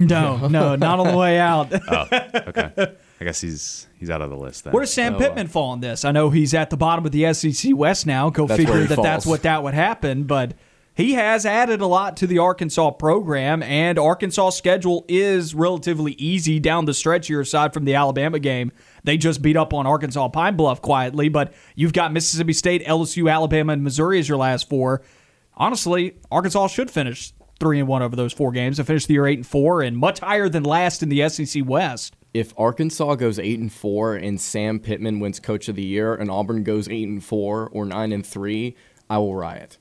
No, 0.00 0.48
no, 0.48 0.74
not 0.88 0.98
on 0.98 1.06
the 1.12 1.16
way 1.16 1.38
out. 1.38 1.72
Oh, 1.88 2.06
okay. 2.48 2.96
I 3.20 3.24
guess 3.24 3.40
he's 3.40 3.86
he's 4.00 4.10
out 4.10 4.20
of 4.20 4.30
the 4.30 4.36
list 4.36 4.64
then. 4.64 4.72
Where 4.72 4.82
does 4.82 4.92
Sam 4.92 5.14
Oh, 5.14 5.18
Pittman 5.18 5.46
uh, 5.46 5.50
fall 5.50 5.74
in 5.74 5.80
this? 5.80 6.04
I 6.04 6.10
know 6.10 6.30
he's 6.30 6.54
at 6.54 6.70
the 6.70 6.76
bottom 6.76 7.06
of 7.06 7.12
the 7.12 7.32
SEC 7.32 7.70
West 7.76 8.04
now. 8.04 8.30
Go 8.30 8.48
That's 8.48 8.58
figure 8.58 8.72
where 8.72 8.82
he 8.82 8.88
that 8.88 9.00
that's 9.00 9.26
what 9.26 9.42
that 9.42 9.62
would 9.62 9.74
happen. 9.74 10.24
But 10.24 10.54
he 10.94 11.14
has 11.14 11.46
added 11.46 11.80
a 11.80 11.86
lot 11.86 12.16
to 12.18 12.26
the 12.26 12.38
Arkansas 12.38 12.90
program, 12.92 13.62
and 13.62 13.98
Arkansas' 13.98 14.50
schedule 14.50 15.04
is 15.08 15.54
relatively 15.54 16.12
easy 16.12 16.60
down 16.60 16.84
the 16.84 16.94
stretch 16.94 17.28
here, 17.28 17.40
aside 17.40 17.72
from 17.72 17.84
the 17.84 17.94
Alabama 17.94 18.38
game. 18.38 18.72
They 19.04 19.16
just 19.16 19.40
beat 19.40 19.56
up 19.56 19.72
on 19.72 19.86
Arkansas 19.86 20.28
Pine 20.28 20.56
Bluff 20.56 20.82
quietly, 20.82 21.28
but 21.28 21.54
you've 21.74 21.92
got 21.94 22.12
Mississippi 22.12 22.52
State, 22.52 22.84
LSU, 22.84 23.32
Alabama, 23.32 23.72
and 23.72 23.82
Missouri 23.82 24.18
as 24.18 24.28
your 24.28 24.38
last 24.38 24.68
four. 24.68 25.02
Honestly, 25.54 26.18
Arkansas 26.30 26.68
should 26.68 26.90
finish 26.90 27.32
three 27.58 27.78
and 27.78 27.88
one 27.88 28.02
over 28.02 28.16
those 28.16 28.32
four 28.32 28.50
games 28.52 28.78
and 28.78 28.86
finish 28.86 29.06
the 29.06 29.14
year 29.14 29.26
eight 29.26 29.38
and 29.38 29.46
four, 29.46 29.82
and 29.82 29.96
much 29.96 30.20
higher 30.20 30.48
than 30.48 30.62
last 30.62 31.02
in 31.02 31.08
the 31.08 31.28
SEC 31.28 31.62
West. 31.64 32.16
if 32.34 32.52
Arkansas 32.58 33.14
goes 33.16 33.38
eight 33.38 33.58
and 33.60 33.72
four 33.72 34.14
and 34.14 34.40
Sam 34.40 34.78
Pittman 34.78 35.20
wins 35.20 35.38
Coach 35.38 35.68
of 35.68 35.76
the 35.76 35.82
Year 35.82 36.14
and 36.14 36.30
Auburn 36.30 36.64
goes 36.64 36.88
eight 36.88 37.06
and 37.08 37.22
four 37.22 37.68
or 37.72 37.84
nine 37.84 38.10
and 38.12 38.26
three, 38.26 38.74
I 39.08 39.18
will 39.18 39.34
riot. 39.34 39.78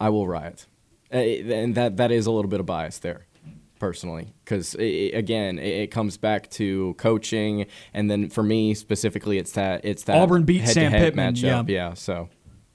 I 0.00 0.08
will 0.08 0.26
riot, 0.26 0.66
Uh, 1.12 1.18
and 1.18 1.74
that 1.74 1.98
that 1.98 2.10
is 2.10 2.26
a 2.26 2.30
little 2.30 2.48
bit 2.48 2.58
of 2.60 2.66
bias 2.66 2.98
there, 2.98 3.26
personally, 3.78 4.32
because 4.44 4.74
again, 4.74 5.58
it, 5.58 5.82
it 5.82 5.90
comes 5.90 6.16
back 6.16 6.48
to 6.52 6.94
coaching, 6.94 7.66
and 7.92 8.10
then 8.10 8.30
for 8.30 8.42
me 8.42 8.74
specifically, 8.74 9.38
it's 9.38 9.52
that 9.52 9.84
it's 9.84 10.04
that 10.04 10.16
Auburn 10.16 10.44
beat 10.44 10.66
Sam 10.66 10.92
Pittman, 10.92 11.34
matchup. 11.34 11.68
yeah. 11.68 11.88
yeah. 11.88 11.94
So 11.94 12.28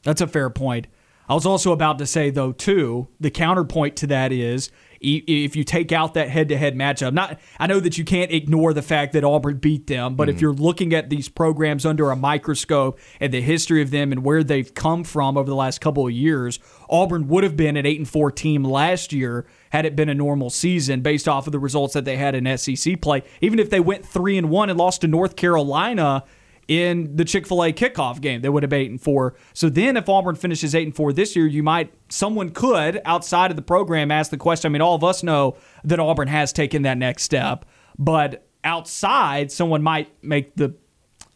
That's 0.04 0.22
a 0.22 0.28
fair 0.28 0.50
point. 0.50 0.88
I 1.28 1.34
was 1.34 1.46
also 1.48 1.72
about 1.72 1.98
to 1.98 2.06
say 2.06 2.30
though 2.30 2.52
too, 2.52 3.08
the 3.20 3.32
counterpoint 3.32 3.96
to 3.98 4.08
that 4.08 4.32
is 4.32 4.70
if 5.02 5.56
you 5.56 5.64
take 5.64 5.92
out 5.92 6.14
that 6.14 6.30
head-to-head 6.30 6.76
matchup. 6.76 7.14
Not 7.14 7.40
I 7.60 7.68
know 7.68 7.80
that 7.80 7.98
you 7.98 8.06
can't 8.06 8.32
ignore 8.32 8.74
the 8.74 8.82
fact 8.82 9.14
that 9.14 9.24
Auburn 9.24 9.58
beat 9.58 9.88
them, 9.88 10.16
but 10.16 10.30
if 10.30 10.36
mm-hmm. 10.36 10.42
you're 10.42 10.54
looking 10.54 10.94
at 10.94 11.10
these 11.10 11.30
programs 11.30 11.86
under 11.86 12.12
a 12.12 12.16
microscope 12.16 13.00
and 13.20 13.34
the 13.34 13.42
history 13.42 13.82
of 13.82 13.92
them 13.92 14.12
and 14.12 14.24
where 14.24 14.44
they've 14.44 14.74
come 14.74 15.04
from 15.04 15.38
over 15.38 15.50
the 15.50 15.56
last 15.56 15.82
couple 15.82 16.06
of 16.06 16.14
years, 16.14 16.60
Auburn 16.90 17.28
would 17.28 17.44
have 17.44 17.56
been 17.56 17.78
an 17.78 17.86
8 17.86 18.00
and 18.00 18.10
4 18.10 18.32
team 18.32 18.64
last 18.64 19.14
year 19.14 19.46
had 19.70 19.86
it 19.86 19.96
been 19.96 20.10
a 20.10 20.14
normal 20.14 20.50
season 20.50 21.02
based 21.02 21.28
off 21.28 21.48
of 21.48 21.52
the 21.52 21.60
results 21.60 21.94
that 21.94 22.06
they 22.06 22.16
had 22.18 22.36
in 22.36 22.58
SEC 22.58 23.02
play. 23.02 23.24
Even 23.42 23.60
if 23.60 23.70
they 23.70 23.80
went 23.80 24.06
3 24.06 24.38
and 24.38 24.50
1 24.50 24.70
and 24.70 24.80
lost 24.80 25.02
to 25.02 25.08
North 25.08 25.36
Carolina, 25.36 26.24
in 26.68 27.16
the 27.16 27.26
Chick 27.26 27.48
Fil 27.48 27.64
A 27.64 27.74
kickoff 27.74 28.22
game. 28.22 28.42
They 28.42 28.50
would 28.50 28.64
have 28.64 28.74
eight 28.74 28.90
and 28.90 29.02
four. 29.02 29.36
So 29.54 29.70
then, 29.70 29.98
if 29.98 30.10
Auburn 30.10 30.36
finishes 30.36 30.74
eight 30.74 30.88
and 30.88 30.96
four 30.96 31.14
this 31.14 31.36
year, 31.36 31.46
you 31.46 31.64
might 31.64 31.94
someone 32.10 32.50
could 32.50 33.02
outside 33.06 33.52
of 33.52 33.58
the 33.58 33.64
program 33.64 34.12
ask 34.12 34.32
the 34.32 34.38
question. 34.38 34.70
I 34.70 34.74
mean, 34.74 34.82
all 34.82 34.96
of 34.96 35.04
us 35.04 35.24
know 35.24 35.58
that 35.84 36.00
Auburn 36.00 36.28
has 36.28 36.52
taken 36.54 36.84
that 36.84 36.98
next 36.98 37.24
step, 37.24 37.66
but 37.98 38.46
outside, 38.64 39.52
someone 39.52 39.84
might 39.84 40.12
make 40.24 40.56
the 40.56 40.76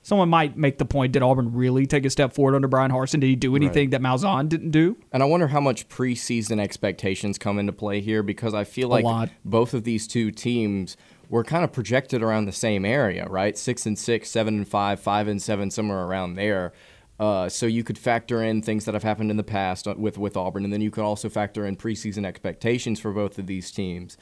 someone 0.01 0.29
might 0.29 0.57
make 0.57 0.79
the 0.79 0.85
point 0.85 1.13
did 1.13 1.21
Auburn 1.21 1.53
really 1.53 1.85
take 1.85 2.03
a 2.03 2.09
step 2.09 2.33
forward 2.33 2.55
under 2.55 2.67
Bryan 2.67 2.91
Harsin? 2.91 3.19
Did 3.19 3.27
he 3.27 3.35
do 3.35 3.55
anything 3.55 3.91
that 3.91 4.01
Malzahn 4.01 4.49
didn't 4.49 4.71
do? 4.71 4.97
And 5.11 5.21
I 5.21 5.27
wonder 5.27 5.47
how 5.47 5.59
much 5.59 5.87
preseason 5.87 6.59
expectations 6.59 7.37
come 7.37 7.59
into 7.59 7.73
play 7.73 8.01
here 8.01 8.23
because 8.23 8.55
I 8.55 8.63
feel 8.63 8.87
like 8.89 9.29
both 9.45 9.73
of 9.73 9.83
these 9.83 10.07
two 10.07 10.31
teams 10.31 10.97
were 11.29 11.43
kind 11.43 11.63
of 11.63 11.71
projected 11.71 12.23
around 12.23 12.45
the 12.45 12.51
same 12.51 12.83
area, 12.83 13.25
right? 13.29 13.57
Six 13.57 13.85
and 13.85 13.97
six, 13.97 14.29
seven 14.29 14.57
and 14.57 14.67
five, 14.67 14.99
five 14.99 15.27
and 15.27 15.41
seven, 15.41 15.69
somewhere 15.69 16.03
around 16.03 16.33
there. 16.33 16.73
Uh, 17.19 17.49
so 17.49 17.65
you 17.65 17.83
could 17.83 17.97
factor 17.97 18.41
in 18.41 18.61
things 18.61 18.85
that 18.85 18.93
have 18.93 19.03
happened 19.03 19.29
in 19.29 19.37
the 19.37 19.43
past 19.43 19.85
with 19.97 20.17
with 20.17 20.35
Auburn, 20.37 20.63
and 20.63 20.73
then 20.73 20.81
you 20.81 20.89
could 20.89 21.03
also 21.03 21.29
factor 21.29 21.65
in 21.65 21.75
preseason 21.75 22.25
expectations 22.25 22.99
for 22.99 23.11
both 23.11 23.37
of 23.37 23.45
these 23.45 23.71
teams. 23.71 24.17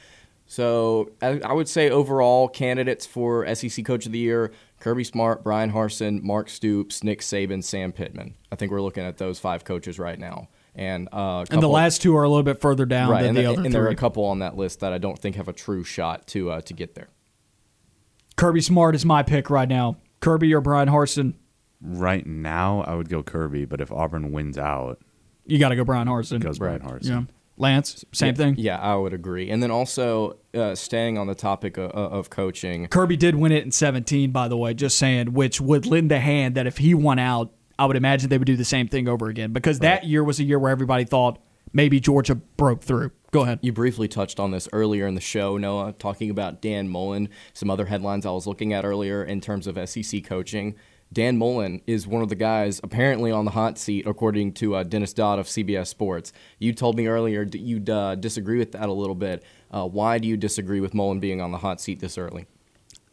So 0.47 1.11
I, 1.21 1.39
I 1.43 1.53
would 1.53 1.67
say 1.67 1.89
overall 1.89 2.47
candidates 2.47 3.05
for 3.05 3.53
SEC 3.53 3.85
Coach 3.85 4.05
of 4.05 4.11
the 4.11 4.19
Year: 4.19 4.51
Kirby 4.79 5.03
Smart, 5.03 5.43
Bryan 5.43 5.71
Harsin, 5.71 6.23
Mark 6.23 6.49
Stoops, 6.49 7.03
Nick 7.03 7.21
Saban, 7.21 7.63
Sam 7.63 7.91
Pittman. 7.91 8.33
I 8.51 8.55
think 8.55 8.71
we're 8.71 8.81
looking 8.81 9.05
at 9.05 9.17
those 9.17 9.39
five 9.39 9.63
coaches 9.63 9.99
right 9.99 10.17
now. 10.17 10.49
And, 10.77 11.09
uh, 11.11 11.43
and 11.49 11.61
the 11.61 11.67
last 11.67 12.01
two 12.03 12.15
are 12.15 12.23
a 12.23 12.29
little 12.29 12.43
bit 12.43 12.61
further 12.61 12.85
down 12.85 13.09
right, 13.09 13.21
than 13.21 13.29
and 13.29 13.37
the, 13.37 13.41
the 13.41 13.47
other 13.47 13.55
and 13.57 13.65
three. 13.65 13.71
there 13.73 13.83
are 13.85 13.89
a 13.89 13.95
couple 13.95 14.23
on 14.25 14.39
that 14.39 14.55
list 14.55 14.79
that 14.81 14.93
I 14.93 14.99
don't 14.99 15.17
think 15.17 15.35
have 15.35 15.47
a 15.47 15.53
true 15.53 15.83
shot 15.83 16.27
to 16.27 16.51
uh, 16.51 16.61
to 16.61 16.73
get 16.73 16.93
there. 16.93 17.09
Kirby 18.35 18.61
Smart 18.61 18.93
is 18.93 19.03
my 19.03 19.23
pick 19.23 19.49
right 19.49 19.67
now. 19.67 19.97
Kirby 20.19 20.53
or 20.53 20.61
Bryan 20.61 20.87
Harsin, 20.89 21.33
Right 21.81 22.25
now, 22.25 22.81
I 22.81 22.95
would 22.95 23.09
go 23.09 23.21
Kirby, 23.21 23.65
but 23.65 23.81
if 23.81 23.91
Auburn 23.91 24.31
wins 24.31 24.57
out, 24.57 24.99
you 25.45 25.59
got 25.59 25.69
to 25.69 25.75
go 25.75 25.83
Bryan 25.83 26.07
Harsin. 26.07 26.39
goes 26.39 26.57
Brian 26.59 26.81
Right. 26.81 27.01
Harsin. 27.01 27.09
Yeah. 27.09 27.21
Lance, 27.59 28.05
same 28.13 28.29
yeah, 28.29 28.33
thing. 28.33 28.55
Yeah, 28.57 28.79
I 28.79 28.95
would 28.95 29.13
agree. 29.13 29.49
And 29.49 29.63
then 29.63 29.71
also 29.71 30.37
uh, 30.53 30.75
staying 30.75 31.17
on 31.17 31.25
the 31.25 31.33
topic 31.33 31.77
of, 31.77 31.89
of 31.91 32.29
coaching, 32.29 32.87
Kirby 32.87 33.17
did 33.17 33.33
win 33.35 33.51
it 33.51 33.63
in 33.63 33.71
17, 33.71 34.31
by 34.31 34.47
the 34.47 34.57
way, 34.57 34.75
just 34.75 34.97
saying, 34.97 35.33
which 35.33 35.59
would 35.59 35.87
lend 35.87 36.11
a 36.11 36.19
hand 36.19 36.53
that 36.55 36.67
if 36.67 36.77
he 36.77 36.93
won 36.93 37.17
out, 37.17 37.51
I 37.79 37.85
would 37.85 37.95
imagine 37.95 38.29
they 38.29 38.37
would 38.37 38.47
do 38.47 38.55
the 38.57 38.65
same 38.65 38.87
thing 38.87 39.07
over 39.07 39.27
again 39.27 39.53
because 39.53 39.79
that 39.79 40.05
year 40.05 40.23
was 40.23 40.39
a 40.39 40.43
year 40.43 40.59
where 40.59 40.71
everybody 40.71 41.03
thought 41.03 41.39
maybe 41.73 41.99
Georgia 41.99 42.35
broke 42.35 42.83
through. 42.83 43.11
Go 43.31 43.41
ahead. 43.41 43.59
You 43.61 43.73
briefly 43.73 44.07
touched 44.07 44.39
on 44.39 44.51
this 44.51 44.67
earlier 44.71 45.05
in 45.05 45.15
the 45.15 45.21
show, 45.21 45.57
Noah, 45.57 45.93
talking 45.93 46.29
about 46.29 46.61
Dan 46.61 46.89
Mullen. 46.89 47.29
Some 47.53 47.69
other 47.69 47.85
headlines 47.85 48.25
I 48.25 48.31
was 48.31 48.47
looking 48.47 48.73
at 48.73 48.85
earlier 48.85 49.23
in 49.23 49.41
terms 49.41 49.67
of 49.67 49.77
SEC 49.89 50.23
coaching. 50.23 50.75
Dan 51.11 51.37
Mullen 51.37 51.81
is 51.87 52.05
one 52.05 52.21
of 52.21 52.29
the 52.29 52.35
guys 52.35 52.81
apparently 52.83 53.31
on 53.31 53.45
the 53.45 53.51
hot 53.51 53.77
seat, 53.77 54.05
according 54.05 54.53
to 54.53 54.75
uh, 54.75 54.83
Dennis 54.83 55.13
Dodd 55.13 55.39
of 55.39 55.45
CBS 55.45 55.87
Sports. 55.87 56.33
You 56.59 56.73
told 56.73 56.97
me 56.97 57.07
earlier 57.07 57.45
that 57.45 57.59
you'd 57.59 57.89
uh, 57.89 58.15
disagree 58.15 58.57
with 58.57 58.73
that 58.73 58.89
a 58.89 58.93
little 58.93 59.15
bit. 59.15 59.43
Uh, 59.71 59.87
why 59.87 60.19
do 60.19 60.27
you 60.27 60.35
disagree 60.35 60.79
with 60.79 60.93
Mullen 60.93 61.19
being 61.19 61.39
on 61.39 61.51
the 61.51 61.59
hot 61.59 61.79
seat 61.79 61.99
this 61.99 62.17
early? 62.17 62.45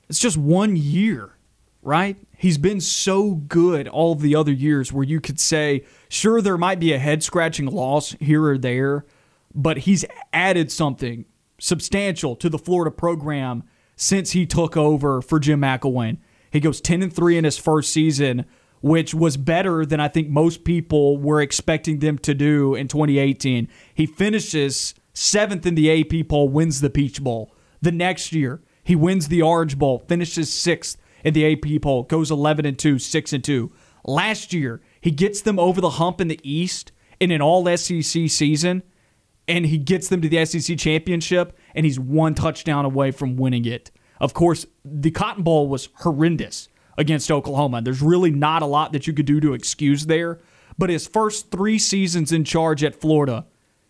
It's 0.09 0.19
just 0.19 0.37
one 0.37 0.77
year, 0.77 1.37
right? 1.85 2.16
He's 2.37 2.59
been 2.59 2.80
so 2.80 3.35
good 3.35 3.87
all 3.87 4.14
the 4.14 4.35
other 4.35 4.53
years 4.53 4.93
where 4.93 5.05
you 5.05 5.20
could 5.20 5.39
say, 5.39 5.85
sure, 6.09 6.41
there 6.41 6.59
might 6.59 6.80
be 6.80 6.93
a 6.93 6.99
head 6.99 7.22
scratching 7.22 7.66
loss 7.66 8.12
here 8.20 8.45
or 8.45 8.59
there, 8.59 9.05
but 9.55 9.78
he's 9.78 10.05
added 10.32 10.72
something 10.72 11.26
substantial 11.59 12.35
to 12.37 12.49
the 12.49 12.59
Florida 12.59 12.91
program 12.91 13.62
since 13.97 14.32
he 14.32 14.47
took 14.47 14.76
over 14.76 15.22
for 15.22 15.39
Jim 15.39 15.61
McElwain. 15.61 16.18
He 16.51 16.61
goes 16.61 16.80
10 16.80 17.03
and 17.03 17.12
3 17.12 17.39
in 17.39 17.45
his 17.45 17.59
first 17.59 17.93
season, 17.93 18.45
which 18.80 19.14
was 19.14 19.37
better 19.37 19.87
than 19.87 20.01
I 20.01 20.09
think 20.09 20.28
most 20.28 20.64
people 20.64 21.18
were 21.18 21.41
expecting 21.41 22.01
them 22.01 22.18
to 22.18 22.35
do 22.35 22.74
in 22.74 22.89
2018. 22.89 23.68
He 23.95 24.07
finishes 24.07 24.95
seventh 25.12 25.64
in 25.66 25.74
the 25.74 26.01
AP 26.01 26.28
poll, 26.28 26.49
wins 26.49 26.80
the 26.80 26.91
Peach 26.91 27.22
Bowl. 27.22 27.55
The 27.80 27.93
next 27.93 28.32
year, 28.32 28.62
he 28.82 28.97
wins 28.97 29.28
the 29.28 29.43
Orange 29.43 29.78
Bowl, 29.78 30.05
finishes 30.07 30.53
sixth 30.53 30.99
in 31.25 31.35
the 31.35 31.53
AP 31.53 31.83
poll, 31.83 32.05
goes 32.05 32.31
11 32.31 32.66
and 32.66 32.79
2, 32.79 32.99
6 32.99 33.33
and 33.33 33.43
2. 33.43 33.72
Last 34.05 34.53
year, 34.53 34.83
he 35.01 35.11
gets 35.11 35.41
them 35.41 35.59
over 35.59 35.81
the 35.81 35.91
hump 35.91 36.20
in 36.20 36.29
the 36.29 36.41
East 36.43 36.93
in 37.18 37.31
an 37.31 37.41
all 37.41 37.64
SEC 37.77 38.29
season, 38.29 38.83
and 39.49 39.66
he 39.66 39.79
gets 39.79 40.09
them 40.09 40.20
to 40.20 40.29
the 40.29 40.45
SEC 40.45 40.79
championship, 40.79 41.59
and 41.75 41.87
he's 41.87 41.99
one 41.99 42.35
touchdown 42.35 42.85
away 42.85 43.11
from 43.11 43.37
winning 43.37 43.64
it. 43.64 43.91
Of 44.20 44.35
course, 44.35 44.66
the 44.85 45.11
Cotton 45.11 45.43
Bowl 45.43 45.68
was 45.68 45.89
horrendous 45.97 46.68
against 46.97 47.31
Oklahoma. 47.31 47.83
There's 47.83 48.03
really 48.03 48.31
not 48.31 48.62
a 48.62 48.66
lot 48.66 48.93
that 48.93 49.07
you 49.07 49.12
could 49.12 49.27
do 49.27 49.41
to 49.41 49.55
excuse 49.55 50.07
there. 50.07 50.41
But 50.79 50.91
his 50.91 51.07
first 51.07 51.51
three 51.51 51.79
seasons 51.79 52.33
in 52.33 52.45
charge 52.45 52.83
at 52.83 53.01
Florida, 53.01 53.47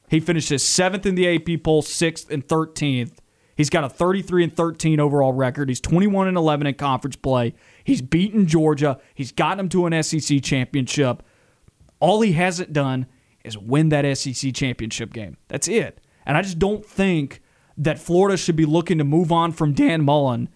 he 0.08 0.20
finishes 0.20 0.66
seventh 0.66 1.06
in 1.06 1.14
the 1.14 1.34
AP 1.34 1.62
poll, 1.62 1.82
sixth 1.82 2.30
and 2.30 2.46
13th. 2.46 3.18
He's 3.56 3.70
got 3.70 3.84
a 3.84 3.88
33 3.88 4.44
and 4.44 4.56
13 4.56 5.00
overall 5.00 5.32
record. 5.32 5.68
He's 5.68 5.80
21 5.80 6.28
and 6.28 6.36
11 6.36 6.66
in 6.66 6.74
conference 6.74 7.16
play. 7.16 7.54
He's 7.84 8.02
beaten 8.02 8.46
Georgia. 8.46 8.98
He's 9.14 9.32
gotten 9.32 9.60
him 9.60 9.68
to 9.70 9.86
an 9.86 10.02
SEC 10.02 10.42
championship. 10.42 11.22
All 12.00 12.20
he 12.20 12.32
hasn't 12.32 12.72
done 12.72 13.06
is 13.44 13.56
win 13.56 13.90
that 13.90 14.16
SEC 14.16 14.52
championship 14.54 15.12
game. 15.12 15.36
That's 15.48 15.68
it. 15.68 16.00
And 16.26 16.36
I 16.36 16.42
just 16.42 16.58
don't 16.58 16.84
think 16.84 17.42
that 17.76 17.98
Florida 17.98 18.36
should 18.36 18.56
be 18.56 18.64
looking 18.64 18.98
to 18.98 19.04
move 19.04 19.30
on 19.30 19.52
from 19.52 19.72
Dan 19.72 20.04
Mullen 20.04 20.48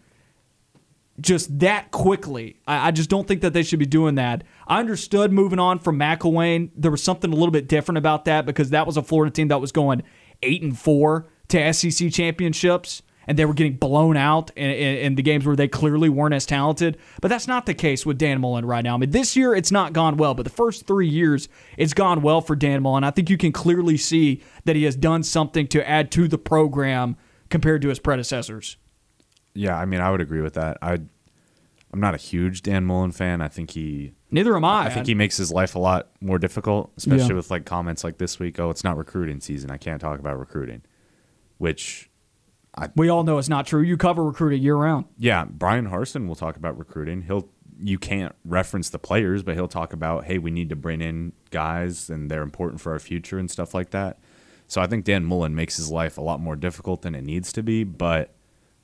just 1.20 1.58
that 1.58 1.90
quickly. 1.90 2.56
I, 2.66 2.88
I 2.88 2.90
just 2.90 3.10
don't 3.10 3.26
think 3.26 3.40
that 3.42 3.52
they 3.52 3.62
should 3.62 3.78
be 3.78 3.86
doing 3.86 4.14
that. 4.16 4.44
I 4.66 4.78
understood 4.80 5.32
moving 5.32 5.58
on 5.58 5.78
from 5.78 5.98
McElwain. 5.98 6.70
There 6.76 6.90
was 6.90 7.02
something 7.02 7.32
a 7.32 7.34
little 7.34 7.50
bit 7.50 7.68
different 7.68 7.98
about 7.98 8.24
that 8.26 8.46
because 8.46 8.70
that 8.70 8.86
was 8.86 8.96
a 8.96 9.02
Florida 9.02 9.32
team 9.32 9.48
that 9.48 9.60
was 9.60 9.72
going 9.72 10.02
eight 10.42 10.62
and 10.62 10.78
four 10.78 11.26
to 11.48 11.72
SEC 11.72 12.10
championships, 12.12 13.02
and 13.26 13.38
they 13.38 13.44
were 13.44 13.52
getting 13.54 13.74
blown 13.76 14.16
out 14.16 14.50
in, 14.56 14.70
in, 14.70 14.96
in 14.98 15.14
the 15.16 15.22
games 15.22 15.44
where 15.44 15.56
they 15.56 15.68
clearly 15.68 16.08
weren't 16.08 16.34
as 16.34 16.46
talented. 16.46 16.96
But 17.20 17.28
that's 17.28 17.46
not 17.46 17.66
the 17.66 17.74
case 17.74 18.06
with 18.06 18.16
Dan 18.18 18.40
Mullen 18.40 18.64
right 18.64 18.82
now. 18.82 18.94
I 18.94 18.98
mean, 18.98 19.10
this 19.10 19.36
year 19.36 19.54
it's 19.54 19.70
not 19.70 19.92
gone 19.92 20.16
well, 20.16 20.34
but 20.34 20.44
the 20.44 20.50
first 20.50 20.86
three 20.86 21.08
years 21.08 21.48
it's 21.76 21.92
gone 21.94 22.22
well 22.22 22.40
for 22.40 22.56
Dan 22.56 22.82
Mullen. 22.82 23.04
I 23.04 23.10
think 23.10 23.28
you 23.28 23.36
can 23.36 23.52
clearly 23.52 23.96
see 23.98 24.42
that 24.64 24.76
he 24.76 24.84
has 24.84 24.96
done 24.96 25.22
something 25.22 25.66
to 25.68 25.86
add 25.88 26.10
to 26.12 26.26
the 26.28 26.38
program 26.38 27.16
compared 27.50 27.82
to 27.82 27.88
his 27.88 27.98
predecessors. 27.98 28.76
Yeah, 29.54 29.76
I 29.76 29.84
mean, 29.84 30.00
I 30.00 30.10
would 30.10 30.20
agree 30.20 30.40
with 30.42 30.54
that. 30.54 30.78
I, 30.80 30.92
I'm 31.92 32.00
not 32.00 32.14
a 32.14 32.18
huge 32.18 32.62
Dan 32.62 32.84
Mullen 32.84 33.12
fan. 33.12 33.40
I 33.40 33.48
think 33.48 33.70
he, 33.72 34.12
Neither 34.30 34.54
am 34.54 34.64
I. 34.64 34.86
I 34.86 34.90
think 34.90 35.06
he 35.06 35.14
makes 35.14 35.36
his 35.38 35.50
life 35.50 35.74
a 35.74 35.78
lot 35.78 36.08
more 36.20 36.38
difficult, 36.38 36.92
especially 36.98 37.28
Yeah. 37.28 37.34
with 37.34 37.50
like 37.50 37.64
comments 37.64 38.04
like 38.04 38.18
this 38.18 38.38
week. 38.38 38.60
Oh, 38.60 38.68
it's 38.70 38.84
not 38.84 38.96
recruiting 38.98 39.40
season. 39.40 39.70
I 39.70 39.78
can't 39.78 40.00
talk 40.00 40.18
about 40.18 40.38
recruiting, 40.38 40.82
which, 41.58 42.10
we 42.96 43.08
all 43.08 43.24
know 43.24 43.38
it's 43.38 43.48
not 43.48 43.66
true. 43.66 43.82
You 43.82 43.96
cover 43.96 44.24
recruiting 44.24 44.62
year 44.62 44.76
round. 44.76 45.06
yeah, 45.18 45.44
Bryan 45.44 45.88
Harsin 45.88 46.26
will 46.28 46.36
talk 46.36 46.56
about 46.56 46.78
recruiting. 46.78 47.22
He'll, 47.22 47.48
you 47.80 47.98
can't 47.98 48.34
reference 48.44 48.90
the 48.90 48.98
players, 48.98 49.42
but 49.42 49.54
he'll 49.54 49.68
talk 49.68 49.92
about, 49.92 50.24
hey, 50.24 50.38
we 50.38 50.50
need 50.50 50.68
to 50.70 50.76
bring 50.76 51.00
in 51.00 51.32
guys 51.50 52.08
and 52.10 52.30
they're 52.30 52.42
important 52.42 52.80
for 52.80 52.92
our 52.92 52.98
future 52.98 53.38
and 53.38 53.50
stuff 53.50 53.74
like 53.74 53.90
that. 53.90 54.18
So 54.66 54.80
I 54.80 54.86
think 54.86 55.04
Dan 55.04 55.24
Mullen 55.24 55.54
makes 55.54 55.76
his 55.76 55.90
life 55.90 56.18
a 56.18 56.20
lot 56.20 56.40
more 56.40 56.56
difficult 56.56 57.02
than 57.02 57.14
it 57.14 57.22
needs 57.22 57.52
to 57.54 57.62
be, 57.62 57.84
but 57.84 58.34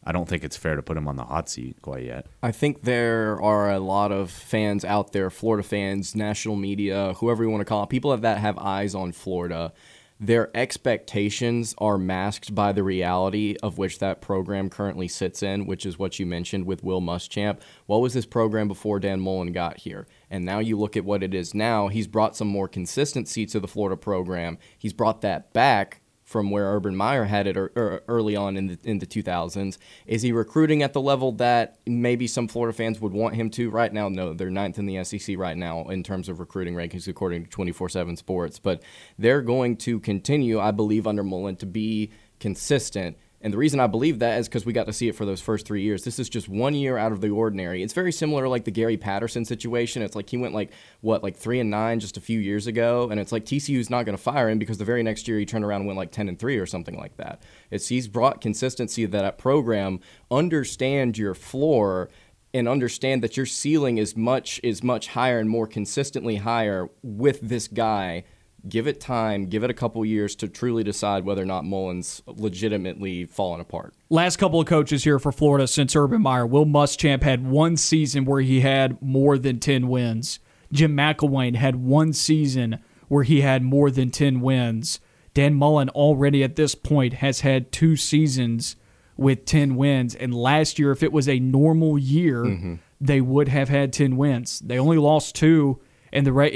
I 0.02 0.12
don't 0.12 0.28
think 0.28 0.44
it's 0.44 0.56
fair 0.56 0.76
to 0.76 0.82
put 0.82 0.96
him 0.96 1.08
on 1.08 1.16
the 1.16 1.24
hot 1.24 1.48
seat 1.48 1.80
quite 1.82 2.04
yet. 2.04 2.26
I 2.42 2.52
think 2.52 2.82
there 2.82 3.40
are 3.42 3.70
a 3.70 3.78
lot 3.78 4.12
of 4.12 4.30
fans 4.30 4.84
out 4.84 5.12
there, 5.12 5.30
Florida 5.30 5.62
fans, 5.62 6.14
national 6.14 6.56
media, 6.56 7.14
whoever 7.18 7.42
you 7.42 7.50
want 7.50 7.60
to 7.62 7.64
call 7.64 7.82
it, 7.82 7.88
people 7.88 8.16
that 8.16 8.38
have 8.38 8.58
eyes 8.58 8.94
on 8.94 9.12
Florida. 9.12 9.72
Their 10.20 10.56
expectations 10.56 11.74
are 11.78 11.98
masked 11.98 12.54
by 12.54 12.72
the 12.72 12.84
reality 12.84 13.56
of 13.62 13.78
which 13.78 13.98
that 13.98 14.20
program 14.20 14.70
currently 14.70 15.08
sits 15.08 15.42
in, 15.42 15.66
which 15.66 15.84
is 15.84 15.98
what 15.98 16.18
you 16.20 16.24
mentioned 16.24 16.66
with 16.66 16.84
Will 16.84 17.00
Muschamp. 17.00 17.60
What 17.86 18.00
was 18.00 18.14
this 18.14 18.24
program 18.24 18.68
before 18.68 19.00
Dan 19.00 19.20
Mullen 19.20 19.52
got 19.52 19.78
here? 19.78 20.06
And 20.30 20.44
now 20.44 20.60
you 20.60 20.78
look 20.78 20.96
at 20.96 21.04
what 21.04 21.24
it 21.24 21.34
is 21.34 21.52
now. 21.52 21.88
He's 21.88 22.06
brought 22.06 22.36
some 22.36 22.48
more 22.48 22.68
consistency 22.68 23.44
to 23.46 23.58
the 23.58 23.66
Florida 23.68 23.96
program. 23.96 24.58
He's 24.78 24.92
brought 24.92 25.20
that 25.22 25.52
back 25.52 26.00
from 26.24 26.50
where 26.50 26.74
Urban 26.74 26.96
Meyer 26.96 27.24
had 27.24 27.46
it 27.46 27.56
er, 27.56 27.70
er, 27.76 28.02
early 28.08 28.34
on 28.34 28.56
in 28.56 28.66
the 28.66 28.78
in 28.82 28.98
the 28.98 29.06
2000s. 29.06 29.78
Is 30.06 30.22
he 30.22 30.32
recruiting 30.32 30.82
at 30.82 30.94
the 30.94 31.00
level 31.00 31.32
that 31.32 31.78
maybe 31.86 32.26
some 32.26 32.48
Florida 32.48 32.74
fans 32.74 33.00
would 33.00 33.12
want 33.12 33.34
him 33.34 33.50
to? 33.50 33.70
Right 33.70 33.92
now, 33.92 34.08
no. 34.08 34.32
They're 34.32 34.50
ninth 34.50 34.78
in 34.78 34.86
the 34.86 35.04
SEC 35.04 35.36
right 35.38 35.56
now 35.56 35.84
in 35.88 36.02
terms 36.02 36.28
of 36.28 36.40
recruiting 36.40 36.74
rankings, 36.74 37.06
according 37.06 37.46
to 37.46 37.50
24/7 37.50 38.16
Sports. 38.16 38.58
But 38.58 38.82
they're 39.18 39.42
going 39.42 39.76
to 39.78 40.00
continue, 40.00 40.58
I 40.58 40.70
believe, 40.70 41.06
under 41.06 41.22
Mullen 41.22 41.56
to 41.56 41.66
be 41.66 42.10
consistent. 42.40 43.16
And 43.44 43.52
the 43.52 43.58
reason 43.58 43.78
I 43.78 43.86
believe 43.86 44.20
that 44.20 44.38
is 44.38 44.48
because 44.48 44.64
we 44.64 44.72
got 44.72 44.86
to 44.86 44.92
see 44.94 45.06
it 45.06 45.14
for 45.14 45.26
those 45.26 45.42
first 45.42 45.66
three 45.66 45.82
years. 45.82 46.02
This 46.02 46.18
is 46.18 46.30
just 46.30 46.48
one 46.48 46.74
year 46.74 46.96
out 46.96 47.12
of 47.12 47.20
the 47.20 47.28
ordinary. 47.28 47.82
It's 47.82 47.92
very 47.92 48.10
similar 48.10 48.48
like 48.48 48.64
the 48.64 48.70
Gary 48.70 48.96
Patterson 48.96 49.44
situation. 49.44 50.00
It's 50.00 50.16
like 50.16 50.30
he 50.30 50.38
went 50.38 50.54
like 50.54 50.72
what, 51.02 51.22
like 51.22 51.36
three 51.36 51.60
and 51.60 51.70
nine 51.70 52.00
just 52.00 52.16
a 52.16 52.22
few 52.22 52.40
years 52.40 52.66
ago, 52.66 53.10
and 53.10 53.20
it's 53.20 53.32
like 53.32 53.44
TCU's 53.44 53.90
not 53.90 54.06
going 54.06 54.16
to 54.16 54.22
fire 54.22 54.48
him 54.48 54.58
because 54.58 54.78
the 54.78 54.84
very 54.86 55.02
next 55.02 55.28
year 55.28 55.38
he 55.38 55.44
turned 55.44 55.62
around 55.62 55.82
and 55.82 55.86
went 55.86 55.98
like 55.98 56.10
ten 56.10 56.26
and 56.26 56.38
three 56.38 56.56
or 56.56 56.64
something 56.64 56.96
like 56.96 57.18
that. 57.18 57.42
It's 57.70 57.88
he's 57.88 58.08
brought 58.08 58.40
consistency 58.40 59.04
to 59.04 59.12
that 59.12 59.36
program. 59.36 60.00
Understand 60.30 61.18
your 61.18 61.34
floor 61.34 62.08
and 62.54 62.66
understand 62.66 63.22
that 63.22 63.36
your 63.36 63.44
ceiling 63.44 63.98
is 63.98 64.16
much 64.16 64.58
is 64.62 64.82
much 64.82 65.08
higher 65.08 65.38
and 65.38 65.50
more 65.50 65.66
consistently 65.66 66.36
higher 66.36 66.88
with 67.02 67.40
this 67.42 67.68
guy 67.68 68.24
give 68.68 68.86
it 68.86 69.00
time, 69.00 69.46
give 69.46 69.62
it 69.62 69.70
a 69.70 69.74
couple 69.74 70.04
years 70.04 70.34
to 70.36 70.48
truly 70.48 70.82
decide 70.82 71.24
whether 71.24 71.42
or 71.42 71.46
not 71.46 71.64
Mullen's 71.64 72.22
legitimately 72.26 73.24
fallen 73.26 73.60
apart. 73.60 73.94
Last 74.10 74.36
couple 74.36 74.60
of 74.60 74.66
coaches 74.66 75.04
here 75.04 75.18
for 75.18 75.32
Florida 75.32 75.66
since 75.66 75.94
Urban 75.94 76.22
Meyer. 76.22 76.46
Will 76.46 76.66
Muschamp 76.66 77.22
had 77.22 77.46
one 77.46 77.76
season 77.76 78.24
where 78.24 78.40
he 78.40 78.60
had 78.60 79.00
more 79.02 79.38
than 79.38 79.60
10 79.60 79.88
wins. 79.88 80.38
Jim 80.72 80.96
McElwain 80.96 81.56
had 81.56 81.76
one 81.76 82.12
season 82.12 82.78
where 83.08 83.22
he 83.22 83.42
had 83.42 83.62
more 83.62 83.90
than 83.90 84.10
10 84.10 84.40
wins. 84.40 85.00
Dan 85.34 85.54
Mullen 85.54 85.88
already 85.90 86.42
at 86.42 86.56
this 86.56 86.74
point 86.74 87.14
has 87.14 87.40
had 87.40 87.72
two 87.72 87.96
seasons 87.96 88.76
with 89.16 89.44
10 89.44 89.76
wins. 89.76 90.14
And 90.14 90.34
last 90.34 90.78
year, 90.78 90.90
if 90.90 91.02
it 91.02 91.12
was 91.12 91.28
a 91.28 91.38
normal 91.38 91.98
year, 91.98 92.44
mm-hmm. 92.44 92.74
they 93.00 93.20
would 93.20 93.48
have 93.48 93.68
had 93.68 93.92
10 93.92 94.16
wins. 94.16 94.60
They 94.60 94.78
only 94.78 94.96
lost 94.96 95.34
two 95.34 95.80
in 96.14 96.24
the 96.24 96.32
re- 96.32 96.48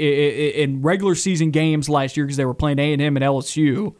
in 0.63 0.81
regular 0.81 1.13
season 1.13 1.51
games 1.51 1.87
last 1.89 2.17
year 2.17 2.25
because 2.25 2.37
they 2.37 2.45
were 2.45 2.55
playing 2.55 2.79
A&M 2.79 2.99
and 3.01 3.19
LSU 3.23 3.93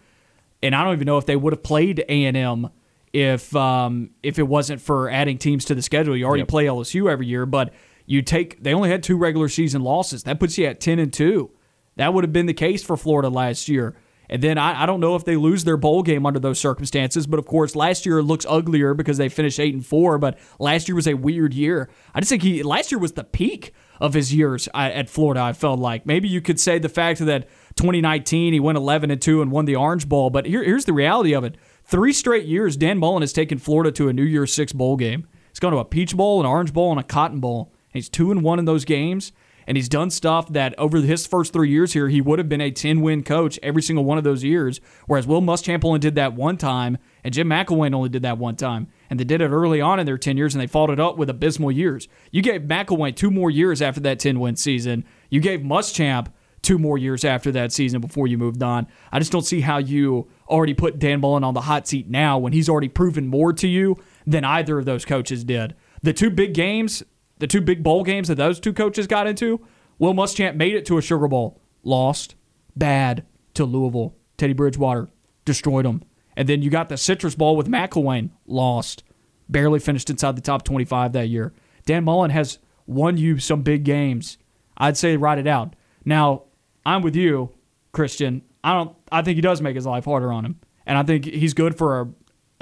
and 0.63 0.73
I 0.75 0.83
don't 0.83 0.93
even 0.93 1.05
know 1.05 1.17
if 1.17 1.25
they 1.25 1.35
would 1.35 1.53
have 1.53 1.63
played 1.63 2.03
A 2.09 2.25
and 2.25 2.35
M 2.35 2.69
if 3.13 3.55
um, 3.55 4.09
if 4.23 4.39
it 4.39 4.47
wasn't 4.47 4.81
for 4.81 5.09
adding 5.09 5.37
teams 5.37 5.65
to 5.65 5.75
the 5.75 5.81
schedule. 5.81 6.15
You 6.17 6.25
already 6.25 6.41
Yep. 6.41 6.47
play 6.49 6.65
LSU 6.65 7.09
every 7.11 7.27
year, 7.27 7.45
but 7.45 7.73
you 8.05 8.21
take 8.21 8.61
they 8.61 8.73
only 8.73 8.89
had 8.89 9.03
two 9.03 9.17
regular 9.17 9.49
season 9.49 9.81
losses. 9.83 10.23
That 10.23 10.39
puts 10.39 10.57
you 10.57 10.65
at 10.65 10.79
ten 10.79 10.99
and 10.99 11.11
two. 11.13 11.51
That 11.95 12.13
would 12.13 12.23
have 12.23 12.33
been 12.33 12.45
the 12.45 12.53
case 12.53 12.83
for 12.83 12.97
Florida 12.97 13.29
last 13.29 13.67
year. 13.69 13.95
And 14.31 14.41
then 14.43 14.57
I, 14.59 14.83
I 14.83 14.85
don't 14.85 14.99
know 14.99 15.15
if 15.15 15.25
they 15.25 15.35
lose 15.35 15.63
their 15.63 15.75
bowl 15.77 16.03
game 16.03 16.25
under 16.25 16.39
those 16.39 16.59
circumstances, 16.59 17.25
but 17.25 17.39
of 17.39 17.45
course 17.47 17.75
last 17.75 18.05
year 18.05 18.21
looks 18.21 18.45
uglier 18.47 18.93
because 18.93 19.17
they 19.17 19.27
finished 19.27 19.59
eight 19.59 19.73
and 19.73 19.83
four. 19.85 20.17
But 20.19 20.37
last 20.59 20.87
year 20.87 20.95
was 20.95 21.07
a 21.07 21.15
weird 21.15 21.53
year. 21.53 21.89
I 22.13 22.19
just 22.19 22.29
think 22.29 22.43
he 22.43 22.61
last 22.63 22.91
year 22.91 22.99
was 22.99 23.13
the 23.13 23.23
peak 23.23 23.73
of 23.99 24.13
his 24.13 24.33
years 24.33 24.67
uh, 24.73 24.89
at 24.93 25.09
Florida. 25.09 25.41
I 25.41 25.53
felt 25.53 25.79
like 25.79 26.05
maybe 26.05 26.27
you 26.27 26.41
could 26.41 26.59
say 26.59 26.79
the 26.79 26.89
fact 26.89 27.19
that 27.19 27.47
2019 27.75 28.53
he 28.53 28.59
went 28.59 28.77
11 28.77 29.11
and 29.11 29.21
two 29.21 29.41
and 29.41 29.51
won 29.51 29.65
the 29.65 29.75
Orange 29.75 30.07
Bowl. 30.07 30.29
But 30.29 30.45
here, 30.45 30.63
here's 30.63 30.85
the 30.85 30.93
reality 30.93 31.33
of 31.33 31.43
it: 31.43 31.55
three 31.85 32.13
straight 32.13 32.45
years 32.45 32.77
Dan 32.77 32.97
Mullen 32.97 33.21
has 33.21 33.33
taken 33.33 33.57
Florida 33.57 33.91
to 33.93 34.09
a 34.09 34.13
New 34.13 34.23
Year's 34.23 34.53
Six 34.53 34.73
bowl 34.73 34.97
game. 34.97 35.27
He's 35.49 35.59
gone 35.59 35.71
to 35.71 35.79
a 35.79 35.85
Peach 35.85 36.15
Bowl, 36.15 36.39
an 36.39 36.45
Orange 36.45 36.73
Bowl, 36.73 36.91
and 36.91 36.99
a 36.99 37.03
Cotton 37.03 37.39
Bowl. 37.39 37.71
He's 37.91 38.09
two 38.09 38.31
and 38.31 38.43
one 38.43 38.59
in 38.59 38.65
those 38.65 38.85
games 38.85 39.31
and 39.69 39.77
he's 39.77 39.87
done 39.87 40.09
stuff 40.09 40.49
that 40.49 40.73
over 40.79 40.97
his 40.97 41.27
first 41.27 41.53
three 41.53 41.69
years 41.69 41.93
here, 41.93 42.09
he 42.09 42.21
would 42.21 42.39
have 42.39 42.49
been 42.49 42.59
a 42.59 42.71
10 42.71 43.01
win 43.01 43.21
coach 43.21 43.59
every 43.61 43.83
single 43.83 44.03
one 44.03 44.17
of 44.17 44.23
those 44.23 44.43
years. 44.43 44.81
Whereas 45.05 45.27
Will 45.27 45.43
Muschamp 45.43 45.85
only 45.85 45.99
did 45.99 46.15
that 46.15 46.33
one 46.33 46.57
time, 46.57 46.97
and 47.23 47.31
Jim 47.31 47.47
McElwain 47.47 47.93
only 47.93 48.09
did 48.09 48.23
that 48.23 48.39
one 48.39 48.55
time. 48.55 48.87
And 49.09 49.19
they 49.19 49.23
did 49.23 49.41
it 49.41 49.49
early 49.49 49.81
on 49.81 49.99
in 49.99 50.05
their 50.05 50.17
10 50.17 50.37
years, 50.37 50.53
and 50.53 50.61
they 50.61 50.67
followed 50.67 50.91
it 50.91 50.99
up 50.99 51.17
with 51.17 51.29
abysmal 51.29 51.71
years. 51.71 52.07
You 52.31 52.41
gave 52.41 52.61
McElwain 52.61 53.15
two 53.15 53.31
more 53.31 53.49
years 53.49 53.81
after 53.81 53.99
that 54.01 54.19
10 54.19 54.39
win 54.39 54.55
season. 54.55 55.03
You 55.29 55.39
gave 55.39 55.61
Muschamp 55.61 56.27
two 56.61 56.77
more 56.77 56.97
years 56.97 57.23
after 57.23 57.51
that 57.53 57.71
season 57.71 58.01
before 58.01 58.27
you 58.27 58.37
moved 58.37 58.61
on. 58.61 58.87
I 59.11 59.19
just 59.19 59.31
don't 59.31 59.45
see 59.45 59.61
how 59.61 59.77
you 59.77 60.29
already 60.47 60.73
put 60.73 60.99
Dan 60.99 61.21
Mullen 61.21 61.43
on 61.43 61.53
the 61.53 61.61
hot 61.61 61.87
seat 61.87 62.09
now 62.09 62.37
when 62.37 62.53
he's 62.53 62.69
already 62.69 62.89
proven 62.89 63.27
more 63.27 63.53
to 63.53 63.67
you 63.67 63.97
than 64.27 64.43
either 64.43 64.77
of 64.77 64.85
those 64.85 65.05
coaches 65.05 65.43
did. 65.43 65.75
The 66.03 66.13
two 66.13 66.29
big 66.29 66.53
games, 66.53 67.03
the 67.39 67.47
two 67.47 67.61
big 67.61 67.83
bowl 67.83 68.03
games 68.03 68.27
that 68.27 68.35
those 68.35 68.59
two 68.59 68.73
coaches 68.73 69.07
got 69.07 69.27
into, 69.27 69.65
Will 69.97 70.13
Muschamp 70.13 70.55
made 70.55 70.75
it 70.75 70.85
to 70.85 70.97
a 70.97 71.01
Sugar 71.01 71.27
Bowl, 71.27 71.61
lost, 71.83 72.35
bad 72.75 73.25
to 73.53 73.65
Louisville. 73.65 74.15
Teddy 74.37 74.53
Bridgewater 74.53 75.09
destroyed 75.43 75.85
them. 75.85 76.03
And 76.39 76.47
then 76.47 76.61
you 76.61 76.69
got 76.69 76.87
the 76.87 76.95
Citrus 76.95 77.35
Bowl 77.35 77.57
with 77.57 77.67
McElwain, 77.67 78.29
lost, 78.47 79.03
barely 79.49 79.77
finished 79.77 80.09
inside 80.09 80.37
the 80.37 80.41
top 80.41 80.63
25 80.63 81.11
that 81.11 81.27
year. 81.27 81.51
Dan 81.85 82.05
Mullen 82.05 82.31
has 82.31 82.59
won 82.87 83.17
you 83.17 83.39
some 83.39 83.61
big 83.61 83.83
games. 83.83 84.37
I'd 84.77 84.95
say 84.95 85.17
write 85.17 85.37
it 85.37 85.47
out. 85.47 85.75
Now, 86.05 86.43
I'm 86.85 87.01
with 87.01 87.17
you, 87.17 87.51
Christian. 87.91 88.41
I 88.63 88.73
don't. 88.73 88.95
I 89.11 89.21
think 89.21 89.35
he 89.35 89.41
does 89.41 89.61
make 89.61 89.75
his 89.75 89.85
life 89.85 90.05
harder 90.05 90.31
on 90.31 90.45
him, 90.45 90.61
and 90.85 90.97
I 90.97 91.03
think 91.03 91.25
he's 91.25 91.53
good 91.53 91.77
for 91.77 91.99
a, 91.99 92.07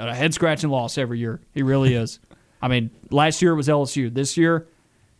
a 0.08 0.12
head 0.14 0.34
scratching 0.34 0.70
loss 0.70 0.98
every 0.98 1.20
year. 1.20 1.40
He 1.54 1.62
really 1.62 1.94
is. 1.94 2.18
I 2.62 2.66
mean, 2.66 2.90
last 3.12 3.40
year 3.40 3.52
it 3.52 3.56
was 3.56 3.68
LSU. 3.68 4.12
This 4.12 4.36
year, 4.36 4.66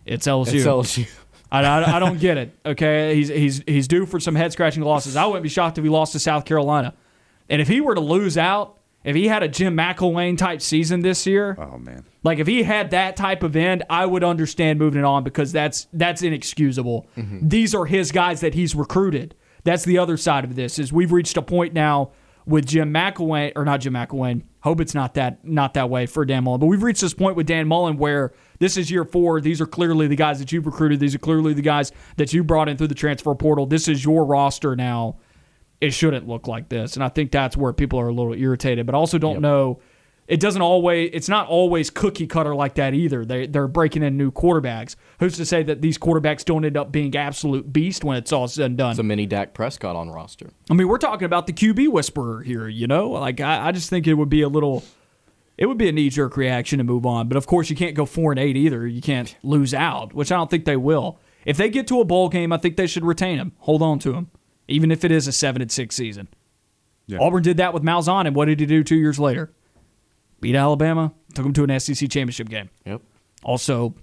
it's 0.05 0.27
LSU. 0.27 0.55
It's 0.55 0.67
LSU. 0.67 1.09
I, 1.53 1.63
I, 1.63 1.97
I 1.97 1.99
don't 2.01 2.19
get 2.19 2.39
it. 2.39 2.59
Okay, 2.67 3.15
he's 3.15 3.29
he's 3.29 3.63
he's 3.69 3.87
due 3.87 4.05
for 4.05 4.19
some 4.19 4.35
head 4.35 4.53
scratching 4.53 4.83
losses. 4.83 5.15
I 5.15 5.27
wouldn't 5.27 5.45
be 5.45 5.49
shocked 5.49 5.79
if 5.79 5.85
he 5.85 5.91
lost 5.91 6.13
to 6.15 6.19
South 6.19 6.45
Carolina, 6.45 6.95
and 7.49 7.61
if 7.63 7.69
he 7.69 7.81
were 7.81 7.95
to 7.95 8.01
lose 8.01 8.37
out, 8.39 8.79
if 9.05 9.15
he 9.15 9.29
had 9.29 9.43
a 9.43 9.49
Jim 9.49 9.77
McElwain 9.77 10.37
type 10.37 10.61
season 10.61 11.01
this 11.03 11.27
year, 11.27 11.57
Oh 11.59 11.79
man. 11.79 12.05
like 12.25 12.39
if 12.41 12.47
he 12.47 12.63
had 12.65 12.91
that 12.91 13.17
type 13.17 13.43
of 13.43 13.55
end, 13.57 13.85
I 13.89 14.05
would 14.07 14.25
understand 14.25 14.79
moving 14.79 14.99
it 15.01 15.05
on 15.05 15.25
because 15.25 15.53
that's 15.53 15.87
that's 15.93 16.23
inexcusable. 16.23 17.07
Mm-hmm. 17.17 17.49
These 17.49 17.75
are 17.75 17.87
his 17.87 18.13
guys 18.13 18.41
that 18.41 18.55
he's 18.55 18.75
recruited. 18.75 19.35
That's 19.65 19.85
the 19.85 19.99
other 19.99 20.17
side 20.17 20.45
of 20.45 20.57
this 20.57 20.79
is 20.79 20.93
we've 20.93 21.13
reached 21.13 21.37
a 21.37 21.43
point 21.43 21.73
now 21.75 22.11
with 22.47 22.67
Jim 22.67 22.93
McElwain 22.93 23.53
or 23.57 23.65
not 23.65 23.81
Jim 23.81 23.93
McElwain. 23.95 24.43
Hope 24.63 24.81
it's 24.81 24.95
not 24.95 25.15
that 25.15 25.45
not 25.45 25.75
that 25.75 25.89
way 25.89 26.07
for 26.07 26.25
Dan 26.25 26.45
Mullen, 26.45 26.61
but 26.61 26.67
we've 26.67 26.83
reached 26.83 27.01
this 27.01 27.15
point 27.15 27.37
with 27.37 27.47
Dan 27.47 27.69
Mullen 27.69 27.97
where 27.99 28.33
this 28.59 28.77
is 28.77 28.91
year 28.91 29.05
four. 29.05 29.41
These 29.41 29.61
are 29.61 29.67
clearly 29.67 30.09
the 30.09 30.17
guys 30.17 30.39
that 30.41 30.51
you've 30.51 30.67
recruited. 30.67 30.99
These 31.01 31.15
are 31.15 31.19
clearly 31.21 31.55
the 31.55 31.63
guys 31.63 31.93
that 32.17 32.33
you 32.33 32.43
brought 32.43 32.69
in 32.69 32.77
through 32.77 32.89
the 32.89 32.95
transfer 32.95 33.35
portal. 33.37 33.67
This 33.67 33.87
is 33.87 34.05
your 34.05 34.25
roster 34.25 34.75
now. 34.75 35.19
It 35.81 35.93
shouldn't 35.93 36.27
look 36.27 36.49
like 36.49 36.69
this, 36.69 36.95
and 36.95 37.05
I 37.05 37.09
think 37.09 37.31
that's 37.31 37.57
where 37.57 37.73
people 37.73 38.01
are 38.01 38.09
a 38.09 38.13
little 38.13 38.35
irritated. 38.35 38.85
But 38.87 38.95
also 38.95 39.19
don't 39.19 39.41
know 39.41 39.81
it 40.29 40.41
doesn't 40.41 40.61
always 40.61 41.11
it's 41.15 41.29
not 41.29 41.49
always 41.49 41.89
cookie 41.89 42.27
cutter 42.27 42.55
like 42.55 42.75
that 42.75 42.93
either. 42.93 43.25
They 43.25 43.47
they're 43.47 43.67
breaking 43.67 44.03
in 44.03 44.19
new 44.19 44.31
quarterbacks. 44.31 44.95
Who's 45.21 45.37
to 45.39 45.47
say 45.47 45.63
that 45.63 45.81
these 45.81 45.97
quarterbacks 45.97 46.45
don't 46.45 46.67
end 46.67 46.77
up 46.77 46.93
being 46.93 47.17
absolute 47.17 47.73
beast 47.73 48.05
when 48.05 48.19
it's 48.19 48.31
all 48.31 48.47
said 48.47 48.67
and 48.67 48.79
done? 48.79 48.91
It's 48.91 49.01
a 49.01 49.03
mini 49.03 49.25
Dak 49.25 49.55
Prescott 49.55 49.97
on 49.97 50.11
roster. 50.11 50.51
I 50.71 50.75
mean, 50.75 50.87
we're 50.87 50.99
talking 50.99 51.25
about 51.25 51.47
the 51.47 51.55
QB 51.55 51.89
whisperer 51.89 52.43
here, 52.43 52.69
you 52.69 52.87
know? 52.87 53.09
Like 53.09 53.41
I, 53.41 53.69
I 53.69 53.73
just 53.73 53.89
think 53.89 54.07
it 54.07 54.15
would 54.15 54.29
be 54.29 54.43
a 54.43 54.49
little 54.49 54.85
it 55.57 55.65
would 55.67 55.79
be 55.79 55.89
a 55.89 55.93
knee 55.93 56.11
jerk 56.11 56.37
reaction 56.37 56.77
to 56.77 56.85
move 56.85 57.07
on. 57.07 57.29
But 57.29 57.39
of 57.39 57.47
course 57.47 57.71
you 57.71 57.77
can't 57.77 57.95
go 57.95 58.05
four 58.05 58.31
and 58.31 58.39
eight 58.39 58.57
either. 58.57 58.87
You 58.87 59.01
can't 59.01 59.35
lose 59.43 59.73
out, 59.73 60.13
which 60.13 60.31
I 60.31 60.37
don't 60.37 60.51
think 60.51 60.67
they 60.67 60.77
will. 60.77 61.19
If 61.47 61.57
they 61.57 61.71
get 61.71 61.89
to 61.89 62.01
a 62.01 62.05
bowl 62.05 62.29
game, 62.29 62.53
I 62.53 62.59
think 62.59 62.77
they 62.77 62.87
should 62.87 63.05
retain 63.05 63.39
him. 63.39 63.53
Hold 63.61 63.81
on 63.81 63.99
to 64.01 64.13
him. 64.13 64.31
Even 64.69 64.91
if 64.91 65.05
it 65.05 65.11
is 65.11 65.27
a 65.27 65.33
seven 65.33 65.63
and 65.63 65.73
six 65.73 65.97
season. 65.97 66.29
Yeah. 67.07 67.19
Auburn 67.21 67.43
did 67.43 67.57
that 67.57 67.73
with 67.73 67.83
Malzahn, 67.83 68.27
and 68.27 68.37
what 68.37 68.47
did 68.47 68.61
he 68.61 68.67
do 68.67 68.85
two 68.85 68.97
years 68.97 69.19
later? 69.19 69.51
Beat 70.41 70.55
Alabama, 70.55 71.13
took 71.35 71.47
him 71.47 71.53
to 71.55 71.65
an 71.65 71.81
SEC 71.81 72.09
championship 72.11 72.49
game. 72.49 72.69
Yep. 72.85 73.01
Also, 73.43 73.95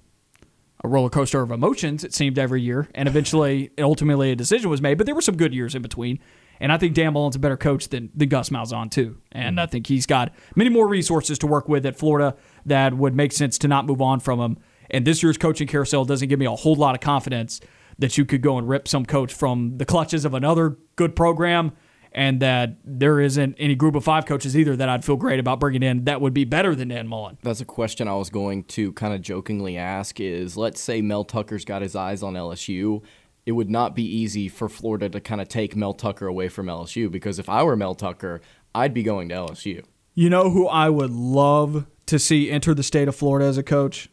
a 0.84 0.88
roller 0.88 1.10
coaster 1.10 1.42
of 1.42 1.52
emotions, 1.52 2.04
it 2.04 2.14
seemed, 2.14 2.38
every 2.40 2.62
year. 2.62 2.90
And 2.96 3.08
eventually, 3.08 3.72
ultimately, 3.80 4.32
a 4.32 4.36
decision 4.36 4.70
was 4.70 4.82
made. 4.82 4.98
But 4.98 5.06
there 5.06 5.16
were 5.16 5.22
some 5.22 5.38
good 5.38 5.54
years 5.54 5.76
in 5.76 5.82
between. 5.82 6.20
And 6.60 6.72
I 6.72 6.78
think 6.78 6.96
Dan 6.96 7.14
Mullen's 7.14 7.36
a 7.36 7.40
better 7.40 7.58
coach 7.58 7.90
than, 7.90 8.10
than 8.16 8.30
Gus 8.30 8.50
Malzahn, 8.50 8.90
too. 8.90 9.18
And 9.32 9.60
I 9.60 9.64
mm-hmm. 9.64 9.72
think 9.72 9.88
he's 9.88 10.06
got 10.06 10.34
many 10.56 10.70
more 10.70 10.88
resources 10.88 11.38
to 11.40 11.48
work 11.48 11.68
with 11.68 11.86
at 11.86 11.98
Florida 11.98 12.36
that 12.66 12.94
would 12.94 13.14
make 13.14 13.34
sense 13.34 13.58
to 13.60 13.68
not 13.68 13.86
move 13.86 14.02
on 14.02 14.20
from 14.20 14.40
him. 14.40 14.58
And 14.90 15.06
this 15.06 15.22
year's 15.22 15.38
coaching 15.38 15.68
carousel 15.68 16.06
doesn't 16.06 16.30
give 16.30 16.40
me 16.40 16.46
a 16.46 16.52
whole 16.52 16.76
lot 16.76 16.96
of 16.96 17.02
confidence 17.02 17.60
that 18.00 18.18
you 18.18 18.26
could 18.26 18.42
go 18.42 18.58
and 18.58 18.68
rip 18.68 18.88
some 18.88 19.06
coach 19.06 19.34
from 19.34 19.78
the 19.78 19.86
clutches 19.86 20.26
of 20.26 20.34
another 20.34 20.78
good 20.96 21.16
program 21.16 21.72
and 22.16 22.40
that 22.40 22.78
there 22.86 23.20
isn't 23.20 23.56
any 23.60 23.76
group 23.76 23.94
of 23.94 24.04
five 24.04 24.26
coaches 24.26 24.58
either 24.58 24.76
that 24.78 24.88
I'd 24.88 25.04
feel 25.04 25.18
great 25.18 25.40
about 25.40 25.60
bringing 25.60 25.84
in 25.84 26.06
that 26.06 26.22
would 26.22 26.34
be 26.34 26.46
better 26.46 26.74
than 26.74 26.88
Dan 26.88 27.08
Mullen. 27.08 27.38
That's 27.44 27.60
a 27.60 27.66
question 27.66 28.08
I 28.08 28.16
was 28.16 28.30
going 28.30 28.64
to 28.66 28.94
kind 28.94 29.14
of 29.14 29.22
jokingly 29.22 29.78
ask 29.78 30.22
is 30.22 30.56
let's 30.56 30.80
say 30.80 31.02
Mel 31.02 31.26
Tucker's 31.26 31.66
got 31.66 31.82
his 31.82 31.94
eyes 31.94 32.24
on 32.24 32.34
LSU. 32.34 33.04
It 33.46 33.52
would 33.52 33.70
not 33.70 33.96
be 33.96 34.04
easy 34.04 34.48
for 34.48 34.70
Florida 34.70 35.10
to 35.10 35.20
kind 35.20 35.42
of 35.42 35.50
take 35.50 35.76
Mel 35.76 35.94
Tucker 35.94 36.26
away 36.26 36.48
from 36.48 36.68
LSU 36.68 37.12
because 37.12 37.38
if 37.38 37.50
I 37.50 37.64
were 37.64 37.76
Mel 37.76 37.96
Tucker, 37.96 38.40
I'd 38.74 38.94
be 38.94 39.04
going 39.04 39.28
to 39.30 39.36
LSU. 39.36 39.84
You 40.14 40.30
know 40.30 40.50
who 40.50 40.68
I 40.68 40.90
would 40.90 41.12
love 41.12 41.86
to 42.06 42.18
see 42.18 42.50
enter 42.50 42.74
the 42.74 42.82
state 42.82 43.10
of 43.10 43.16
Florida 43.16 43.46
as 43.46 43.58
a 43.58 43.64
coach? 43.64 44.10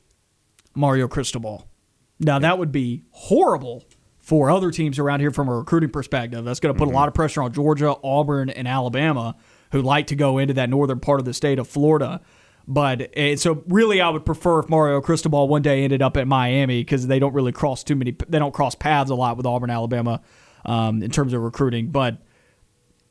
Mario 0.74 1.06
Cristobal. 1.06 1.68
Now 2.18 2.38
that 2.38 2.58
would 2.58 2.72
be 2.72 3.04
horrible 3.10 3.84
for 4.18 4.50
other 4.50 4.70
teams 4.70 4.98
around 4.98 5.20
here 5.20 5.32
from 5.32 5.48
a 5.48 5.54
recruiting 5.54 5.90
perspective. 5.90 6.44
That's 6.44 6.60
going 6.60 6.74
to 6.74 6.78
put 6.78 6.88
a 6.88 6.92
lot 6.92 7.08
of 7.08 7.14
pressure 7.14 7.42
on 7.42 7.52
Georgia, 7.52 7.96
Auburn, 8.04 8.50
and 8.50 8.68
Alabama, 8.68 9.34
who 9.72 9.82
like 9.82 10.06
to 10.08 10.14
go 10.14 10.38
into 10.38 10.54
that 10.54 10.70
northern 10.70 11.00
part 11.00 11.18
of 11.18 11.26
the 11.26 11.34
state 11.34 11.58
of 11.58 11.66
Florida. 11.66 12.20
But 12.68 13.10
so 13.36 13.64
really, 13.66 14.00
I 14.00 14.08
would 14.08 14.24
prefer 14.24 14.60
if 14.60 14.68
Mario 14.68 15.00
Cristobal 15.00 15.48
one 15.48 15.62
day 15.62 15.82
ended 15.82 16.00
up 16.00 16.16
at 16.16 16.28
Miami 16.28 16.80
because 16.80 17.08
they 17.08 17.18
don't 17.18 17.34
really 17.34 17.50
cross 17.50 17.82
too 17.82 17.96
many. 17.96 18.16
They 18.28 18.38
don't 18.38 18.54
cross 18.54 18.76
paths 18.76 19.10
a 19.10 19.16
lot 19.16 19.36
with 19.36 19.46
Auburn, 19.46 19.70
Alabama, 19.70 20.20
um, 20.64 21.02
in 21.02 21.10
terms 21.10 21.32
of 21.32 21.42
recruiting. 21.42 21.88
But 21.88 22.18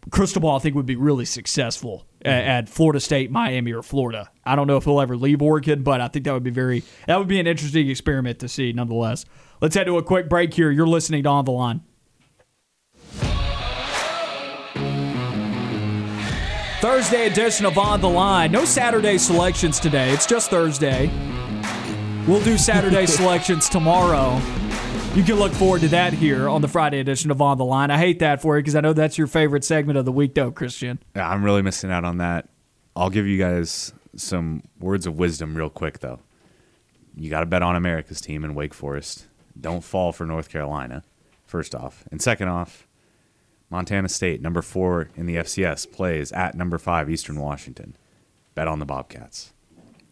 Cristobal, 0.09 0.51
I 0.51 0.59
think, 0.59 0.75
would 0.75 0.85
be 0.85 0.95
really 0.95 1.25
successful 1.25 2.05
at 2.25 2.69
Florida 2.69 2.99
State, 2.99 3.31
Miami, 3.31 3.73
or 3.73 3.81
Florida. 3.81 4.29
I 4.45 4.55
don't 4.55 4.67
know 4.67 4.77
if 4.77 4.85
he'll 4.85 5.01
ever 5.01 5.15
leave 5.17 5.41
Oregon, 5.41 5.83
but 5.83 6.01
I 6.01 6.07
think 6.07 6.25
that 6.25 6.33
would 6.33 6.43
be 6.43 6.51
very 6.51 6.83
that 7.07 7.17
would 7.17 7.27
be 7.27 7.39
an 7.39 7.47
interesting 7.47 7.89
experiment 7.89 8.39
to 8.39 8.47
see, 8.47 8.73
nonetheless. 8.73 9.25
Let's 9.61 9.75
head 9.75 9.85
to 9.85 9.97
a 9.97 10.03
quick 10.03 10.29
break 10.29 10.53
here. 10.53 10.71
You're 10.71 10.87
listening 10.87 11.23
to 11.23 11.29
On 11.29 11.45
the 11.45 11.51
Line. 11.51 11.81
Thursday 16.81 17.27
edition 17.27 17.67
of 17.67 17.77
On 17.77 18.01
the 18.01 18.09
Line. 18.09 18.51
No 18.51 18.65
Saturday 18.65 19.19
selections 19.19 19.79
today. 19.79 20.09
It's 20.11 20.25
just 20.25 20.49
Thursday. 20.49 21.11
We'll 22.27 22.43
do 22.43 22.57
Saturday 22.57 23.05
selections 23.07 23.69
tomorrow. 23.69 24.41
You 25.13 25.23
can 25.23 25.35
look 25.35 25.51
forward 25.51 25.81
to 25.81 25.89
that 25.89 26.13
here 26.13 26.47
on 26.47 26.61
the 26.61 26.69
Friday 26.69 26.99
edition 26.99 27.31
of 27.31 27.41
On 27.41 27.57
the 27.57 27.65
Line. 27.65 27.91
I 27.91 27.97
hate 27.97 28.19
that 28.19 28.41
for 28.41 28.55
you 28.55 28.61
because 28.63 28.77
I 28.77 28.81
know 28.81 28.93
that's 28.93 29.17
your 29.17 29.27
favorite 29.27 29.65
segment 29.65 29.97
of 29.97 30.05
the 30.05 30.11
week, 30.11 30.35
though, 30.35 30.51
Christian. 30.51 30.99
Yeah, 31.13 31.29
I'm 31.29 31.43
really 31.43 31.61
missing 31.61 31.91
out 31.91 32.05
on 32.05 32.19
that. 32.19 32.47
I'll 32.95 33.09
give 33.09 33.27
you 33.27 33.37
guys 33.37 33.93
some 34.15 34.63
words 34.79 35.05
of 35.05 35.17
wisdom 35.17 35.55
real 35.55 35.69
quick 35.69 35.99
though. 35.99 36.19
You 37.15 37.29
got 37.29 37.41
to 37.41 37.45
bet 37.45 37.61
on 37.61 37.75
America's 37.75 38.21
team 38.21 38.45
in 38.45 38.55
Wake 38.55 38.73
Forest. 38.73 39.27
Don't 39.59 39.83
fall 39.83 40.13
for 40.13 40.25
North 40.25 40.49
Carolina. 40.49 41.03
First 41.45 41.75
off, 41.75 42.05
and 42.09 42.21
second 42.21 42.47
off, 42.47 42.87
Montana 43.69 44.07
State, 44.07 44.41
number 44.41 44.61
four 44.61 45.09
in 45.17 45.25
the 45.25 45.35
FCS, 45.35 45.91
plays 45.91 46.31
at 46.31 46.55
number 46.55 46.77
five 46.77 47.09
Eastern 47.09 47.37
Washington. 47.39 47.97
Bet 48.55 48.69
on 48.69 48.79
the 48.79 48.85
Bobcats. 48.85 49.51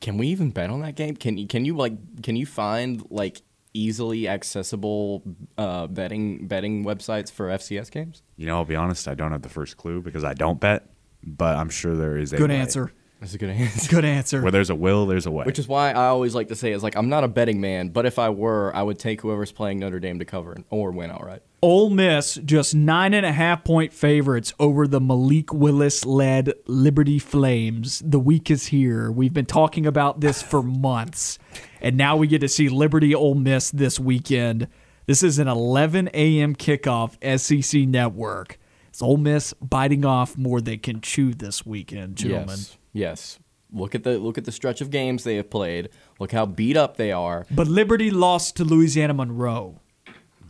Can 0.02 0.18
we 0.18 0.28
even 0.28 0.52
bet 0.52 0.70
on 0.70 0.82
that 0.82 0.96
game? 0.96 1.16
Can 1.16 1.38
you 1.38 1.48
can 1.48 1.64
you 1.64 1.76
like 1.76 2.22
can 2.22 2.36
you 2.36 2.46
find 2.46 3.06
like 3.10 3.42
easily 3.74 4.28
accessible 4.28 5.24
uh, 5.58 5.88
betting 5.88 6.48
betting 6.48 6.84
websites 6.86 7.32
for 7.32 7.48
FCS 7.48 7.92
games? 7.92 8.24
You 8.36 8.46
know, 8.48 8.56
I'll 8.58 8.66
be 8.66 8.76
honest, 8.76 9.08
I 9.08 9.16
don't 9.16 9.32
have 9.32 9.42
the 9.42 9.50
first 9.50 9.78
clue 9.78 10.02
because 10.02 10.24
I 10.24 10.34
don't 10.34 10.60
bet, 10.60 10.90
but 11.24 11.56
I'm 11.58 11.70
sure 11.70 11.96
there 11.96 12.18
is 12.18 12.34
a 12.34 12.38
Good 12.38 12.50
way. 12.50 12.58
answer. 12.58 12.92
That's 13.20 13.34
a 13.34 13.38
good 13.38 13.50
answer. 13.50 13.90
Good 13.90 14.06
answer. 14.06 14.42
Where 14.42 14.52
there's 14.52 14.70
a 14.70 14.76
will, 14.76 15.06
there's 15.06 15.26
a 15.26 15.32
way. 15.32 15.44
Which 15.44 15.60
is 15.60 15.68
why 15.68 15.92
I 15.92 16.06
always 16.08 16.34
like 16.36 16.48
to 16.48 16.56
say 16.56 16.72
is 16.72 16.82
like 16.84 16.96
I'm 16.96 17.10
not 17.10 17.24
a 17.24 17.28
betting 17.28 17.60
man, 17.60 17.90
but 17.90 18.06
if 18.06 18.18
I 18.18 18.30
were, 18.30 18.74
I 18.76 18.82
would 18.82 18.98
take 18.98 19.22
whoever's 19.22 19.52
playing 19.52 19.80
Notre 19.80 20.00
Dame 20.00 20.20
to 20.20 20.26
cover 20.26 20.56
or 20.70 20.92
win 20.92 21.12
outright. 21.12 21.42
Ole 21.62 21.90
Miss 21.90 22.36
just 22.46 22.74
nine 22.74 23.14
and 23.14 23.26
a 23.26 23.34
half 23.34 23.66
point 23.66 23.92
favorites 23.92 24.54
over 24.60 24.88
the 24.88 25.02
Malik 25.02 25.54
Willis 25.54 26.06
led 26.06 26.54
Liberty 26.68 27.20
Flames. 27.20 28.02
The 28.06 28.20
week 28.20 28.50
is 28.50 28.68
here. 28.68 29.12
We've 29.12 29.34
been 29.34 29.46
talking 29.46 29.86
about 29.86 30.22
this 30.22 30.42
for 30.42 30.64
months, 30.64 31.38
and 31.82 31.98
now 31.98 32.16
we 32.16 32.28
get 32.28 32.40
to 32.40 32.48
see 32.48 32.70
Liberty 32.70 33.14
Ole 33.14 33.36
Miss 33.36 33.72
this 33.72 34.00
weekend. 34.00 34.68
This 35.06 35.22
is 35.22 35.38
an 35.38 35.50
11 35.50 36.10
a.m. 36.14 36.56
kickoff, 36.56 37.18
SEC 37.40 37.82
Network. 37.82 38.58
It's 38.88 39.02
Ole 39.02 39.18
Miss 39.18 39.54
biting 39.56 40.06
off 40.06 40.38
more 40.38 40.60
than 40.62 40.66
they 40.66 40.78
can 40.78 41.02
chew 41.02 41.34
this 41.34 41.66
weekend, 41.66 42.16
gentlemen. 42.16 42.58
Yes. 42.58 42.78
Yes. 42.94 43.40
Look 43.72 43.96
at 43.96 44.04
the 44.04 44.18
look 44.18 44.38
at 44.38 44.46
the 44.46 44.52
stretch 44.52 44.82
of 44.82 44.90
games 44.90 45.24
they 45.26 45.36
have 45.36 45.50
played. 45.50 45.90
Look 46.20 46.32
how 46.32 46.46
beat 46.46 46.78
up 46.78 46.98
they 46.98 47.12
are. 47.12 47.46
But 47.52 47.68
Liberty 47.68 48.10
lost 48.12 48.56
to 48.56 48.64
Louisiana 48.64 49.14
Monroe. 49.14 49.80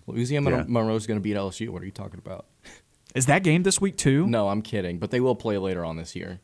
Louisiana 0.10 0.50
Yeah. 0.50 0.64
Monroe's 0.68 1.08
going 1.08 1.20
to 1.20 1.22
beat 1.22 1.36
LSU. 1.36 1.70
What 1.70 1.82
are 1.82 1.86
you 1.86 1.92
talking 1.92 2.20
about? 2.24 2.46
Is 3.16 3.26
that 3.26 3.44
game 3.44 3.64
this 3.64 3.82
week 3.82 3.98
too? 3.98 4.28
No, 4.28 4.50
I'm 4.50 4.62
kidding. 4.62 5.00
But 5.00 5.12
they 5.12 5.20
will 5.20 5.36
play 5.36 5.58
later 5.58 5.84
on 5.84 5.98
this 5.98 6.16
year, 6.16 6.40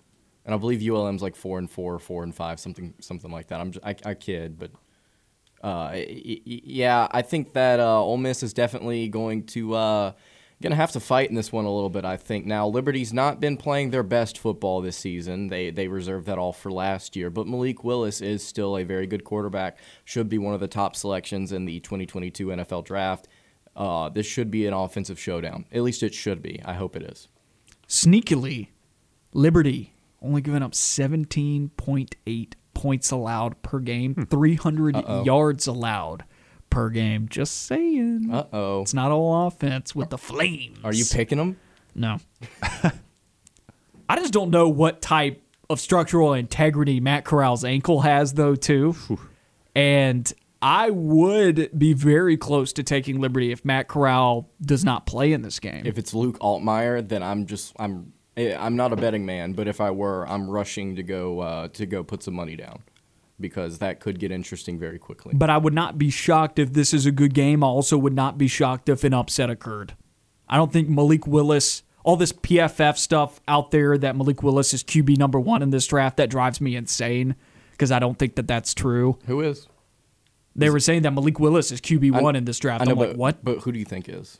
and 0.46 0.56
I 0.56 0.58
believe 0.58 0.82
ULM's 0.82 1.22
like 1.22 1.36
four 1.36 1.60
and 1.60 1.70
four, 1.70 2.00
four 2.00 2.24
and 2.24 2.34
five, 2.34 2.60
something 2.60 2.96
something 3.00 3.30
like 3.32 3.48
that. 3.48 3.60
I'm 3.60 3.72
just, 3.72 3.86
I, 3.86 3.96
I 4.04 4.14
kid, 4.16 4.58
but 4.58 4.72
uh, 5.62 5.92
yeah, 5.96 7.08
I 7.12 7.22
think 7.22 7.54
that 7.54 7.80
uh, 7.80 8.02
Ole 8.02 8.18
Miss 8.18 8.42
is 8.44 8.54
definitely 8.54 9.08
going 9.10 9.46
to 9.48 9.74
uh, 9.76 10.12
gonna 10.62 10.76
have 10.76 10.92
to 10.94 11.00
fight 11.00 11.30
in 11.30 11.36
this 11.36 11.52
one 11.52 11.66
a 11.66 11.74
little 11.74 11.90
bit. 11.90 12.06
I 12.06 12.18
think 12.18 12.46
now 12.46 12.68
Liberty's 12.68 13.14
not 13.14 13.40
been 13.40 13.58
playing 13.58 13.92
their 13.92 14.04
best 14.04 14.38
football 14.38 14.82
this 14.82 14.98
season. 14.98 15.48
They 15.48 15.70
they 15.70 15.88
reserved 15.88 16.26
that 16.28 16.38
all 16.38 16.54
for 16.54 16.72
last 16.72 17.16
year, 17.16 17.30
but 17.30 17.48
Malik 17.48 17.84
Willis 17.84 18.22
is 18.22 18.44
still 18.44 18.78
a 18.78 18.84
very 18.84 19.08
good 19.08 19.24
quarterback. 19.24 19.78
Should 20.04 20.30
be 20.30 20.38
one 20.38 20.54
of 20.54 20.60
the 20.60 20.68
top 20.68 20.96
selections 20.96 21.52
in 21.52 21.66
the 21.66 21.80
2022 21.82 22.48
NFL 22.48 22.86
Draft. 22.86 23.28
Uh, 23.76 24.10
this 24.10 24.26
should 24.26 24.50
be 24.50 24.66
an 24.66 24.74
offensive 24.74 25.20
showdown. 25.20 25.66
At 25.72 25.82
least 25.82 26.02
it 26.04 26.14
should 26.14 26.42
be. 26.42 26.62
I 26.64 26.74
hope 26.74 26.96
it 26.96 27.04
is. 27.04 27.28
Sneakily, 27.88 28.70
Liberty 29.34 29.94
only 30.22 30.42
giving 30.42 30.64
up 30.64 30.72
17.8 30.72 32.54
points 32.74 33.12
allowed 33.12 33.62
per 33.62 33.80
game, 33.80 34.16
300 34.30 35.26
yards 35.26 35.68
allowed 35.68 36.24
per 36.70 36.90
game. 36.90 37.28
Just 37.30 37.64
saying. 37.66 38.30
Uh 38.32 38.46
oh. 38.52 38.82
It's 38.82 38.94
not 38.94 39.12
all 39.12 39.48
offense 39.48 39.94
with 39.96 40.10
the 40.10 40.18
Flames. 40.18 40.80
Are 40.84 40.94
you 40.94 41.06
picking 41.06 41.38
them? 41.38 41.58
No. 41.94 42.20
I 44.10 44.18
just 44.18 44.34
don't 44.34 44.52
know 44.52 44.70
what 44.70 45.02
type 45.02 45.42
of 45.70 45.80
structural 45.80 46.34
integrity 46.34 47.00
Matt 47.00 47.26
Corral's 47.26 47.66
ankle 47.66 48.02
has, 48.02 48.34
though, 48.34 48.56
too. 48.56 48.96
And 49.74 50.32
I 50.62 50.90
would 50.90 51.70
be 51.78 51.94
very 51.94 52.38
close 52.38 52.74
to 52.74 52.84
taking 52.84 53.20
Liberty 53.20 53.52
if 53.52 53.64
Matt 53.64 53.88
Corral 53.88 54.50
does 54.62 54.84
not 54.84 55.06
play 55.06 55.34
in 55.34 55.42
this 55.42 55.60
game. 55.60 55.84
If 55.86 55.98
it's 55.98 56.14
Luke 56.14 56.40
Altmaier, 56.40 57.08
then 57.08 57.22
I'm 57.22 57.46
just 57.46 57.74
I'm 57.78 58.14
eh, 58.38 58.56
I'm 58.58 58.76
not 58.76 58.92
a 58.94 58.96
betting 58.96 59.26
man, 59.26 59.54
but 59.54 59.68
if 59.68 59.80
I 59.82 59.92
were, 59.92 60.28
I'm 60.28 60.50
rushing 60.50 60.96
to 60.96 61.04
go 61.04 61.40
uh, 61.42 61.68
to 61.70 61.86
go 61.86 62.04
put 62.04 62.24
some 62.24 62.34
money 62.34 62.56
down 62.56 62.82
because 63.40 63.80
that 63.80 64.00
could 64.00 64.18
get 64.20 64.32
interesting 64.32 64.80
very 64.80 64.98
quickly. 64.98 65.34
but 65.36 65.50
I 65.50 65.58
would 65.58 65.74
not 65.74 65.98
be 65.98 66.10
shocked 66.10 66.58
if 66.58 66.72
this 66.74 66.94
is 66.94 67.06
a 67.06 67.12
good 67.12 67.34
game. 67.34 67.64
I 67.64 67.68
also 67.68 67.98
would 67.98 68.14
not 68.14 68.38
be 68.38 68.48
shocked 68.48 68.88
if 68.88 69.04
an 69.04 69.14
upset 69.14 69.50
occurred. 69.50 69.94
I 70.48 70.56
don't 70.56 70.72
think 70.72 70.88
Malik 70.88 71.28
Willis, 71.28 71.84
all 72.04 72.16
this 72.16 72.32
PFF 72.32 72.98
stuff 72.98 73.42
out 73.48 73.72
there 73.72 73.98
that 73.98 74.16
Malik 74.16 74.42
Willis 74.42 74.74
is 74.74 74.84
QB 74.84 75.18
number 75.18 75.40
one 75.40 75.62
in 75.62 75.72
this 75.72 75.86
draft, 75.86 76.16
that 76.18 76.30
drives 76.30 76.62
me 76.62 76.76
insane 76.78 77.36
because 77.72 77.92
I 77.92 78.00
don't 78.00 78.18
think 78.18 78.36
that 78.36 78.48
that's 78.48 78.74
true. 78.74 79.18
Who 79.26 79.42
is? 79.42 79.68
They 80.56 80.70
were 80.70 80.80
saying 80.80 81.02
that 81.02 81.12
Malik 81.12 81.40
Willis 81.40 81.72
is 81.72 81.82
QB 81.82 82.22
one 82.22 82.36
in 82.36 82.46
this 82.46 82.60
draft. 82.60 82.82
I 82.82 82.86
know, 82.86 82.92
I'm 82.92 82.98
but 82.98 83.10
like, 83.10 83.18
what? 83.18 83.44
But 83.44 83.60
who 83.60 83.72
do 83.72 83.80
you 83.80 83.86
think 83.86 84.08
is? 84.08 84.40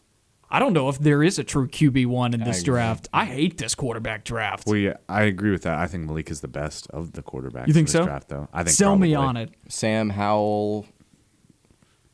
I 0.50 0.60
don't 0.60 0.74
know 0.74 0.90
if 0.90 1.00
there 1.00 1.24
is 1.24 1.40
a 1.40 1.44
true 1.44 1.68
QB 1.68 2.06
one 2.06 2.34
in 2.34 2.44
this 2.44 2.62
agree. 2.62 2.74
draft. 2.74 3.10
I 3.12 3.26
hate 3.26 3.58
this 3.58 3.76
quarterback 3.76 4.24
draft. 4.24 4.68
well, 4.68 4.78
yeah, 4.78 4.98
I 5.10 5.24
agree 5.24 5.52
with 5.52 5.64
that. 5.64 5.78
I 5.78 5.88
think 5.88 6.06
Malik 6.06 6.30
is 6.30 6.42
the 6.42 6.48
best 6.48 6.88
of 6.92 7.14
the 7.14 7.24
quarterbacks. 7.24 7.68
You 7.68 7.74
think 7.74 7.88
in 7.90 7.92
this 7.92 7.92
so? 7.94 8.06
Draft, 8.06 8.30
though. 8.30 8.48
I 8.54 8.64
think 8.64 8.76
Sell 8.76 8.96
me 8.96 9.16
on 9.16 9.38
it. 9.38 9.54
Sam 9.68 10.12
Howell 10.12 10.86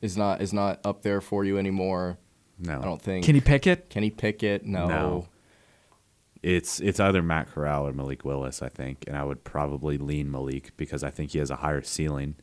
is 0.02 0.18
not 0.18 0.42
is 0.42 0.54
not 0.54 0.80
up 0.84 1.04
there 1.04 1.22
for 1.22 1.46
you 1.46 1.58
anymore. 1.58 2.18
No, 2.58 2.80
I 2.80 2.84
don't 2.84 3.02
think. 3.02 3.26
Kenny 3.26 3.42
Pickett. 3.42 3.90
Kenny 3.90 4.10
Pickett? 4.10 4.66
No. 4.66 4.88
No. 4.88 5.28
It's 6.42 6.80
it's 6.80 7.00
either 7.00 7.22
Matt 7.22 7.52
Corral 7.52 7.88
or 7.88 7.94
Malik 7.94 8.26
Willis, 8.26 8.62
I 8.62 8.70
think, 8.70 9.04
and 9.08 9.16
I 9.16 9.24
would 9.24 9.44
probably 9.44 9.98
lean 9.98 10.32
Malik 10.32 10.76
because 10.78 11.04
I 11.04 11.12
think 11.12 11.32
he 11.32 11.40
has 11.40 11.52
a 11.52 11.58
higher 11.58 11.84
ceiling. 11.84 12.36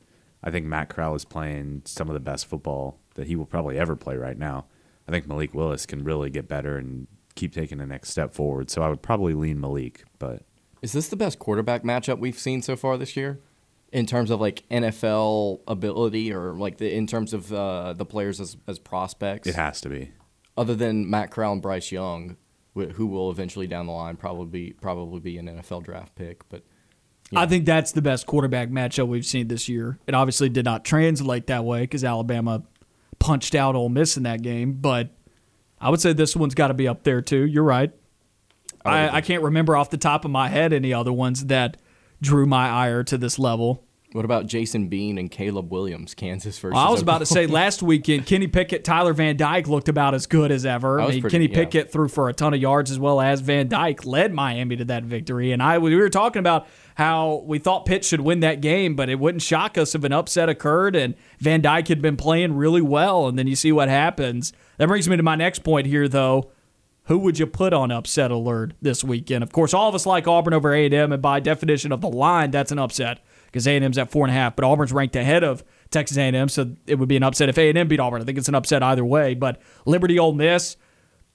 I 0.43 0.51
think 0.51 0.67
Matt 0.67 0.89
Corral 0.89 1.15
is 1.15 1.25
playing 1.25 1.83
some 1.85 2.09
of 2.09 2.15
the 2.15 2.21
best 2.21 2.47
football 2.47 2.99
that 3.15 3.27
he 3.27 3.37
will 3.37 3.47
probably 3.47 3.79
ever 3.79 3.97
play 3.97 4.17
right 4.17 4.39
now. 4.39 4.67
I 5.07 5.11
think 5.11 5.27
Malik 5.27 5.55
Willis 5.55 5.87
can 5.87 6.05
really 6.05 6.31
get 6.31 6.47
better 6.49 6.77
and 6.77 7.07
keep 7.35 7.53
taking 7.53 7.79
the 7.79 7.87
next 7.87 8.11
step 8.11 8.35
forward. 8.35 8.71
So 8.71 8.83
I 8.83 8.89
would 8.89 9.03
probably 9.03 9.35
lean 9.35 9.61
Malik, 9.61 10.05
but 10.19 10.43
Is 10.83 10.93
this 10.93 11.09
the 11.09 11.17
best 11.17 11.39
quarterback 11.39 11.83
matchup 11.83 12.19
we've 12.19 12.39
seen 12.39 12.63
so 12.63 12.77
far 12.77 12.97
this 12.99 13.17
year? 13.17 13.41
In 13.91 14.05
terms 14.05 14.31
of 14.31 14.39
like 14.41 14.69
NFL 14.71 15.61
ability 15.67 16.33
or 16.33 16.53
like 16.53 16.77
the, 16.77 16.95
in 16.95 17.07
terms 17.07 17.33
of 17.33 17.51
uh, 17.53 17.95
the 17.95 18.05
players 18.05 18.39
as, 18.39 18.57
as 18.67 18.79
prospects? 18.79 19.49
it 19.49 19.55
has 19.55 19.81
to 19.81 19.89
be. 19.89 20.13
other 20.59 20.75
than 20.75 21.09
Matt 21.09 21.31
Corral 21.31 21.55
and 21.55 21.63
Bryce 21.63 21.91
Young, 21.91 22.37
who 22.75 23.07
will 23.07 23.31
eventually 23.31 23.67
down 23.67 23.87
the 23.87 23.93
line 23.93 24.17
probably 24.17 24.73
probably 24.73 25.21
be 25.21 25.39
an 25.39 25.47
NFL 25.47 25.85
draft 25.85 26.15
pick. 26.17 26.47
But 26.49 26.65
I 27.35 27.47
think 27.47 27.67
that's 27.67 27.93
the 27.93 28.03
best 28.03 28.27
quarterback 28.27 28.71
matchup 28.71 29.07
we've 29.09 29.27
seen 29.27 29.49
this 29.49 29.69
year. 29.69 29.99
It 30.07 30.15
obviously 30.15 30.49
did 30.49 30.65
not 30.65 30.85
translate 30.85 31.47
that 31.49 31.65
way 31.65 31.83
because 31.83 32.03
Alabama 32.05 32.63
punched 33.19 33.55
out 33.55 33.75
Ole 33.75 33.89
Miss 33.89 34.17
in 34.17 34.23
that 34.23 34.43
game, 34.43 34.75
but 34.75 35.11
I 35.81 35.91
would 35.91 36.01
say 36.01 36.13
this 36.13 36.35
one's 36.35 36.55
got 36.55 36.69
to 36.69 36.75
be 36.75 36.89
up 36.89 37.03
there 37.05 37.21
too. 37.21 37.45
You're 37.45 37.65
right. 37.65 37.93
I, 38.85 39.17
I 39.17 39.21
can't 39.21 39.43
remember 39.43 39.77
off 39.77 39.91
the 39.91 39.99
top 39.99 40.25
of 40.25 40.31
my 40.31 40.49
head 40.49 40.73
any 40.73 40.95
other 40.95 41.13
ones 41.13 41.47
that 41.47 41.77
drew 42.23 42.47
my 42.47 42.69
ire 42.69 43.05
to 43.05 43.19
this 43.19 43.39
level. 43.39 43.85
what 44.13 44.25
about 44.25 44.47
Jason 44.47 44.89
Bean 44.89 45.19
and 45.19 45.31
Caleb 45.31 45.71
Williams, 45.71 46.15
Kansas 46.15 46.59
versus? 46.59 46.75
Well, 46.75 46.87
I 46.87 46.91
was 46.91 47.03
about 47.03 47.19
to 47.19 47.27
say 47.27 47.47
last 47.47 47.83
weekend, 47.83 48.25
Kenny 48.25 48.47
Pickett, 48.47 48.85
Tyler 48.85 49.13
Van 49.13 49.37
Dyke 49.37 49.69
looked 49.69 49.89
about 49.91 50.15
as 50.15 50.27
good 50.27 50.51
as 50.51 50.65
ever. 50.65 51.01
I 51.01 51.09
mean, 51.09 51.21
pretty- 51.21 51.35
Kenny 51.35 51.51
yeah. 51.51 51.65
Pickett 51.65 51.93
threw 51.93 52.09
for 52.09 52.29
a 52.29 52.33
ton 52.33 52.55
of 52.55 52.61
yards 52.61 52.91
as 52.91 52.99
well 52.99 53.21
as 53.21 53.41
Van 53.41 53.69
Dyke 53.69 54.07
led 54.07 54.33
Miami 54.33 54.77
to 54.77 54.85
that 54.87 55.05
victory. 55.05 55.53
And 55.53 55.63
I 55.63 55.77
we 55.79 55.95
were 55.95 56.09
talking 56.09 56.41
about 56.41 56.67
how 56.99 57.45
we 57.47 57.61
thought 57.61 57.87
Pitt 57.87 58.05
should 58.05 58.21
win 58.21 58.41
that 58.41 58.61
game, 58.61 58.97
but 58.97 59.09
it 59.09 59.21
wouldn't 59.21 59.41
shock 59.41 59.79
us 59.79 59.95
if 59.95 60.03
an 60.03 60.13
upset 60.13 60.49
occurred 60.49 60.97
and 60.97 61.15
Van 61.39 61.61
Dyke 61.61 61.87
had 61.87 62.03
been 62.03 62.17
playing 62.17 62.57
really 62.57 62.83
well, 62.83 63.29
and 63.29 63.39
then 63.39 63.47
you 63.47 63.55
see 63.55 63.71
what 63.71 63.89
happens. 63.89 64.53
That 64.79 64.89
brings 64.89 65.09
me 65.09 65.17
to 65.17 65.23
my 65.23 65.37
next 65.37 65.61
point 65.61 65.87
here, 65.87 66.09
though. 66.09 66.51
Who 67.05 67.19
would 67.21 67.39
you 67.39 67.47
put 67.47 67.73
on 67.73 67.93
upset 67.93 68.33
alert 68.33 68.75
this 68.83 69.05
weekend? 69.05 69.45
Of 69.45 69.53
course, 69.53 69.73
all 69.73 69.89
of 69.89 69.95
us 69.95 70.07
like 70.07 70.27
Auburn 70.27 70.53
over 70.53 70.75
A&M, 70.75 71.13
and 71.13 71.23
by 71.23 71.39
definition 71.39 71.93
of 71.93 72.01
the 72.01 72.09
line, 72.09 72.51
that's 72.51 72.73
an 72.73 72.81
upset 72.81 73.21
because 73.47 73.69
A&M's 73.69 73.97
at 73.97 74.11
four 74.11 74.27
and 74.27 74.33
a 74.33 74.39
half. 74.39 74.57
But 74.57 74.65
Auburn's 74.65 74.93
ranked 74.93 75.15
ahead 75.15 75.45
of 75.45 75.63
Texas 75.91 76.19
A&M, 76.19 76.49
so 76.49 76.75
it 76.89 76.97
would 76.97 77.09
be 77.09 77.17
an 77.17 77.23
upset 77.23 77.49
if 77.49 77.57
A&M 77.57 77.87
beat 77.87 78.01
Auburn. 78.01 78.21
I 78.21 78.25
think 78.25 78.39
it's 78.39 78.49
an 78.49 78.57
upset 78.57 78.83
either 78.83 79.05
way. 79.05 79.35
But 79.35 79.63
Liberty, 79.87 80.19
Ole 80.19 80.35
Miss, 80.35 80.77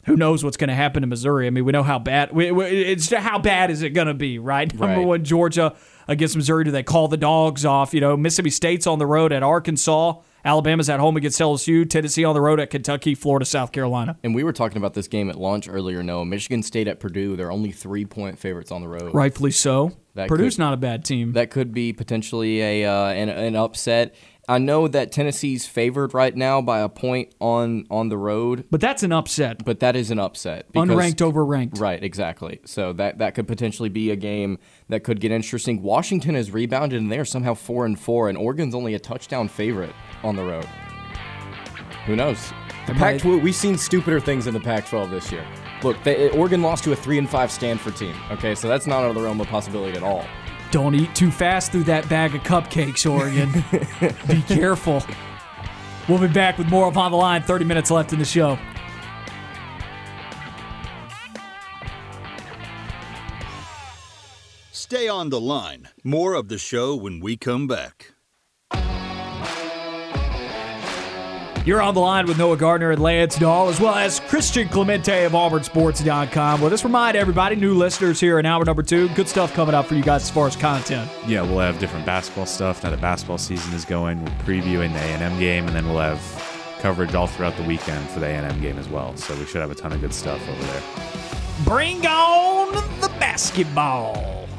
who 0.06 0.16
knows 0.16 0.44
what's 0.44 0.58
going 0.58 0.68
to 0.70 0.74
happen 0.76 1.04
in 1.04 1.10
Missouri? 1.10 1.48
I 1.48 1.50
mean, 1.50 1.66
we 1.66 1.72
know 1.72 1.84
how 1.84 2.00
bad. 2.00 2.32
We, 2.34 2.52
we, 2.52 2.66
it's 2.66 3.08
just 3.08 3.24
how 3.24 3.40
bad 3.40 3.72
is 3.72 3.82
it 3.82 3.92
going 3.92 4.08
to 4.08 4.14
be, 4.14 4.40
right? 4.40 4.72
Number 4.74 4.98
Right. 4.98 5.06
one, 5.06 5.24
Georgia 5.24 5.76
against 6.08 6.36
Missouri. 6.36 6.66
Do 6.66 6.72
they 6.72 6.84
call 6.84 7.08
the 7.08 7.18
dogs 7.18 7.66
off? 7.66 7.94
You 7.94 8.02
know, 8.02 8.18
Mississippi 8.18 8.50
State's 8.50 8.86
on 8.88 9.00
the 9.00 9.06
road 9.06 9.32
at 9.32 9.44
Arkansas. 9.44 10.16
Alabama's 10.46 10.90
at 10.90 11.00
home 11.00 11.16
against 11.16 11.40
LSU. 11.40 11.90
Tennessee 11.90 12.26
on 12.26 12.34
the 12.34 12.42
road 12.42 12.60
at 12.60 12.70
Kentucky. 12.70 13.16
Florida, 13.16 13.46
South 13.46 13.72
Carolina. 13.72 14.18
And 14.26 14.36
we 14.36 14.44
were 14.44 14.52
talking 14.52 14.76
about 14.78 14.94
this 14.94 15.08
game 15.08 15.30
at 15.30 15.38
launch 15.38 15.70
earlier. 15.70 16.04
No, 16.04 16.26
Michigan 16.26 16.62
State 16.64 16.90
at 16.90 17.00
Purdue. 17.00 17.38
They're 17.38 17.52
only 17.52 17.72
three 17.72 18.04
point 18.04 18.38
favorites 18.38 18.70
on 18.70 18.82
the 18.82 18.90
road. 18.90 19.14
Rightfully 19.14 19.52
so. 19.52 19.94
That 20.16 20.28
Purdue's 20.28 20.56
could- 20.56 20.60
not 20.60 20.74
a 20.74 20.78
bad 20.78 21.06
team. 21.06 21.32
That 21.32 21.50
could 21.50 21.74
be 21.74 21.94
potentially 21.94 22.62
a 22.62 22.86
uh, 22.92 23.08
an, 23.12 23.30
an 23.30 23.56
upset. 23.56 24.16
I 24.48 24.58
know 24.58 24.90
that 24.90 25.14
Tennessee's 25.14 25.66
favored 25.66 26.14
right 26.14 26.36
now 26.36 26.62
by 26.62 26.80
a 26.80 26.90
point 26.90 27.34
on 27.40 27.86
on 27.90 28.10
the 28.10 28.18
road, 28.18 28.66
but 28.70 28.82
that's 28.82 29.02
an 29.02 29.14
upset. 29.14 29.64
but 29.64 29.80
that 29.80 29.96
is 29.96 30.12
an 30.12 30.20
upset. 30.20 30.72
because- 30.72 30.90
Unranked 30.90 31.22
over 31.22 31.46
ranked. 31.46 31.78
Right, 31.80 32.04
exactly. 32.04 32.60
So 32.66 32.92
that 32.94 33.20
that 33.20 33.36
could 33.36 33.48
potentially 33.48 33.88
be 33.90 34.10
a 34.12 34.18
game 34.18 34.58
that 34.90 35.04
could 35.06 35.22
get 35.22 35.32
interesting. 35.32 35.82
Washington 35.82 36.36
has 36.36 36.52
rebounded 36.52 37.02
and 37.02 37.10
they're 37.12 37.24
somehow 37.26 37.54
four 37.54 37.86
and 37.86 37.98
four, 37.98 38.28
and 38.28 38.38
Oregon's 38.38 38.76
only 38.76 38.94
a 38.96 39.00
touchdown 39.00 39.48
favorite 39.48 39.94
on 40.24 40.36
the 40.36 40.44
road. 40.44 40.68
Who 42.06 42.18
knows? 42.18 42.52
The 42.86 42.94
Pac-12. 42.96 43.42
We've 43.42 43.56
seen 43.56 43.78
stupider 43.78 44.20
things 44.20 44.46
in 44.46 44.54
the 44.54 44.60
Pac-12 44.60 45.10
this 45.10 45.32
year. 45.32 45.46
Look, 45.84 46.04
they, 46.04 46.30
Oregon 46.32 46.62
lost 46.62 46.84
to 46.84 46.92
a 46.92 46.96
three 46.98 47.18
and 47.18 47.30
five 47.30 47.50
Stanford 47.50 47.96
team. 47.96 48.14
Okay, 48.32 48.56
so 48.56 48.68
that's 48.68 48.88
not 48.88 49.04
out 49.04 49.10
of 49.10 49.16
the 49.16 49.22
realm 49.22 49.40
of 49.40 49.48
possibility 49.48 49.96
at 49.96 50.04
all. 50.04 50.26
Don't 50.74 50.96
eat 50.96 51.14
too 51.14 51.30
fast 51.30 51.72
through 51.72 51.84
that 51.84 52.10
bag 52.10 52.34
of 52.34 52.42
cupcakes, 52.42 53.08
Oregon. 53.08 53.52
Be 54.28 54.42
careful. 54.42 55.04
We'll 56.10 56.18
be 56.18 56.28
back 56.28 56.58
with 56.58 56.68
more 56.68 56.88
of 56.88 56.98
On 56.98 57.12
the 57.12 57.18
Line. 57.18 57.44
30 57.44 57.64
minutes 57.64 57.92
left 57.92 58.12
in 58.12 58.18
the 58.18 58.26
show. 58.26 58.58
Stay 64.72 65.08
on 65.08 65.30
the 65.30 65.40
line. 65.40 65.90
More 66.04 66.34
of 66.34 66.48
the 66.48 66.58
show 66.58 66.96
when 66.96 67.20
we 67.20 67.38
come 67.38 67.68
back. 67.68 68.13
You're 71.66 71.82
on 71.82 71.94
the 71.94 72.02
line 72.02 72.28
with 72.28 72.38
Noah 72.38 72.58
Gardner 72.58 72.92
and 72.92 73.02
Lance 73.02 73.38
Dawe, 73.38 73.70
as 73.70 73.80
well 73.80 73.96
as 73.96 74.20
Christian 74.20 74.68
Clemente 74.68 75.24
of 75.24 75.32
AuburnSports.com. 75.32 76.60
Well, 76.60 76.70
just 76.70 76.84
remind 76.84 77.16
everybody, 77.16 77.56
new 77.56 77.74
listeners 77.74 78.20
here 78.20 78.38
in 78.38 78.46
hour 78.46 78.66
number 78.66 78.84
two, 78.84 79.08
good 79.10 79.30
stuff 79.30 79.54
coming 79.54 79.74
up 79.74 79.86
for 79.86 79.96
you 79.96 80.04
guys 80.04 80.24
as 80.24 80.30
far 80.30 80.46
as 80.46 80.58
content. 80.58 81.10
Yeah, 81.26 81.42
we'll 81.42 81.60
have 81.60 81.80
different 81.80 82.06
basketball 82.06 82.48
stuff 82.48 82.84
now 82.84 82.90
that 82.90 83.00
basketball 83.00 83.38
season 83.38 83.74
is 83.74 83.86
going. 83.86 84.22
We're 84.26 84.32
previewing 84.32 84.92
the 84.92 85.00
A&M 85.00 85.40
game, 85.40 85.66
and 85.66 85.74
then 85.74 85.88
we'll 85.88 86.00
have 86.00 86.20
coverage 86.80 87.16
all 87.16 87.28
throughout 87.28 87.56
the 87.56 87.64
weekend 87.64 88.10
for 88.10 88.20
the 88.20 88.26
A&M 88.26 88.60
game 88.60 88.78
as 88.78 88.90
well. 88.90 89.16
So 89.16 89.34
we 89.36 89.46
should 89.46 89.62
have 89.62 89.72
a 89.72 89.76
ton 89.76 89.94
of 89.94 90.02
good 90.02 90.14
stuff 90.14 90.46
over 90.50 90.64
there. 90.64 90.84
Bring 91.64 92.06
on 92.06 92.74
the 93.00 93.08
basketball. 93.22 94.50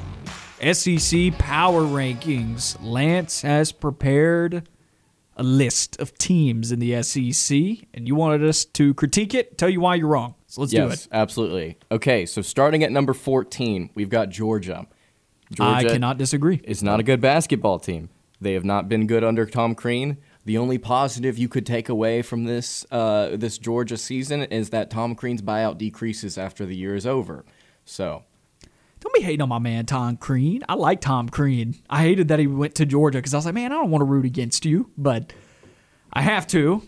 SEC 0.72 1.36
Power 1.36 1.82
Rankings. 1.82 2.78
Lance 2.80 3.42
has 3.42 3.72
prepared 3.72 4.66
a 5.36 5.42
list 5.42 6.00
of 6.00 6.16
teams 6.18 6.70
in 6.70 6.78
the 6.78 7.02
SEC, 7.02 7.56
and 7.92 8.06
you 8.06 8.14
wanted 8.14 8.44
us 8.44 8.64
to 8.64 8.94
critique 8.94 9.34
it, 9.34 9.58
tell 9.58 9.68
you 9.68 9.80
why 9.80 9.96
you're 9.96 10.08
wrong. 10.08 10.34
So 10.46 10.60
let's 10.60 10.72
do 10.72 10.78
Yes, 10.78 11.06
it. 11.06 11.12
absolutely. 11.12 11.76
Okay, 11.90 12.24
so 12.26 12.40
starting 12.42 12.84
at 12.84 12.92
number 12.92 13.12
14, 13.12 13.90
we've 13.94 14.08
got 14.08 14.28
Georgia. 14.30 14.86
Georgia 15.52 15.76
I 15.76 15.84
cannot 15.84 16.18
disagree. 16.18 16.60
It's 16.64 16.82
not 16.82 17.00
a 17.00 17.02
good 17.02 17.20
basketball 17.20 17.78
team. 17.78 18.08
They 18.40 18.52
have 18.54 18.64
not 18.64 18.88
been 18.88 19.06
good 19.06 19.24
under 19.24 19.46
Tom 19.46 19.74
Crean. 19.74 20.18
The 20.44 20.58
only 20.58 20.78
positive 20.78 21.38
you 21.38 21.48
could 21.48 21.64
take 21.64 21.88
away 21.88 22.20
from 22.22 22.44
this 22.44 22.84
uh, 22.90 23.36
this 23.36 23.56
Georgia 23.58 23.96
season 23.96 24.42
is 24.42 24.70
that 24.70 24.90
Tom 24.90 25.14
Crean's 25.14 25.40
buyout 25.42 25.78
decreases 25.78 26.36
after 26.36 26.66
the 26.66 26.76
year 26.76 26.94
is 26.94 27.06
over. 27.06 27.44
So 27.84 28.24
Don't 29.04 29.14
be 29.14 29.20
hating 29.20 29.42
on 29.42 29.48
my 29.50 29.58
man 29.58 29.84
Tom 29.86 30.16
Crean. 30.16 30.62
I 30.68 30.74
like 30.74 31.00
Tom 31.00 31.28
Crean. 31.28 31.76
I 31.90 32.02
hated 32.02 32.28
that 32.28 32.38
he 32.38 32.46
went 32.46 32.74
to 32.76 32.86
Georgia 32.86 33.18
because 33.18 33.34
I 33.34 33.36
was 33.36 33.44
like, 33.44 33.54
man, 33.54 33.70
I 33.70 33.76
don't 33.76 33.90
want 33.90 34.00
to 34.00 34.06
root 34.06 34.24
against 34.24 34.64
you, 34.64 34.90
but 34.96 35.32
I 36.12 36.22
have 36.22 36.46
to 36.48 36.82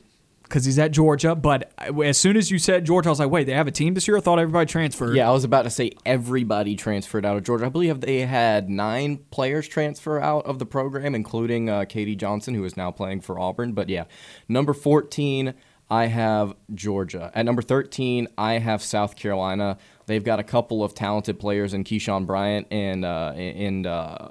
because 0.44 0.64
he's 0.64 0.78
at 0.78 0.92
Georgia. 0.92 1.34
But 1.34 1.72
as 1.78 2.16
soon 2.16 2.36
as 2.36 2.50
you 2.50 2.58
said 2.58 2.86
Georgia, 2.86 3.08
I 3.08 3.12
was 3.12 3.18
like, 3.18 3.30
wait, 3.30 3.44
they 3.44 3.52
have 3.52 3.66
a 3.66 3.72
team 3.72 3.94
this 3.94 4.08
year? 4.08 4.16
I 4.16 4.20
thought 4.20 4.38
everybody 4.38 4.66
transferred. 4.66 5.14
yeah, 5.16 5.28
I 5.28 5.32
was 5.32 5.44
about 5.44 5.62
to 5.62 5.70
say 5.70 5.90
everybody 6.06 6.74
transferred 6.74 7.26
out 7.26 7.36
of 7.36 7.42
Georgia. 7.42 7.66
I 7.66 7.68
believe 7.68 8.00
they 8.00 8.20
had 8.20 8.70
nine 8.70 9.18
players 9.30 9.68
transfer 9.68 10.18
out 10.18 10.46
of 10.46 10.58
the 10.58 10.66
program, 10.66 11.14
including 11.14 11.68
uh, 11.68 11.80
KD 11.80 12.16
Johnson, 12.16 12.54
who 12.54 12.64
is 12.64 12.76
now 12.76 12.90
playing 12.90 13.20
for 13.20 13.38
Auburn. 13.38 13.72
But 13.72 13.88
yeah, 13.88 14.04
number 14.48 14.72
14, 14.72 15.52
I 15.90 16.06
have 16.06 16.54
Georgia. 16.74 17.30
At 17.34 17.44
number 17.44 17.62
13, 17.62 18.28
I 18.38 18.54
have 18.54 18.82
South 18.82 19.16
Carolina. 19.16 19.78
They've 20.06 20.24
got 20.24 20.38
a 20.38 20.44
couple 20.44 20.84
of 20.84 20.94
talented 20.94 21.38
players 21.38 21.74
in 21.74 21.84
Keyshawn 21.84 22.26
Bryant 22.26 22.68
and 22.70 23.04
uh, 23.04 23.32
and 23.34 23.86
uh, 23.86 24.28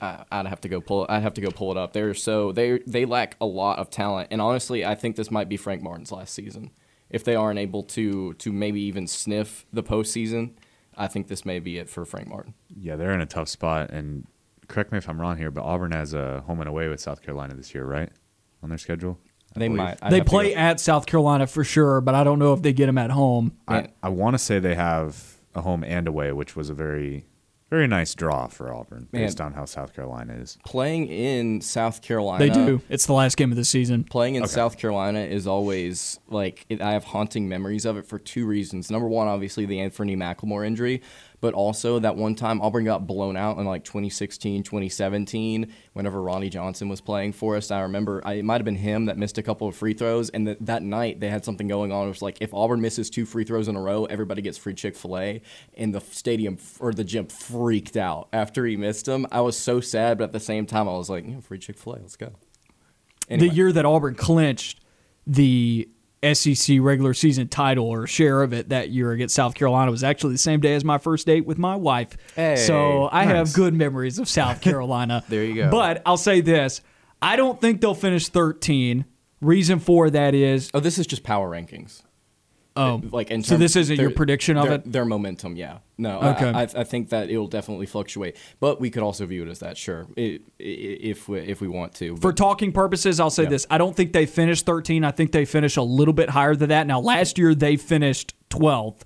I'd 0.00 0.46
have 0.46 0.60
to 0.62 0.68
go 0.68 0.80
pull. 0.80 1.06
I'd 1.08 1.22
have 1.22 1.34
to 1.34 1.40
go 1.40 1.50
pull 1.50 1.70
it 1.70 1.78
up. 1.78 1.92
They're 1.92 2.14
so 2.14 2.52
they 2.52 2.80
they 2.86 3.04
lack 3.04 3.36
a 3.40 3.46
lot 3.46 3.78
of 3.78 3.90
talent, 3.90 4.28
and 4.30 4.40
honestly, 4.40 4.84
I 4.84 4.94
think 4.94 5.16
this 5.16 5.30
might 5.30 5.48
be 5.48 5.56
Frank 5.56 5.82
Martin's 5.82 6.12
last 6.12 6.34
season. 6.34 6.70
If 7.10 7.24
they 7.24 7.34
aren't 7.34 7.58
able 7.58 7.82
to 7.84 8.34
to 8.34 8.52
maybe 8.52 8.80
even 8.82 9.06
sniff 9.06 9.66
the 9.72 9.82
postseason, 9.82 10.52
I 10.96 11.06
think 11.06 11.28
this 11.28 11.44
may 11.44 11.58
be 11.58 11.78
it 11.78 11.88
for 11.88 12.04
Frank 12.04 12.28
Martin. 12.28 12.54
Yeah, 12.76 12.96
they're 12.96 13.12
in 13.12 13.20
a 13.20 13.26
tough 13.26 13.48
spot. 13.48 13.90
And 13.90 14.26
correct 14.68 14.92
me 14.92 14.98
if 14.98 15.08
I'm 15.08 15.20
wrong 15.20 15.36
here, 15.38 15.50
but 15.50 15.62
Auburn 15.62 15.92
has 15.92 16.14
a 16.14 16.42
home 16.46 16.60
and 16.60 16.68
away 16.68 16.88
with 16.88 17.00
South 17.00 17.22
Carolina 17.22 17.54
this 17.54 17.74
year, 17.74 17.84
right? 17.84 18.10
On 18.62 18.68
their 18.68 18.78
schedule? 18.78 19.18
I 19.56 19.58
They 19.60 19.68
believe. 19.68 19.78
might. 19.78 19.98
I'd 20.02 20.12
they 20.12 20.20
play 20.20 20.54
at 20.54 20.80
South 20.80 21.06
Carolina 21.06 21.46
for 21.46 21.62
sure, 21.64 22.00
but 22.00 22.14
I 22.14 22.24
don't 22.24 22.38
know 22.38 22.52
if 22.52 22.62
they 22.62 22.72
get 22.72 22.86
them 22.86 22.98
at 22.98 23.10
home. 23.10 23.56
I, 23.68 23.88
I 24.02 24.08
want 24.08 24.34
to 24.34 24.38
say 24.38 24.58
they 24.58 24.74
have 24.74 25.36
a 25.54 25.60
home 25.62 25.84
and 25.84 26.08
away, 26.08 26.32
which 26.32 26.56
was 26.56 26.70
a 26.70 26.74
very, 26.74 27.24
very 27.70 27.86
nice 27.86 28.14
draw 28.14 28.48
for 28.48 28.72
Auburn 28.72 29.08
Man. 29.12 29.22
based 29.22 29.40
on 29.40 29.52
how 29.52 29.64
South 29.64 29.94
Carolina 29.94 30.34
is. 30.34 30.58
playing 30.64 31.06
in 31.06 31.60
South 31.60 32.02
Carolina. 32.02 32.44
They 32.44 32.50
do. 32.52 32.82
It's 32.88 33.06
the 33.06 33.12
last 33.12 33.36
game 33.36 33.50
of 33.52 33.56
the 33.56 33.64
season. 33.64 34.02
Playing 34.04 34.34
in 34.34 34.42
Okay. 34.42 34.50
South 34.52 34.76
Carolina 34.76 35.20
is 35.20 35.46
always 35.46 36.18
like 36.28 36.66
it, 36.68 36.80
I 36.82 36.92
have 36.92 37.04
haunting 37.04 37.48
memories 37.48 37.84
of 37.84 37.96
it 37.96 38.06
for 38.06 38.18
two 38.18 38.46
reasons. 38.46 38.90
Number 38.90 39.06
one, 39.08 39.28
obviously 39.28 39.66
the 39.66 39.78
Anfernee 39.78 40.16
McLemore 40.16 40.66
injury, 40.66 41.00
but 41.40 41.54
also 41.54 41.98
that 41.98 42.16
one 42.16 42.34
time 42.34 42.60
Auburn 42.60 42.84
got 42.84 43.06
blown 43.06 43.36
out 43.36 43.58
in 43.58 43.64
like 43.64 43.84
2016, 43.84 44.62
2017, 44.62 45.72
whenever 45.92 46.22
Ronnie 46.22 46.50
Johnson 46.50 46.88
was 46.88 47.00
playing 47.00 47.32
for 47.32 47.56
us. 47.56 47.70
I 47.70 47.80
remember 47.80 48.22
I, 48.24 48.34
it 48.34 48.44
might 48.44 48.54
have 48.56 48.64
been 48.64 48.76
him 48.76 49.06
that 49.06 49.18
missed 49.18 49.38
a 49.38 49.42
couple 49.42 49.68
of 49.68 49.76
free 49.76 49.94
throws, 49.94 50.30
and 50.30 50.46
that 50.46 50.64
that 50.66 50.82
night 50.82 51.20
they 51.20 51.28
had 51.28 51.44
something 51.44 51.68
going 51.68 51.92
on. 51.92 52.06
It 52.06 52.08
was 52.08 52.22
like 52.22 52.38
if 52.40 52.52
Auburn 52.54 52.80
misses 52.80 53.10
two 53.10 53.26
free 53.26 53.44
throws 53.44 53.68
in 53.68 53.76
a 53.76 53.80
row, 53.80 54.04
everybody 54.06 54.42
gets 54.42 54.58
free 54.58 54.74
Chick 54.74 54.96
Fil 54.96 55.18
A, 55.18 55.42
and 55.76 55.94
the 55.94 56.00
stadium 56.00 56.56
f- 56.60 56.78
or 56.80 56.92
the 56.92 57.04
gym 57.04 57.26
freaked 57.26 57.96
out 57.96 58.28
after 58.32 58.64
he 58.66 58.76
missed 58.76 59.06
them. 59.06 59.26
I 59.30 59.40
was 59.40 59.56
so 59.56 59.80
sad, 59.80 60.18
but 60.18 60.24
at 60.24 60.32
the 60.32 60.40
same 60.40 60.66
time, 60.66 60.88
I 60.88 60.92
was 60.92 61.10
like, 61.10 61.26
yeah, 61.26 61.40
free 61.40 61.58
Chick 61.58 61.78
Fil 61.78 61.94
A, 61.94 61.96
let's 61.96 62.16
go. 62.16 62.32
Anyway. 63.28 63.48
The 63.48 63.54
year 63.54 63.72
that 63.72 63.84
Auburn 63.84 64.14
clinched 64.14 64.80
the 65.26 65.88
SEC 66.32 66.78
regular 66.80 67.12
season 67.12 67.48
title 67.48 67.86
or 67.86 68.06
share 68.06 68.42
of 68.42 68.52
it 68.52 68.68
that 68.68 68.90
year 68.90 69.12
against 69.12 69.34
South 69.34 69.54
Carolina 69.54 69.90
was 69.90 70.04
actually 70.04 70.32
the 70.32 70.38
same 70.38 70.60
day 70.60 70.74
as 70.74 70.84
my 70.84 70.98
first 70.98 71.26
date 71.26 71.44
with 71.44 71.58
my 71.58 71.76
wife. 71.76 72.16
Hey, 72.36 72.56
so 72.56 73.08
I 73.10 73.24
have 73.24 73.52
good 73.52 73.74
memories 73.74 74.18
of 74.18 74.28
South 74.28 74.60
Carolina. 74.62 75.24
There 75.28 75.44
you 75.44 75.54
go. 75.54 75.70
But 75.70 76.02
I'll 76.06 76.16
say 76.16 76.40
this 76.40 76.80
I 77.20 77.36
don't 77.36 77.60
think 77.60 77.80
they'll 77.80 77.94
finish 77.94 78.28
13. 78.28 79.04
Reason 79.40 79.78
for 79.78 80.08
that 80.10 80.34
is, 80.34 80.70
Oh, 80.72 80.80
this 80.80 80.98
is 80.98 81.06
just 81.06 81.22
power 81.22 81.50
rankings. 81.50 82.02
Oh, 82.76 82.94
uh, 82.94 83.00
Like 83.10 83.30
in 83.30 83.42
so 83.42 83.56
this 83.56 83.76
isn't 83.76 83.98
your 83.98 84.10
prediction 84.10 84.56
of 84.56 84.64
their, 84.64 84.74
it? 84.74 84.92
Their 84.92 85.04
momentum, 85.04 85.56
yeah. 85.56 85.78
No, 85.96 86.20
Okay. 86.20 86.50
I, 86.50 86.62
I, 86.62 86.68
I 86.76 86.84
think 86.84 87.10
that 87.10 87.30
it 87.30 87.38
will 87.38 87.46
definitely 87.46 87.86
fluctuate, 87.86 88.36
but 88.60 88.80
we 88.80 88.90
could 88.90 89.02
also 89.02 89.26
view 89.26 89.42
it 89.44 89.48
as 89.48 89.60
that, 89.60 89.76
sure, 89.76 90.06
if 90.16 91.28
we, 91.28 91.38
if 91.40 91.60
we 91.60 91.68
want 91.68 91.94
to. 91.96 92.16
For 92.16 92.32
talking 92.32 92.72
purposes, 92.72 93.20
I'll 93.20 93.30
say 93.30 93.44
Yeah. 93.44 93.50
this. 93.50 93.66
I 93.70 93.78
don't 93.78 93.96
think 93.96 94.12
they 94.12 94.26
finished 94.26 94.66
13. 94.66 95.04
I 95.04 95.10
think 95.10 95.32
they 95.32 95.44
finished 95.44 95.76
a 95.76 95.82
little 95.82 96.14
bit 96.14 96.30
higher 96.30 96.56
than 96.56 96.70
that. 96.70 96.86
Now, 96.86 97.00
last 97.00 97.38
year 97.38 97.54
they 97.54 97.76
finished 97.76 98.34
12th. 98.50 99.02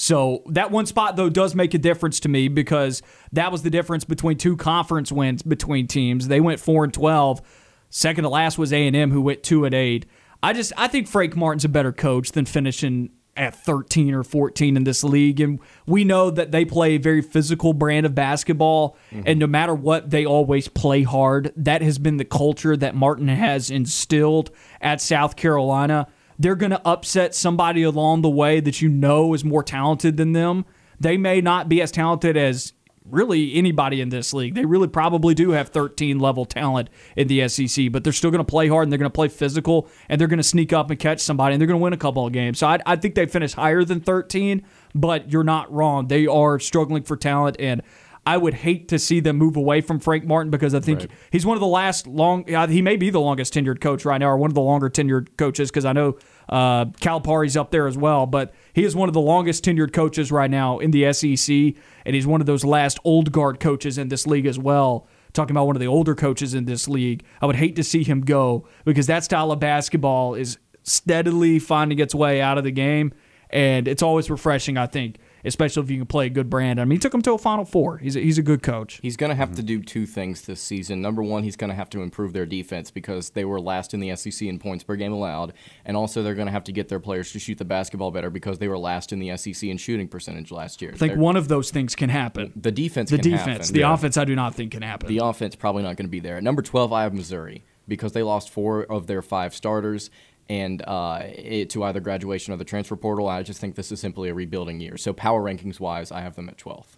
So 0.00 0.44
that 0.46 0.70
one 0.70 0.86
spot, 0.86 1.16
though, 1.16 1.28
does 1.28 1.56
make 1.56 1.74
a 1.74 1.78
difference 1.78 2.20
to 2.20 2.28
me 2.28 2.46
because 2.46 3.02
that 3.32 3.50
was 3.50 3.62
the 3.62 3.70
difference 3.70 4.04
between 4.04 4.38
two 4.38 4.56
conference 4.56 5.10
wins 5.10 5.42
between 5.42 5.88
teams. 5.88 6.28
They 6.28 6.40
went 6.40 6.60
4 6.60 6.84
and 6.84 6.94
12. 6.94 7.42
Second 7.90 8.22
to 8.22 8.30
last 8.30 8.58
was 8.58 8.72
A&M, 8.72 9.10
who 9.10 9.20
went 9.20 9.42
2 9.42 9.64
and 9.64 9.74
8. 9.74 10.06
I 10.42 10.52
just 10.52 10.72
I 10.76 10.88
think 10.88 11.08
Frank 11.08 11.36
Martin's 11.36 11.64
a 11.64 11.68
better 11.68 11.92
coach 11.92 12.32
than 12.32 12.46
finishing 12.46 13.10
at 13.38 13.54
13 13.54 14.14
or 14.14 14.24
14 14.24 14.76
in 14.76 14.84
this 14.84 15.04
league. 15.04 15.40
And 15.40 15.60
we 15.86 16.04
know 16.04 16.28
that 16.30 16.50
they 16.50 16.64
play 16.64 16.94
a 16.94 16.98
very 16.98 17.22
physical 17.22 17.72
brand 17.72 18.04
of 18.04 18.14
basketball. 18.14 18.96
And 19.24 19.38
no 19.38 19.46
matter 19.46 19.74
what, 19.74 20.10
they 20.10 20.26
always 20.26 20.66
play 20.66 21.04
hard. 21.04 21.52
That 21.56 21.80
has 21.80 21.98
been 21.98 22.16
the 22.16 22.24
culture 22.24 22.76
that 22.76 22.96
Martin 22.96 23.28
has 23.28 23.70
instilled 23.70 24.50
at 24.80 25.00
South 25.00 25.36
Carolina. 25.36 26.08
They're 26.38 26.56
going 26.56 26.70
to 26.70 26.86
upset 26.86 27.34
somebody 27.34 27.84
along 27.84 28.22
the 28.22 28.28
way 28.28 28.60
that 28.60 28.82
you 28.82 28.88
know 28.88 29.34
is 29.34 29.44
more 29.44 29.62
talented 29.62 30.16
than 30.16 30.32
them. 30.32 30.64
They 31.00 31.16
may 31.16 31.40
not 31.40 31.68
be 31.68 31.80
as 31.80 31.92
talented 31.92 32.36
as 32.36 32.72
really 33.10 33.54
anybody 33.54 34.00
in 34.00 34.08
this 34.08 34.32
league. 34.32 34.54
They 34.54 34.64
really 34.64 34.88
probably 34.88 35.34
do 35.34 35.50
have 35.50 35.68
13 35.68 36.18
level 36.18 36.44
talent 36.44 36.88
in 37.16 37.28
the 37.28 37.48
SEC, 37.48 37.90
but 37.92 38.04
they're 38.04 38.12
still 38.12 38.30
going 38.30 38.44
to 38.44 38.50
play 38.50 38.68
hard 38.68 38.84
and 38.84 38.92
they're 38.92 38.98
going 38.98 39.10
to 39.10 39.14
play 39.14 39.28
physical 39.28 39.88
and 40.08 40.20
they're 40.20 40.28
going 40.28 40.38
to 40.38 40.42
sneak 40.42 40.72
up 40.72 40.90
and 40.90 40.98
catch 40.98 41.20
somebody 41.20 41.54
and 41.54 41.60
they're 41.60 41.66
going 41.66 41.78
to 41.78 41.82
win 41.82 41.92
a 41.92 41.98
couple 41.98 42.26
of 42.26 42.32
games. 42.32 42.58
So 42.58 42.66
I, 42.66 42.78
I 42.86 42.96
think 42.96 43.14
they 43.14 43.26
finish 43.26 43.54
higher 43.54 43.84
than 43.84 44.00
13, 44.00 44.64
but 44.94 45.30
you're 45.32 45.44
not 45.44 45.72
wrong. 45.72 46.08
They 46.08 46.26
are 46.26 46.58
struggling 46.58 47.02
for 47.02 47.16
talent 47.16 47.56
and. 47.58 47.82
I 48.26 48.36
would 48.36 48.52
hate 48.52 48.88
to 48.88 48.98
see 48.98 49.20
them 49.20 49.38
move 49.38 49.56
away 49.56 49.80
from 49.80 50.00
Frank 50.00 50.26
Martin 50.26 50.50
because 50.50 50.74
I 50.74 50.80
think 50.80 51.08
he's 51.30 51.46
one 51.46 51.56
of 51.56 51.62
the 51.62 51.66
last 51.66 52.06
long. 52.06 52.44
He 52.68 52.82
may 52.82 52.96
be 52.96 53.08
the 53.08 53.20
longest 53.20 53.54
tenured 53.54 53.80
coach 53.80 54.04
right 54.04 54.18
now, 54.18 54.28
or 54.28 54.36
one 54.36 54.50
of 54.50 54.54
the 54.54 54.60
longer 54.60 54.90
tenured 54.90 55.28
coaches 55.38 55.70
because 55.70 55.86
I 55.86 55.94
know 55.94 56.18
uh, 56.48 56.86
Calipari's 57.00 57.56
up 57.56 57.70
there 57.70 57.86
as 57.86 57.96
well. 57.96 58.26
But 58.26 58.54
he 58.72 58.84
is 58.84 58.96
one 58.96 59.08
of 59.08 59.14
the 59.14 59.20
longest 59.20 59.64
tenured 59.64 59.92
coaches 59.92 60.32
right 60.32 60.50
now 60.50 60.78
in 60.78 60.90
the 60.90 61.12
SEC, 61.12 61.82
and 62.04 62.14
he's 62.14 62.26
one 62.26 62.40
of 62.40 62.46
those 62.46 62.64
last 62.64 62.98
old 63.04 63.32
guard 63.32 63.60
coaches 63.60 63.98
in 63.98 64.08
this 64.08 64.26
league 64.26 64.46
as 64.46 64.58
well. 64.58 65.06
Talking 65.34 65.54
about 65.54 65.66
one 65.66 65.76
of 65.76 65.80
the 65.80 65.86
older 65.86 66.14
coaches 66.14 66.54
in 66.54 66.64
this 66.64 66.88
league, 66.88 67.22
I 67.40 67.46
would 67.46 67.56
hate 67.56 67.76
to 67.76 67.84
see 67.84 68.02
him 68.02 68.22
go 68.22 68.66
because 68.84 69.06
that 69.06 69.24
style 69.24 69.52
of 69.52 69.60
basketball 69.60 70.34
is 70.34 70.58
steadily 70.84 71.58
finding 71.58 71.98
its 71.98 72.14
way 72.14 72.40
out 72.40 72.56
of 72.56 72.64
the 72.64 72.70
game, 72.70 73.12
and 73.50 73.86
it's 73.86 74.02
always 74.02 74.30
refreshing. 74.30 74.78
I 74.78 74.86
think, 74.86 75.18
especially 75.48 75.82
if 75.82 75.90
you 75.90 75.96
can 75.98 76.06
play 76.06 76.26
a 76.26 76.30
good 76.30 76.48
brand. 76.48 76.80
I 76.80 76.84
mean, 76.84 76.92
he 76.92 76.98
took 76.98 77.12
him 77.12 77.22
to 77.22 77.32
a 77.32 77.38
Final 77.38 77.64
Four. 77.64 77.98
He's 77.98 78.14
a, 78.14 78.20
he's 78.20 78.38
a 78.38 78.42
good 78.42 78.62
coach. 78.62 79.00
He's 79.02 79.16
going 79.16 79.30
to 79.30 79.34
Mm-hmm. 79.34 79.40
have 79.40 79.56
to 79.56 79.62
do 79.62 79.82
two 79.82 80.06
things 80.06 80.42
this 80.42 80.60
season. 80.60 81.00
Number 81.02 81.22
one, 81.22 81.42
he's 81.42 81.56
going 81.56 81.70
to 81.70 81.76
have 81.76 81.90
to 81.90 82.02
improve 82.02 82.32
their 82.32 82.46
defense 82.46 82.90
because 82.90 83.30
they 83.30 83.44
were 83.44 83.60
last 83.60 83.94
in 83.94 84.00
the 84.00 84.14
SEC 84.16 84.42
in 84.48 84.58
points 84.58 84.84
per 84.84 84.96
game 84.96 85.12
allowed. 85.12 85.52
And 85.84 85.96
also, 85.96 86.22
they're 86.22 86.34
going 86.34 86.46
to 86.46 86.52
have 86.52 86.64
to 86.64 86.72
get 86.72 86.88
their 86.88 87.00
players 87.00 87.32
to 87.32 87.38
shoot 87.38 87.58
the 87.58 87.64
basketball 87.64 88.10
better 88.10 88.30
because 88.30 88.58
they 88.58 88.68
were 88.68 88.78
last 88.78 89.12
in 89.12 89.18
the 89.18 89.36
SEC 89.36 89.64
in 89.64 89.76
shooting 89.78 90.06
percentage 90.08 90.50
last 90.50 90.80
year. 90.82 90.92
I 90.94 90.96
think 90.96 91.12
They're- 91.14 91.20
one 91.20 91.36
of 91.36 91.48
those 91.48 91.70
things 91.70 91.94
can 91.94 92.10
happen. 92.10 92.52
the 92.56 92.70
defense 92.72 93.10
The 93.10 93.18
can 93.18 93.30
defense, 93.32 93.68
happen. 93.68 93.74
the 93.74 93.82
offense, 93.82 94.16
I 94.16 94.24
do 94.24 94.34
not 94.36 94.54
think 94.54 94.72
can 94.72 94.82
happen. 94.82 95.08
The 95.08 95.18
offense 95.18 95.54
probably 95.56 95.82
not 95.82 95.96
going 95.96 96.06
to 96.06 96.10
be 96.10 96.20
there. 96.20 96.36
At 96.36 96.42
number 96.42 96.62
12, 96.62 96.92
I 96.92 97.02
have 97.04 97.14
Missouri 97.14 97.64
because 97.86 98.12
they 98.12 98.22
lost 98.22 98.50
four 98.50 98.82
of 98.84 99.06
their 99.06 99.22
five 99.22 99.54
starters 99.54 100.10
and 100.48 100.82
uh, 100.86 101.20
it, 101.24 101.70
to 101.70 101.84
either 101.84 102.00
graduation 102.00 102.54
or 102.54 102.56
the 102.56 102.64
transfer 102.64 102.96
portal. 102.96 103.28
I 103.28 103.42
just 103.42 103.60
think 103.60 103.74
this 103.74 103.92
is 103.92 104.00
simply 104.00 104.28
a 104.28 104.34
rebuilding 104.34 104.80
year. 104.80 104.96
So 104.96 105.12
power 105.12 105.42
rankings 105.42 105.78
wise, 105.78 106.10
I 106.10 106.22
have 106.22 106.36
them 106.36 106.48
at 106.48 106.56
12th. 106.56 106.96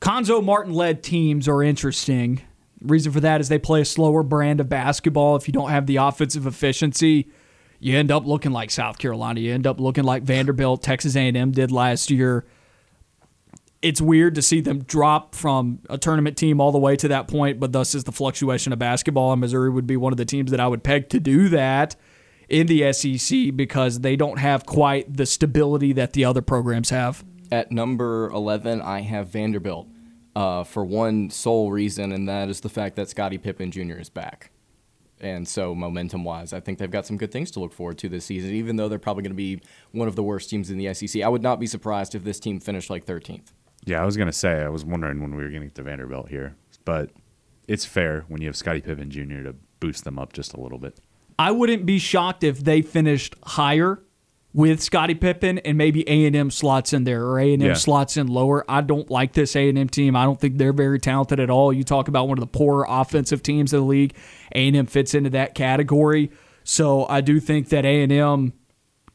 Cuonzo 0.00 0.42
Martin 0.42 0.74
led 0.74 1.02
teams 1.02 1.48
are 1.48 1.62
interesting. 1.62 2.42
Reason 2.80 3.12
for 3.12 3.20
that 3.20 3.40
is 3.40 3.48
they 3.48 3.58
play 3.58 3.82
a 3.82 3.84
slower 3.84 4.22
brand 4.22 4.60
of 4.60 4.68
basketball. 4.68 5.36
If 5.36 5.46
you 5.48 5.52
don't 5.52 5.70
have 5.70 5.86
the 5.86 5.96
offensive 5.96 6.46
efficiency, 6.46 7.28
you 7.80 7.96
end 7.96 8.10
up 8.10 8.26
looking 8.26 8.52
like 8.52 8.70
South 8.70 8.98
Carolina. 8.98 9.40
You 9.40 9.52
end 9.52 9.66
up 9.66 9.80
looking 9.80 10.04
like 10.04 10.22
Vanderbilt, 10.22 10.82
Texas 10.82 11.16
A&M 11.16 11.52
did 11.52 11.70
last 11.70 12.10
year. 12.10 12.44
It's 13.82 14.00
weird 14.00 14.34
to 14.36 14.42
see 14.42 14.62
them 14.62 14.82
drop 14.82 15.34
from 15.34 15.80
a 15.90 15.98
tournament 15.98 16.38
team 16.38 16.60
all 16.60 16.72
the 16.72 16.78
way 16.78 16.96
to 16.96 17.08
that 17.08 17.28
point, 17.28 17.60
but 17.60 17.72
thus 17.72 17.94
is 17.94 18.04
the 18.04 18.12
fluctuation 18.12 18.72
of 18.72 18.78
basketball. 18.78 19.32
And 19.32 19.40
Missouri 19.42 19.68
would 19.68 19.86
be 19.86 19.98
one 19.98 20.12
of 20.12 20.16
the 20.16 20.24
teams 20.24 20.50
that 20.50 20.60
I 20.60 20.66
would 20.66 20.82
peg 20.82 21.10
to 21.10 21.20
do 21.20 21.50
that 21.50 21.96
in 22.48 22.66
the 22.66 22.92
SEC 22.92 23.56
because 23.56 24.00
they 24.00 24.16
don't 24.16 24.38
have 24.38 24.66
quite 24.66 25.16
the 25.16 25.26
stability 25.26 25.92
that 25.92 26.12
the 26.12 26.24
other 26.24 26.42
programs 26.42 26.90
have. 26.90 27.24
At 27.50 27.70
number 27.70 28.30
11, 28.30 28.80
I 28.82 29.00
have 29.00 29.28
Vanderbilt 29.28 29.88
uh, 30.34 30.64
for 30.64 30.84
one 30.84 31.30
sole 31.30 31.70
reason, 31.70 32.12
and 32.12 32.28
that 32.28 32.48
is 32.48 32.60
the 32.60 32.68
fact 32.68 32.96
that 32.96 33.08
Scottie 33.08 33.38
Pippen 33.38 33.70
Jr. 33.70 33.98
is 33.98 34.08
back. 34.08 34.50
And 35.20 35.46
so, 35.46 35.74
momentum 35.74 36.24
wise, 36.24 36.52
I 36.52 36.60
think 36.60 36.78
they've 36.78 36.90
got 36.90 37.06
some 37.06 37.16
good 37.16 37.30
things 37.30 37.50
to 37.52 37.60
look 37.60 37.72
forward 37.72 37.98
to 37.98 38.08
this 38.08 38.26
season, 38.26 38.50
even 38.50 38.76
though 38.76 38.88
they're 38.88 38.98
probably 38.98 39.22
going 39.22 39.32
to 39.32 39.36
be 39.36 39.60
one 39.92 40.08
of 40.08 40.16
the 40.16 40.22
worst 40.22 40.50
teams 40.50 40.70
in 40.70 40.76
the 40.76 40.92
SEC. 40.92 41.22
I 41.22 41.28
would 41.28 41.42
not 41.42 41.60
be 41.60 41.66
surprised 41.66 42.14
if 42.14 42.24
this 42.24 42.40
team 42.40 42.60
finished 42.60 42.90
like 42.90 43.06
13th. 43.06 43.52
Yeah, 43.86 44.02
I 44.02 44.06
was 44.06 44.16
gonna 44.16 44.32
say 44.32 44.62
I 44.62 44.68
was 44.68 44.84
wondering 44.84 45.20
when 45.20 45.34
we 45.36 45.42
were 45.42 45.50
getting 45.50 45.70
to 45.70 45.82
Vanderbilt 45.82 46.30
here, 46.30 46.56
but 46.84 47.10
it's 47.68 47.84
fair 47.84 48.24
when 48.28 48.40
you 48.40 48.48
have 48.48 48.56
Scottie 48.56 48.80
Pippen 48.80 49.10
Jr. 49.10 49.42
to 49.42 49.54
boost 49.80 50.04
them 50.04 50.18
up 50.18 50.32
just 50.32 50.54
a 50.54 50.60
little 50.60 50.78
bit. 50.78 50.98
I 51.38 51.50
wouldn't 51.50 51.84
be 51.86 51.98
shocked 51.98 52.44
if 52.44 52.62
they 52.62 52.82
finished 52.82 53.34
higher 53.44 54.00
with 54.52 54.80
Scottie 54.80 55.16
Pippen 55.16 55.58
and 55.58 55.76
maybe 55.76 56.08
A 56.08 56.26
and 56.26 56.36
M 56.36 56.50
slots 56.50 56.92
in 56.92 57.02
there 57.04 57.24
or 57.24 57.40
A 57.40 57.52
and 57.52 57.62
M 57.62 57.68
Yeah. 57.70 57.74
slots 57.74 58.16
in 58.16 58.28
lower. 58.28 58.64
I 58.68 58.82
don't 58.82 59.10
like 59.10 59.32
this 59.32 59.56
A 59.56 59.68
and 59.68 59.76
M 59.76 59.88
team. 59.88 60.14
I 60.14 60.24
don't 60.24 60.40
think 60.40 60.58
they're 60.58 60.72
very 60.72 61.00
talented 61.00 61.40
at 61.40 61.50
all. 61.50 61.72
You 61.72 61.82
talk 61.82 62.06
about 62.06 62.28
one 62.28 62.38
of 62.38 62.40
the 62.40 62.46
poorer 62.58 62.86
offensive 62.88 63.42
teams 63.42 63.72
in 63.72 63.80
the 63.80 63.86
league. 63.86 64.14
A 64.54 64.68
and 64.68 64.76
M 64.76 64.86
fits 64.86 65.12
into 65.12 65.30
that 65.30 65.54
category. 65.56 66.30
So 66.62 67.04
I 67.08 67.20
do 67.20 67.40
think 67.40 67.68
that 67.70 67.84
A 67.84 68.02
and 68.02 68.12
M 68.12 68.52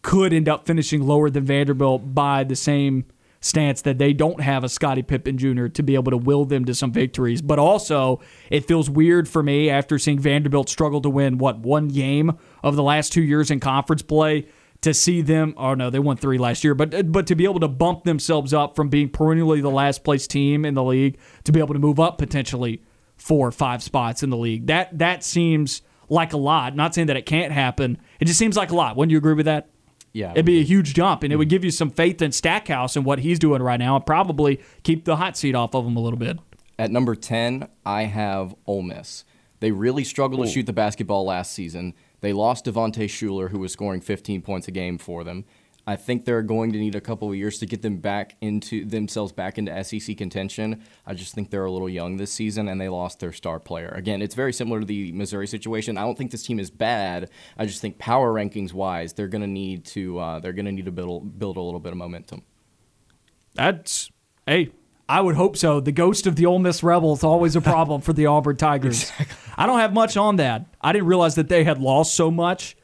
could 0.01 0.33
end 0.33 0.49
up 0.49 0.65
finishing 0.65 1.05
lower 1.07 1.29
than 1.29 1.45
Vanderbilt 1.45 2.13
by 2.13 2.43
the 2.43 2.55
same 2.55 3.05
stance 3.41 3.81
that 3.83 3.97
they 3.97 4.13
don't 4.13 4.41
have 4.41 4.63
a 4.63 4.69
Scottie 4.69 5.01
Pippen 5.01 5.37
Jr. 5.37 5.67
to 5.67 5.83
be 5.83 5.95
able 5.95 6.11
to 6.11 6.17
will 6.17 6.45
them 6.45 6.65
to 6.65 6.75
some 6.75 6.91
victories. 6.91 7.41
But 7.41 7.59
also, 7.59 8.19
it 8.49 8.65
feels 8.65 8.89
weird 8.89 9.27
for 9.27 9.41
me 9.41 9.69
after 9.69 9.97
seeing 9.97 10.19
Vanderbilt 10.19 10.69
struggle 10.69 11.01
to 11.01 11.09
win, 11.09 11.37
what, 11.37 11.59
one 11.59 11.87
game 11.87 12.37
of 12.63 12.75
the 12.75 12.83
last 12.83 13.13
two 13.13 13.21
years 13.21 13.49
in 13.49 13.59
conference 13.59 14.01
play 14.01 14.47
to 14.81 14.93
see 14.93 15.21
them 15.21 15.53
oh 15.57 15.73
no 15.73 15.89
they 15.89 15.99
won 15.99 16.15
three 16.15 16.37
last 16.37 16.63
year 16.63 16.73
but 16.73 17.11
but 17.11 17.27
to 17.27 17.35
be 17.35 17.43
able 17.43 17.59
to 17.59 17.67
bump 17.67 18.03
themselves 18.05 18.53
up 18.53 18.75
from 18.75 18.87
being 18.87 19.09
perennially 19.09 19.59
the 19.59 19.69
last 19.69 20.03
place 20.03 20.25
team 20.25 20.63
in 20.63 20.73
the 20.73 20.83
league 20.83 21.17
to 21.43 21.51
be 21.51 21.59
able 21.59 21.73
to 21.73 21.79
move 21.79 21.99
up 21.99 22.17
potentially 22.17 22.81
four 23.17 23.47
or 23.47 23.51
five 23.51 23.83
spots 23.83 24.23
in 24.23 24.29
the 24.29 24.37
league 24.37 24.67
that 24.67 24.97
that 24.97 25.23
seems 25.23 25.81
like 26.07 26.31
a 26.31 26.37
lot 26.37 26.75
not 26.75 26.95
saying 26.95 27.07
that 27.07 27.17
it 27.17 27.25
can't 27.25 27.51
happen 27.51 27.97
it 28.19 28.25
just 28.25 28.39
seems 28.39 28.55
like 28.55 28.71
a 28.71 28.75
lot 28.75 28.95
wouldn't 28.95 29.11
you 29.11 29.17
agree 29.17 29.33
with 29.33 29.45
that 29.45 29.69
Yeah. 30.13 30.31
It'd 30.31 30.45
be 30.45 30.59
a 30.59 30.63
huge 30.63 30.93
jump, 30.93 31.23
and 31.23 31.31
it 31.31 31.35
would 31.35 31.49
give 31.49 31.63
you 31.63 31.71
some 31.71 31.89
faith 31.89 32.21
in 32.21 32.31
Stackhouse 32.31 32.95
and 32.95 33.05
what 33.05 33.19
he's 33.19 33.39
doing 33.39 33.61
right 33.61 33.79
now, 33.79 33.95
and 33.95 34.05
probably 34.05 34.59
keep 34.83 35.05
the 35.05 35.17
hot 35.17 35.37
seat 35.37 35.55
off 35.55 35.75
of 35.75 35.85
him 35.85 35.95
a 35.95 35.99
little 35.99 36.19
bit. 36.19 36.39
At 36.77 36.91
number 36.91 37.15
10, 37.15 37.67
I 37.85 38.03
have 38.03 38.55
Ole 38.65 38.81
Miss. 38.81 39.25
They 39.59 39.71
really 39.71 40.03
struggled 40.03 40.45
to 40.45 40.51
shoot 40.51 40.65
the 40.65 40.73
basketball 40.73 41.25
last 41.25 41.51
season. 41.51 41.93
They 42.21 42.33
lost 42.33 42.65
Devontae 42.65 43.05
Shuler, 43.05 43.49
who 43.49 43.59
was 43.59 43.71
scoring 43.71 44.01
15 44.01 44.41
points 44.41 44.67
a 44.67 44.71
game 44.71 44.97
for 44.97 45.23
them. 45.23 45.45
I 45.89 45.95
think 45.95 46.23
they're 46.23 46.43
going 46.43 46.71
to 46.73 46.77
need 46.77 46.93
a 46.93 47.01
couple 47.01 47.27
of 47.29 47.35
years 47.35 47.57
to 47.57 47.65
get 47.65 47.81
them 47.81 47.97
back 47.97 48.35
into 48.41 48.85
themselves 48.85 49.31
back 49.31 49.57
into 49.57 49.83
SEC 49.83 50.15
contention. 50.15 50.83
I 51.07 51.15
just 51.15 51.33
think 51.33 51.49
they're 51.49 51.65
a 51.65 51.71
little 51.71 51.89
young 51.89 52.17
this 52.17 52.31
season, 52.31 52.67
and 52.67 52.79
they 52.79 52.89
lost 52.89 53.19
their 53.19 53.33
star 53.33 53.59
player. 53.59 53.89
Again, 53.95 54.21
it's 54.21 54.35
very 54.35 54.53
similar 54.53 54.81
to 54.81 54.85
the 54.85 55.11
Missouri 55.13 55.47
situation. 55.47 55.97
I 55.97 56.01
don't 56.01 56.15
think 56.15 56.29
this 56.29 56.43
team 56.43 56.59
is 56.59 56.69
bad. 56.69 57.31
I 57.57 57.65
just 57.65 57.81
think 57.81 57.97
power 57.97 58.31
rankings 58.31 58.71
wise, 58.71 59.13
they're 59.13 59.27
going 59.27 59.41
to 59.41 59.47
need 59.47 59.83
to 59.85 60.19
uh, 60.19 60.39
they're 60.39 60.53
going 60.53 60.67
to 60.67 60.71
need 60.71 60.85
to 60.85 60.91
build 60.91 61.39
build 61.39 61.57
a 61.57 61.61
little 61.61 61.79
bit 61.79 61.91
of 61.91 61.97
momentum. 61.97 62.43
That's 63.55 64.11
hey, 64.45 64.69
I 65.09 65.21
would 65.21 65.37
hope 65.37 65.57
so. 65.57 65.79
The 65.79 65.91
ghost 65.91 66.27
of 66.27 66.35
the 66.35 66.45
Ole 66.45 66.59
Miss 66.59 66.83
Rebels 66.83 67.23
always 67.23 67.55
a 67.55 67.61
problem 67.61 68.01
for 68.01 68.13
the 68.13 68.27
Auburn 68.27 68.57
Tigers. 68.57 69.11
I 69.57 69.65
don't 69.65 69.79
have 69.79 69.93
much 69.93 70.17
on 70.17 70.35
that. 70.35 70.67
I 70.81 70.93
didn't 70.93 71.07
realize 71.07 71.33
that 71.33 71.49
they 71.49 71.63
had 71.63 71.79
lost 71.79 72.13
so 72.13 72.29
much. 72.29 72.77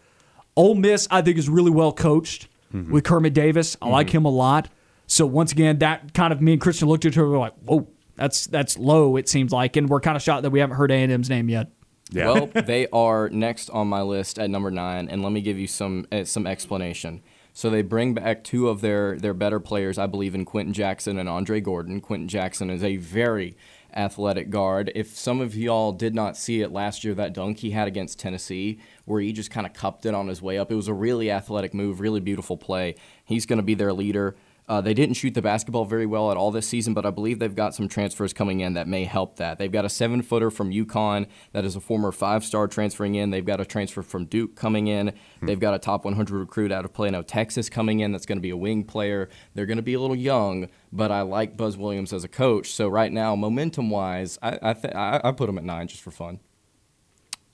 Ole 0.55 0.73
Miss, 0.73 1.07
I 1.11 1.21
think, 1.21 1.37
is 1.37 1.47
really 1.47 1.69
well 1.69 1.93
coached 1.93 2.47
with 2.83 3.03
Kermit 3.03 3.33
Davis. 3.33 3.77
I 3.81 3.89
like 3.89 4.09
him 4.09 4.25
a 4.25 4.29
lot. 4.29 4.69
So 5.07 5.25
once 5.25 5.51
again, 5.51 5.79
that 5.79 6.13
kind 6.13 6.33
of 6.33 6.41
me 6.41 6.53
and 6.53 6.61
Christian 6.61 6.87
looked 6.87 7.05
at 7.05 7.13
each 7.13 7.17
other 7.17 7.37
like, 7.37 7.53
whoa, 7.65 7.87
that's 8.15 8.47
that's 8.47 8.77
low. 8.77 9.17
It 9.17 9.29
seems 9.29 9.51
like, 9.51 9.75
and 9.75 9.89
we're 9.89 9.99
kind 9.99 10.15
of 10.15 10.23
shocked 10.23 10.43
that 10.43 10.49
we 10.49 10.59
haven't 10.59 10.77
heard 10.77 10.91
A 10.91 10.95
and 10.95 11.11
M's 11.11 11.29
name 11.29 11.49
yet. 11.49 11.69
Yeah. 12.11 12.31
Well, 12.31 12.47
they 12.65 12.87
are 12.87 13.29
next 13.29 13.69
on 13.69 13.87
my 13.87 14.01
list 14.01 14.39
at 14.39 14.49
number 14.49 14.71
nine, 14.71 15.09
and 15.09 15.21
let 15.21 15.31
me 15.31 15.41
give 15.41 15.59
you 15.59 15.67
some 15.67 16.07
uh, 16.11 16.23
some 16.23 16.47
explanation. 16.47 17.21
So 17.53 17.69
they 17.69 17.83
bring 17.83 18.13
back 18.13 18.43
two 18.43 18.67
of 18.67 18.81
their 18.81 19.17
their 19.17 19.33
better 19.33 19.59
players, 19.59 19.97
I 19.97 20.07
believe, 20.07 20.35
in 20.35 20.45
Quenton 20.45 20.73
Jackson 20.73 21.17
and 21.17 21.29
Andre 21.29 21.61
Gordon. 21.61 22.01
Quenton 22.01 22.27
Jackson 22.27 22.69
is 22.69 22.83
a 22.83 22.97
very 22.97 23.55
athletic 23.95 24.49
guard. 24.49 24.91
If 24.95 25.15
some 25.15 25.41
of 25.41 25.55
y'all 25.55 25.91
did 25.91 26.13
not 26.13 26.37
see 26.37 26.61
it 26.61 26.71
last 26.71 27.03
year, 27.03 27.13
that 27.15 27.33
dunk 27.33 27.59
he 27.59 27.71
had 27.71 27.87
against 27.87 28.19
Tennessee, 28.19 28.79
where 29.05 29.21
he 29.21 29.31
just 29.31 29.51
kind 29.51 29.65
of 29.65 29.73
cupped 29.73 30.05
it 30.05 30.13
on 30.13 30.27
his 30.27 30.41
way 30.41 30.57
up, 30.57 30.71
it 30.71 30.75
was 30.75 30.87
a 30.87 30.93
really 30.93 31.31
athletic 31.31 31.73
move, 31.73 31.99
really 31.99 32.19
beautiful 32.19 32.57
play. 32.57 32.95
He's 33.23 33.45
going 33.45 33.57
to 33.57 33.63
be 33.63 33.75
their 33.75 33.93
leader. 33.93 34.35
Uh, 34.67 34.81
they 34.81 34.95
didn't 34.95 35.15
shoot 35.15 35.33
the 35.33 35.41
basketball 35.41 35.85
very 35.85 36.07
well 36.07 36.31
at 36.31 36.37
all 36.37 36.49
this 36.49 36.67
season, 36.67 36.93
but 36.95 37.05
I 37.05 37.11
believe 37.11 37.37
they've 37.37 37.53
got 37.53 37.75
some 37.75 37.87
transfers 37.87 38.33
coming 38.33 38.61
in 38.61 38.73
that 38.73 38.87
may 38.87 39.03
help 39.03 39.35
that. 39.35 39.59
They've 39.59 39.71
got 39.71 39.85
a 39.85 39.89
seven 39.89 40.23
footer 40.23 40.49
from 40.49 40.71
UConn 40.71 41.27
that 41.51 41.65
is 41.65 41.75
a 41.75 41.79
former 41.79 42.11
five 42.11 42.43
star 42.43 42.67
transferring 42.67 43.15
in. 43.15 43.29
They've 43.29 43.45
got 43.45 43.61
a 43.61 43.65
transfer 43.65 44.01
from 44.01 44.25
Duke 44.25 44.55
coming 44.55 44.87
in. 44.87 45.13
They've 45.41 45.59
got 45.59 45.75
a 45.75 45.79
top 45.79 46.03
100 46.03 46.35
recruit 46.35 46.71
out 46.71 46.83
of 46.83 46.93
Plano, 46.93 47.21
Texas 47.21 47.69
coming 47.69 47.99
in 47.99 48.11
that's 48.11 48.25
going 48.25 48.39
to 48.39 48.41
be 48.41 48.49
a 48.49 48.57
wing 48.57 48.83
player. 48.83 49.29
They're 49.53 49.67
going 49.67 49.77
to 49.77 49.83
be 49.83 49.93
a 49.93 49.99
little 49.99 50.15
young, 50.15 50.69
but 50.91 51.11
I 51.11 51.21
like 51.21 51.55
Buzz 51.57 51.77
Williams 51.77 52.11
as 52.11 52.23
a 52.23 52.27
coach. 52.27 52.71
So 52.71 52.87
right 52.87 53.11
now, 53.11 53.35
momentum 53.35 53.91
wise, 53.91 54.39
I, 54.41 54.57
I, 54.61 54.73
th- 54.73 54.95
I, 54.95 55.21
I 55.23 55.31
put 55.31 55.47
him 55.47 55.59
at 55.59 55.63
nine 55.63 55.87
just 55.87 56.01
for 56.01 56.11
fun. 56.11 56.39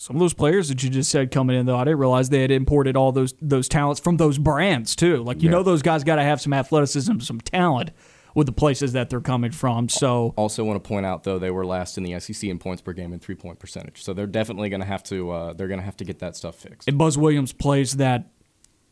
Some 0.02 0.15
of 0.15 0.19
those 0.19 0.34
players 0.34 0.69
that 0.69 0.82
you 0.82 0.90
just 0.90 1.11
said 1.11 1.30
coming 1.30 1.56
in, 1.56 1.68
though, 1.68 1.78
I 1.78 1.84
didn't 1.84 1.99
realize 1.99 2.30
they 2.30 2.41
had 2.41 2.49
imported 2.49 2.98
all 2.98 3.11
those 3.11 3.36
those 3.40 3.69
talents 3.69 4.02
from 4.02 4.18
those 4.18 4.40
brands 4.40 4.95
too. 4.95 5.18
Like 5.23 5.44
you 5.44 5.49
Yeah. 5.49 5.57
know, 5.57 5.64
those 5.64 5.84
guys 5.84 6.03
got 6.03 6.15
to 6.15 6.23
have 6.23 6.41
some 6.41 6.53
athleticism, 6.53 7.19
some 7.19 7.40
talent 7.40 7.91
with 8.34 8.48
the 8.48 8.52
places 8.52 8.94
that 8.94 9.11
they're 9.11 9.22
coming 9.22 9.52
from. 9.52 9.90
So 9.90 10.34
Also, 10.38 10.64
want 10.64 10.84
to 10.84 10.88
point 10.88 11.06
out 11.06 11.23
though 11.23 11.38
they 11.38 11.52
were 11.52 11.68
last 11.68 11.99
in 11.99 12.03
the 12.03 12.19
SEC 12.19 12.49
in 12.49 12.57
points 12.57 12.82
per 12.82 12.94
game 12.94 13.14
and 13.14 13.22
three 13.22 13.36
point 13.36 13.60
percentage. 13.60 14.02
So 14.02 14.11
they're 14.14 14.26
definitely 14.26 14.69
going 14.69 14.80
to 14.82 14.88
have 14.88 15.03
to 15.03 15.30
uh, 15.30 15.53
they're 15.53 15.68
going 15.68 15.80
to 15.80 15.86
have 15.86 15.98
to 15.98 16.03
get 16.03 16.18
that 16.18 16.36
stuff 16.36 16.56
fixed. 16.56 16.88
and 16.88 16.98
Buzz 16.98 17.15
Williams 17.15 17.53
plays 17.53 17.98
that 17.98 18.32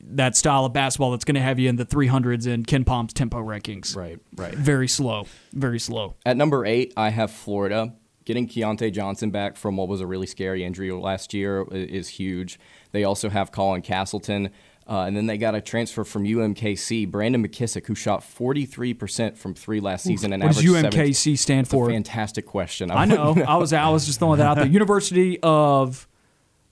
that 0.01 0.35
style 0.35 0.63
of 0.65 0.73
basketball 0.73 1.09
that's 1.09 1.25
going 1.25 1.33
to 1.35 1.41
have 1.41 1.57
you 1.57 1.69
in 1.69 1.75
the 1.77 1.85
300s 1.87 2.45
in 2.45 2.63
KenPom's 2.65 3.13
tempo 3.13 3.39
rankings. 3.39 3.95
Right, 3.95 4.19
right. 4.37 4.53
Very 4.53 4.87
slow, 4.87 5.25
very 5.53 5.79
slow. 5.79 6.17
At 6.23 6.37
number 6.37 6.67
eight, 6.67 6.93
I 6.95 7.09
have 7.09 7.31
Florida. 7.31 7.95
Getting 8.29 8.47
Keyontae 8.47 8.93
Johnson 8.93 9.31
back 9.31 9.57
from 9.57 9.75
what 9.75 9.87
was 9.87 10.01
a 10.01 10.05
really 10.05 10.27
scary 10.27 10.63
injury 10.63 10.91
last 10.91 11.33
year 11.33 11.65
is 11.71 12.09
huge. 12.09 12.59
They 12.91 13.03
also 13.03 13.27
have 13.27 13.51
Colin 13.51 13.81
Castleton. 13.81 14.51
Uh, 14.87 15.05
and 15.05 15.17
then 15.17 15.25
they 15.25 15.35
got 15.35 15.55
a 15.55 15.61
transfer 15.61 16.03
from 16.03 16.25
UMKC, 16.25 17.09
Brandon 17.09 17.43
McKissic, 17.43 17.87
who 17.87 17.95
shot 17.95 18.21
43% 18.21 19.35
from 19.35 19.55
three 19.55 19.79
last 19.79 20.03
season 20.03 20.31
and 20.31 20.43
What 20.43 20.53
does 20.53 20.63
UMKC 20.63 21.39
stand 21.39 21.67
for? 21.67 21.89
fantastic 21.89 22.45
question. 22.45 22.91
I 22.91 23.05
know. 23.05 23.35
I 23.47 23.55
was 23.55 23.73
I 23.73 23.89
was 23.89 24.05
just 24.05 24.19
throwing 24.19 24.37
that 24.37 24.45
out 24.45 24.57
there. 24.57 24.67
University 24.67 25.39
of 25.41 26.07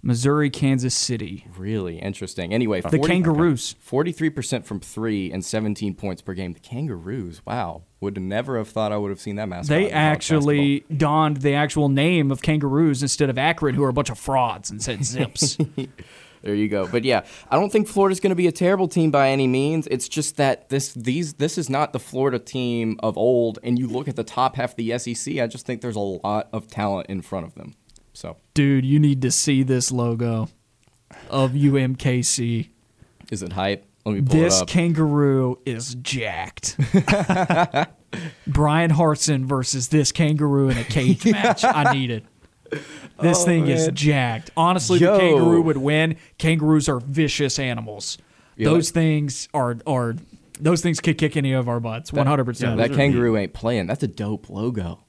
Missouri, 0.01 0.49
Kansas 0.49 0.93
City. 0.93 1.47
Really 1.57 1.97
interesting. 1.99 2.53
Anyway, 2.53 2.81
The 2.81 2.99
Kangaroos. 2.99 3.75
Forty-three 3.79 4.29
percent 4.29 4.65
from 4.65 4.79
three 4.79 5.31
and 5.31 5.43
seventeen 5.43 5.95
points 5.95 6.21
per 6.21 6.33
game. 6.33 6.53
The 6.53 6.59
Kangaroos. 6.59 7.45
Wow, 7.45 7.83
would 7.99 8.19
never 8.21 8.57
have 8.57 8.69
thought 8.69 8.91
I 8.91 8.97
would 8.97 9.09
have 9.09 9.19
seen 9.19 9.35
that 9.37 9.49
mascot. 9.49 9.69
They 9.69 9.91
actually 9.91 10.85
donned 10.95 11.37
the 11.37 11.55
actual 11.55 11.89
name 11.89 12.31
of 12.31 12.41
kangaroos 12.41 13.01
instead 13.01 13.29
of 13.29 13.37
Akron, 13.37 13.75
who 13.75 13.83
are 13.83 13.89
a 13.89 13.93
bunch 13.93 14.09
of 14.09 14.19
frauds, 14.19 14.69
and 14.69 14.81
said 14.81 15.05
Zips. 15.05 15.57
There 16.43 16.55
you 16.55 16.67
go. 16.67 16.87
But 16.87 17.03
yeah, 17.03 17.25
I 17.49 17.55
don't 17.57 17.71
think 17.71 17.87
Florida's 17.87 18.19
going 18.19 18.29
to 18.29 18.35
be 18.35 18.47
a 18.47 18.51
terrible 18.51 18.87
team 18.87 19.11
by 19.11 19.31
any 19.31 19.47
means. 19.47 19.87
It's 19.87 20.07
just 20.07 20.37
that 20.37 20.69
this 20.69 20.93
these 20.93 21.33
this 21.33 21.57
is 21.57 21.69
not 21.69 21.93
the 21.93 21.99
Florida 21.99 22.39
team 22.39 22.97
of 23.01 23.17
old. 23.17 23.59
And 23.63 23.77
you 23.77 23.87
look 23.87 24.07
at 24.07 24.15
the 24.15 24.23
top 24.23 24.55
half 24.55 24.71
of 24.71 24.75
the 24.77 24.97
SEC. 24.97 25.39
I 25.39 25.47
just 25.47 25.65
think 25.65 25.81
there's 25.81 25.95
a 25.95 25.99
lot 25.99 26.47
of 26.53 26.67
talent 26.67 27.07
in 27.07 27.21
front 27.21 27.45
of 27.47 27.55
them. 27.55 27.75
So 28.17 28.37
Dude, 28.55 28.83
you 28.83 28.97
need 28.99 29.21
to 29.21 29.29
see 29.29 29.61
this 29.61 29.91
logo 29.91 30.49
of 31.29 31.51
UMKC. 31.51 32.67
is 33.31 33.43
it 33.43 33.53
hype? 33.53 33.85
Let 34.07 34.15
me 34.15 34.21
pull 34.23 34.39
This 34.39 34.57
it 34.57 34.61
up. 34.63 34.67
kangaroo 34.67 35.59
is 35.67 35.93
jacked. 36.01 36.77
Bryan 38.47 38.89
Harsin 38.89 39.45
versus 39.45 39.89
this 39.89 40.11
kangaroo 40.11 40.69
in 40.69 40.79
a 40.79 40.83
cage 40.83 41.25
match. 41.31 41.63
I 41.63 41.93
need 41.93 42.09
it. 42.09 42.25
This 43.21 43.43
oh, 43.43 43.45
thing 43.45 43.67
is 43.67 43.87
jacked. 43.93 44.49
Honestly, 44.57 44.97
Yo. 44.97 45.13
the 45.13 45.19
kangaroo 45.19 45.61
would 45.61 45.77
win. 45.77 46.15
Kangaroos 46.39 46.89
are 46.89 46.99
vicious 46.99 47.59
animals. 47.59 48.17
Yeah, 48.55 48.69
Those 48.69 48.87
like- 48.89 48.93
things 48.95 49.47
are 49.53 49.77
are 49.85 50.15
those 50.59 50.81
things 50.81 50.99
could 50.99 51.19
kick 51.19 51.37
any 51.37 51.53
of 51.53 51.69
our 51.69 51.79
butts. 51.79 52.11
One 52.11 52.25
hundred 52.25 52.45
percent. 52.45 52.77
That 52.77 52.93
kangaroo 52.93 53.37
ain't 53.37 53.53
playing. 53.53 53.85
That's 53.85 54.01
a 54.01 54.07
dope 54.07 54.49
logo. 54.49 55.03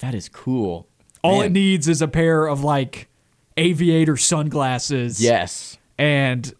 That 0.00 0.14
is 0.14 0.28
cool. 0.28 0.90
All 1.26 1.36
Man. 1.38 1.46
it 1.46 1.52
needs 1.52 1.88
is 1.88 2.00
a 2.02 2.08
pair 2.08 2.46
of 2.46 2.62
like 2.64 3.08
aviator 3.56 4.16
sunglasses. 4.16 5.22
Yes. 5.22 5.78
and 5.98 6.52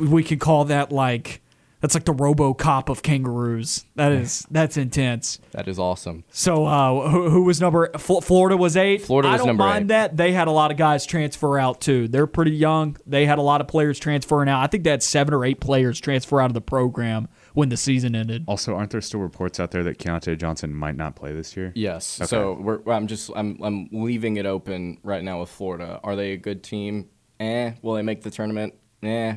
we 0.00 0.22
could 0.22 0.40
call 0.40 0.64
that 0.66 0.92
like 0.92 1.40
that's 1.80 1.94
like 1.94 2.04
the 2.06 2.12
RoboCop 2.14 2.88
of 2.88 3.02
kangaroos. 3.02 3.84
That 3.94 4.10
is 4.10 4.44
that's 4.50 4.76
intense. 4.76 5.38
That 5.52 5.68
is 5.68 5.78
awesome. 5.78 6.24
So 6.32 6.66
uh, 6.66 7.08
who, 7.08 7.30
who 7.30 7.44
was 7.44 7.60
number? 7.60 7.90
Fl- 7.98 8.18
Florida 8.20 8.56
was 8.56 8.76
eight. 8.76 9.02
Florida 9.02 9.28
I 9.28 9.32
was 9.32 9.38
don't 9.40 9.46
number 9.48 9.62
mind 9.64 9.84
eight. 9.84 9.88
that 9.94 10.16
they 10.16 10.32
had 10.32 10.48
a 10.48 10.50
lot 10.50 10.72
of 10.72 10.76
guys 10.76 11.06
transfer 11.06 11.56
out 11.56 11.80
too. 11.80 12.08
They're 12.08 12.26
pretty 12.26 12.50
young. 12.52 12.96
They 13.06 13.26
had 13.26 13.38
a 13.38 13.42
lot 13.42 13.60
of 13.60 13.68
players 13.68 13.98
transferring 14.00 14.48
out. 14.48 14.60
I 14.62 14.66
think 14.66 14.82
they 14.82 14.90
had 14.90 15.04
seven 15.04 15.32
or 15.34 15.44
eight 15.44 15.60
players 15.60 16.00
transfer 16.00 16.40
out 16.40 16.50
of 16.50 16.54
the 16.54 16.60
program 16.60 17.28
when 17.58 17.68
the 17.70 17.76
season 17.76 18.14
ended. 18.14 18.44
Also, 18.46 18.76
aren't 18.76 18.92
there 18.92 19.00
still 19.00 19.20
reports 19.20 19.58
out 19.58 19.72
there 19.72 19.82
that 19.82 19.98
Keyontae 19.98 20.38
Johnson 20.38 20.72
might 20.72 20.96
not 20.96 21.16
play 21.16 21.32
this 21.32 21.56
year? 21.56 21.72
Yes. 21.74 22.20
Okay. 22.20 22.26
So 22.28 22.52
we're, 22.60 22.80
I'm 22.92 23.06
just 23.08 23.30
I'm 23.34 23.58
I'm 23.62 23.88
leaving 23.90 24.36
it 24.36 24.46
open 24.46 24.98
right 25.02 25.24
now 25.24 25.40
with 25.40 25.48
Florida. 25.50 25.98
Are 26.04 26.14
they 26.14 26.32
a 26.32 26.36
good 26.36 26.62
team? 26.62 27.08
Eh. 27.40 27.72
Will 27.82 27.94
they 27.94 28.02
make 28.02 28.22
the 28.22 28.30
tournament? 28.30 28.74
Eh. 29.02 29.34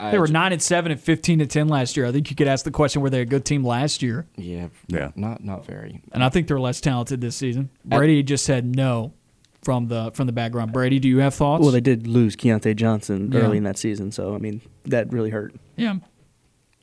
I 0.00 0.10
They 0.10 0.18
were 0.18 0.26
ju- 0.28 0.32
nine 0.32 0.52
and 0.52 0.62
seven 0.62 0.92
and 0.92 1.00
fifteen 1.00 1.40
and 1.40 1.50
ten 1.50 1.66
last 1.68 1.96
year. 1.96 2.06
I 2.06 2.12
think 2.12 2.30
you 2.30 2.36
could 2.36 2.48
ask 2.48 2.64
the 2.64 2.70
question: 2.70 3.02
Were 3.02 3.10
they 3.10 3.20
a 3.22 3.26
good 3.26 3.44
team 3.44 3.64
last 3.64 4.02
year? 4.02 4.26
Yeah. 4.36 4.68
Yeah. 4.88 5.10
Not 5.16 5.44
not 5.44 5.66
very. 5.66 6.00
And 6.12 6.22
I 6.22 6.28
think 6.28 6.46
they're 6.46 6.60
less 6.60 6.80
talented 6.80 7.20
this 7.20 7.34
season. 7.36 7.70
Brady 7.84 8.22
just 8.22 8.44
said 8.44 8.64
no 8.76 9.14
from 9.62 9.88
the 9.88 10.10
from 10.14 10.26
the 10.26 10.32
background. 10.32 10.72
Brady, 10.72 10.98
do 11.00 11.08
you 11.08 11.18
have 11.18 11.34
thoughts? 11.34 11.62
Well, 11.62 11.72
they 11.72 11.80
did 11.80 12.06
lose 12.06 12.36
Keyontae 12.36 12.76
Johnson 12.76 13.32
Yeah. 13.32 13.40
early 13.40 13.56
in 13.58 13.64
that 13.64 13.78
season, 13.78 14.12
so 14.12 14.34
I 14.34 14.38
mean 14.38 14.60
that 14.84 15.12
really 15.12 15.30
hurt. 15.30 15.54
yeah. 15.76 15.96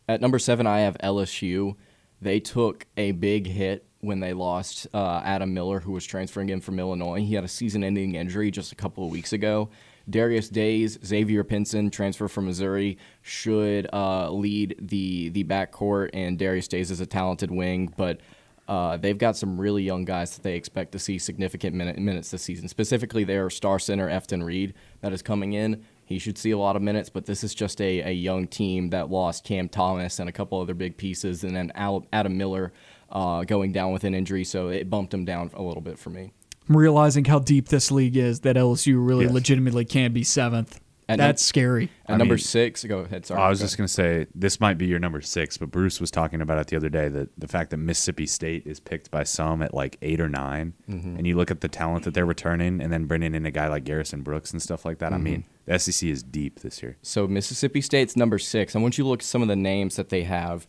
At 0.07 0.21
number 0.21 0.39
seven, 0.39 0.67
I 0.67 0.81
have 0.81 0.97
LSU. 1.03 1.75
They 2.21 2.39
took 2.39 2.85
a 2.97 3.11
big 3.11 3.47
hit 3.47 3.85
when 3.99 4.19
they 4.19 4.33
lost 4.33 4.87
uh, 4.93 5.21
Adam 5.23 5.53
Miller, 5.53 5.79
who 5.79 5.91
was 5.91 6.05
transferring 6.05 6.49
in 6.49 6.61
from 6.61 6.79
Illinois. 6.79 7.21
He 7.21 7.35
had 7.35 7.43
a 7.43 7.47
season-ending 7.47 8.15
injury 8.15 8.51
just 8.51 8.71
a 8.71 8.75
couple 8.75 9.05
of 9.05 9.11
weeks 9.11 9.31
ago. 9.31 9.69
Darius 10.09 10.49
Days, 10.49 10.97
Xavier 11.05 11.43
Pinson, 11.43 11.89
transfer 11.91 12.27
from 12.27 12.45
Missouri, 12.45 12.97
should 13.21 13.87
uh, 13.93 14.31
lead 14.31 14.75
the 14.79 15.29
the 15.29 15.43
backcourt, 15.43 16.09
and 16.13 16.37
Darius 16.37 16.67
Days 16.67 16.91
is 16.91 16.99
a 16.99 17.05
talented 17.05 17.51
wing, 17.51 17.93
but 17.97 18.19
uh, 18.67 18.97
they've 18.97 19.17
got 19.17 19.35
some 19.35 19.59
really 19.59 19.83
young 19.83 20.05
guys 20.05 20.35
that 20.35 20.43
they 20.43 20.55
expect 20.55 20.91
to 20.93 20.99
see 20.99 21.17
significant 21.17 21.75
minute, 21.75 21.97
minutes 21.97 22.31
this 22.31 22.41
season. 22.41 22.67
Specifically, 22.67 23.23
their 23.23 23.49
star 23.49 23.79
center 23.79 24.09
Efton 24.09 24.43
Reid 24.43 24.73
that 25.01 25.13
is 25.13 25.21
coming 25.21 25.53
in. 25.53 25.83
He 26.11 26.19
should 26.19 26.37
see 26.37 26.51
a 26.51 26.57
lot 26.57 26.75
of 26.75 26.81
minutes, 26.81 27.09
but 27.09 27.25
this 27.25 27.43
is 27.43 27.55
just 27.55 27.81
a, 27.81 28.01
a 28.01 28.11
young 28.11 28.47
team 28.47 28.89
that 28.91 29.09
lost 29.09 29.43
Cam 29.43 29.69
Thomas 29.69 30.19
and 30.19 30.27
a 30.29 30.31
couple 30.31 30.59
other 30.61 30.73
big 30.73 30.97
pieces, 30.97 31.43
and 31.43 31.55
then 31.55 31.71
Al, 31.75 32.05
Adam 32.13 32.37
Miller 32.37 32.71
uh, 33.11 33.43
going 33.43 33.71
down 33.71 33.91
with 33.91 34.03
an 34.03 34.13
injury, 34.13 34.43
so 34.43 34.67
it 34.69 34.89
bumped 34.89 35.13
him 35.13 35.25
down 35.25 35.49
a 35.53 35.61
little 35.61 35.81
bit 35.81 35.97
for 35.97 36.09
me. 36.09 36.31
I'm 36.69 36.77
realizing 36.77 37.25
how 37.25 37.39
deep 37.39 37.67
this 37.69 37.91
league 37.91 38.15
is 38.15 38.41
that 38.41 38.55
LSU 38.55 38.95
really 39.05 39.25
Yes. 39.25 39.33
legitimately 39.33 39.85
can 39.85 40.13
be 40.13 40.23
seventh. 40.23 40.79
And 41.11 41.19
num- 41.19 41.27
That's 41.27 41.43
scary. 41.43 41.89
At 42.07 42.15
I 42.15 42.17
number 42.17 42.33
mean- 42.35 42.39
six, 42.43 42.83
go 42.83 42.99
ahead. 42.99 43.25
Sorry. 43.25 43.41
I 43.41 43.49
was 43.49 43.59
Go 43.59 43.65
just 43.65 43.77
going 43.77 43.87
to 43.87 43.93
say 43.93 44.27
this 44.35 44.59
might 44.59 44.77
be 44.77 44.85
your 44.87 44.99
number 44.99 45.21
six, 45.21 45.57
but 45.57 45.71
Bruce 45.71 45.99
was 45.99 46.11
talking 46.11 46.41
about 46.41 46.57
it 46.59 46.67
the 46.67 46.75
other 46.75 46.89
day 46.89 47.07
that 47.09 47.29
the 47.37 47.47
fact 47.47 47.71
that 47.71 47.77
Mississippi 47.77 48.25
State 48.25 48.65
is 48.65 48.79
picked 48.79 49.11
by 49.11 49.23
some 49.23 49.61
at 49.61 49.73
like 49.73 49.97
eight 50.01 50.19
or 50.19 50.29
9 50.29 50.73
Mm-hmm. 50.89 51.15
and 51.17 51.27
you 51.27 51.35
look 51.35 51.51
at 51.51 51.61
the 51.61 51.67
talent 51.69 52.03
that 52.05 52.13
they're 52.13 52.25
returning, 52.25 52.81
and 52.81 52.91
then 52.91 53.05
bringing 53.05 53.33
in 53.35 53.45
a 53.45 53.51
guy 53.51 53.67
like 53.67 53.83
Garrison 53.83 54.21
Brooks 54.21 54.51
and 54.51 54.61
stuff 54.61 54.85
like 54.85 54.99
that. 54.99 55.11
I 55.13 55.15
Mm-hmm. 55.15 55.23
mean, 55.23 55.43
the 55.65 55.77
SEC 55.79 56.09
is 56.09 56.23
deep 56.23 56.59
this 56.61 56.81
year. 56.83 56.97
So 57.01 57.27
Mississippi 57.27 57.81
State's 57.81 58.15
number 58.17 58.37
six. 58.39 58.75
I 58.75 58.79
want 58.79 58.97
you 58.97 59.03
to 59.03 59.09
look 59.09 59.19
at 59.21 59.25
some 59.25 59.41
of 59.41 59.47
the 59.47 59.55
names 59.55 59.95
that 59.95 60.09
they 60.09 60.23
have 60.23 60.65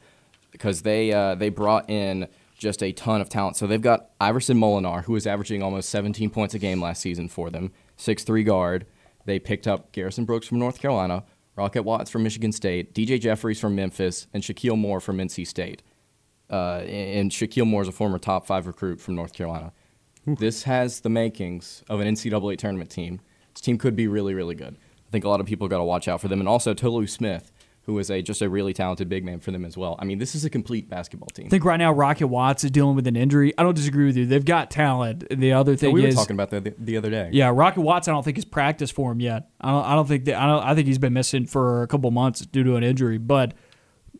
because 0.50 0.82
they 0.82 1.12
uh, 1.12 1.34
they 1.34 1.48
brought 1.48 1.88
in 1.88 2.28
just 2.58 2.82
a 2.82 2.92
ton 2.92 3.20
of 3.20 3.28
talent. 3.28 3.56
So 3.56 3.66
they've 3.66 3.80
got 3.82 4.10
Iverson 4.20 4.56
Molinar, 4.58 5.02
who 5.04 5.14
was 5.14 5.26
averaging 5.26 5.62
almost 5.62 5.88
17 5.88 6.30
points 6.30 6.54
a 6.54 6.58
game 6.60 6.80
last 6.80 7.00
season 7.00 7.28
for 7.28 7.50
them, 7.50 7.72
six 7.96 8.22
three 8.22 8.44
guard. 8.44 8.86
They 9.24 9.38
picked 9.38 9.66
up 9.66 9.92
Garrison 9.92 10.24
Brooks 10.24 10.46
from 10.46 10.58
North 10.58 10.80
Carolina, 10.80 11.24
Rocket 11.56 11.82
Watts 11.82 12.10
from 12.10 12.22
Michigan 12.22 12.52
State, 12.52 12.94
DJ 12.94 13.20
Jeffries 13.20 13.60
from 13.60 13.74
Memphis, 13.74 14.26
and 14.32 14.42
Shakeel 14.42 14.78
Moore 14.78 15.00
from 15.00 15.18
NC 15.18 15.46
State. 15.46 15.82
Uh, 16.50 16.80
and 16.86 17.30
Shakeel 17.30 17.66
Moore 17.66 17.82
is 17.82 17.88
a 17.88 17.92
former 17.92 18.18
top 18.18 18.46
five 18.46 18.66
recruit 18.66 19.00
from 19.00 19.14
North 19.14 19.32
Carolina. 19.32 19.72
This 20.26 20.64
has 20.64 21.00
the 21.00 21.08
makings 21.08 21.82
of 21.88 22.00
an 22.00 22.08
NCAA 22.08 22.56
tournament 22.58 22.90
team. 22.90 23.20
This 23.54 23.60
team 23.60 23.78
could 23.78 23.96
be 23.96 24.06
really, 24.06 24.34
really 24.34 24.54
good. 24.54 24.76
I 24.76 25.10
think 25.10 25.24
a 25.24 25.28
lot 25.28 25.40
of 25.40 25.46
people 25.46 25.68
got 25.68 25.78
to 25.78 25.84
watch 25.84 26.08
out 26.08 26.20
for 26.20 26.28
them. 26.28 26.40
And 26.40 26.48
also 26.48 26.74
Tolu 26.74 27.06
Smith, 27.06 27.52
who 27.84 27.98
is 27.98 28.10
a 28.10 28.22
just 28.22 28.42
a 28.42 28.48
really 28.48 28.72
talented 28.72 29.08
big 29.08 29.24
man 29.24 29.40
for 29.40 29.50
them 29.50 29.64
as 29.64 29.76
well. 29.76 29.96
I 29.98 30.04
mean, 30.04 30.18
this 30.18 30.34
is 30.34 30.44
a 30.44 30.50
complete 30.50 30.88
basketball 30.88 31.28
team. 31.28 31.46
I 31.46 31.48
think 31.48 31.64
right 31.64 31.78
now 31.78 31.92
Rocket 31.92 32.28
Watts 32.28 32.62
is 32.62 32.70
dealing 32.70 32.94
with 32.94 33.06
an 33.06 33.16
injury. 33.16 33.52
I 33.58 33.64
don't 33.64 33.74
disagree 33.74 34.06
with 34.06 34.16
you. 34.16 34.24
They've 34.24 34.44
got 34.44 34.70
talent. 34.70 35.24
The 35.28 35.52
other 35.52 35.74
thing 35.74 35.92
we 35.92 36.02
were 36.02 36.12
talking 36.12 36.36
about 36.36 36.50
that 36.50 36.64
the, 36.64 36.74
the 36.78 36.96
other 36.96 37.10
day. 37.10 37.30
yeah, 37.32 37.50
Rocket 37.52 37.80
Watts. 37.80 38.06
I 38.06 38.12
don't 38.12 38.24
think 38.24 38.36
has 38.36 38.44
practiced 38.44 38.92
for 38.92 39.10
him 39.12 39.20
yet. 39.20 39.48
I 39.60 39.70
don't. 39.70 39.84
I 39.84 39.94
don't 39.94 40.06
think 40.06 40.26
that. 40.26 40.36
I 40.36 40.46
don't. 40.46 40.64
I 40.64 40.74
think 40.74 40.86
he's 40.86 40.98
been 40.98 41.12
missing 41.12 41.46
for 41.46 41.82
a 41.82 41.88
couple 41.88 42.10
months 42.10 42.40
due 42.46 42.62
to 42.64 42.76
an 42.76 42.84
injury. 42.84 43.18
But 43.18 43.54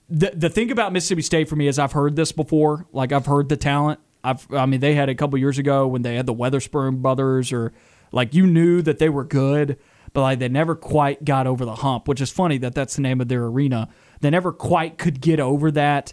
the 0.09 0.33
the 0.35 0.51
thing 0.51 0.71
about 0.71 0.93
Mississippi 0.93 1.23
State 1.23 1.49
for 1.49 1.57
me 1.57 1.69
is 1.69 1.79
I've 1.79 1.93
heard 1.93 2.17
this 2.17 2.33
before. 2.33 2.87
Like 2.93 3.13
I've 3.13 3.27
heard 3.27 3.49
the 3.49 3.57
talent. 3.57 4.01
I've. 4.25 4.47
I 4.53 4.67
mean, 4.67 4.81
they 4.81 4.95
had 4.95 5.09
a 5.09 5.15
couple 5.15 5.39
years 5.39 5.59
ago 5.59 5.87
when 5.87 6.03
they 6.03 6.17
had 6.17 6.27
the 6.27 6.35
Weatherspoon 6.35 7.01
brothers, 7.01 7.53
or 7.53 7.73
like 8.11 8.35
you 8.35 8.47
knew 8.47 8.83
that 8.83 8.99
they 8.99 9.09
were 9.09 9.25
good, 9.25 9.79
but 10.13 10.23
like 10.23 10.39
they 10.39 10.49
never 10.49 10.75
quite 10.75 11.25
got 11.25 11.47
over 11.47 11.65
the 11.65 11.77
hump. 11.77 12.09
Which 12.09 12.21
is 12.21 12.31
funny 12.31 12.59
that 12.59 12.75
that's 12.75 12.97
the 12.97 13.03
name 13.03 13.21
of 13.21 13.29
their 13.29 13.45
arena. 13.45 13.89
They 14.21 14.31
never 14.31 14.53
quite 14.53 14.99
could 14.99 15.21
get 15.21 15.41
over 15.41 15.71
that. 15.73 16.13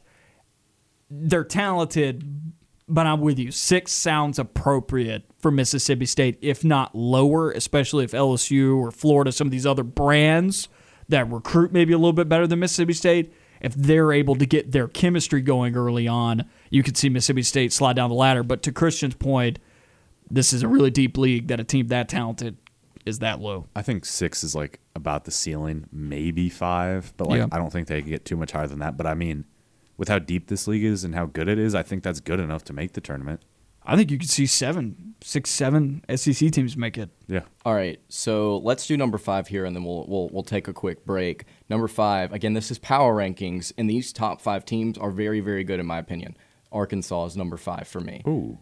They're 1.09 1.43
talented, 1.43 2.53
but 2.87 3.05
I'm 3.05 3.21
with 3.21 3.39
you. 3.39 3.51
Six 3.51 3.91
sounds 3.91 4.39
appropriate 4.39 5.23
for 5.39 5.51
Mississippi 5.51 6.05
State, 6.05 6.37
if 6.41 6.63
not 6.63 6.95
lower, 6.95 7.51
especially 7.51 8.03
if 8.03 8.11
LSU 8.11 8.77
or 8.77 8.91
Florida, 8.91 9.31
some 9.31 9.47
of 9.47 9.51
these 9.51 9.65
other 9.65 9.83
brands 9.83 10.67
that 11.07 11.29
recruit 11.31 11.71
maybe 11.71 11.93
a 11.93 11.97
little 11.97 12.13
bit 12.13 12.29
better 12.29 12.45
than 12.45 12.59
Mississippi 12.59 12.93
State, 12.93 13.33
if 13.61 13.73
they're 13.73 14.13
able 14.13 14.35
to 14.35 14.45
get 14.45 14.71
their 14.71 14.87
chemistry 14.87 15.41
going 15.41 15.75
early 15.75 16.07
on, 16.07 16.45
you 16.69 16.83
could 16.83 16.95
see 16.95 17.09
Mississippi 17.09 17.43
State 17.43 17.73
slide 17.73 17.95
down 17.95 18.09
the 18.09 18.15
ladder. 18.15 18.43
But 18.43 18.61
to 18.63 18.71
Christian's 18.71 19.15
point, 19.15 19.59
this 20.29 20.53
is 20.53 20.63
a 20.63 20.67
really 20.67 20.91
deep 20.91 21.17
league 21.17 21.47
that 21.47 21.59
a 21.59 21.63
team 21.63 21.87
that 21.87 22.07
talented 22.07 22.57
is 23.05 23.19
that 23.19 23.39
low. 23.39 23.67
I 23.75 23.81
think 23.81 24.05
six 24.05 24.43
is 24.43 24.55
like 24.55 24.79
about 24.95 25.25
the 25.25 25.31
ceiling, 25.31 25.87
maybe 25.91 26.49
five, 26.49 27.13
but 27.17 27.27
like 27.27 27.39
Yeah. 27.39 27.47
I 27.51 27.57
don't 27.57 27.71
think 27.71 27.87
they 27.87 28.01
can 28.01 28.09
get 28.09 28.25
too 28.25 28.35
much 28.37 28.51
higher 28.51 28.67
than 28.67 28.79
that. 28.79 28.97
But 28.97 29.05
I 29.07 29.13
mean, 29.13 29.45
with 29.97 30.07
how 30.09 30.19
deep 30.19 30.47
this 30.47 30.67
league 30.67 30.83
is 30.83 31.03
and 31.03 31.15
how 31.15 31.25
good 31.25 31.47
it 31.47 31.59
is, 31.59 31.75
I 31.75 31.83
think 31.83 32.03
that's 32.03 32.19
good 32.19 32.39
enough 32.39 32.63
to 32.65 32.73
make 32.73 32.93
the 32.93 33.01
tournament. 33.01 33.41
I 33.85 33.95
think 33.95 34.11
you 34.11 34.19
could 34.19 34.29
see 34.29 34.45
seven, 34.45 35.15
six, 35.21 35.49
seven 35.49 36.03
SEC 36.13 36.51
teams 36.51 36.77
make 36.77 36.97
it. 36.97 37.09
Yeah. 37.27 37.41
All 37.65 37.73
right, 37.73 37.99
so 38.07 38.57
let's 38.57 38.85
do 38.85 38.95
number 38.95 39.17
five 39.17 39.47
here, 39.47 39.65
and 39.65 39.75
then 39.75 39.83
we'll 39.83 40.05
we'll 40.07 40.29
we'll 40.31 40.43
take 40.43 40.67
a 40.67 40.73
quick 40.73 41.05
break. 41.05 41.45
Number 41.69 41.87
five, 41.87 42.31
again, 42.31 42.53
this 42.53 42.69
is 42.69 42.77
power 42.77 43.15
rankings, 43.15 43.71
and 43.77 43.89
these 43.89 44.13
top 44.13 44.41
five 44.41 44.63
teams 44.63 44.97
are 44.97 45.09
very 45.09 45.39
very 45.39 45.63
good 45.63 45.79
in 45.79 45.85
my 45.87 45.97
opinion. 45.97 46.37
Arkansas 46.71 47.25
is 47.25 47.37
number 47.37 47.57
five 47.57 47.87
for 47.87 47.99
me. 47.99 48.21
Ooh. 48.27 48.59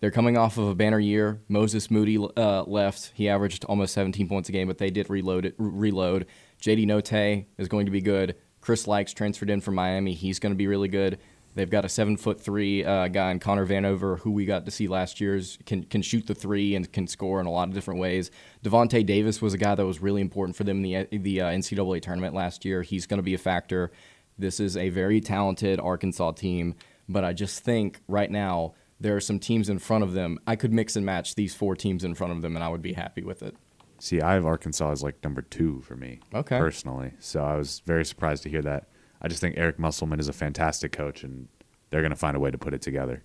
They're 0.00 0.10
coming 0.10 0.38
off 0.38 0.56
of 0.56 0.66
a 0.66 0.74
banner 0.74 0.98
year. 0.98 1.42
Moses 1.48 1.90
Moody 1.90 2.16
uh, 2.16 2.62
left. 2.62 3.12
He 3.14 3.28
averaged 3.28 3.64
almost 3.66 3.92
17 3.94 4.28
points 4.28 4.48
a 4.48 4.52
game, 4.52 4.66
but 4.66 4.78
they 4.78 4.90
did 4.90 5.10
reload 5.10 5.44
it. 5.44 5.54
Reload. 5.58 6.26
JD 6.62 6.86
Notae 6.86 7.44
is 7.58 7.68
going 7.68 7.86
to 7.86 7.92
be 7.92 8.00
good. 8.00 8.36
Chris 8.60 8.86
Lykes 8.86 9.14
transferred 9.14 9.50
in 9.50 9.60
from 9.60 9.74
Miami. 9.74 10.14
He's 10.14 10.38
going 10.38 10.52
to 10.52 10.56
be 10.56 10.66
really 10.66 10.88
good. 10.88 11.18
They've 11.54 11.68
got 11.68 11.84
a 11.84 11.88
seven 11.88 12.16
foot 12.16 12.40
three 12.40 12.84
uh, 12.84 13.08
guy 13.08 13.30
in 13.30 13.40
Connor 13.40 13.66
Vanover, 13.66 14.20
who 14.20 14.30
we 14.30 14.44
got 14.44 14.64
to 14.66 14.70
see 14.70 14.86
last 14.86 15.20
year's 15.20 15.58
can 15.66 15.82
can 15.82 16.00
shoot 16.00 16.26
the 16.26 16.34
three 16.34 16.76
and 16.76 16.90
can 16.92 17.06
score 17.08 17.40
in 17.40 17.46
a 17.46 17.50
lot 17.50 17.68
of 17.68 17.74
different 17.74 17.98
ways. 17.98 18.30
Davonte 18.64 19.04
Davis 19.04 19.42
was 19.42 19.52
a 19.52 19.58
guy 19.58 19.74
that 19.74 19.84
was 19.84 20.00
really 20.00 20.20
important 20.20 20.54
for 20.56 20.64
them 20.64 20.84
in 20.84 21.08
the 21.10 21.18
the 21.18 21.40
uh, 21.40 21.48
NCAA 21.48 22.02
tournament 22.02 22.34
last 22.34 22.64
year. 22.64 22.82
He's 22.82 23.06
going 23.06 23.18
to 23.18 23.24
be 23.24 23.34
a 23.34 23.38
factor. 23.38 23.90
This 24.38 24.60
is 24.60 24.76
a 24.76 24.90
very 24.90 25.20
talented 25.20 25.80
Arkansas 25.80 26.32
team, 26.32 26.76
but 27.08 27.24
I 27.24 27.32
just 27.32 27.64
think 27.64 28.00
right 28.06 28.30
now 28.30 28.74
there 29.00 29.16
are 29.16 29.20
some 29.20 29.38
teams 29.38 29.68
in 29.68 29.78
front 29.78 30.04
of 30.04 30.12
them. 30.12 30.38
I 30.46 30.56
could 30.56 30.72
mix 30.72 30.94
and 30.94 31.06
match 31.06 31.34
these 31.34 31.54
four 31.54 31.74
teams 31.74 32.04
in 32.04 32.14
front 32.14 32.32
of 32.32 32.42
them, 32.42 32.54
and 32.54 32.64
I 32.64 32.68
would 32.68 32.82
be 32.82 32.92
happy 32.92 33.22
with 33.22 33.42
it. 33.42 33.56
See, 33.98 34.20
I 34.20 34.34
have 34.34 34.46
Arkansas 34.46 34.92
as 34.92 35.02
like 35.02 35.22
number 35.22 35.42
two 35.42 35.82
for 35.82 35.94
me. 35.94 36.20
Okay. 36.34 36.58
Personally. 36.58 37.12
So 37.18 37.42
I 37.42 37.56
was 37.56 37.82
very 37.84 38.04
surprised 38.04 38.42
to 38.44 38.48
hear 38.48 38.62
that. 38.62 38.88
I 39.20 39.28
just 39.28 39.40
think 39.42 39.58
Eric 39.58 39.78
Musselman 39.78 40.18
is 40.18 40.28
a 40.28 40.32
fantastic 40.32 40.92
coach 40.92 41.22
and 41.22 41.48
they're 41.90 42.00
going 42.00 42.10
to 42.10 42.16
find 42.16 42.34
a 42.34 42.40
way 42.40 42.50
to 42.50 42.56
put 42.56 42.72
it 42.72 42.80
together. 42.80 43.22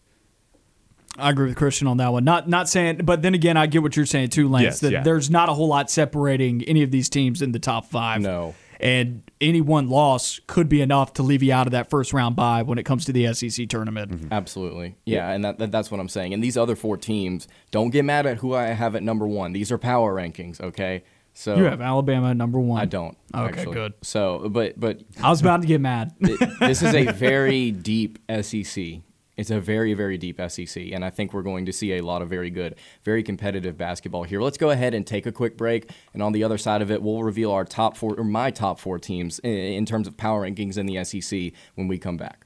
I 1.18 1.30
agree 1.30 1.47
with 1.47 1.56
Christian 1.56 1.88
on 1.88 1.95
that 1.97 2.11
one. 2.11 2.26
Not 2.26 2.49
not 2.49 2.68
saying, 2.68 2.97
but 3.06 3.22
then 3.22 3.34
again, 3.34 3.56
I 3.56 3.68
get 3.68 3.81
what 3.81 3.95
you're 3.95 4.06
saying 4.06 4.30
too, 4.30 4.49
Lance. 4.49 4.64
Yes, 4.64 4.80
that 4.81 4.91
yeah. 4.91 5.03
there's 5.03 5.30
not 5.30 5.47
a 5.47 5.53
whole 5.53 5.69
lot 5.69 5.89
separating 5.89 6.61
any 6.65 6.84
of 6.84 6.91
these 6.91 7.07
teams 7.07 7.41
in 7.41 7.53
the 7.53 7.60
top 7.60 7.85
five. 7.85 8.19
No. 8.19 8.53
and 8.81 9.23
any 9.41 9.62
one 9.62 9.90
loss 9.90 10.40
could 10.48 10.70
be 10.70 10.82
enough 10.82 11.14
to 11.14 11.24
leave 11.24 11.44
you 11.44 11.52
out 11.53 11.68
of 11.68 11.72
that 11.72 11.90
first 11.90 12.14
round 12.14 12.36
bye 12.36 12.62
when 12.64 12.78
it 12.78 12.84
comes 12.84 13.06
to 13.06 13.14
the 13.14 13.34
SEC 13.34 13.68
tournament. 13.68 14.12
Mm-hmm. 14.12 14.28
Absolutely. 14.32 14.95
Yeah, 15.06 15.30
and 15.32 15.44
that, 15.44 15.60
that, 15.60 15.72
that's 15.72 15.91
what 15.91 15.99
I'm 15.99 16.10
saying. 16.10 16.34
And 16.34 16.44
these 16.44 16.57
other 16.57 16.76
four 16.76 16.98
teams, 16.98 17.48
don't 17.72 17.90
get 17.90 18.06
mad 18.06 18.26
at 18.26 18.38
who 18.38 18.53
I 18.53 18.68
have 18.68 18.95
at 18.95 19.03
number 19.03 19.28
one. 19.28 19.53
These 19.53 19.72
are 19.72 19.78
power 19.78 20.14
rankings, 20.16 20.62
okay? 20.62 21.03
So 21.34 21.57
You 21.57 21.66
have 21.66 21.82
Alabama 21.82 22.30
at 22.30 22.38
number 22.38 22.60
one. 22.60 22.82
I 22.82 22.86
don't. 22.86 23.18
Okay, 23.34 23.60
actually. 23.60 23.74
good. 23.74 23.94
So, 24.02 24.48
but 24.48 24.80
but 24.80 25.02
I 25.22 25.30
was 25.30 25.41
about 25.41 25.62
to 25.62 25.68
get 25.68 25.82
mad. 25.82 26.14
this 26.20 26.82
is 26.82 26.95
a 26.95 27.06
very 27.12 27.72
deep 27.72 28.20
SEC. 28.41 29.02
It's 29.38 29.49
a 29.49 29.60
very, 29.60 29.94
very 29.94 30.18
deep 30.18 30.40
SEC, 30.48 30.91
and 30.91 31.03
I 31.03 31.10
think 31.10 31.34
we're 31.34 31.41
going 31.41 31.66
to 31.66 31.74
see 31.74 31.94
a 31.94 32.02
lot 32.02 32.22
of 32.22 32.30
very 32.30 32.49
good, 32.49 32.76
very 33.03 33.22
competitive 33.22 33.78
basketball 33.78 34.24
here. 34.24 34.41
Let's 34.41 34.57
go 34.57 34.70
ahead 34.70 34.94
and 34.94 35.06
take 35.06 35.26
a 35.26 35.32
quick 35.32 35.57
break, 35.57 35.90
and 36.14 36.24
on 36.24 36.32
the 36.32 36.44
other 36.44 36.57
side 36.57 36.82
of 36.82 36.90
it, 36.90 37.02
we'll 37.02 37.24
reveal 37.24 37.52
our 37.52 37.66
top 37.66 37.98
four, 37.98 38.16
or 38.16 38.24
my 38.24 38.52
top 38.52 38.80
four 38.80 38.98
teams 38.98 39.40
in, 39.40 39.86
terms 39.86 40.07
of 40.07 40.18
power 40.18 40.49
rankings 40.49 40.78
in 40.78 40.86
the 40.86 41.03
SEC 41.03 41.52
when 41.76 41.88
we 41.88 41.98
come 41.98 42.18
back. 42.18 42.44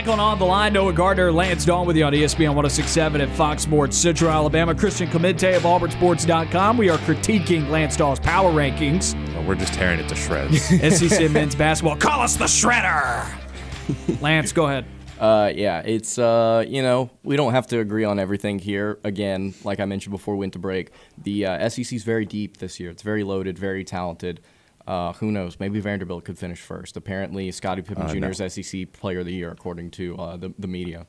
Back 0.00 0.08
on 0.08 0.18
On 0.18 0.38
the 0.38 0.46
Line, 0.46 0.72
Noah 0.72 0.94
Gardner, 0.94 1.30
Lance 1.30 1.66
Dawe 1.66 1.84
with 1.84 1.94
you 1.94 2.06
on 2.06 2.14
ESPN 2.14 2.54
1067 2.54 3.20
at 3.20 3.28
Fox 3.36 3.64
Sports 3.64 3.98
Central 3.98 4.30
Alabama. 4.30 4.74
Christian 4.74 5.10
Clemente 5.10 5.52
of 5.52 5.64
AuburnSports.com. 5.64 6.78
We 6.78 6.88
are 6.88 6.96
critiquing 7.00 7.68
Lance 7.68 7.98
Dawe's 7.98 8.18
power 8.18 8.50
rankings. 8.50 9.14
No, 9.34 9.42
we're 9.42 9.56
just 9.56 9.74
tearing 9.74 10.00
it 10.00 10.08
to 10.08 10.14
shreds. 10.14 10.62
SEC 10.98 11.30
men's 11.32 11.54
basketball. 11.54 11.96
Call 11.96 12.20
us 12.20 12.34
the 12.34 12.46
Shredder. 12.46 13.28
Lance, 14.22 14.52
go 14.52 14.68
ahead. 14.68 14.86
Uh, 15.18 15.52
yeah, 15.54 15.82
it's 15.84 16.18
uh, 16.18 16.64
you 16.66 16.80
know, 16.80 17.10
we 17.22 17.36
don't 17.36 17.52
have 17.52 17.66
to 17.66 17.80
agree 17.80 18.04
on 18.04 18.18
everything 18.18 18.58
here. 18.58 18.98
Again, 19.04 19.52
like 19.64 19.80
I 19.80 19.84
mentioned 19.84 20.12
before 20.12 20.34
we 20.34 20.40
went 20.40 20.54
to 20.54 20.58
break, 20.58 20.92
the 21.22 21.44
uh, 21.44 21.68
SEC 21.68 21.92
is 21.92 22.04
very 22.04 22.24
deep 22.24 22.56
this 22.56 22.80
year. 22.80 22.88
It's 22.88 23.02
very 23.02 23.22
loaded, 23.22 23.58
very 23.58 23.84
talented. 23.84 24.40
Uh, 24.86 25.12
who 25.14 25.30
knows? 25.30 25.58
Maybe 25.60 25.78
Vanderbilt 25.80 26.24
could 26.24 26.38
finish 26.38 26.60
first. 26.60 26.96
Apparently, 26.96 27.50
Scottie 27.52 27.82
Pippen 27.82 28.04
Uh, 28.04 28.08
Jr. 28.12 28.18
no. 28.20 28.28
is 28.30 28.54
SEC 28.54 28.92
Player 28.92 29.20
of 29.20 29.26
the 29.26 29.32
Year 29.34 29.50
according 29.50 29.90
to 29.92 30.16
uh, 30.16 30.36
the 30.36 30.52
the 30.58 30.68
media. 30.68 31.06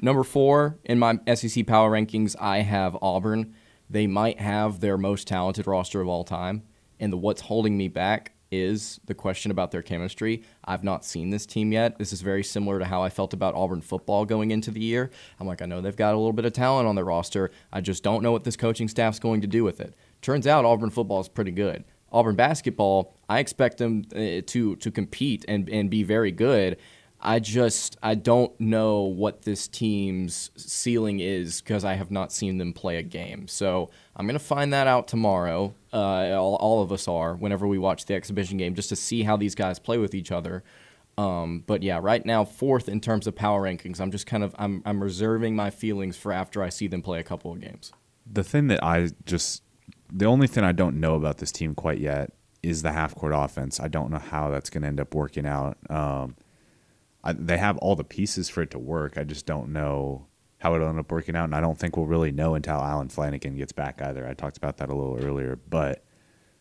Number 0.00 0.22
four 0.22 0.78
in 0.84 0.98
my 0.98 1.18
SEC 1.34 1.66
power 1.66 1.90
rankings, 1.90 2.34
I 2.40 2.58
have 2.60 2.96
Auburn. 3.02 3.54
They 3.90 4.06
might 4.06 4.40
have 4.40 4.80
their 4.80 4.96
most 4.96 5.28
talented 5.28 5.66
roster 5.66 6.00
of 6.00 6.08
all 6.08 6.24
time, 6.24 6.62
and 6.98 7.12
the 7.12 7.16
what's 7.18 7.42
holding 7.42 7.76
me 7.76 7.88
back 7.88 8.32
is 8.50 9.00
the 9.06 9.14
question 9.14 9.50
about 9.50 9.70
their 9.70 9.80
chemistry. 9.82 10.42
I've 10.64 10.84
not 10.84 11.04
seen 11.06 11.30
this 11.30 11.46
team 11.46 11.72
yet. 11.72 11.98
This 11.98 12.12
is 12.12 12.20
very 12.20 12.42
similar 12.44 12.78
to 12.78 12.84
how 12.84 13.02
I 13.02 13.08
felt 13.08 13.32
about 13.32 13.54
Auburn 13.54 13.80
football 13.80 14.26
going 14.26 14.50
into 14.50 14.70
the 14.70 14.80
year. 14.80 15.10
I'm 15.40 15.46
like, 15.46 15.62
I 15.62 15.66
know 15.66 15.80
they've 15.80 15.96
got 15.96 16.12
a 16.12 16.18
little 16.18 16.34
bit 16.34 16.44
of 16.44 16.52
talent 16.52 16.86
on 16.86 16.94
their 16.94 17.04
roster. 17.06 17.50
I 17.72 17.80
just 17.80 18.02
don't 18.02 18.22
know 18.22 18.30
what 18.32 18.44
this 18.44 18.56
coaching 18.56 18.88
staff's 18.88 19.18
going 19.18 19.40
to 19.40 19.46
do 19.46 19.64
with 19.64 19.80
it. 19.80 19.94
Turns 20.20 20.46
out 20.46 20.66
Auburn 20.66 20.90
football 20.90 21.18
is 21.20 21.28
pretty 21.28 21.50
good. 21.50 21.84
Auburn 22.12 22.36
basketball, 22.36 23.14
I 23.28 23.38
expect 23.40 23.78
them 23.78 24.04
uh, 24.14 24.42
to 24.46 24.76
to 24.76 24.90
compete 24.90 25.44
and, 25.48 25.68
and 25.68 25.90
be 25.90 26.02
very 26.02 26.30
good. 26.32 26.76
I 27.24 27.38
just 27.38 27.96
I 28.02 28.16
don't 28.16 28.58
know 28.60 29.02
what 29.02 29.42
this 29.42 29.68
team's 29.68 30.50
ceiling 30.56 31.20
is 31.20 31.60
because 31.60 31.84
I 31.84 31.94
have 31.94 32.10
not 32.10 32.32
seen 32.32 32.58
them 32.58 32.72
play 32.72 32.96
a 32.96 33.02
game. 33.02 33.46
So 33.46 33.90
I'm 34.16 34.26
gonna 34.26 34.38
find 34.40 34.72
that 34.72 34.88
out 34.88 35.06
tomorrow. 35.06 35.74
Uh, 35.92 36.32
all, 36.36 36.56
all 36.56 36.82
of 36.82 36.90
us 36.90 37.06
are 37.06 37.34
whenever 37.36 37.66
we 37.66 37.78
watch 37.78 38.06
the 38.06 38.14
exhibition 38.14 38.58
game, 38.58 38.74
just 38.74 38.88
to 38.88 38.96
see 38.96 39.22
how 39.22 39.36
these 39.36 39.54
guys 39.54 39.78
play 39.78 39.98
with 39.98 40.14
each 40.14 40.32
other. 40.32 40.64
Um, 41.16 41.62
but 41.66 41.82
yeah, 41.82 42.00
right 42.02 42.24
now 42.26 42.44
fourth 42.44 42.88
in 42.88 43.00
terms 43.00 43.26
of 43.26 43.36
power 43.36 43.62
rankings. 43.62 44.00
I'm 44.00 44.10
just 44.10 44.26
kind 44.26 44.42
of 44.42 44.54
I'm 44.58 44.82
I'm 44.84 45.00
reserving 45.02 45.54
my 45.54 45.70
feelings 45.70 46.16
for 46.16 46.32
after 46.32 46.62
I 46.62 46.70
see 46.70 46.88
them 46.88 47.02
play 47.02 47.20
a 47.20 47.24
couple 47.24 47.52
of 47.52 47.60
games. 47.60 47.92
the 48.26 48.42
thing 48.44 48.68
that 48.68 48.82
I 48.82 49.10
just 49.26 49.62
the 50.14 50.26
only 50.26 50.46
thing 50.46 50.62
I 50.62 50.72
don't 50.72 51.00
know 51.00 51.14
about 51.14 51.38
this 51.38 51.50
team 51.50 51.74
quite 51.74 51.98
yet 51.98 52.32
is 52.62 52.82
the 52.82 52.92
half 52.92 53.14
court 53.14 53.32
offense. 53.34 53.80
I 53.80 53.88
don't 53.88 54.10
know 54.10 54.18
how 54.18 54.50
that's 54.50 54.70
going 54.70 54.82
to 54.82 54.88
end 54.88 55.00
up 55.00 55.14
working 55.14 55.46
out. 55.46 55.78
Um, 55.90 56.36
I, 57.24 57.32
they 57.32 57.56
have 57.56 57.78
all 57.78 57.96
the 57.96 58.04
pieces 58.04 58.48
for 58.48 58.62
it 58.62 58.70
to 58.72 58.78
work. 58.78 59.16
I 59.16 59.24
just 59.24 59.46
don't 59.46 59.72
know 59.72 60.26
how 60.58 60.74
it'll 60.74 60.88
end 60.88 60.98
up 60.98 61.10
working 61.10 61.34
out, 61.34 61.44
and 61.44 61.54
I 61.54 61.60
don't 61.60 61.78
think 61.78 61.96
we'll 61.96 62.06
really 62.06 62.30
know 62.30 62.54
until 62.54 62.76
Allen 62.76 63.08
Flanigan 63.08 63.56
gets 63.56 63.72
back 63.72 64.00
either. 64.00 64.26
I 64.26 64.34
talked 64.34 64.56
about 64.56 64.76
that 64.76 64.90
a 64.90 64.94
little 64.94 65.18
earlier, 65.18 65.58
but 65.68 66.04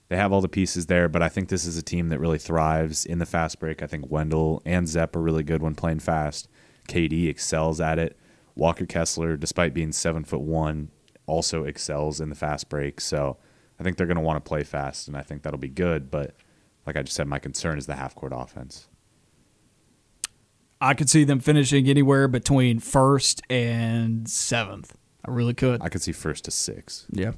they 0.10 0.18
have 0.18 0.32
all 0.32 0.42
the 0.42 0.48
pieces 0.48 0.88
there. 0.88 1.08
But 1.08 1.22
I 1.22 1.30
think 1.30 1.50
this 1.50 1.66
is 1.66 1.78
a 1.78 1.84
team 1.84 2.10
that 2.10 2.20
really 2.20 2.40
thrives 2.40 3.06
in 3.06 3.20
the 3.20 3.26
fast 3.26 3.60
break. 3.60 3.84
I 3.84 3.88
think 3.88 4.10
Wendell 4.10 4.62
and 4.66 4.88
Zep 4.88 5.16
are 5.16 5.22
really 5.22 5.44
good 5.44 5.62
when 5.62 5.76
playing 5.76 6.00
fast. 6.00 6.48
KD 6.88 7.28
excels 7.28 7.80
at 7.80 8.00
it. 8.00 8.18
Walker 8.56 8.86
Kessler, 8.86 9.38
despite 9.38 9.74
being 9.74 9.92
seven 9.92 10.24
foot 10.24 10.42
one, 10.42 10.90
also 11.32 11.64
excels 11.64 12.20
in 12.22 12.30
the 12.30 12.36
fast 12.36 12.70
break. 12.70 13.00
So 13.02 13.38
I 13.80 13.84
think 13.84 13.98
they're 13.98 14.08
going 14.08 14.18
to 14.18 14.22
want 14.24 14.44
to 14.44 14.48
play 14.48 14.64
fast, 14.64 15.08
and 15.08 15.16
I 15.18 15.22
think 15.22 15.42
that'll 15.44 15.58
be 15.60 15.70
good. 15.70 16.12
But 16.12 16.36
like 16.86 16.98
I 16.98 17.02
just 17.04 17.16
said, 17.16 17.28
my 17.28 17.40
concern 17.40 17.78
is 17.78 17.86
the 17.88 17.96
half 17.96 18.14
court 18.16 18.34
offense. 18.36 18.88
I 20.80 20.94
could 20.96 21.10
see 21.10 21.24
them 21.24 21.40
finishing 21.40 21.88
anywhere 21.88 22.28
between 22.28 22.80
first 22.80 23.42
and 23.50 24.28
seventh. 24.28 24.96
I 25.24 25.30
really 25.32 25.54
could. 25.54 25.82
I 25.82 25.90
could 25.90 26.02
see 26.02 26.12
first 26.12 26.46
to 26.46 26.52
six. 26.52 27.06
Yeah. 27.12 27.34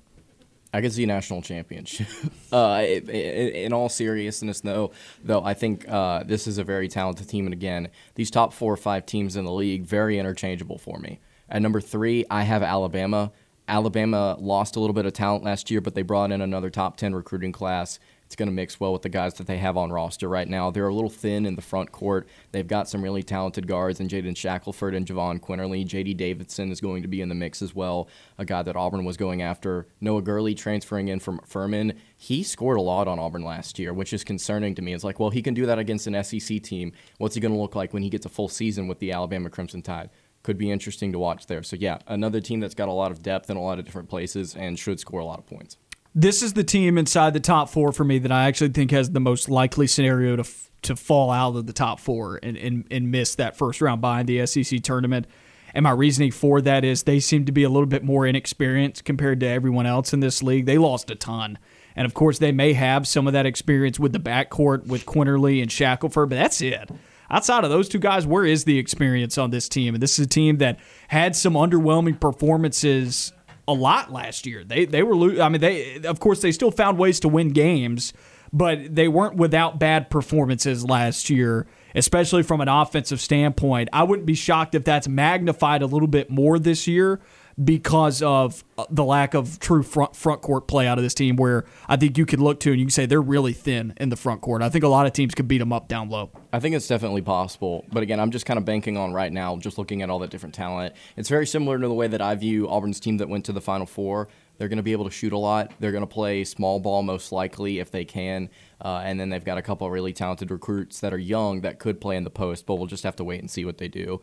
I 0.76 0.82
could 0.82 0.94
see 0.94 1.06
national 1.06 1.42
championship. 1.42 2.08
uh, 2.54 2.58
i- 2.72 3.02
i- 3.08 3.12
in 3.12 3.74
all 3.74 3.90
seriousness, 3.90 4.62
though, 4.62 4.92
though 5.24 5.44
I 5.44 5.54
think 5.54 5.88
uh, 5.90 6.24
this 6.24 6.48
is 6.48 6.58
a 6.58 6.64
very 6.64 6.88
talented 6.88 7.28
team, 7.30 7.46
and 7.46 7.54
again, 7.54 7.90
these 8.16 8.32
top 8.32 8.54
four 8.54 8.74
or 8.74 8.78
five 8.78 9.06
teams 9.06 9.36
in 9.36 9.46
the 9.46 9.52
league 9.52 9.84
very 9.86 10.18
interchangeable 10.18 10.78
for 10.78 10.98
me. 10.98 11.20
At 11.50 11.62
number 11.62 11.82
three, 11.82 12.26
I 12.32 12.44
have 12.44 12.64
Alabama. 12.64 13.32
Alabama 13.68 14.36
lost 14.40 14.76
a 14.76 14.80
little 14.80 14.94
bit 14.94 15.06
of 15.06 15.14
talent 15.14 15.44
last 15.44 15.72
year, 15.72 15.82
but 15.82 15.96
they 15.96 16.02
brought 16.02 16.32
in 16.32 16.42
another 16.42 16.70
top 16.70 16.98
ten 16.98 17.16
recruiting 17.16 17.52
class. 17.52 18.00
It's 18.26 18.36
going 18.36 18.50
to 18.50 18.56
mix 18.56 18.80
well 18.80 18.94
with 18.94 19.04
the 19.04 19.10
guys 19.10 19.36
that 19.36 19.46
they 19.46 19.60
have 19.60 19.78
on 19.78 19.92
roster 19.92 20.28
right 20.28 20.48
now. 20.48 20.72
They're 20.72 20.88
a 20.88 20.94
little 20.94 21.10
thin 21.10 21.46
in 21.46 21.56
the 21.56 21.62
front 21.62 21.92
court. 21.92 22.28
They've 22.52 22.68
got 22.68 22.90
some 22.90 23.04
really 23.04 23.22
talented 23.22 23.68
guards 23.68 24.00
in 24.00 24.08
Jaden 24.08 24.36
Shackelford 24.36 24.96
and 24.96 25.06
Javon 25.06 25.40
Quinerly. 25.40 25.86
J.D. 25.86 26.16
Davidson 26.16 26.72
is 26.72 26.82
going 26.82 27.04
to 27.04 27.08
be 27.08 27.22
in 27.22 27.30
the 27.30 27.36
mix 27.36 27.62
as 27.62 27.76
well, 27.76 28.08
a 28.40 28.46
guy 28.46 28.64
that 28.64 28.76
Auburn 28.76 29.06
was 29.06 29.18
going 29.18 29.44
after. 29.44 29.86
Noah 30.02 30.24
Gurley 30.24 30.56
transferring 30.56 31.10
in 31.10 31.20
from 31.20 31.42
Furman. 31.46 31.94
He 32.18 32.42
scored 32.42 32.78
a 32.78 32.82
lot 32.82 33.08
on 33.08 33.20
Auburn 33.20 33.44
last 33.44 33.78
year, 33.78 33.94
which 33.94 34.14
is 34.14 34.24
concerning 34.24 34.74
to 34.76 34.82
me. 34.82 34.94
It's 34.94 35.04
like, 35.04 35.20
well, 35.20 35.30
he 35.30 35.44
can 35.44 35.54
do 35.54 35.68
that 35.68 35.78
against 35.78 36.08
an 36.08 36.24
SEC 36.24 36.64
team. 36.64 36.92
What's 37.20 37.36
he 37.36 37.42
going 37.42 37.54
to 37.54 37.62
look 37.62 37.76
like 37.76 37.94
when 37.94 38.02
he 38.02 38.10
gets 38.10 38.26
a 38.26 38.30
full 38.30 38.50
season 38.50 38.88
with 38.88 38.98
the 38.98 39.12
Alabama 39.12 39.52
Crimson 39.52 39.84
Tide? 39.84 40.10
Could 40.44 40.58
be 40.58 40.72
interesting 40.72 41.12
to 41.14 41.20
watch 41.20 41.48
there. 41.48 41.64
So, 41.64 41.76
yeah, 41.78 42.00
another 42.08 42.42
team 42.42 42.60
that's 42.60 42.76
got 42.76 42.90
a 42.90 42.94
lot 42.94 43.12
of 43.12 43.22
depth 43.22 43.50
in 43.50 43.58
a 43.58 43.62
lot 43.62 43.80
of 43.80 43.86
different 43.86 44.10
places 44.10 44.56
and 44.56 44.78
should 44.78 45.00
score 45.00 45.20
a 45.20 45.26
lot 45.26 45.40
of 45.40 45.46
points. 45.46 45.78
This 46.14 46.44
is 46.44 46.54
the 46.54 46.64
team 46.64 46.98
inside 46.98 47.34
the 47.34 47.40
top 47.40 47.70
four 47.70 47.92
for 47.92 48.04
me 48.04 48.20
that 48.20 48.32
I 48.32 48.46
actually 48.46 48.70
think 48.70 48.92
has 48.92 49.12
the 49.12 49.20
most 49.20 49.50
likely 49.50 49.88
scenario 49.88 50.36
to 50.36 50.44
to 50.84 50.96
fall 50.96 51.32
out 51.32 51.56
of 51.56 51.66
the 51.66 51.74
top 51.74 52.00
four 52.00 52.40
and, 52.44 52.58
and, 52.58 52.86
and 52.92 53.12
miss 53.12 53.36
that 53.36 53.58
first 53.58 53.82
round 53.82 54.04
in 54.04 54.26
the 54.26 54.46
SEC 54.46 54.82
tournament. 54.82 55.28
And 55.74 55.84
my 55.84 55.92
reasoning 55.92 56.32
for 56.32 56.62
that 56.62 56.86
is 56.86 57.04
they 57.04 57.20
seem 57.20 57.46
to 57.46 57.52
be 57.52 57.64
a 57.64 57.70
little 57.70 57.88
bit 57.88 58.04
more 58.04 58.28
inexperienced 58.28 59.04
compared 59.06 59.40
to 59.40 59.48
everyone 59.48 59.88
else 59.88 60.14
in 60.14 60.20
this 60.20 60.44
league. 60.44 60.66
They 60.66 60.78
lost 60.78 61.10
a 61.10 61.16
ton. 61.16 61.58
And 61.96 62.06
of 62.06 62.14
course, 62.14 62.38
they 62.38 62.52
may 62.52 62.74
have 62.74 63.08
some 63.08 63.28
of 63.28 63.34
that 63.34 63.46
experience 63.46 64.00
with 64.00 64.14
the 64.14 64.20
backcourt 64.20 64.86
with 64.86 65.06
Quinerly 65.06 65.62
and 65.62 65.72
Shackelford, 65.72 66.30
but 66.30 66.36
that's 66.36 66.62
it. 66.62 66.90
Outside 67.30 67.64
of 67.64 67.70
those 67.70 67.90
two 67.90 68.00
guys, 68.00 68.28
where 68.28 68.46
is 68.46 68.64
the 68.66 68.78
experience 68.78 69.38
on 69.38 69.50
this 69.50 69.70
team? 69.70 69.96
And 69.96 70.04
this 70.04 70.20
is 70.20 70.26
a 70.26 70.30
team 70.30 70.58
that 70.58 70.80
had 71.08 71.36
some 71.36 71.54
underwhelming 71.54 72.20
performances 72.20 73.34
a 73.68 73.74
lot 73.74 74.12
last 74.12 74.46
year. 74.46 74.64
They 74.64 74.86
they 74.86 75.04
were 75.04 75.42
I 75.42 75.50
mean 75.50 75.62
they 75.62 76.02
of 76.04 76.20
course 76.20 76.42
they 76.42 76.52
still 76.52 76.72
found 76.72 76.98
ways 76.98 77.20
to 77.22 77.28
win 77.28 77.50
games, 77.50 78.14
but 78.52 78.94
they 78.94 79.08
weren't 79.08 79.36
without 79.36 79.80
bad 79.80 80.10
performances 80.10 80.84
last 80.84 81.30
year, 81.30 81.66
especially 81.96 82.44
from 82.44 82.62
an 82.62 82.68
offensive 82.68 83.22
standpoint. 83.22 83.90
I 83.94 84.04
wouldn't 84.04 84.26
be 84.26 84.36
shocked 84.36 84.76
if 84.76 84.84
that's 84.84 85.08
magnified 85.08 85.82
a 85.82 85.86
little 85.86 86.08
bit 86.08 86.30
more 86.30 86.60
this 86.60 86.88
year 86.88 87.22
because 87.62 88.22
of 88.22 88.64
uh, 88.78 88.86
the 88.90 89.04
lack 89.04 89.34
of 89.34 89.60
true 89.60 89.84
front 89.84 90.16
front 90.16 90.42
court 90.42 90.68
play 90.68 90.88
out 90.88 90.98
of 90.98 91.04
this 91.04 91.14
team 91.14 91.36
where 91.36 91.66
I 91.88 91.98
think 91.98 92.18
you 92.18 92.26
could 92.26 92.40
look 92.40 92.60
to 92.62 92.72
and 92.72 92.80
you 92.80 92.86
can 92.86 92.92
say 92.92 93.06
they're 93.06 93.22
really 93.22 93.54
thin 93.54 93.94
in 93.98 94.10
the 94.10 94.16
front 94.16 94.42
court. 94.42 94.62
I 94.62 94.70
think 94.70 94.84
a 94.84 94.88
lot 94.88 95.06
of 95.06 95.14
teams 95.14 95.36
could 95.36 95.48
beat 95.48 95.60
them 95.60 95.74
up 95.74 95.88
down 95.88 96.10
low. 96.10 96.32
I 96.52 96.60
think 96.60 96.76
it's 96.76 96.88
definitely 96.88 97.22
possible. 97.22 97.86
But 97.92 98.04
again, 98.04 98.20
I'm 98.20 98.32
just 98.32 98.46
kind 98.46 98.58
of 98.58 98.66
banking 98.66 98.98
on 98.98 99.14
right 99.14 99.32
now, 99.32 99.56
just 99.58 99.78
looking 99.78 100.02
at 100.02 100.10
all 100.10 100.20
that 100.20 100.30
different 100.30 100.56
talent. 100.56 100.96
It's 101.16 101.30
very 101.30 101.46
similar 101.46 101.80
to 101.80 101.88
the 101.88 101.94
way 101.94 102.08
that 102.08 102.22
I 102.22 102.36
view 102.36 102.68
Auburn's 102.70 103.00
team 103.00 103.18
that 103.18 103.30
went 103.30 103.46
to 103.46 103.52
the 103.52 103.62
Final 103.62 103.86
Four. 103.86 104.30
They're 104.58 104.68
going 104.68 104.78
to 104.78 104.84
be 104.84 104.92
able 104.92 105.06
to 105.06 105.12
shoot 105.12 105.34
a 105.34 105.38
lot. 105.38 105.72
They're 105.80 105.92
going 105.92 106.04
to 106.04 106.08
play 106.08 106.44
small 106.44 106.80
ball 106.80 107.02
most 107.02 107.32
likely 107.32 107.80
if 107.80 107.92
they 107.92 108.06
can. 108.06 108.50
Uh, 108.80 109.02
and 109.04 109.20
then 109.20 109.30
they've 109.30 109.44
got 109.44 109.58
a 109.58 109.62
couple 109.62 109.88
of 109.88 109.94
really 109.94 110.14
talented 110.14 110.52
recruits 110.52 111.00
that 111.00 111.14
are 111.14 111.18
young 111.18 111.62
that 111.62 111.80
could 111.80 112.00
play 112.00 112.16
in 112.16 112.24
the 112.24 112.30
post, 112.30 112.66
but 112.66 112.76
we'll 112.76 112.88
just 112.88 113.04
have 113.04 113.16
to 113.16 113.24
wait 113.24 113.40
and 113.40 113.50
see 113.50 113.66
what 113.66 113.78
they 113.78 113.88
do. 113.88 114.22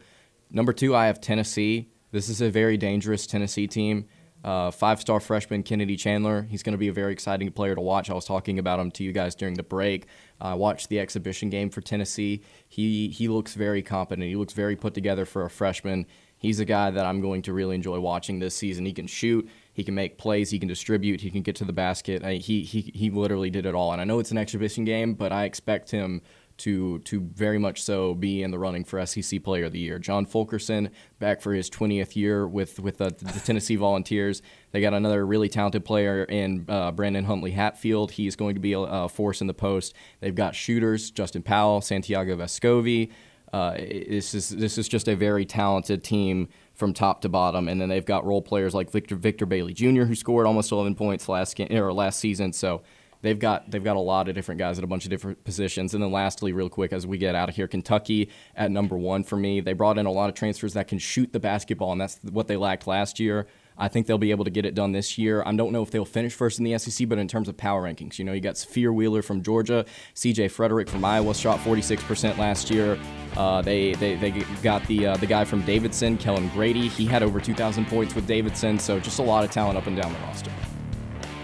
Number 0.50 0.72
two, 0.72 0.94
I 0.94 1.06
have 1.06 1.20
Tennessee. 1.20 1.88
This 2.12 2.28
is 2.28 2.40
a 2.40 2.50
very 2.50 2.76
dangerous 2.76 3.26
Tennessee 3.26 3.66
team. 3.66 4.06
Uh, 4.42 4.70
five 4.70 5.00
star 5.00 5.20
freshman 5.20 5.62
Kennedy 5.62 5.96
Chandler. 5.96 6.46
He's 6.48 6.62
going 6.62 6.72
to 6.72 6.78
be 6.78 6.88
a 6.88 6.92
very 6.92 7.12
exciting 7.12 7.52
player 7.52 7.74
to 7.74 7.80
watch. 7.80 8.08
I 8.08 8.14
was 8.14 8.24
talking 8.24 8.58
about 8.58 8.80
him 8.80 8.90
to 8.92 9.04
you 9.04 9.12
guys 9.12 9.34
during 9.34 9.54
the 9.54 9.62
break. 9.62 10.06
I 10.40 10.54
watched 10.54 10.88
the 10.88 10.98
exhibition 10.98 11.50
game 11.50 11.68
for 11.68 11.82
Tennessee. 11.82 12.42
He, 12.66 13.08
he 13.08 13.28
looks 13.28 13.54
very 13.54 13.82
competent. 13.82 14.26
He 14.26 14.36
looks 14.36 14.54
very 14.54 14.76
put 14.76 14.94
together 14.94 15.26
for 15.26 15.44
a 15.44 15.50
freshman. 15.50 16.06
He's 16.38 16.58
a 16.58 16.64
guy 16.64 16.90
that 16.90 17.04
I'm 17.04 17.20
going 17.20 17.42
to 17.42 17.52
really 17.52 17.74
enjoy 17.74 18.00
watching 18.00 18.38
this 18.38 18.56
season. 18.56 18.86
He 18.86 18.94
can 18.94 19.06
shoot, 19.06 19.46
he 19.74 19.84
can 19.84 19.94
make 19.94 20.16
plays, 20.16 20.50
he 20.50 20.58
can 20.58 20.68
distribute, 20.68 21.20
he 21.20 21.30
can 21.30 21.42
get 21.42 21.54
to 21.56 21.66
the 21.66 21.72
basket. 21.74 22.24
I, 22.24 22.36
he, 22.36 22.62
he, 22.62 22.90
he 22.94 23.10
literally 23.10 23.50
did 23.50 23.66
it 23.66 23.74
all. 23.74 23.92
And 23.92 24.00
I 24.00 24.04
know 24.04 24.20
it's 24.20 24.30
an 24.30 24.38
exhibition 24.38 24.86
game, 24.86 25.12
but 25.12 25.32
I 25.32 25.44
expect 25.44 25.90
him 25.90 26.22
to 26.60 26.98
to 27.00 27.20
very 27.20 27.58
much 27.58 27.82
so 27.82 28.14
be 28.14 28.42
in 28.42 28.50
the 28.50 28.58
running 28.58 28.84
for 28.84 29.04
SEC 29.04 29.42
Player 29.42 29.64
of 29.64 29.72
the 29.72 29.78
Year. 29.78 29.98
John 29.98 30.26
Fulkerson 30.26 30.90
back 31.18 31.40
for 31.40 31.52
his 31.52 31.68
20th 31.70 32.16
year 32.16 32.46
with 32.46 32.78
with 32.78 32.98
the, 32.98 33.10
the 33.10 33.40
Tennessee 33.44 33.76
Volunteers. 33.76 34.42
They 34.72 34.80
got 34.80 34.94
another 34.94 35.26
really 35.26 35.48
talented 35.48 35.84
player 35.84 36.24
in 36.24 36.66
uh, 36.68 36.92
Brandon 36.92 37.24
Huntley 37.24 37.52
Hatfield. 37.52 38.12
He's 38.12 38.36
going 38.36 38.54
to 38.54 38.60
be 38.60 38.72
a, 38.72 38.80
a, 38.80 39.08
force 39.08 39.40
in 39.40 39.46
the 39.46 39.54
post. 39.54 39.94
They've 40.20 40.34
got 40.34 40.54
shooters 40.54 41.10
Justin 41.10 41.42
Powell, 41.42 41.80
Santiago 41.80 42.36
Vescovi. 42.36 43.10
Uh, 43.52 43.72
this 43.72 44.34
is 44.34 44.50
this 44.50 44.78
is 44.78 44.88
just 44.88 45.08
a 45.08 45.16
very 45.16 45.44
talented 45.44 46.04
team 46.04 46.48
from 46.74 46.92
top 46.92 47.20
to 47.22 47.28
bottom, 47.28 47.68
and 47.68 47.80
then 47.80 47.88
they've 47.88 48.06
got 48.06 48.24
role 48.24 48.42
players 48.42 48.74
like 48.74 48.90
Victor 48.90 49.16
Victor 49.16 49.46
Bailey 49.46 49.72
Jr. 49.72 50.04
who 50.04 50.14
scored 50.14 50.46
almost 50.46 50.70
11 50.70 50.94
points 50.94 51.28
last 51.28 51.56
game 51.56 51.68
or 51.72 51.92
last 51.92 52.20
season. 52.20 52.52
So 52.52 52.82
they've 53.22 53.38
got 53.38 53.70
they've 53.70 53.84
got 53.84 53.96
a 53.96 54.00
lot 54.00 54.28
of 54.28 54.34
different 54.34 54.58
guys 54.58 54.78
at 54.78 54.84
a 54.84 54.86
bunch 54.86 55.04
of 55.04 55.10
different 55.10 55.42
positions. 55.44 55.94
And 55.94 56.02
then 56.02 56.12
lastly, 56.12 56.52
real 56.52 56.68
quick, 56.68 56.92
as 56.92 57.06
we 57.06 57.18
get 57.18 57.34
out 57.34 57.48
of 57.48 57.56
here, 57.56 57.68
Kentucky 57.68 58.30
at 58.54 58.70
number 58.70 58.96
one 58.96 59.24
for 59.24 59.36
me. 59.36 59.60
They 59.60 59.72
brought 59.72 59.98
in 59.98 60.06
a 60.06 60.12
lot 60.12 60.28
of 60.28 60.34
transfers 60.34 60.74
that 60.74 60.88
can 60.88 60.98
shoot 60.98 61.32
the 61.32 61.40
basketball, 61.40 61.92
and 61.92 62.00
that's 62.00 62.18
what 62.30 62.48
they 62.48 62.56
lacked 62.56 62.86
last 62.86 63.20
year. 63.20 63.46
I 63.80 63.88
think 63.88 64.06
they'll 64.06 64.18
be 64.18 64.30
able 64.30 64.44
to 64.44 64.50
get 64.50 64.66
it 64.66 64.74
done 64.74 64.92
this 64.92 65.16
year. 65.16 65.42
I 65.46 65.52
don't 65.52 65.72
know 65.72 65.82
if 65.82 65.90
they'll 65.90 66.04
finish 66.04 66.34
first 66.34 66.58
in 66.58 66.64
the 66.66 66.76
SEC, 66.76 67.08
but 67.08 67.18
in 67.18 67.26
terms 67.26 67.48
of 67.48 67.56
power 67.56 67.82
rankings, 67.82 68.18
you 68.18 68.26
know, 68.26 68.34
you 68.34 68.40
got 68.40 68.56
Sahvir 68.56 68.94
Wheeler 68.94 69.22
from 69.22 69.42
Georgia, 69.42 69.86
C.J. 70.12 70.48
Fredrick 70.48 70.86
from 70.86 71.02
Iowa 71.02 71.34
shot 71.34 71.58
46% 71.60 72.36
last 72.36 72.70
year. 72.70 72.98
Uh, 73.38 73.62
they, 73.62 73.94
they 73.94 74.16
they 74.16 74.30
got 74.62 74.86
the 74.86 75.06
uh, 75.06 75.16
the 75.16 75.26
guy 75.26 75.46
from 75.46 75.62
Davidson, 75.62 76.18
Kellan 76.18 76.48
Grady. 76.50 76.88
He 76.88 77.06
had 77.06 77.22
over 77.22 77.40
2,000 77.40 77.86
points 77.86 78.14
with 78.14 78.26
Davidson, 78.26 78.78
so 78.78 79.00
just 79.00 79.18
a 79.18 79.22
lot 79.22 79.44
of 79.44 79.50
talent 79.50 79.78
up 79.78 79.86
and 79.86 79.96
down 79.96 80.12
the 80.12 80.18
roster. 80.20 80.50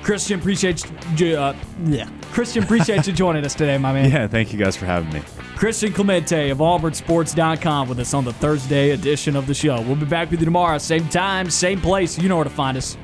Christian, 0.07 0.39
appreciate 0.39 0.85
you. 1.17 1.37
Uh, 1.37 1.57
yeah, 1.85 2.09
Christian, 2.31 2.63
appreciate 2.63 3.09
you 3.09 3.13
joining 3.25 3.45
us 3.45 3.57
today, 3.57 3.77
my 3.77 3.93
man. 3.93 4.09
Yeah, 4.09 4.29
thank 4.29 4.53
you 4.53 4.59
guys 4.59 4.77
for 4.77 4.87
having 4.87 5.13
me. 5.13 5.21
Christian 5.57 5.93
Clemente 5.93 6.51
of 6.51 6.59
AuburnSports.com 6.59 7.89
with 7.89 7.99
us 7.99 8.15
on 8.15 8.25
the 8.25 8.33
Thursday 8.35 8.91
edition 8.91 9.35
of 9.35 9.49
the 9.49 9.55
show. 9.55 9.81
We'll 9.81 9.97
be 9.97 10.07
back 10.07 10.31
with 10.31 10.39
you 10.39 10.45
tomorrow, 10.45 10.79
same 10.79 11.09
time, 11.09 11.51
same 11.51 11.81
place. 11.81 12.17
You 12.21 12.29
know 12.29 12.37
where 12.37 12.45
to 12.45 12.51
find 12.51 12.77
us. 12.77 12.97